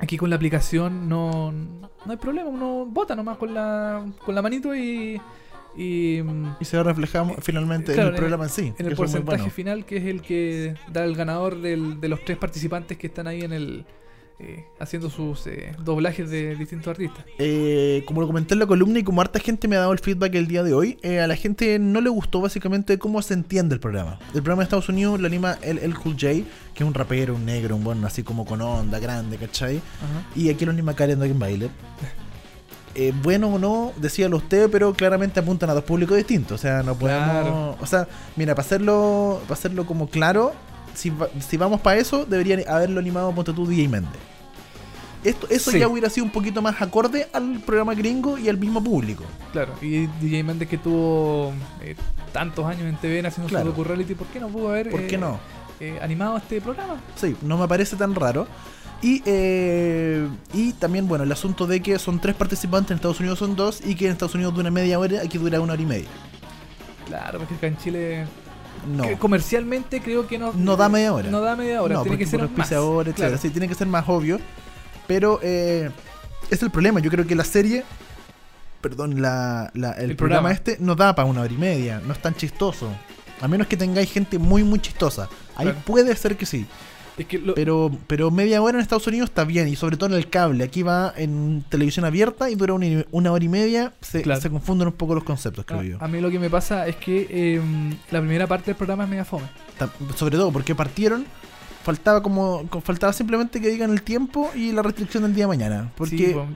aquí 0.00 0.16
con 0.16 0.30
la 0.30 0.36
aplicación 0.36 1.08
no, 1.08 1.52
no 1.52 1.88
hay 2.10 2.16
problema, 2.16 2.48
uno 2.48 2.86
vota 2.86 3.14
nomás 3.14 3.36
con 3.38 3.54
la, 3.54 4.04
con 4.24 4.34
la 4.34 4.42
manito 4.42 4.74
y, 4.74 5.20
y, 5.76 6.20
mm, 6.22 6.56
Y 6.60 6.64
se 6.64 6.82
reflejamos 6.82 7.36
finalmente 7.40 7.92
Claro, 7.94 8.08
en 8.10 8.14
el 8.14 8.18
programa 8.18 8.44
en 8.44 8.50
sí. 8.50 8.72
en 8.78 8.86
el 8.86 8.94
porcentaje 8.96 9.38
bueno. 9.38 9.50
final, 9.52 9.84
que 9.86 9.96
es 9.98 10.04
el 10.04 10.22
que 10.22 10.74
da 10.92 11.04
el 11.04 11.14
ganador 11.16 11.60
del- 11.60 12.00
de 12.00 12.08
los 12.08 12.24
tres 12.24 12.38
participantes 12.38 12.96
que 12.98 13.06
están 13.08 13.26
ahí 13.26 13.40
en 13.42 13.52
el... 13.52 13.84
eh, 14.38 14.66
haciendo 14.80 15.10
sus 15.10 15.46
eh, 15.46 15.74
doblajes 15.84 16.28
de 16.30 16.56
distintos 16.56 16.88
artistas. 16.88 17.24
Eh, 17.38 18.02
como 18.06 18.20
lo 18.20 18.26
comenté 18.26 18.54
en 18.54 18.60
la 18.60 18.66
columna 18.66 18.98
y 18.98 19.04
como 19.04 19.20
harta 19.20 19.38
gente 19.38 19.68
me 19.68 19.76
ha 19.76 19.80
dado 19.80 19.92
el 19.92 20.00
feedback 20.00 20.34
el 20.34 20.48
día 20.48 20.62
de 20.62 20.74
hoy, 20.74 20.98
eh, 21.02 21.20
a 21.20 21.26
la 21.26 21.36
gente 21.36 21.78
no 21.78 22.00
le 22.00 22.10
gustó 22.10 22.40
básicamente 22.40 22.98
cómo 22.98 23.22
se 23.22 23.34
entiende 23.34 23.74
el 23.74 23.80
programa. 23.80 24.18
El 24.28 24.42
programa 24.42 24.62
de 24.62 24.64
Estados 24.64 24.88
Unidos 24.88 25.20
lo 25.20 25.26
anima 25.26 25.56
el, 25.62 25.78
el 25.78 25.94
Cool 25.94 26.14
J, 26.14 26.28
que 26.74 26.82
es 26.82 26.82
un 26.82 26.94
rapero, 26.94 27.34
un 27.34 27.44
negro, 27.44 27.76
un 27.76 27.84
bueno 27.84 28.06
así 28.06 28.22
como 28.22 28.44
con 28.44 28.60
onda, 28.60 28.98
grande, 28.98 29.36
¿cachai? 29.36 29.76
Ajá. 29.76 30.26
Y 30.34 30.48
aquí 30.48 30.64
lo 30.64 30.72
anima 30.72 30.94
Karen. 30.94 31.20
Eh, 32.96 33.12
bueno 33.22 33.48
o 33.48 33.58
no, 33.58 33.92
decíalo 33.96 34.36
usted, 34.36 34.70
pero 34.70 34.94
claramente 34.94 35.40
apuntan 35.40 35.68
a 35.70 35.74
dos 35.74 35.84
públicos 35.84 36.16
distintos. 36.16 36.60
O 36.60 36.62
sea, 36.62 36.82
no 36.82 36.96
podemos. 36.96 37.24
Claro. 37.24 37.76
O 37.80 37.86
sea, 37.86 38.06
mira, 38.36 38.54
para 38.54 38.66
hacerlo, 38.66 39.40
para 39.42 39.54
hacerlo 39.54 39.86
como 39.86 40.08
claro, 40.08 40.52
si, 40.94 41.10
va- 41.10 41.28
si 41.46 41.56
vamos 41.56 41.80
para 41.80 41.98
eso, 41.98 42.24
deberían 42.24 42.62
haberlo 42.68 43.00
animado 43.00 43.32
ponte 43.34 43.52
tú 43.52 43.66
DJ 43.66 43.88
Méndez. 43.88 44.12
Esto, 45.22 45.46
eso 45.48 45.70
Sí. 45.70 45.78
ya 45.78 45.88
hubiera 45.88 46.10
sido 46.10 46.24
un 46.26 46.30
poquito 46.32 46.60
más 46.60 46.80
acorde 46.82 47.28
al 47.32 47.58
programa 47.60 47.94
gringo 47.94 48.36
y 48.36 48.48
al 48.50 48.58
mismo 48.58 48.84
público. 48.84 49.24
Claro, 49.52 49.72
y 49.80 50.06
DJ 50.20 50.42
Méndez 50.44 50.68
que 50.68 50.76
tuvo 50.76 51.52
eh, 51.80 51.96
tantos 52.32 52.66
años 52.66 52.82
en 52.82 52.96
TVN 52.96 53.26
haciendo 53.28 53.48
Claro. 53.48 53.64
su 53.64 53.70
docu-reality, 53.72 54.14
¿por 54.14 54.26
qué 54.26 54.38
no 54.40 54.48
pudo 54.48 54.68
haber 54.68 54.90
¿Por 54.90 55.06
qué 55.06 55.14
eh, 55.14 55.18
no? 55.18 55.40
eh, 55.80 55.98
animado 56.02 56.36
este 56.36 56.60
programa? 56.60 57.00
Sí, 57.16 57.34
no 57.40 57.56
me 57.56 57.66
parece 57.66 57.96
tan 57.96 58.14
raro. 58.14 58.46
Y, 59.02 59.22
y 60.52 60.72
también, 60.78 61.06
bueno, 61.08 61.24
el 61.24 61.32
asunto 61.32 61.66
de 61.66 61.80
que 61.82 61.98
son 61.98 62.20
tres 62.20 62.34
participantes, 62.34 62.90
en 62.92 62.96
Estados 62.96 63.20
Unidos 63.20 63.38
son 63.38 63.54
dos, 63.56 63.80
y 63.84 63.94
que 63.94 64.06
en 64.06 64.12
Estados 64.12 64.34
Unidos 64.34 64.54
dura 64.54 64.70
media 64.70 64.98
hora, 64.98 65.20
aquí 65.22 65.36
dura 65.36 65.60
una 65.60 65.72
hora 65.74 65.82
y 65.82 65.86
media. 65.86 66.08
Claro, 67.06 67.38
porque 67.38 67.54
acá 67.54 67.66
en 67.66 67.76
Chile 67.78 68.26
No. 68.86 69.04
que 69.08 69.16
comercialmente 69.16 70.00
creo 70.00 70.26
que 70.26 70.38
no 70.38 70.52
No 70.54 70.76
da 70.76 70.88
media 70.88 71.12
hora. 71.12 71.30
No 71.30 71.40
da 71.40 71.56
media 71.56 71.82
hora, 71.82 71.94
No, 71.94 72.02
tiene 72.02 72.18
que 72.18 72.26
ser 72.26 72.40
más. 72.40 72.48
auspiciador, 72.50 73.06
etcétera. 73.08 73.28
Claro. 73.28 73.42
Sí, 73.42 73.50
tiene 73.50 73.68
que 73.68 73.74
ser 73.74 73.86
más 73.86 74.04
obvio. 74.08 74.38
Pero 75.06 75.40
eh, 75.42 75.90
es 76.50 76.62
el 76.62 76.70
problema. 76.70 77.00
Yo 77.00 77.10
creo 77.10 77.26
que 77.26 77.34
la 77.34 77.44
serie, 77.44 77.84
perdón, 78.80 79.20
la, 79.22 79.70
la- 79.74 79.92
el, 79.92 80.10
El 80.10 80.16
programa. 80.16 80.48
programa. 80.48 80.52
este 80.52 80.76
no 80.80 80.94
da 80.94 81.14
para 81.14 81.26
una 81.28 81.40
hora 81.42 81.52
y 81.52 81.56
media. 81.56 82.00
No 82.06 82.12
es 82.12 82.20
tan 82.20 82.34
chistoso. 82.34 82.88
A 83.40 83.48
menos 83.48 83.66
que 83.66 83.76
tengáis 83.76 84.10
gente 84.12 84.38
muy, 84.38 84.62
muy 84.62 84.78
chistosa. 84.78 85.28
Ahí 85.56 85.66
Claro. 85.66 85.78
puede 85.84 86.14
ser 86.16 86.36
que 86.36 86.46
sí. 86.46 86.66
Es 87.16 87.26
que 87.26 87.38
lo- 87.38 87.54
Pero, 87.54 87.92
pero 88.08 88.30
media 88.30 88.60
hora 88.60 88.76
en 88.78 88.82
Estados 88.82 89.06
Unidos 89.06 89.28
está 89.30 89.44
bien. 89.44 89.68
Y 89.68 89.76
sobre 89.76 89.96
todo 89.96 90.10
en 90.10 90.16
el 90.16 90.28
cable. 90.28 90.64
Aquí 90.64 90.82
va 90.82 91.12
en 91.16 91.64
televisión 91.68 92.04
abierta 92.04 92.50
y 92.50 92.54
dura 92.56 92.74
una, 92.74 93.04
una 93.12 93.30
hora 93.32 93.44
y 93.44 93.48
media. 93.48 93.92
Se, 94.00 94.22
Claro. 94.22 94.40
se 94.40 94.50
confunden 94.50 94.88
un 94.88 94.94
poco 94.94 95.14
los 95.14 95.22
conceptos, 95.24 95.64
creo 95.64 95.80
a, 95.80 95.84
yo. 95.84 95.96
a 96.00 96.08
mí 96.08 96.20
lo 96.20 96.30
que 96.30 96.38
me 96.40 96.50
pasa 96.50 96.86
es 96.88 96.96
que 96.96 97.26
eh, 97.30 97.60
la 98.10 98.20
primera 98.20 98.46
parte 98.48 98.66
del 98.66 98.76
programa 98.76 99.04
es 99.04 99.10
mega 99.10 99.24
fome. 99.24 99.46
Sobre 100.16 100.36
todo 100.36 100.50
porque 100.52 100.74
partieron. 100.74 101.24
Faltaba 101.84 102.22
como 102.22 102.66
co- 102.70 102.80
faltaba 102.80 103.12
simplemente 103.12 103.60
que 103.60 103.68
digan 103.68 103.90
el 103.90 104.02
tiempo 104.02 104.50
y 104.54 104.72
la 104.72 104.82
restricción 104.82 105.22
del 105.22 105.34
día 105.34 105.44
de 105.44 105.48
mañana. 105.48 105.92
Porque 105.96 106.16
Sí, 106.16 106.32
bueno, 106.32 106.48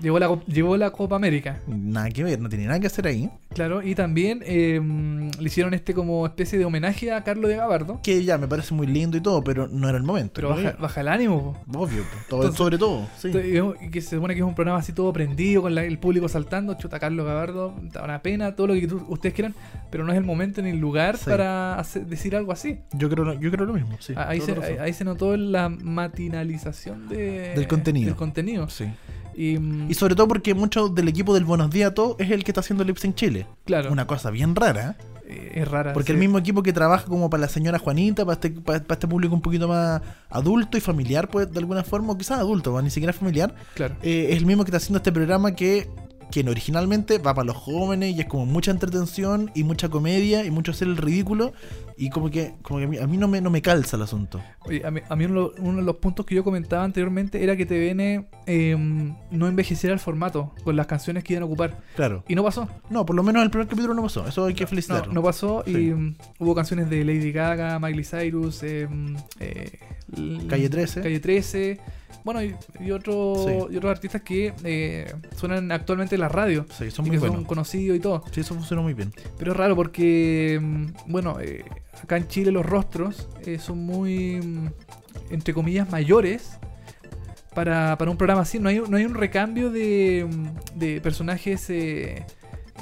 llevó, 0.50 0.76
la, 0.76 0.86
la 0.86 0.90
Copa 0.90 1.16
América, 1.16 1.60
nada 1.66 2.08
que 2.10 2.24
ver, 2.24 2.40
no 2.40 2.48
tiene 2.48 2.64
nada 2.66 2.80
que 2.80 2.86
hacer 2.86 3.06
ahí. 3.06 3.30
claro, 3.54 3.82
y 3.82 3.94
también 3.94 4.40
eh, 4.46 4.80
le 5.38 5.46
hicieron 5.46 5.74
este 5.74 5.92
como 5.94 6.24
especie 6.26 6.58
de 6.58 6.64
homenaje 6.64 7.12
a 7.12 7.22
Carlos 7.24 7.50
de 7.50 7.56
Gabardo, 7.56 8.00
Que 8.02 8.24
ya 8.24 8.38
me 8.38 8.48
parece 8.48 8.72
muy 8.74 8.86
lindo 8.86 9.16
y 9.16 9.20
todo, 9.20 9.44
pero 9.44 9.68
no 9.68 9.88
era 9.88 9.98
el 9.98 10.04
momento. 10.04 10.32
pero 10.34 10.50
¿no? 10.50 10.56
baja, 10.56 10.76
baja 10.80 11.00
el 11.02 11.08
ánimo. 11.08 11.56
po. 11.70 11.78
Obvio, 11.80 12.02
po, 12.04 12.08
todo- 12.28 12.40
Entonces- 12.40 12.56
sobre 12.58 12.78
todo. 12.78 13.06
Sí. 13.18 13.28
Y 13.82 13.90
que 13.90 14.00
se 14.00 14.16
supone 14.16 14.34
que 14.34 14.40
es 14.40 14.46
un 14.46 14.54
programa 14.54 14.78
así 14.78 14.92
todo 14.92 15.12
prendido, 15.12 15.62
con 15.62 15.74
la- 15.74 15.84
el 15.84 15.98
público 15.98 16.28
saltando, 16.28 16.74
chuta 16.74 16.98
Carlos 16.98 17.26
Gabardo, 17.26 17.74
da 17.92 18.02
una 18.02 18.22
pena, 18.22 18.54
todo 18.56 18.68
lo 18.68 18.74
que 18.74 18.86
tú- 18.86 19.04
ustedes 19.08 19.34
quieran, 19.34 19.54
pero 19.90 20.04
no 20.04 20.12
es 20.12 20.18
el 20.18 20.24
momento 20.24 20.62
ni 20.62 20.70
el 20.70 20.78
lugar 20.78 21.18
Sí. 21.18 21.24
para 21.28 21.78
hacer- 21.78 22.06
decir 22.06 22.34
algo 22.34 22.52
así. 22.52 22.78
Yo 22.92 23.10
creo 23.10 23.34
yo 23.38 23.50
creo 23.50 23.66
lo 23.66 23.74
mismo. 23.74 23.96
Sí, 24.00 24.14
Ah, 24.16 24.26
ahí, 24.28 24.40
se, 24.40 24.52
ahí, 24.52 24.76
ahí 24.80 24.92
se 24.92 25.04
notó 25.18 25.36
la 25.36 25.68
matinalización 25.68 27.08
de, 27.08 27.54
Del 27.54 27.66
contenido. 27.68 28.06
del 28.06 28.16
contenido. 28.16 28.68
Sí. 28.68 28.84
Y, 29.36 29.58
mm, 29.58 29.90
Y 29.90 29.94
sobre 29.94 30.14
todo 30.14 30.28
porque 30.28 30.54
mucho 30.54 30.88
del 30.88 31.08
equipo 31.08 31.34
del 31.34 31.44
Buenos 31.44 31.70
Días 31.70 31.90
a 31.90 31.94
Todos 31.94 32.16
es 32.18 32.30
el 32.30 32.44
que 32.44 32.50
está 32.52 32.60
haciendo 32.60 32.84
Lips 32.84 33.04
en 33.04 33.14
Chile. 33.14 33.46
claro, 33.64 33.90
Una 33.92 34.06
cosa 34.06 34.30
bien 34.30 34.54
rara. 34.54 34.96
eh, 35.28 35.52
es 35.56 35.68
rara. 35.68 35.92
Porque 35.92 36.08
sí. 36.08 36.12
el 36.12 36.18
mismo 36.18 36.38
equipo 36.38 36.62
que 36.62 36.72
trabaja 36.72 37.04
como 37.04 37.28
para 37.28 37.42
la 37.42 37.48
señora 37.48 37.78
Juanita, 37.78 38.24
para 38.24 38.34
este, 38.34 38.50
para, 38.50 38.80
para 38.82 38.94
este 38.94 39.06
público 39.08 39.34
un 39.34 39.42
poquito 39.42 39.68
más 39.68 40.00
adulto 40.30 40.78
y 40.78 40.80
familiar, 40.80 41.28
pues 41.28 41.52
de 41.52 41.58
alguna 41.58 41.82
forma, 41.84 42.12
o 42.12 42.18
quizás 42.18 42.38
adulto, 42.38 42.72
pues, 42.72 42.82
ni 42.84 42.90
siquiera 42.90 43.12
familiar, 43.12 43.54
Claro. 43.74 43.94
eh, 44.02 44.28
es 44.30 44.36
el 44.38 44.46
mismo 44.46 44.64
que 44.64 44.70
está 44.70 44.78
haciendo 44.78 44.96
este 44.98 45.12
programa 45.12 45.54
que, 45.54 45.88
que 46.30 46.40
originalmente 46.48 47.18
va 47.18 47.34
para 47.34 47.44
los 47.46 47.56
jóvenes 47.56 48.16
y 48.16 48.20
es 48.20 48.26
como 48.26 48.46
mucha 48.46 48.70
entretención 48.70 49.50
y 49.54 49.64
mucha 49.64 49.88
comedia 49.90 50.44
y 50.46 50.50
mucho 50.50 50.70
hacer 50.72 50.88
el 50.88 50.96
ridículo 50.96 51.52
y 51.98 52.10
como 52.10 52.30
que, 52.30 52.54
como 52.62 52.78
que 52.78 52.84
a 52.84 52.88
mí, 52.88 52.96
a 52.98 53.06
mí 53.06 53.16
no, 53.16 53.26
me, 53.28 53.40
no 53.40 53.50
me 53.50 53.60
calza 53.60 53.96
el 53.96 54.02
asunto. 54.02 54.40
Oye, 54.60 54.82
a 54.86 54.90
mí, 54.90 55.00
a 55.08 55.16
mí 55.16 55.24
uno, 55.24 55.50
uno 55.58 55.78
de 55.78 55.82
los 55.82 55.96
puntos 55.96 56.24
que 56.24 56.34
yo 56.34 56.44
comentaba 56.44 56.84
anteriormente 56.84 57.42
era 57.42 57.56
que 57.56 57.66
TVN 57.66 58.26
eh, 58.46 58.76
no 59.30 59.48
envejeciera 59.48 59.92
el 59.94 60.00
formato 60.00 60.54
con 60.64 60.76
las 60.76 60.86
canciones 60.86 61.24
que 61.24 61.32
iban 61.34 61.42
a 61.42 61.46
ocupar. 61.46 61.78
Claro. 61.96 62.24
Y 62.28 62.34
no 62.34 62.44
pasó. 62.44 62.68
No, 62.88 63.04
por 63.04 63.16
lo 63.16 63.22
menos 63.22 63.42
el 63.42 63.50
primer 63.50 63.66
capítulo 63.68 63.94
no 63.94 64.02
pasó, 64.02 64.26
eso 64.28 64.46
hay 64.46 64.54
que 64.54 64.64
No, 64.64 64.68
felicitarlo. 64.68 65.12
no 65.12 65.22
pasó 65.22 65.62
Sí. 65.66 65.72
y 65.72 65.90
mm, 65.94 66.16
hubo 66.38 66.54
canciones 66.54 66.88
de 66.88 67.04
Lady 67.04 67.32
Gaga, 67.32 67.78
Miley 67.78 68.04
Cyrus, 68.04 68.62
eh, 68.62 68.86
mm, 68.88 69.16
eh, 69.40 69.78
Calle 70.48 70.68
13. 70.70 71.02
Calle 71.02 71.20
13, 71.20 71.80
bueno, 72.24 72.42
y, 72.42 72.54
y, 72.80 72.90
otro- 72.92 73.34
Sí. 73.46 73.74
y 73.74 73.76
otros 73.76 73.90
artistas 73.90 74.22
que 74.22 74.54
eh, 74.64 75.12
suenan 75.36 75.70
actualmente 75.72 76.14
en 76.14 76.20
la 76.22 76.28
radio 76.28 76.64
Sí, 76.70 76.90
son 76.90 77.04
y 77.06 77.08
muy 77.08 77.16
que 77.16 77.20
buenos. 77.20 77.36
son 77.36 77.44
conocidos 77.44 77.96
y 77.96 78.00
todo. 78.00 78.22
Sí, 78.32 78.40
eso 78.40 78.54
funcionó 78.54 78.82
muy 78.82 78.94
bien. 78.94 79.12
Pero 79.38 79.52
es 79.52 79.56
raro 79.58 79.74
porque, 79.76 80.60
bueno, 81.06 81.38
eh, 81.40 81.64
acá 82.02 82.16
en 82.16 82.28
Chile 82.28 82.50
los 82.52 82.64
rostros 82.64 83.28
eh, 83.44 83.58
son 83.58 83.78
muy, 83.78 84.40
mm, 84.40 84.68
entre 85.30 85.54
comillas, 85.54 85.90
mayores 85.90 86.58
para, 87.54 87.96
para 87.98 88.10
un 88.10 88.16
programa 88.16 88.42
así. 88.42 88.58
No 88.58 88.68
hay, 88.68 88.80
no 88.88 88.96
hay 88.96 89.04
un 89.04 89.14
recambio 89.14 89.70
de, 89.70 90.26
mm, 90.28 90.78
de 90.78 91.00
personajes 91.00 91.68
eh, 91.70 92.24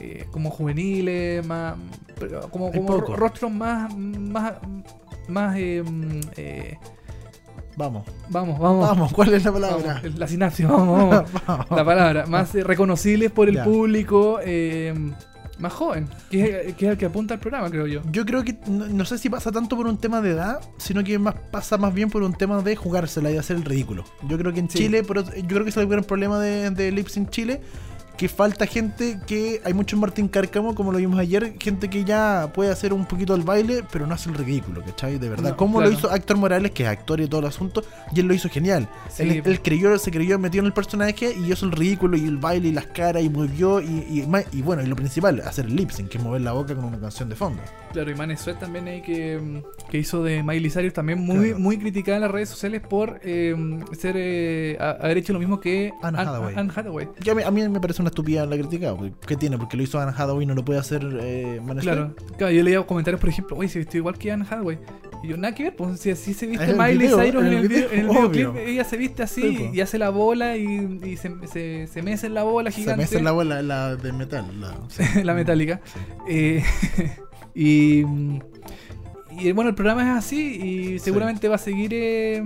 eh, 0.00 0.26
como 0.30 0.50
juveniles, 0.50 1.46
más, 1.46 1.76
como, 2.50 2.70
como 2.70 2.98
rostros 3.00 3.50
más, 3.50 3.94
más, 3.96 4.54
más 5.28 5.57
eh, 5.59 5.82
mm, 5.82 6.20
Vamos. 7.78 8.07
vamos, 8.30 8.59
vamos. 8.59 8.88
Vamos, 8.88 9.12
¿cuál 9.12 9.34
es 9.34 9.44
la 9.44 9.52
palabra? 9.52 10.00
vamos, 10.02 10.18
la 10.18 10.26
sinapsis, 10.26 10.66
vamos, 10.66 11.11
vamos. 11.11 11.32
Vamos. 11.46 11.66
la 11.76 11.84
palabra, 11.84 12.26
más 12.26 12.54
reconocibles 12.54 13.30
por 13.30 13.48
el 13.50 13.57
Ya. 13.57 13.64
público 13.64 14.40
más 15.59 15.72
joven, 15.72 16.09
que 16.30 16.68
es, 16.68 16.74
que 16.74 16.86
es 16.86 16.92
el 16.92 16.98
que 16.98 17.07
apunta 17.07 17.34
al 17.34 17.40
programa, 17.40 17.70
creo 17.70 17.86
yo. 17.86 18.02
Yo 18.11 18.26
creo 18.26 18.44
que 18.44 18.59
no, 18.66 18.86
no 18.86 19.04
sé 19.04 19.16
si 19.18 19.30
pasa 19.30 19.50
tanto 19.52 19.76
por 19.76 19.86
un 19.86 19.98
tema 19.98 20.20
de 20.20 20.30
edad, 20.30 20.61
sino 20.78 21.02
que 21.02 21.18
más 21.18 21.34
pasa 21.50 21.78
más 21.78 21.94
bien 21.94 22.11
por 22.11 22.22
un 22.22 22.34
tema 22.34 22.61
de 22.62 22.76
jugársela 22.76 23.30
y 23.30 23.36
hacer 23.38 23.57
el 23.57 23.64
ridículo. 23.64 24.04
Yo 24.28 24.36
creo 24.38 24.52
que 24.52 24.61
en 24.61 24.68
Sí. 24.70 24.78
Chile, 24.78 25.02
pero 25.07 25.22
yo 25.24 25.46
creo 25.46 25.64
que 25.64 25.70
es 25.70 25.76
el 25.76 25.86
gran 25.86 26.04
problema 26.04 26.38
de, 26.38 26.70
de 26.70 26.90
Lips 26.92 27.16
en 27.16 27.28
Chile, 27.28 27.61
que 28.16 28.28
falta 28.28 28.66
gente 28.66 29.18
que 29.26 29.60
hay 29.64 29.74
mucho 29.74 29.96
en 29.96 30.00
Martín 30.00 30.28
Cárcamo, 30.28 30.74
como 30.74 30.90
lo 30.92 30.98
vimos 30.98 31.18
ayer, 31.18 31.54
gente 31.60 31.88
que 31.90 32.04
ya 32.04 32.50
puede 32.54 32.70
hacer 32.70 32.92
un 32.92 33.04
poquito 33.06 33.34
el 33.34 33.42
baile, 33.42 33.82
pero 33.92 34.06
no 34.06 34.14
hace 34.14 34.30
el 34.30 34.36
ridículo, 34.36 34.82
¿cachai? 34.84 35.18
De 35.18 35.28
verdad. 35.28 35.50
No, 35.50 35.56
como 35.56 35.78
claro. 35.78 35.92
lo 35.92 35.98
hizo 35.98 36.14
Héctor 36.14 36.36
Morales, 36.38 36.70
que 36.72 36.84
es 36.84 36.88
actor 36.88 37.20
y 37.20 37.26
todo 37.28 37.40
el 37.40 37.46
asunto, 37.46 37.82
y 38.14 38.20
él 38.20 38.26
lo 38.26 38.34
hizo 38.34 38.48
genial. 38.48 38.88
Sí, 39.10 39.22
él, 39.24 39.42
él 39.44 39.60
creyó, 39.62 39.98
se 39.98 40.10
creyó 40.10 40.38
metido 40.38 40.60
en 40.62 40.66
el 40.66 40.72
personaje 40.72 41.34
y 41.34 41.52
hizo 41.52 41.66
el 41.66 41.72
ridículo 41.72 42.16
y 42.16 42.24
el 42.24 42.38
baile 42.38 42.68
y 42.68 42.72
las 42.72 42.86
caras 42.86 43.22
y 43.22 43.28
movió 43.28 43.80
y, 43.80 44.06
y, 44.08 44.26
ma- 44.26 44.42
y 44.52 44.62
bueno, 44.62 44.82
y 44.82 44.86
lo 44.86 44.96
principal, 44.96 45.40
hacer 45.44 45.66
el 45.66 45.76
lip 45.76 45.90
sync, 45.90 46.08
que 46.08 46.18
es 46.18 46.24
mover 46.24 46.40
la 46.40 46.52
boca 46.52 46.74
con 46.74 46.84
una 46.84 46.98
canción 46.98 47.28
de 47.28 47.36
fondo. 47.36 47.60
Claro, 47.92 48.10
y 48.10 48.14
Mané 48.14 48.36
Sweat 48.36 48.58
también 48.60 48.88
ahí 48.88 49.02
que, 49.02 49.38
mm, 49.38 49.88
que 49.90 49.98
hizo 49.98 50.22
de 50.22 50.42
Miley 50.42 50.70
Cyrus 50.70 50.92
también 50.92 51.18
muy, 51.20 51.48
Claro. 51.48 51.58
muy 51.58 51.78
criticada 51.78 52.16
en 52.16 52.22
las 52.22 52.30
redes 52.30 52.48
sociales 52.48 52.82
por 52.88 53.20
eh, 53.22 53.54
ser 53.98 54.14
eh, 54.18 54.76
haber 54.80 55.18
hecho 55.18 55.32
lo 55.32 55.38
mismo 55.38 55.60
que 55.60 55.92
Anne 56.02 56.18
Hathaway. 56.18 56.54
Anne 56.56 56.72
Hathaway. 56.74 57.08
A 57.30 57.34
mí, 57.34 57.42
a 57.42 57.50
mí 57.50 57.68
me 57.68 57.80
parece 57.80 58.02
una 58.07 58.11
estupidez 58.11 58.48
la 58.48 58.57
criticada. 58.57 58.96
porque 58.96 59.12
¿Qué 59.26 59.36
tiene? 59.36 59.59
Porque 59.59 59.76
lo 59.76 59.82
hizo 59.82 59.98
Anne 60.00 60.12
Hathaway 60.16 60.44
y 60.44 60.46
no 60.46 60.54
lo 60.54 60.64
puede 60.64 60.78
hacer 60.80 61.02
eh, 61.20 61.61
Claro, 61.80 62.14
claro, 62.38 62.52
yo 62.52 62.62
leía 62.62 62.82
comentarios, 62.86 63.20
por 63.20 63.28
ejemplo, 63.30 63.57
oye, 63.57 63.68
se 63.68 63.78
vistió 63.80 63.98
igual 63.98 64.16
que 64.16 64.30
Anne 64.32 64.44
Hathaway. 64.48 64.78
Y 65.24 65.28
yo, 65.28 65.36
nada 65.38 65.54
que 65.54 65.64
ver, 65.64 65.74
pues 65.76 65.98
si 65.98 66.11
así 66.11 66.34
se 66.34 66.46
viste 66.46 66.64
En 66.70 66.76
Miley 66.76 66.98
video, 66.98 67.18
Cyrus 67.20 67.42
en 67.42 67.46
en 67.48 67.52
el 67.54 67.62
el, 67.62 67.68
video, 67.68 67.88
video, 67.88 67.92
en 67.92 68.00
el 68.04 68.11
obvio. 68.11 68.28
videoclip, 68.52 68.68
ella 68.68 68.84
se 68.84 68.96
viste 68.98 69.22
así 69.22 69.40
Sí, 69.42 69.57
po. 69.68 69.74
y 69.74 69.80
hace 69.80 69.98
la 69.98 70.11
bola 70.11 70.57
y, 70.57 71.00
y 71.04 71.16
se, 71.16 71.32
se, 71.50 71.86
se 71.86 72.02
mece 72.02 72.26
en 72.28 72.34
la 72.34 72.42
bola 72.44 72.70
Se 72.70 72.80
gigante. 72.82 72.98
me 72.98 73.04
hace 73.04 73.22
la 73.22 73.32
bola 73.32 73.62
la 73.62 73.96
de 73.96 74.12
metal. 74.12 74.46
La, 74.61 74.74
la 75.24 75.34
metálica. 75.34 75.80
Sí. 75.94 75.98
Eh, 76.28 76.62
y, 77.54 78.04
y 79.38 79.52
bueno, 79.52 79.70
el 79.70 79.74
programa 79.74 80.02
es 80.02 80.18
así 80.24 80.94
y 80.94 80.98
seguramente 80.98 81.48
va 81.48 81.57
a 81.57 81.59
seguir 81.59 81.90
eh, 81.94 82.42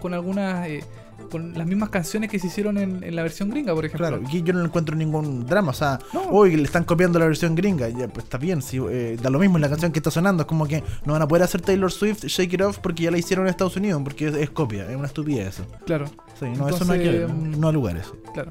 con 0.00 0.14
algunas... 0.14 0.66
eh, 0.68 0.82
con 1.28 1.52
las 1.54 1.66
mismas 1.66 1.90
canciones 1.90 2.30
que 2.30 2.38
se 2.38 2.46
hicieron 2.48 2.78
en, 2.78 3.02
en 3.02 3.16
la 3.16 3.22
versión 3.22 3.50
gringa, 3.50 3.74
por 3.74 3.84
ejemplo. 3.84 4.06
Claro, 4.08 4.22
y 4.30 4.42
yo 4.42 4.52
no 4.52 4.64
encuentro 4.64 4.94
ningún 4.96 5.46
drama. 5.46 5.70
O 5.70 5.74
sea, 5.74 5.98
No. 6.12 6.22
hoy 6.30 6.56
le 6.56 6.62
están 6.64 6.84
copiando 6.84 7.18
la 7.18 7.26
versión 7.26 7.54
gringa. 7.54 7.88
Ya, 7.88 8.08
pues 8.08 8.24
está 8.24 8.38
bien, 8.38 8.62
si, 8.62 8.78
eh, 8.90 9.16
da 9.20 9.30
lo 9.30 9.38
mismo 9.38 9.56
en 9.56 9.62
la 9.62 9.68
canción 9.68 9.92
que 9.92 9.98
está 9.98 10.10
sonando. 10.10 10.42
Es 10.42 10.46
como 10.46 10.66
que 10.66 10.82
no 11.04 11.12
van 11.14 11.22
a 11.22 11.28
poder 11.28 11.42
hacer 11.44 11.60
Taylor 11.62 11.90
Swift 11.92 12.24
Shake 12.26 12.52
It 12.54 12.60
Off 12.62 12.78
porque 12.78 13.04
ya 13.04 13.10
la 13.10 13.18
hicieron 13.18 13.46
en 13.46 13.50
Estados 13.50 13.76
Unidos. 13.76 14.00
Porque 14.04 14.28
es, 14.28 14.34
es 14.34 14.50
copia, 14.50 14.88
es 14.90 14.96
una 14.96 15.06
estupidez 15.06 15.48
eso. 15.48 15.66
Claro, 15.84 16.06
Sí, 16.38 16.46
no, 16.56 16.68
eso 16.68 16.84
no 16.84 16.92
hay 16.92 17.00
que 17.02 17.10
ver, 17.10 17.30
no, 17.34 17.56
no 17.56 17.68
a 17.68 17.72
lugares. 17.72 18.04
claro. 18.34 18.50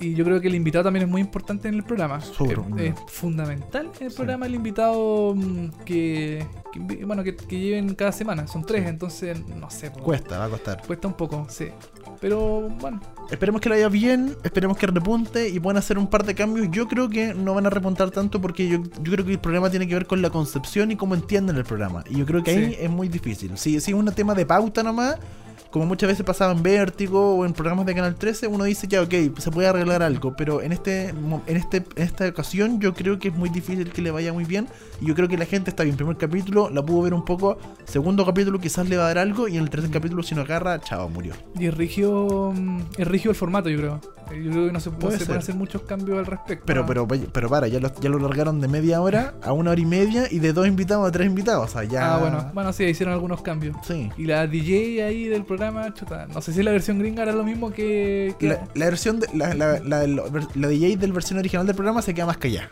Y 0.00 0.14
yo 0.14 0.24
creo 0.24 0.40
que 0.40 0.48
el 0.48 0.54
invitado 0.54 0.84
también 0.84 1.04
es 1.06 1.10
muy 1.10 1.20
importante 1.20 1.68
en 1.68 1.74
el 1.74 1.82
programa. 1.84 2.20
Seguro, 2.20 2.66
es, 2.78 2.94
fundamental 3.08 3.90
en 3.98 4.06
el 4.06 4.10
Sí. 4.10 4.16
programa 4.16 4.46
el 4.46 4.54
invitado 4.54 5.34
mm, 5.34 5.68
que, 5.84 6.46
bueno 7.06 7.24
que, 7.24 7.34
que 7.36 7.58
lleven 7.58 7.94
cada 7.94 8.12
semana. 8.12 8.46
Son 8.46 8.64
tres, 8.64 8.82
Sí. 8.82 8.88
entonces 8.88 9.38
no 9.46 9.70
sé. 9.70 9.90
Cuesta, 9.90 10.38
va 10.38 10.44
a 10.46 10.48
costar. 10.50 10.82
Cuesta 10.86 11.08
un 11.08 11.14
poco, 11.14 11.46
sí. 11.48 11.68
Pero 12.20 12.68
bueno, 12.80 13.00
Esperemos 13.30 13.60
que 13.60 13.68
le 13.68 13.74
vaya 13.76 13.88
bien, 13.88 14.36
esperemos 14.44 14.76
que 14.78 14.86
repunte 14.86 15.48
y 15.48 15.58
puedan 15.58 15.78
hacer 15.78 15.98
un 15.98 16.06
par 16.06 16.24
de 16.24 16.34
cambios. 16.34 16.68
Yo 16.70 16.86
creo 16.86 17.08
que 17.10 17.34
no 17.34 17.54
van 17.54 17.66
a 17.66 17.70
repuntar 17.70 18.10
tanto 18.12 18.40
porque 18.40 18.68
yo, 18.68 18.78
yo 19.02 19.12
creo 19.12 19.24
que 19.24 19.32
el 19.32 19.38
problema 19.40 19.68
tiene 19.68 19.88
que 19.88 19.94
ver 19.94 20.06
con 20.06 20.22
la 20.22 20.30
concepción 20.30 20.92
y 20.92 20.96
cómo 20.96 21.14
entienden 21.16 21.56
el 21.56 21.64
programa. 21.64 22.04
Y 22.08 22.18
yo 22.18 22.24
creo 22.26 22.44
que 22.44 22.52
ahí 22.52 22.66
Sí. 22.66 22.76
es 22.80 22.88
muy 22.90 23.08
difícil. 23.08 23.58
Si, 23.58 23.80
si 23.80 23.90
es 23.90 23.96
un 23.96 24.06
tema 24.12 24.34
de 24.34 24.46
pauta 24.46 24.82
nomás, 24.84 25.16
como 25.76 25.88
muchas 25.88 26.08
veces 26.08 26.24
pasaba 26.24 26.52
en 26.52 26.62
Vértigo 26.62 27.36
o 27.36 27.44
en 27.44 27.52
programas 27.52 27.84
de 27.84 27.94
Canal 27.94 28.14
13, 28.14 28.46
uno 28.46 28.64
dice 28.64 28.88
ya, 28.88 29.02
ok, 29.02 29.12
se 29.38 29.50
puede 29.50 29.68
arreglar 29.68 30.02
algo. 30.02 30.34
Pero 30.34 30.62
en 30.62 30.72
este 30.72 31.08
en 31.10 31.56
este 31.56 31.84
en 31.96 32.02
esta 32.02 32.26
ocasión 32.28 32.80
yo 32.80 32.94
creo 32.94 33.18
que 33.18 33.28
es 33.28 33.34
muy 33.34 33.50
difícil 33.50 33.90
que 33.90 34.00
le 34.00 34.10
vaya 34.10 34.32
muy 34.32 34.44
bien. 34.44 34.68
Y 35.00 35.06
yo 35.06 35.14
creo 35.14 35.28
que 35.28 35.36
la 35.36 35.44
gente 35.44 35.68
está 35.68 35.84
bien. 35.84 35.96
Primer 35.96 36.16
capítulo 36.16 36.70
la 36.70 36.82
pudo 36.82 37.02
ver 37.02 37.12
un 37.12 37.24
poco. 37.26 37.58
Segundo 37.84 38.24
capítulo 38.24 38.58
quizás 38.58 38.88
le 38.88 38.96
va 38.96 39.04
a 39.04 39.08
dar 39.08 39.18
algo. 39.18 39.48
Y 39.48 39.56
en 39.58 39.62
el 39.64 39.70
tercer 39.70 39.90
capítulo 39.90 40.22
si 40.22 40.34
no 40.34 40.40
agarra, 40.40 40.80
chao, 40.80 41.08
murió. 41.10 41.34
y 41.58 41.66
es 41.66 41.74
rigio, 41.74 42.52
mm, 42.56 42.80
es 42.96 43.06
rigio 43.06 43.30
el 43.30 43.36
formato, 43.36 43.68
yo 43.68 43.76
creo. 43.78 44.00
Eh, 44.32 44.42
Yo 44.44 44.50
creo 44.50 44.66
que 44.66 44.72
no 44.72 44.80
se, 44.80 44.90
no 44.90 44.98
Puede 44.98 45.12
se 45.12 45.18
ser. 45.18 45.26
pueden 45.28 45.42
hacer 45.42 45.54
muchos 45.54 45.82
cambios 45.82 46.18
al 46.18 46.26
respecto. 46.26 46.64
Pero, 46.66 46.80
¿no? 46.80 46.86
pero, 46.88 47.06
pero 47.32 47.48
para, 47.48 47.68
ya 47.68 47.78
lo, 47.78 47.92
ya 48.00 48.08
lo 48.08 48.18
largaron 48.18 48.60
de 48.60 48.66
media 48.66 49.00
hora 49.00 49.34
a 49.42 49.52
una 49.52 49.70
hora 49.70 49.80
y 49.80 49.84
media 49.86 50.24
y 50.30 50.40
de 50.40 50.52
dos 50.52 50.66
invitados 50.66 51.06
a 51.06 51.12
tres 51.12 51.28
invitados. 51.28 51.64
O 51.64 51.68
sea, 51.72 51.84
ya. 51.84 52.14
Ah, 52.14 52.18
bueno, 52.18 52.50
bueno, 52.52 52.72
sí, 52.72 52.82
hicieron 52.84 53.12
algunos 53.14 53.42
cambios. 53.42 53.76
Sí. 53.86 54.10
Y 54.16 54.24
la 54.24 54.46
DJ 54.48 55.04
ahí 55.04 55.26
del 55.26 55.44
programa, 55.44 55.65
chuta, 55.94 56.26
no 56.32 56.40
sé 56.40 56.52
si 56.52 56.62
la 56.62 56.70
versión 56.72 56.98
gringa 56.98 57.22
era 57.22 57.32
lo 57.32 57.44
mismo 57.44 57.70
que. 57.72 58.34
que- 58.38 58.48
La, 58.48 58.68
la 58.74 58.84
versión 58.86 59.20
de, 59.20 59.28
la, 59.34 59.54
la, 59.54 59.78
la, 59.80 60.06
la, 60.06 60.22
la 60.54 60.68
DJ 60.68 60.96
del 60.96 61.12
versión 61.12 61.38
original 61.38 61.66
del 61.66 61.74
programa 61.76 62.02
se 62.02 62.14
queda 62.14 62.26
más 62.26 62.36
callada. 62.38 62.68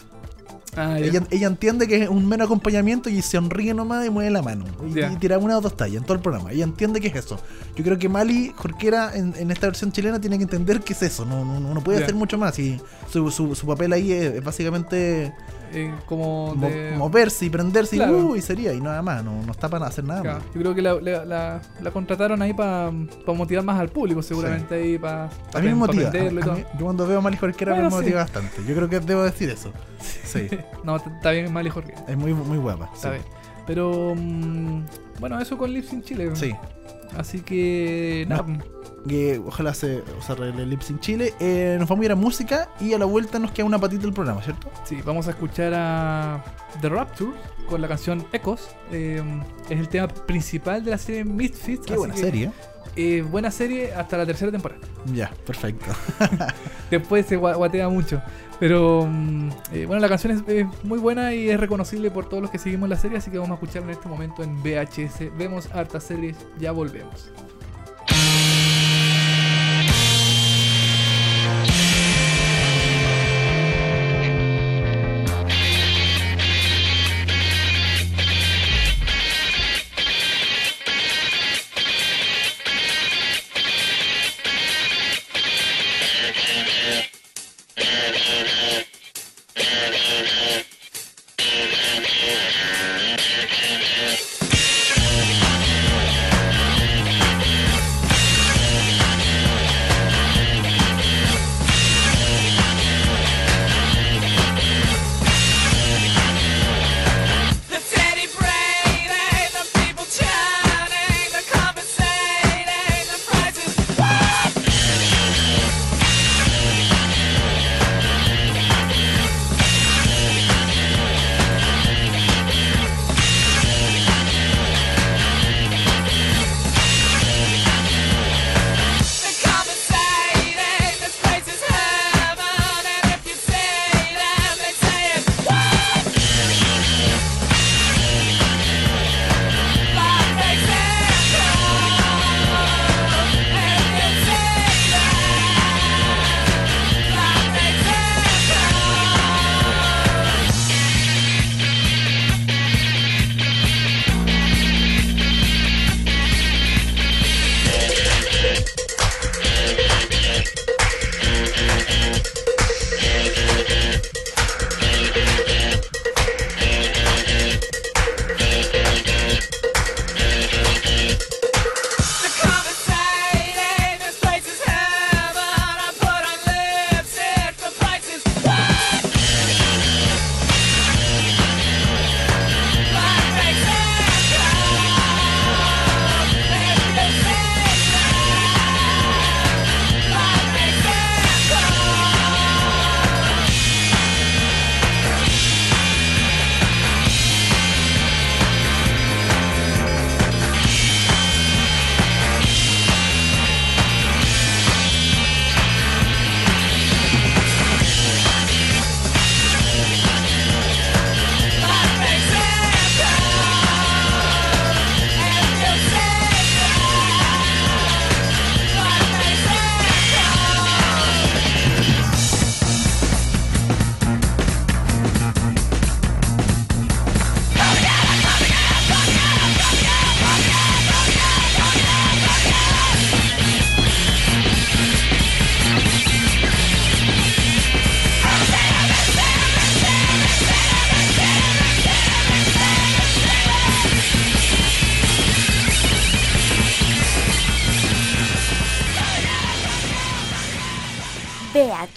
Ah. 0.77 0.99
Ella, 0.99 1.23
ella 1.31 1.47
entiende 1.47 1.87
que 1.87 2.03
es 2.03 2.09
un 2.09 2.27
mero 2.29 2.45
acompañamiento 2.47 3.09
y 3.09 3.23
sonríe 3.23 3.73
nomás 3.75 4.05
y 4.05 4.11
mueve 4.11 4.31
la 4.33 4.43
mano. 4.43 4.65
Y, 4.93 5.17
tira 5.17 5.39
una 5.39 5.57
o 5.57 5.61
dos 5.61 5.77
tallas 5.77 5.99
en 5.99 6.03
todo 6.03 6.15
el 6.15 6.21
programa. 6.21 6.51
Ella 6.51 6.65
entiende 6.65 7.01
que 7.01 7.07
es 7.09 7.15
eso. 7.15 7.39
Yo 7.77 7.85
creo 7.85 7.97
que 7.97 8.09
Mali 8.09 8.53
Jorquera 8.57 9.13
en, 9.15 9.35
en 9.39 9.53
esta 9.53 9.69
versión 9.69 9.93
chilena 9.93 10.21
tiene 10.21 10.37
que 10.37 10.43
entender 10.43 10.81
que 10.81 10.93
es 10.93 11.03
eso. 11.03 11.25
No, 11.25 11.45
no, 11.45 11.61
no 11.73 11.81
puede 11.85 12.03
hacer 12.03 12.17
mucho 12.17 12.39
más. 12.39 12.59
Y 12.59 12.81
su, 13.09 13.31
su, 13.31 13.55
su 13.55 13.67
papel 13.69 13.93
ahí 13.93 14.11
es, 14.11 14.35
es 14.35 14.43
básicamente 14.45 15.33
Eh, 15.75 15.93
como 16.07 16.55
mo- 16.55 16.71
moverse 16.97 17.45
y 17.47 17.51
prenderse 17.51 17.97
Claro. 17.97 18.19
y, 18.19 18.23
uh, 18.23 18.37
y 18.37 18.41
sería. 18.41 18.73
Y 18.73 18.81
nada 18.81 19.03
más. 19.03 19.25
No, 19.25 19.43
no 19.43 19.51
está 19.53 19.69
para 19.69 19.87
hacer 19.87 20.05
nada 20.05 20.23
Claro, 20.23 20.39
más. 20.39 20.47
yo 20.55 20.61
creo 20.61 20.75
que 20.75 20.83
la, 20.83 20.95
la, 21.01 21.25
la- 21.25 21.63
la 21.81 21.91
contrataron 21.91 22.41
ahí 22.43 22.53
para 22.55 22.91
motivar 23.27 23.65
más 23.65 23.81
al 23.81 23.89
público, 23.89 24.23
seguramente 24.23 24.75
ahí 24.75 24.99
para 24.99 25.25
A 25.53 25.59
mí 25.61 25.67
me 25.69 25.75
motiva. 25.75 26.09
A- 26.09 26.51
a 26.53 26.55
mí- 26.55 26.65
yo 26.79 26.85
cuando 26.85 27.07
veo 27.07 27.19
a 27.19 27.21
Mali 27.21 27.37
Jorquera 27.37 27.73
Bueno, 27.73 27.87
me 27.91 27.91
sí. 27.91 27.97
motiva 28.03 28.21
bastante. 28.21 28.63
Yo 28.67 28.75
creo 28.75 28.89
que 28.89 29.01
debo 29.01 29.23
decir 29.25 29.51
eso. 29.51 29.73
Sí. 30.01 30.49
No, 30.85 30.97
está 30.97 31.31
bien 31.31 31.53
mal 31.53 31.67
y 31.67 31.71
Jorge. 31.71 31.95
es 32.07 32.17
muy, 32.17 32.35
muy 32.35 32.59
guapa. 32.59 32.91
Está 32.95 33.09
Sí. 33.09 33.15
bien. 33.19 33.23
Pero 33.67 34.15
mm, 34.15 34.83
bueno, 35.21 35.41
eso 35.41 35.57
con 35.57 35.73
Lips 35.73 35.93
in 35.95 36.03
Chile. 36.03 36.31
Sí. 36.37 36.55
Así 37.17 37.41
que 37.41 38.25
nada. 38.29 38.45
Que 39.07 39.39
ojalá 39.45 39.75
se, 39.75 40.03
se 40.25 40.33
arregle 40.33 40.63
el 40.63 40.71
Lips 40.71 40.91
in 40.91 40.99
Chile. 40.99 41.35
Eh, 41.39 41.77
nos 41.79 41.89
vamos 41.89 42.03
a 42.03 42.07
ir 42.07 42.13
a 42.13 42.17
música 42.17 42.71
y 42.81 42.95
a 42.95 42.99
la 42.99 43.05
vuelta 43.05 43.39
nos 43.39 43.51
queda 43.53 43.67
una 43.67 43.79
patita 43.79 44.03
del 44.03 44.13
programa, 44.15 44.43
¿cierto? 44.43 44.71
Sí, 44.85 44.99
vamos 45.05 45.27
a 45.29 45.31
escuchar 45.33 45.73
a 45.77 46.43
The 46.81 46.89
Rapture 46.89 47.33
con 47.69 47.83
la 47.83 47.89
canción 47.89 48.27
Echoes. 48.33 48.69
Eh, 48.91 49.23
es 49.69 49.79
el 49.79 49.89
tema 49.89 50.09
principal 50.09 50.83
de 50.85 50.91
la 50.93 50.99
serie 50.99 51.23
Misfits. 51.25 51.85
Qué 51.87 51.97
buena 51.97 52.15
que, 52.15 52.21
serie. 52.21 52.51
eh, 52.97 53.23
buena 53.31 53.51
serie 53.51 53.93
hasta 53.95 54.17
la 54.17 54.25
tercera 54.25 54.51
temporada. 54.51 54.81
Ya, 55.13 55.31
perfecto. 55.47 55.87
Después 56.91 57.27
se 57.27 57.39
gua- 57.39 57.57
guatea 57.57 57.89
mucho. 57.91 58.23
Pero 58.65 59.07
mm, 59.07 59.51
eh, 59.75 59.85
bueno, 59.85 60.01
la 60.01 60.09
canción 60.09 60.43
es, 60.47 60.67
muy 60.85 60.99
buena 60.99 61.35
y 61.35 61.51
es 61.51 61.61
reconocible 61.61 62.11
por 62.11 62.31
todos 62.31 62.41
los 62.41 62.51
que 62.51 62.59
seguimos 62.59 62.89
la 62.89 62.97
serie. 62.97 63.19
Así 63.19 63.31
que 63.31 63.37
vamos 63.37 63.51
a 63.51 63.55
escucharla 63.63 63.93
en 63.93 63.99
este 63.99 64.09
momento 64.09 64.43
en 64.43 64.57
VHS. 64.63 65.37
Vemos 65.37 65.69
hartas 65.75 66.05
series, 66.05 66.39
ya 66.59 66.73
volvemos. 66.73 67.31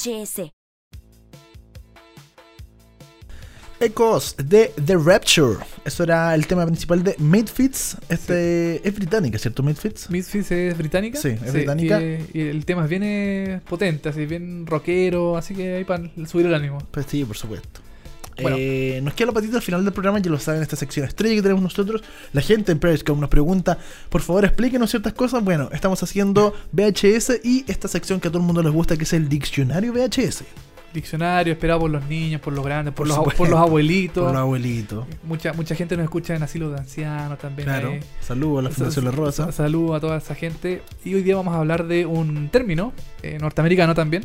VHS. 0.08 0.52
Echoes 3.80 4.36
de 4.38 4.72
The 4.84 4.96
Rapture. 4.96 5.58
Eso 5.86 6.04
era 6.04 6.34
el 6.34 6.48
tema 6.48 6.66
principal 6.66 7.04
de 7.04 7.16
Misfits. 7.20 7.98
Este 8.10 8.88
es 8.88 8.96
británica, 8.96 9.38
¿cierto? 9.38 9.62
Misfits. 9.62 10.10
Misfits 10.10 10.52
es 10.52 10.78
británica. 10.78 11.20
Sí, 11.20 11.30
es 11.30 11.54
británica. 11.54 12.02
Y, 12.02 12.30
y 12.34 12.42
el 12.42 12.66
tema 12.66 12.86
es 12.86 12.90
bien 12.90 13.62
potente, 13.70 14.10
así 14.10 14.26
bien 14.26 14.66
rockero, 14.66 15.38
así 15.38 15.54
que 15.54 15.76
ahí 15.76 15.84
para 15.84 16.10
subir 16.26 16.48
el 16.48 16.56
ánimo. 16.56 16.80
Pues 16.90 17.06
sí, 17.08 17.24
por 17.24 17.38
supuesto. 17.38 17.82
Bueno. 18.42 18.58
Eh, 18.60 19.00
nos 19.04 19.14
queda 19.14 19.28
la 19.28 19.34
patita 19.34 19.56
al 19.58 19.62
final 19.64 19.84
del 19.84 19.94
programa, 19.94 20.20
ya 20.20 20.30
lo 20.30 20.40
saben, 20.40 20.62
esta 20.62 20.76
sección 20.76 21.06
estrella 21.06 21.36
que 21.36 21.42
tenemos 21.42 21.64
nosotros. 21.64 22.02
La 22.34 22.42
gente 22.42 22.72
en 22.72 22.80
Periscope 22.80 23.20
nos 23.20 23.30
pregunta, 23.30 23.78
por 24.10 24.22
favor 24.22 24.46
explíquenos 24.46 24.90
ciertas 24.90 25.14
cosas. 25.14 25.44
Bueno, 25.44 25.70
estamos 25.74 26.02
haciendo 26.04 26.54
VHS 26.72 27.40
y 27.44 27.66
esta 27.68 27.88
sección 27.88 28.20
que 28.20 28.28
a 28.28 28.32
todo 28.32 28.40
el 28.42 28.46
mundo 28.46 28.62
les 28.64 28.72
gusta, 28.72 28.96
que 28.98 29.04
es 29.04 29.14
el 29.14 29.28
diccionario 29.30 29.92
VHS. 29.94 30.44
Diccionario 30.94 31.52
esperado 31.54 31.82
por 31.82 31.92
los 31.92 32.06
niños, 32.08 32.40
por 32.42 32.54
los 32.54 32.64
grandes, 32.66 32.94
por, 32.94 33.00
Por 33.04 33.08
los, 33.08 33.16
supuesto. 33.18 33.38
por 33.44 33.50
los 33.50 33.60
abuelitos. 33.60 34.24
Por 34.24 34.32
los 34.34 34.42
abuelitos. 34.42 35.06
Mucha, 35.28 35.54
mucha 35.54 35.76
gente 35.76 35.96
nos 35.98 36.06
escucha 36.06 36.34
en 36.36 36.44
asilo 36.44 36.70
de 36.72 36.78
ancianos 36.78 37.38
también. 37.40 37.68
Claro. 37.68 37.90
ahí. 37.92 38.00
Saludos 38.22 38.60
a 38.60 38.62
la 38.64 38.70
Fundación 38.72 39.06
La 39.06 39.12
Rosa. 39.12 39.46
Sa- 39.48 39.52
Saludos 39.52 39.98
a 39.98 40.00
toda 40.00 40.18
esa 40.18 40.34
gente. 40.34 40.82
Y 41.04 41.14
hoy 41.14 41.24
día 41.24 41.36
vamos 41.36 41.54
a 41.54 41.58
hablar 41.60 41.86
de 41.88 42.06
un 42.06 42.50
término 42.50 42.94
eh, 43.22 43.38
norteamericano 43.40 43.94
también, 43.94 44.24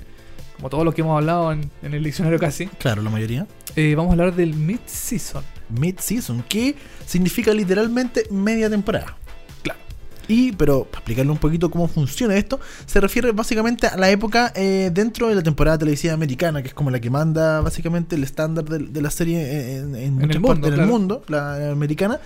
como 0.62 0.70
todo 0.70 0.84
lo 0.84 0.94
que 0.94 1.00
hemos 1.00 1.18
hablado 1.18 1.50
en, 1.50 1.68
en 1.82 1.92
el 1.92 2.04
diccionario 2.04 2.38
casi. 2.38 2.66
Claro, 2.66 3.02
la 3.02 3.10
mayoría. 3.10 3.48
Eh, 3.74 3.96
vamos 3.96 4.10
a 4.10 4.12
hablar 4.12 4.36
del 4.36 4.54
mid-season. 4.54 5.42
Mid-season, 5.70 6.44
que 6.48 6.76
significa 7.04 7.52
literalmente 7.52 8.28
media 8.30 8.70
temporada. 8.70 9.16
Claro. 9.64 9.80
Y, 10.28 10.52
pero 10.52 10.84
para 10.84 10.98
explicarle 10.98 11.32
un 11.32 11.38
poquito 11.38 11.68
cómo 11.68 11.88
funciona 11.88 12.36
esto, 12.36 12.60
se 12.86 13.00
refiere 13.00 13.32
básicamente 13.32 13.88
a 13.88 13.96
la 13.96 14.08
época 14.08 14.52
eh, 14.54 14.92
dentro 14.94 15.26
de 15.26 15.34
la 15.34 15.42
temporada 15.42 15.78
televisiva 15.78 16.14
americana, 16.14 16.62
que 16.62 16.68
es 16.68 16.74
como 16.74 16.92
la 16.92 17.00
que 17.00 17.10
manda 17.10 17.60
básicamente 17.60 18.14
el 18.14 18.22
estándar 18.22 18.64
de, 18.64 18.78
de 18.78 19.02
la 19.02 19.10
serie 19.10 19.78
en, 19.78 19.96
en 19.96 20.14
muchas 20.14 20.36
el 20.36 20.42
partes 20.42 20.42
mundo, 20.42 20.66
del 20.68 20.74
claro. 20.74 20.88
mundo, 20.92 21.24
la 21.26 21.72
americana, 21.72 22.20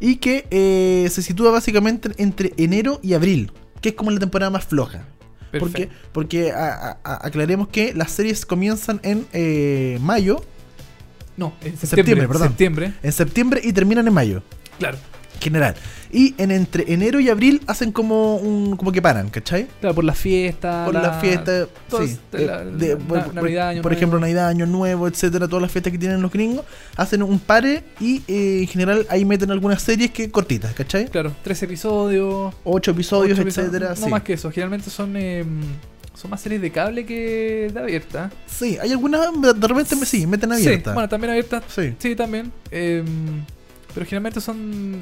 y 0.00 0.16
que 0.16 0.46
eh, 0.50 1.06
se 1.10 1.20
sitúa 1.20 1.50
básicamente 1.50 2.08
entre 2.16 2.54
enero 2.56 3.00
y 3.02 3.12
abril, 3.12 3.52
que 3.82 3.90
es 3.90 3.94
como 3.94 4.10
la 4.10 4.18
temporada 4.18 4.48
más 4.48 4.64
floja. 4.64 5.04
Porque, 5.58 5.86
Perfecto. 5.86 6.08
porque 6.12 6.50
a- 6.52 6.98
aclaremos 7.04 7.68
que 7.68 7.92
las 7.94 8.10
series 8.12 8.46
comienzan 8.46 9.00
en 9.02 9.26
eh, 9.32 9.98
mayo, 10.00 10.44
No, 11.36 11.54
en 11.62 11.76
septiembre, 11.76 11.86
septiembre. 11.96 12.28
perdón. 12.28 12.48
Septiembre, 12.48 12.92
en 13.02 13.12
septiembre 13.12 13.60
y 13.62 13.72
terminan 13.72 14.06
en 14.08 14.14
mayo. 14.14 14.42
claro. 14.78 14.98
General. 15.42 15.74
Y 16.10 16.34
en 16.38 16.50
entre 16.50 16.92
enero 16.92 17.20
y 17.20 17.28
abril 17.28 17.60
hacen 17.66 17.92
como 17.92 18.36
un 18.36 18.76
como 18.76 18.92
que 18.92 19.00
paran, 19.02 19.28
¿cachai? 19.30 19.66
Claro, 19.80 19.94
por 19.94 20.04
la 20.04 20.14
fiesta. 20.14 20.84
Por 20.84 20.94
la, 20.94 21.12
fiesta, 21.20 21.66
todas- 21.88 22.10
sí. 22.10 22.18
eh, 22.32 22.44
la- 22.46 22.64
de- 22.64 22.96
na- 22.96 23.04
por, 23.24 23.34
Navidad, 23.34 23.68
Año 23.70 23.82
por 23.82 23.92
ejemplo, 23.92 24.18
Navidad, 24.20 24.48
Año 24.48 24.66
Nuevo, 24.66 25.08
etcétera, 25.08 25.46
todas 25.48 25.62
las 25.62 25.72
fiestas 25.72 25.92
que 25.92 25.98
tienen 25.98 26.20
los 26.22 26.30
gringos, 26.32 26.64
hacen 26.96 27.22
un 27.22 27.38
pare 27.38 27.84
y 28.00 28.22
eh, 28.28 28.60
en 28.62 28.66
general 28.68 29.06
ahí 29.10 29.24
meten 29.24 29.50
algunas 29.50 29.82
series 29.82 30.10
que 30.10 30.30
cortitas, 30.30 30.72
¿cachai? 30.74 31.06
Claro, 31.08 31.32
tres 31.42 31.62
episodios. 31.62 32.54
Ocho 32.64 32.90
episodios, 32.92 33.32
ocho 33.32 33.42
episodios, 33.42 33.68
etcétera. 33.72 33.90
No 33.98 34.04
sí. 34.06 34.10
más 34.10 34.22
que 34.22 34.34
eso. 34.34 34.50
Generalmente 34.50 34.90
son, 34.90 35.16
eh, 35.16 35.44
son 36.14 36.30
más 36.30 36.40
series 36.42 36.60
de 36.60 36.70
cable 36.70 37.06
que 37.06 37.70
de 37.72 37.80
abierta. 37.80 38.30
Sí, 38.46 38.76
hay 38.80 38.92
algunas, 38.92 39.28
de 39.40 39.66
repente 39.66 39.96
me- 39.96 40.04
sí, 40.06 40.26
meten 40.26 40.52
abierta. 40.52 40.90
Sí, 40.90 40.94
bueno, 40.94 41.08
también 41.08 41.30
abiertas. 41.30 41.64
Sí. 41.68 41.94
Sí, 41.98 42.14
también. 42.14 42.52
eh, 42.70 43.02
pero 43.94 44.06
generalmente 44.06 44.40
son, 44.40 45.00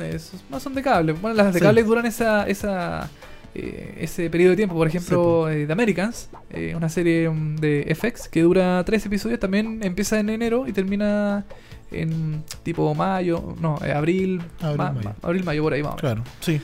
no 0.51 0.61
son 0.61 0.75
de 0.75 0.83
cable. 0.83 1.13
Bueno, 1.13 1.37
las 1.37 1.53
de 1.55 1.59
Sí. 1.61 1.65
cable 1.65 1.83
duran 1.83 2.07
esa, 2.07 2.47
esa, 2.49 3.09
eh, 3.55 3.99
ese 4.01 4.31
periodo 4.31 4.51
de 4.51 4.57
tiempo. 4.57 4.75
Por 4.75 4.87
ejemplo, 4.89 5.49
eh, 5.49 5.67
The 5.67 5.73
Americans, 5.73 6.29
eh, 6.51 6.75
una 6.77 6.89
serie 6.89 7.29
mm, 7.29 7.57
de 7.57 7.95
FX 7.95 8.29
que 8.29 8.43
dura 8.43 8.83
tres 8.85 9.05
episodios. 9.07 9.41
También 9.41 9.81
empieza 9.83 10.19
en 10.21 10.29
enero 10.31 10.67
y 10.69 10.73
termina 10.73 11.45
en 11.93 12.45
tipo 12.63 12.95
mayo, 12.95 13.57
no, 13.61 13.79
eh, 13.85 13.93
abril, 13.93 14.41
Abril, 14.61 14.77
ma- 14.79 14.93
mayo. 14.93 15.09
ma- 15.09 15.17
abril, 15.29 15.45
mayo, 15.45 15.63
por 15.65 15.73
ahí 15.73 15.83
vamos. 15.83 16.01
Claro, 16.01 16.23
sí. 16.41 16.61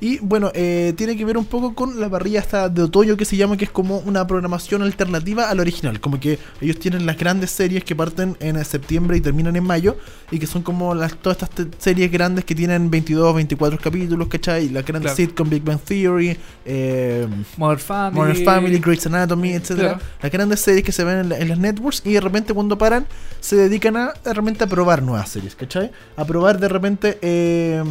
Y 0.00 0.18
bueno, 0.18 0.50
eh, 0.54 0.92
tiene 0.96 1.16
que 1.16 1.24
ver 1.24 1.36
un 1.38 1.44
poco 1.46 1.74
con 1.74 1.98
la 2.00 2.08
parrilla 2.10 2.40
esta 2.40 2.68
de 2.68 2.82
otoño 2.82 3.16
que 3.16 3.24
se 3.24 3.36
llama, 3.36 3.56
que 3.56 3.64
es 3.64 3.70
como 3.70 3.98
una 3.98 4.26
programación 4.26 4.82
alternativa 4.82 5.48
al 5.48 5.60
original. 5.60 6.00
Como 6.00 6.20
que 6.20 6.38
ellos 6.60 6.78
tienen 6.78 7.06
las 7.06 7.16
grandes 7.16 7.50
series 7.50 7.84
que 7.84 7.94
parten 7.96 8.36
en 8.40 8.62
septiembre 8.64 9.16
y 9.16 9.20
terminan 9.20 9.56
en 9.56 9.64
mayo. 9.64 9.96
Y 10.30 10.38
que 10.38 10.46
son 10.46 10.62
como 10.62 10.94
las, 10.94 11.14
todas 11.16 11.42
estas 11.42 11.66
series 11.78 12.10
grandes 12.10 12.44
que 12.44 12.54
tienen 12.54 12.90
22, 12.90 13.34
24 13.34 13.78
capítulos, 13.78 14.28
¿cachai? 14.28 14.68
La 14.68 14.82
gran 14.82 15.02
Claro. 15.02 15.16
sitcom 15.16 15.48
Big 15.48 15.62
Bang 15.62 15.78
Theory, 15.80 16.36
eh, 16.64 17.26
Modern 17.56 17.78
Family. 17.80 18.16
Modern 18.20 18.44
Family, 18.44 18.78
Grey's 18.78 19.06
Anatomy, 19.06 19.52
etcétera. 19.52 19.94
Claro. 19.94 20.04
Las 20.22 20.32
grandes 20.32 20.60
series 20.60 20.84
que 20.84 20.92
se 20.92 21.04
ven 21.04 21.18
en, 21.18 21.28
la- 21.30 21.38
en 21.38 21.48
las 21.48 21.58
networks 21.58 22.02
y 22.04 22.12
de 22.14 22.20
repente 22.20 22.52
cuando 22.52 22.76
paran 22.76 23.06
se 23.40 23.56
dedican 23.56 23.96
a 23.96 24.12
de 24.24 24.34
repente 24.34 24.64
a 24.64 24.66
probar 24.66 25.02
nuevas 25.02 25.28
series, 25.28 25.54
¿cachai? 25.54 25.90
A 26.16 26.24
probar 26.24 26.58
de 26.58 26.68
repente 26.68 27.18
eh, 27.22 27.82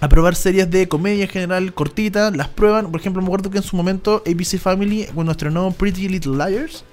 a 0.00 0.08
probar 0.08 0.34
series 0.34 0.70
de 0.70 0.88
comedia 0.88 1.24
en 1.24 1.30
general 1.30 1.72
cortitas, 1.72 2.36
las 2.36 2.48
prueban. 2.48 2.90
Por 2.90 3.00
ejemplo, 3.00 3.22
me 3.22 3.28
acuerdo 3.28 3.50
que 3.50 3.58
en 3.58 3.64
su 3.64 3.76
momento 3.76 4.22
ABC 4.26 4.58
Family 4.58 5.06
cuando 5.14 5.32
estrenó 5.32 5.70
Pretty 5.72 6.08
Little 6.08 6.32
Liars, 6.36 6.84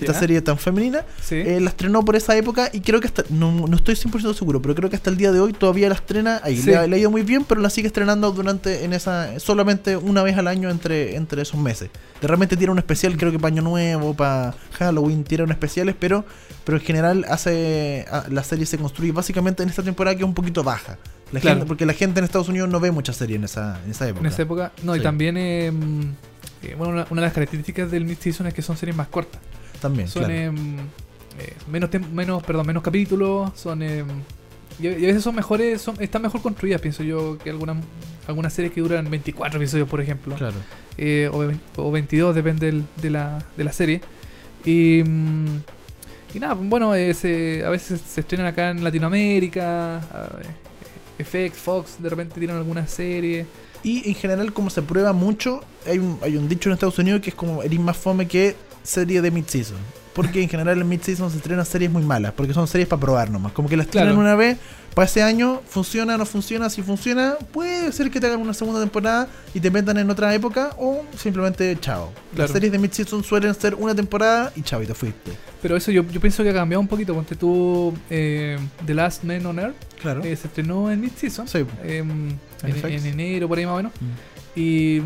esta 0.00 0.12
serie 0.18 0.42
tan 0.42 0.58
femenina, 0.58 1.04
Sí. 1.22 1.36
eh, 1.36 1.60
la 1.60 1.70
estrenó 1.70 2.04
por 2.04 2.16
esa 2.16 2.36
época 2.36 2.68
y 2.72 2.80
creo 2.80 3.00
que 3.00 3.06
hasta, 3.06 3.22
no, 3.30 3.52
no 3.68 3.76
estoy 3.76 3.94
100% 3.94 4.34
seguro, 4.34 4.60
pero 4.60 4.74
creo 4.74 4.90
que 4.90 4.96
hasta 4.96 5.08
el 5.08 5.16
día 5.16 5.30
de 5.30 5.38
hoy 5.38 5.52
todavía 5.52 5.88
la 5.88 5.94
estrena 5.94 6.40
ahí. 6.42 6.56
Sí. 6.56 6.66
Le, 6.66 6.76
ha- 6.76 6.86
le 6.88 6.96
ha 6.96 6.98
ido 6.98 7.10
muy 7.12 7.22
bien, 7.22 7.44
pero 7.44 7.60
la 7.60 7.70
sigue 7.70 7.86
estrenando 7.86 8.32
durante 8.32 8.84
en 8.84 8.92
esa 8.92 9.38
solamente 9.38 9.96
una 9.96 10.22
vez 10.24 10.36
al 10.36 10.48
año 10.48 10.68
entre, 10.68 11.14
entre 11.14 11.42
esos 11.42 11.60
meses. 11.60 11.90
De 12.20 12.26
repente 12.28 12.56
tiene 12.56 12.72
un 12.72 12.78
especial, 12.78 13.16
creo 13.16 13.30
que 13.30 13.38
para 13.38 13.52
Año 13.52 13.62
Nuevo, 13.62 14.14
para 14.14 14.54
Halloween, 14.72 15.22
tiene 15.22 15.44
unos 15.44 15.54
especiales, 15.54 15.94
pero, 15.98 16.24
pero 16.64 16.76
en 16.78 16.84
general 16.84 17.24
hace 17.28 18.04
a- 18.10 18.24
la 18.30 18.42
serie 18.42 18.66
se 18.66 18.76
construye 18.78 19.12
básicamente 19.12 19.62
en 19.62 19.68
esta 19.68 19.82
temporada 19.84 20.16
que 20.16 20.22
es 20.22 20.28
un 20.28 20.34
poquito 20.34 20.64
baja. 20.64 20.98
La 21.32 21.40
Claro. 21.40 21.56
gente, 21.58 21.68
porque 21.68 21.86
la 21.86 21.94
gente 21.94 22.18
en 22.20 22.24
Estados 22.24 22.48
Unidos 22.48 22.68
no 22.68 22.78
ve 22.80 22.90
mucha 22.92 23.12
serie 23.12 23.36
en 23.36 23.44
esa, 23.44 23.80
en 23.84 23.90
esa 23.90 24.06
época. 24.08 24.20
En 24.20 24.32
esa 24.32 24.42
época. 24.42 24.72
No, 24.82 24.94
y 24.94 25.00
también. 25.00 25.36
eh, 25.36 25.70
mm, 25.72 26.00
eh, 26.62 26.74
bueno, 26.78 26.92
una, 26.92 27.06
una 27.10 27.20
de 27.22 27.26
las 27.26 27.34
características 27.34 27.90
del 27.90 28.04
mid-season 28.04 28.46
es 28.46 28.54
que 28.54 28.62
son 28.62 28.76
series 28.76 28.96
más 28.96 29.08
cortas. 29.08 29.40
También, 29.80 30.08
Son 30.08 30.24
claro. 30.24 30.34
em, 30.38 30.76
eh, 31.38 31.52
menos, 31.70 31.90
menos, 32.12 32.42
perdón, 32.42 32.66
menos 32.66 32.82
capítulos, 32.82 33.50
son 33.56 33.82
em, 33.82 34.06
y, 34.78 34.86
a 34.86 34.90
veces 34.92 35.22
son 35.22 35.34
mejores, 35.34 35.80
son, 35.82 35.96
están 36.00 36.22
mejor 36.22 36.40
construidas, 36.42 36.80
pienso 36.80 37.02
yo, 37.02 37.36
que 37.38 37.50
algunas 37.50 37.76
algunas 38.26 38.52
series 38.54 38.72
que 38.72 38.80
duran 38.80 39.10
24 39.10 39.58
episodios, 39.60 39.86
por 39.88 40.00
ejemplo, 40.00 40.34
Claro. 40.36 40.54
eh, 40.96 41.28
o, 41.30 41.46
o 41.82 41.90
22, 41.92 42.34
depende 42.34 42.66
del- 42.66 42.84
de, 43.02 43.10
la, 43.10 43.44
de 43.56 43.64
la 43.64 43.72
serie. 43.72 44.00
Y, 44.64 45.02
mm, 45.04 45.46
y 46.34 46.38
nada, 46.40 46.54
bueno, 46.54 46.94
eh, 46.94 47.12
se- 47.12 47.62
a 47.66 47.68
veces 47.68 48.00
se 48.00 48.20
estrenan 48.22 48.46
acá 48.46 48.70
en 48.70 48.82
Latinoamérica, 48.82 50.00
eh, 50.00 50.46
FX, 51.18 51.58
Fox, 51.58 52.02
de 52.02 52.08
repente 52.08 52.38
tienen 52.38 52.56
alguna 52.56 52.86
serie. 52.86 53.46
Y 53.82 54.08
en 54.08 54.14
general, 54.14 54.52
como 54.52 54.70
se 54.70 54.82
prueba 54.82 55.12
mucho, 55.12 55.60
hay 55.86 55.98
un, 55.98 56.18
hay 56.22 56.36
un 56.36 56.48
dicho 56.48 56.68
en 56.68 56.74
Estados 56.74 56.98
Unidos 56.98 57.20
que 57.20 57.30
es 57.30 57.36
como 57.36 57.62
eres 57.62 57.78
más 57.78 57.96
fome 57.96 58.26
que 58.26 58.56
serie 58.82 59.20
de 59.20 59.30
mid-season. 59.30 60.03
Porque 60.14 60.40
en 60.42 60.48
general 60.48 60.80
en 60.80 60.88
mid-season 60.88 61.30
se 61.30 61.38
estrenan 61.38 61.66
series 61.66 61.90
muy 61.90 62.02
malas, 62.04 62.32
porque 62.32 62.54
son 62.54 62.68
series 62.68 62.88
para 62.88 63.00
probar 63.00 63.30
nomás. 63.30 63.52
Como 63.52 63.68
que 63.68 63.76
las 63.76 63.86
estrenan 63.86 64.10
Claro. 64.14 64.20
una 64.20 64.36
vez, 64.36 64.58
para 64.94 65.06
ese 65.06 65.24
año, 65.24 65.60
funciona, 65.66 66.16
no 66.16 66.24
funciona. 66.24 66.70
Si 66.70 66.82
funciona, 66.82 67.34
puede 67.52 67.90
ser 67.90 68.12
que 68.12 68.20
te 68.20 68.28
hagan 68.28 68.40
una 68.40 68.54
segunda 68.54 68.78
temporada 68.80 69.26
y 69.52 69.58
te 69.58 69.70
metan 69.72 69.98
en 69.98 70.08
otra 70.08 70.32
época, 70.32 70.70
o 70.78 71.02
simplemente 71.18 71.76
chao. 71.80 72.12
Las 72.30 72.34
Claro. 72.36 72.52
series 72.52 72.70
de 72.72 72.78
mid-season 72.78 73.24
suelen 73.24 73.52
ser 73.54 73.74
una 73.74 73.92
temporada 73.92 74.52
y 74.54 74.62
chao, 74.62 74.80
y 74.82 74.86
te 74.86 74.94
fuiste. 74.94 75.32
Pero 75.60 75.76
eso 75.76 75.90
yo, 75.90 76.04
yo 76.08 76.20
pienso 76.20 76.44
que 76.44 76.50
ha 76.50 76.54
cambiado 76.54 76.80
un 76.80 76.86
poquito. 76.88 77.12
Ponte 77.12 77.34
tú 77.34 77.92
eh, 78.08 78.56
The 78.86 78.94
Last 78.94 79.24
Man 79.24 79.44
on 79.46 79.58
Earth. 79.58 79.74
Claro. 80.00 80.22
eh, 80.22 80.36
se 80.36 80.46
estrenó 80.46 80.90
en 80.92 81.00
mid-season. 81.00 81.48
Sí. 81.48 81.64
En 81.82 82.38
FX. 82.62 82.84
en 82.84 83.06
enero, 83.06 83.48
por 83.48 83.58
ahí 83.58 83.64
más 83.66 83.72
o 83.74 83.76
menos. 83.78 83.92
Mm. 84.00 84.58
Y, 84.60 85.02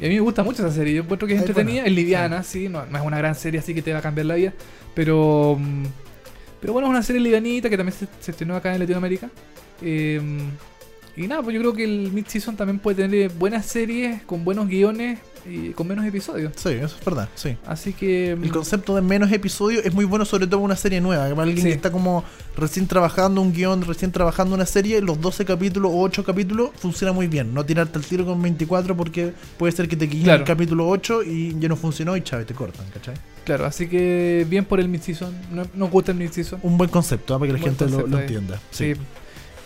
y 0.00 0.06
a 0.06 0.08
mí 0.08 0.14
me 0.14 0.20
gusta 0.20 0.42
mucho 0.42 0.64
esa 0.64 0.74
serie. 0.74 0.94
Yo 0.94 1.02
encuentro 1.02 1.26
que 1.26 1.34
es 1.34 1.40
Es 1.40 1.48
entretenida, 1.48 1.82
buena, 1.82 1.88
es 1.88 1.94
liviana, 1.94 2.42
sí. 2.42 2.68
no, 2.68 2.86
no 2.86 2.98
es 2.98 3.04
una 3.04 3.18
gran 3.18 3.34
serie 3.34 3.60
así 3.60 3.74
que 3.74 3.82
te 3.82 3.92
va 3.92 3.98
a 3.98 4.02
cambiar 4.02 4.26
la 4.26 4.34
vida. 4.34 4.52
Pero, 4.94 5.56
mm, 5.58 5.84
pero 6.60 6.72
bueno, 6.72 6.88
es 6.88 6.90
una 6.90 7.02
serie 7.02 7.20
livianita 7.20 7.68
que 7.68 7.76
también 7.76 7.96
se, 7.98 8.06
se 8.20 8.30
estrenó 8.30 8.56
acá 8.56 8.72
en 8.72 8.80
Latinoamérica. 8.80 9.30
Em, 9.82 10.38
y 11.18 11.26
nada, 11.28 11.42
pues 11.42 11.54
yo 11.54 11.60
creo 11.60 11.72
que 11.72 11.84
el 11.84 12.12
mid-season 12.12 12.56
también 12.56 12.78
puede 12.78 13.02
tener 13.02 13.30
buenas 13.32 13.66
series 13.66 14.22
con 14.22 14.44
buenos 14.44 14.68
guiones 14.68 15.18
y 15.48 15.70
con 15.70 15.86
menos 15.88 16.04
episodios. 16.04 16.52
Sí, 16.56 16.70
eso 16.70 16.96
es 16.98 17.04
verdad, 17.04 17.28
sí. 17.34 17.56
Así 17.66 17.92
que. 17.92 18.32
El 18.32 18.38
mm, 18.38 18.48
concepto 18.50 18.94
de 18.94 19.00
menos 19.02 19.32
episodios 19.32 19.84
es 19.84 19.94
muy 19.94 20.04
bueno, 20.04 20.24
sobre 20.24 20.46
todo 20.46 20.60
en 20.60 20.64
una 20.66 20.76
serie 20.76 21.00
nueva. 21.00 21.28
Para 21.30 21.42
alguien 21.42 21.58
Sí. 21.58 21.68
que 21.70 21.74
está 21.74 21.90
como 21.90 22.22
recién 22.56 22.86
trabajando 22.86 23.40
un 23.40 23.52
guion, 23.52 23.82
recién 23.82 24.12
trabajando 24.12 24.54
una 24.54 24.66
serie, 24.66 25.00
los 25.00 25.20
12 25.20 25.44
capítulos 25.44 25.90
o 25.94 26.00
8 26.00 26.22
capítulos 26.24 26.70
funciona 26.76 27.12
muy 27.12 27.26
bien. 27.28 27.54
No 27.54 27.64
tirarte 27.64 27.98
al 27.98 28.04
tiro 28.04 28.24
con 28.26 28.40
24 28.42 28.96
porque 28.96 29.32
puede 29.56 29.72
ser 29.72 29.88
que 29.88 29.96
te 29.96 30.08
quillen 30.08 30.24
Claro. 30.24 30.40
el 30.40 30.46
capítulo 30.46 30.88
8 30.88 31.22
y 31.22 31.58
ya 31.58 31.68
no 31.68 31.76
funcionó 31.76 32.16
y 32.16 32.22
chave, 32.22 32.44
te 32.44 32.54
cortan, 32.54 32.86
¿cachai? 32.92 33.14
Claro, 33.44 33.64
así 33.64 33.88
que 33.88 34.46
bien 34.50 34.66
por 34.66 34.78
el 34.78 34.88
mid-season. 34.88 35.32
No, 35.52 35.62
nos 35.74 35.90
gusta 35.90 36.12
el 36.12 36.18
mid-season. 36.18 36.60
Un 36.62 36.76
buen 36.76 36.90
concepto, 36.90 37.34
¿ah? 37.34 37.38
para 37.38 37.48
que 37.52 37.58
la 37.58 37.64
Buen 37.64 37.76
gente 37.78 37.96
lo, 38.10 38.18
entienda. 38.20 38.60
Sí. 38.70 38.92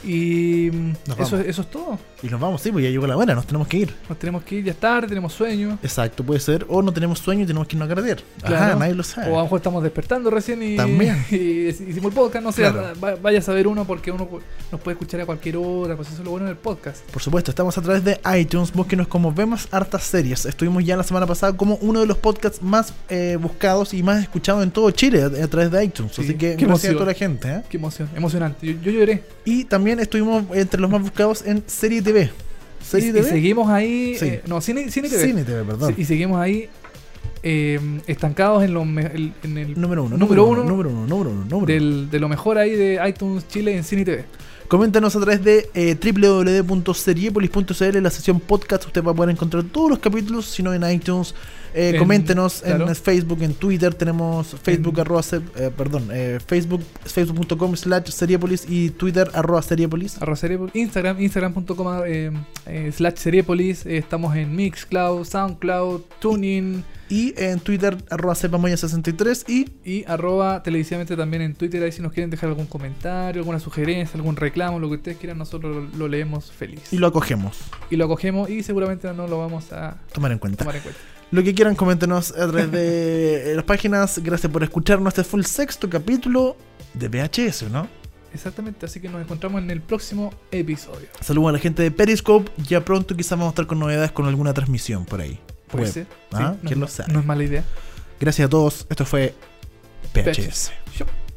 Y 0.05 0.71
mm, 0.73 0.93
eso, 1.19 1.39
eso 1.39 1.63
es 1.63 1.71
todo. 1.71 1.99
Y 2.23 2.29
nos 2.29 2.41
vamos, 2.41 2.63
sí, 2.63 2.71
pues 2.71 2.85
ya 2.85 2.91
llegó 2.91 3.07
la 3.07 3.17
hora, 3.17 3.35
nos 3.35 3.47
tenemos 3.47 3.67
que 3.67 3.79
ir. 3.79 3.95
Nos 4.09 4.17
tenemos 4.19 4.45
que 4.45 4.55
ir, 4.57 4.65
ya 4.65 4.71
es 4.73 4.79
tarde, 4.79 5.09
tenemos 5.09 5.33
sueño. 5.33 5.77
Exacto, 5.83 6.23
puede 6.23 6.39
ser. 6.39 6.65
O 6.69 6.81
no 6.81 6.93
tenemos 6.93 7.19
sueño 7.19 7.43
y 7.43 7.47
tenemos 7.47 7.67
que 7.67 7.75
irnos 7.75 7.87
a 7.91 7.95
carretear. 7.95 8.19
Ajá, 8.45 8.77
nadie 8.77 8.95
lo 8.95 9.03
sabe. 9.03 9.29
O 9.31 9.35
a 9.35 9.39
lo 9.39 9.43
mejor 9.45 9.59
estamos 9.59 9.83
despertando 9.83 10.31
recién 10.31 10.63
y, 10.63 10.77
También. 10.77 11.25
y 11.31 11.67
hicimos 11.69 12.07
el 12.07 12.13
podcast. 12.13 12.45
No 12.45 12.53
sé, 12.53 12.63
Claro. 12.63 12.93
vaya 13.21 13.41
a 13.41 13.43
saber 13.43 13.67
uno 13.67 13.85
porque 13.85 14.13
uno 14.13 14.29
nos 14.71 14.81
puede 14.81 14.95
escuchar 14.95 15.21
a 15.23 15.27
cualquier 15.27 15.57
hora. 15.57 15.97
Pues 15.97 16.09
eso 16.11 16.19
es 16.19 16.25
lo 16.25 16.31
bueno 16.31 16.47
del 16.47 16.57
podcast. 16.57 17.01
Por 17.11 17.21
supuesto, 17.21 17.51
estamos 17.51 17.77
a 17.77 17.83
través 17.83 18.05
de 18.05 18.21
iTunes. 18.39 18.73
Búsquenos 18.73 19.09
como 19.09 19.33
Vemos 19.33 19.67
Hartas 19.73 20.05
Series. 20.05 20.47
Estuvimos 20.47 20.85
ya 20.85 20.97
la 20.97 21.03
semana 21.03 21.27
pasada 21.27 21.57
como 21.57 21.75
uno 21.81 21.99
de 22.01 22.07
los 22.07 22.19
podcasts 22.19 22.63
más 22.63 22.95
eh, 23.09 23.37
buscados 23.41 23.95
y 23.95 24.03
más 24.05 24.23
escuchados 24.23 24.63
en 24.63 24.71
todo 24.71 24.89
Chile 24.93 25.23
a, 25.25 25.27
a 25.45 25.49
través 25.49 25.73
de 25.73 25.85
iTunes. 25.85 26.13
Sí, 26.15 26.23
Así 26.23 26.35
que 26.35 26.57
qué 26.57 26.67
gracias 26.67 26.67
a 26.67 26.67
emoción. 26.67 26.95
toda 26.95 27.07
la 27.07 27.15
gente. 27.15 27.49
¿eh? 27.49 27.63
Qué 27.69 27.77
emoción, 27.79 28.09
emocionante. 28.15 28.65
Yo, 28.65 28.75
yo 28.81 28.93
lloré. 28.93 29.25
Y 29.45 29.65
también 29.65 29.99
estuvimos 29.99 30.45
entre 30.55 30.81
los 30.81 30.89
más 30.89 31.03
buscados 31.03 31.45
en 31.45 31.65
Serie 31.67 32.01
TV. 32.13 32.31
Serie 32.83 33.11
y, 33.21 33.23
seguimos 33.23 33.71
ahí. 33.71 34.17
Sí. 34.19 34.27
eh, 34.27 34.43
no, 34.47 34.61
Cine, 34.61 34.91
Cine 34.91 35.09
TV. 35.09 35.25
Cine 35.25 35.45
TV, 35.45 35.63
perdón. 35.65 35.95
Sí, 35.95 36.03
y 36.03 36.05
seguimos 36.05 36.41
ahí 36.41 36.69
eh, 37.45 37.79
estancados 38.07 38.63
en, 38.65 38.75
lo 38.75 38.83
en 38.83 39.33
el 39.59 39.81
Número 39.81 40.05
uno, 40.05 40.17
número 40.17 40.45
uno, 40.47 40.65
número 40.65 40.91
uno, 40.91 41.07
número 41.07 41.31
uno, 41.31 41.45
número 41.45 41.57
uno. 41.59 41.67
del- 41.67 42.11
de 42.11 42.21
lo 42.21 42.29
mejor 42.29 42.59
ahí 42.59 42.71
de 42.73 43.01
iTunes 43.09 43.47
Chile 43.49 43.77
en 43.77 43.85
Cine 43.85 44.05
TV. 44.05 44.25
Coméntanos 44.69 45.15
a 45.17 45.21
través 45.21 45.45
de 45.45 45.69
eh, 45.75 45.97
www.seriepolis.cl, 46.03 47.99
la 48.03 48.11
sesión 48.11 48.41
podcast. 48.41 48.87
Usted 48.87 49.03
va 49.05 49.13
a 49.13 49.15
poder 49.15 49.31
encontrar 49.31 49.65
todos 49.65 49.91
los 49.91 49.99
capítulos, 49.99 50.47
si 50.47 50.63
no 50.63 50.73
en 50.73 50.89
iTunes. 50.91 51.35
Eh, 51.75 51.91
En- 51.91 51.99
coméntenos 51.99 52.61
claro. 52.63 52.89
en 52.89 52.95
Facebook, 52.97 53.43
en 53.43 53.55
Twitter. 53.55 53.95
Tenemos 53.95 54.49
Facebook, 54.63 54.95
En- 54.95 55.01
arroba, 55.01 55.23
eh, 55.57 55.71
perdón, 55.77 56.09
eh, 56.13 56.39
Facebook, 56.47 56.83
facebook.com 57.05 57.77
slash 57.77 58.09
seriepolis 58.11 58.67
y 58.69 58.91
Twitter, 58.91 59.31
arroba 59.35 59.63
seriepolis. 59.63 60.21
Arroba 60.21 60.37
Seriepolis, 60.37 60.75
Instagram, 60.75 61.21
instagram.com 61.21 62.03
eh, 62.07 62.31
eh, 62.67 62.93
slash 62.95 63.17
Seriepolis. 63.17 63.87
eh, 63.87 63.97
estamos 63.99 64.37
en 64.37 64.55
Mixcloud, 64.55 65.25
Soundcloud, 65.25 66.03
Tuning 66.21 66.85
Y 67.09 67.35
en 67.37 67.61
Twitter, 67.61 67.99
arroba 68.09 68.35
sepamoya63 68.35 69.45
y 69.47 69.67
y 69.85 70.05
arroba 70.07 70.63
televisivamente 70.63 71.15
también 71.15 71.43
en 71.43 71.55
Twitter. 71.55 71.83
Ahí 71.83 71.93
si 71.93 72.01
nos 72.01 72.13
quieren 72.13 72.31
dejar 72.31 72.49
algún 72.49 72.65
comentario, 72.67 73.41
alguna 73.43 73.59
sugerencia, 73.61 74.17
algún 74.17 74.35
reclamo, 74.37 74.79
lo 74.79 74.89
que 74.89 74.95
ustedes 74.97 75.19
quieran, 75.19 75.37
nosotros 75.37 75.77
lo, 75.93 75.99
lo 75.99 76.09
leemos 76.09 76.51
feliz. 76.53 76.81
y 76.91 76.97
lo 76.97 77.07
acogemos. 77.09 77.59
Y 77.91 77.97
lo 77.97 78.07
acogemos 78.07 78.49
y 78.49 78.63
seguramente 78.63 79.13
no 79.13 79.27
lo 79.27 79.39
vamos 79.39 79.73
a 79.73 79.99
Tomar 80.15 80.33
en 80.33 80.39
cuenta. 80.39 80.59
tomar 80.65 80.77
en 80.77 80.83
cuenta. 80.83 81.01
Lo 81.33 81.43
que 81.43 81.55
quieran, 81.55 81.75
coméntenos 81.75 82.31
a 82.31 82.47
través 82.47 82.71
de 82.71 83.53
eh, 83.53 83.55
las 83.57 83.65
páginas. 83.65 84.19
Gracias 84.23 84.53
por 84.53 84.63
escucharnos. 84.63 85.09
Este 85.13 85.25
fue 85.25 85.41
el 85.41 85.47
sexto 85.47 85.89
capítulo 85.91 86.57
de 86.95 87.09
VHS, 87.09 87.63
¿no? 87.71 87.89
Exactamente, 88.35 88.87
así 88.87 89.01
que 89.01 89.09
nos 89.09 89.21
encontramos 89.21 89.61
en 89.63 89.71
el 89.71 89.81
próximo 89.83 90.33
episodio. 90.51 91.09
Saludos 91.21 91.49
a 91.51 91.53
la 91.53 91.59
gente 91.59 91.83
de 91.83 91.91
Periscope. 91.91 92.51
Ya 92.69 92.85
pronto 92.85 93.15
quizás 93.17 93.33
vamos 93.33 93.47
a 93.47 93.51
estar 93.51 93.67
con 93.67 93.79
novedades 93.79 94.13
con 94.13 94.27
alguna 94.27 94.55
transmisión 94.55 95.05
por 95.05 95.21
ahí. 95.21 95.39
Puede 95.69 95.87
ser. 95.87 96.07
Ah, 96.33 96.55
Sí, 96.55 96.59
no, 96.63 96.69
¿quién 96.69 96.81
lo 96.81 96.87
es- 96.87 96.93
sabe? 96.93 97.13
no 97.13 97.21
es 97.21 97.27
mala 97.27 97.45
idea. 97.45 97.65
Gracias 98.21 98.47
a 98.47 98.49
todos. 98.51 98.87
Esto 98.89 99.05
fue 99.05 99.35
VHS. 100.15 100.71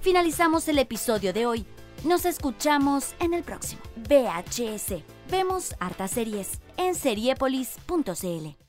Finalizamos 0.01 0.67
el 0.67 0.77
episodio 0.79 1.33
de 1.33 1.45
hoy. 1.45 1.65
Nos 2.03 2.25
escuchamos 2.25 3.15
en 3.19 3.33
el 3.33 3.43
próximo. 3.43 3.81
VHS. 3.95 5.03
Vemos 5.31 5.73
hartas 5.79 6.11
series 6.11 6.59
en 6.77 6.95
seriepolis.cl. 6.95 8.64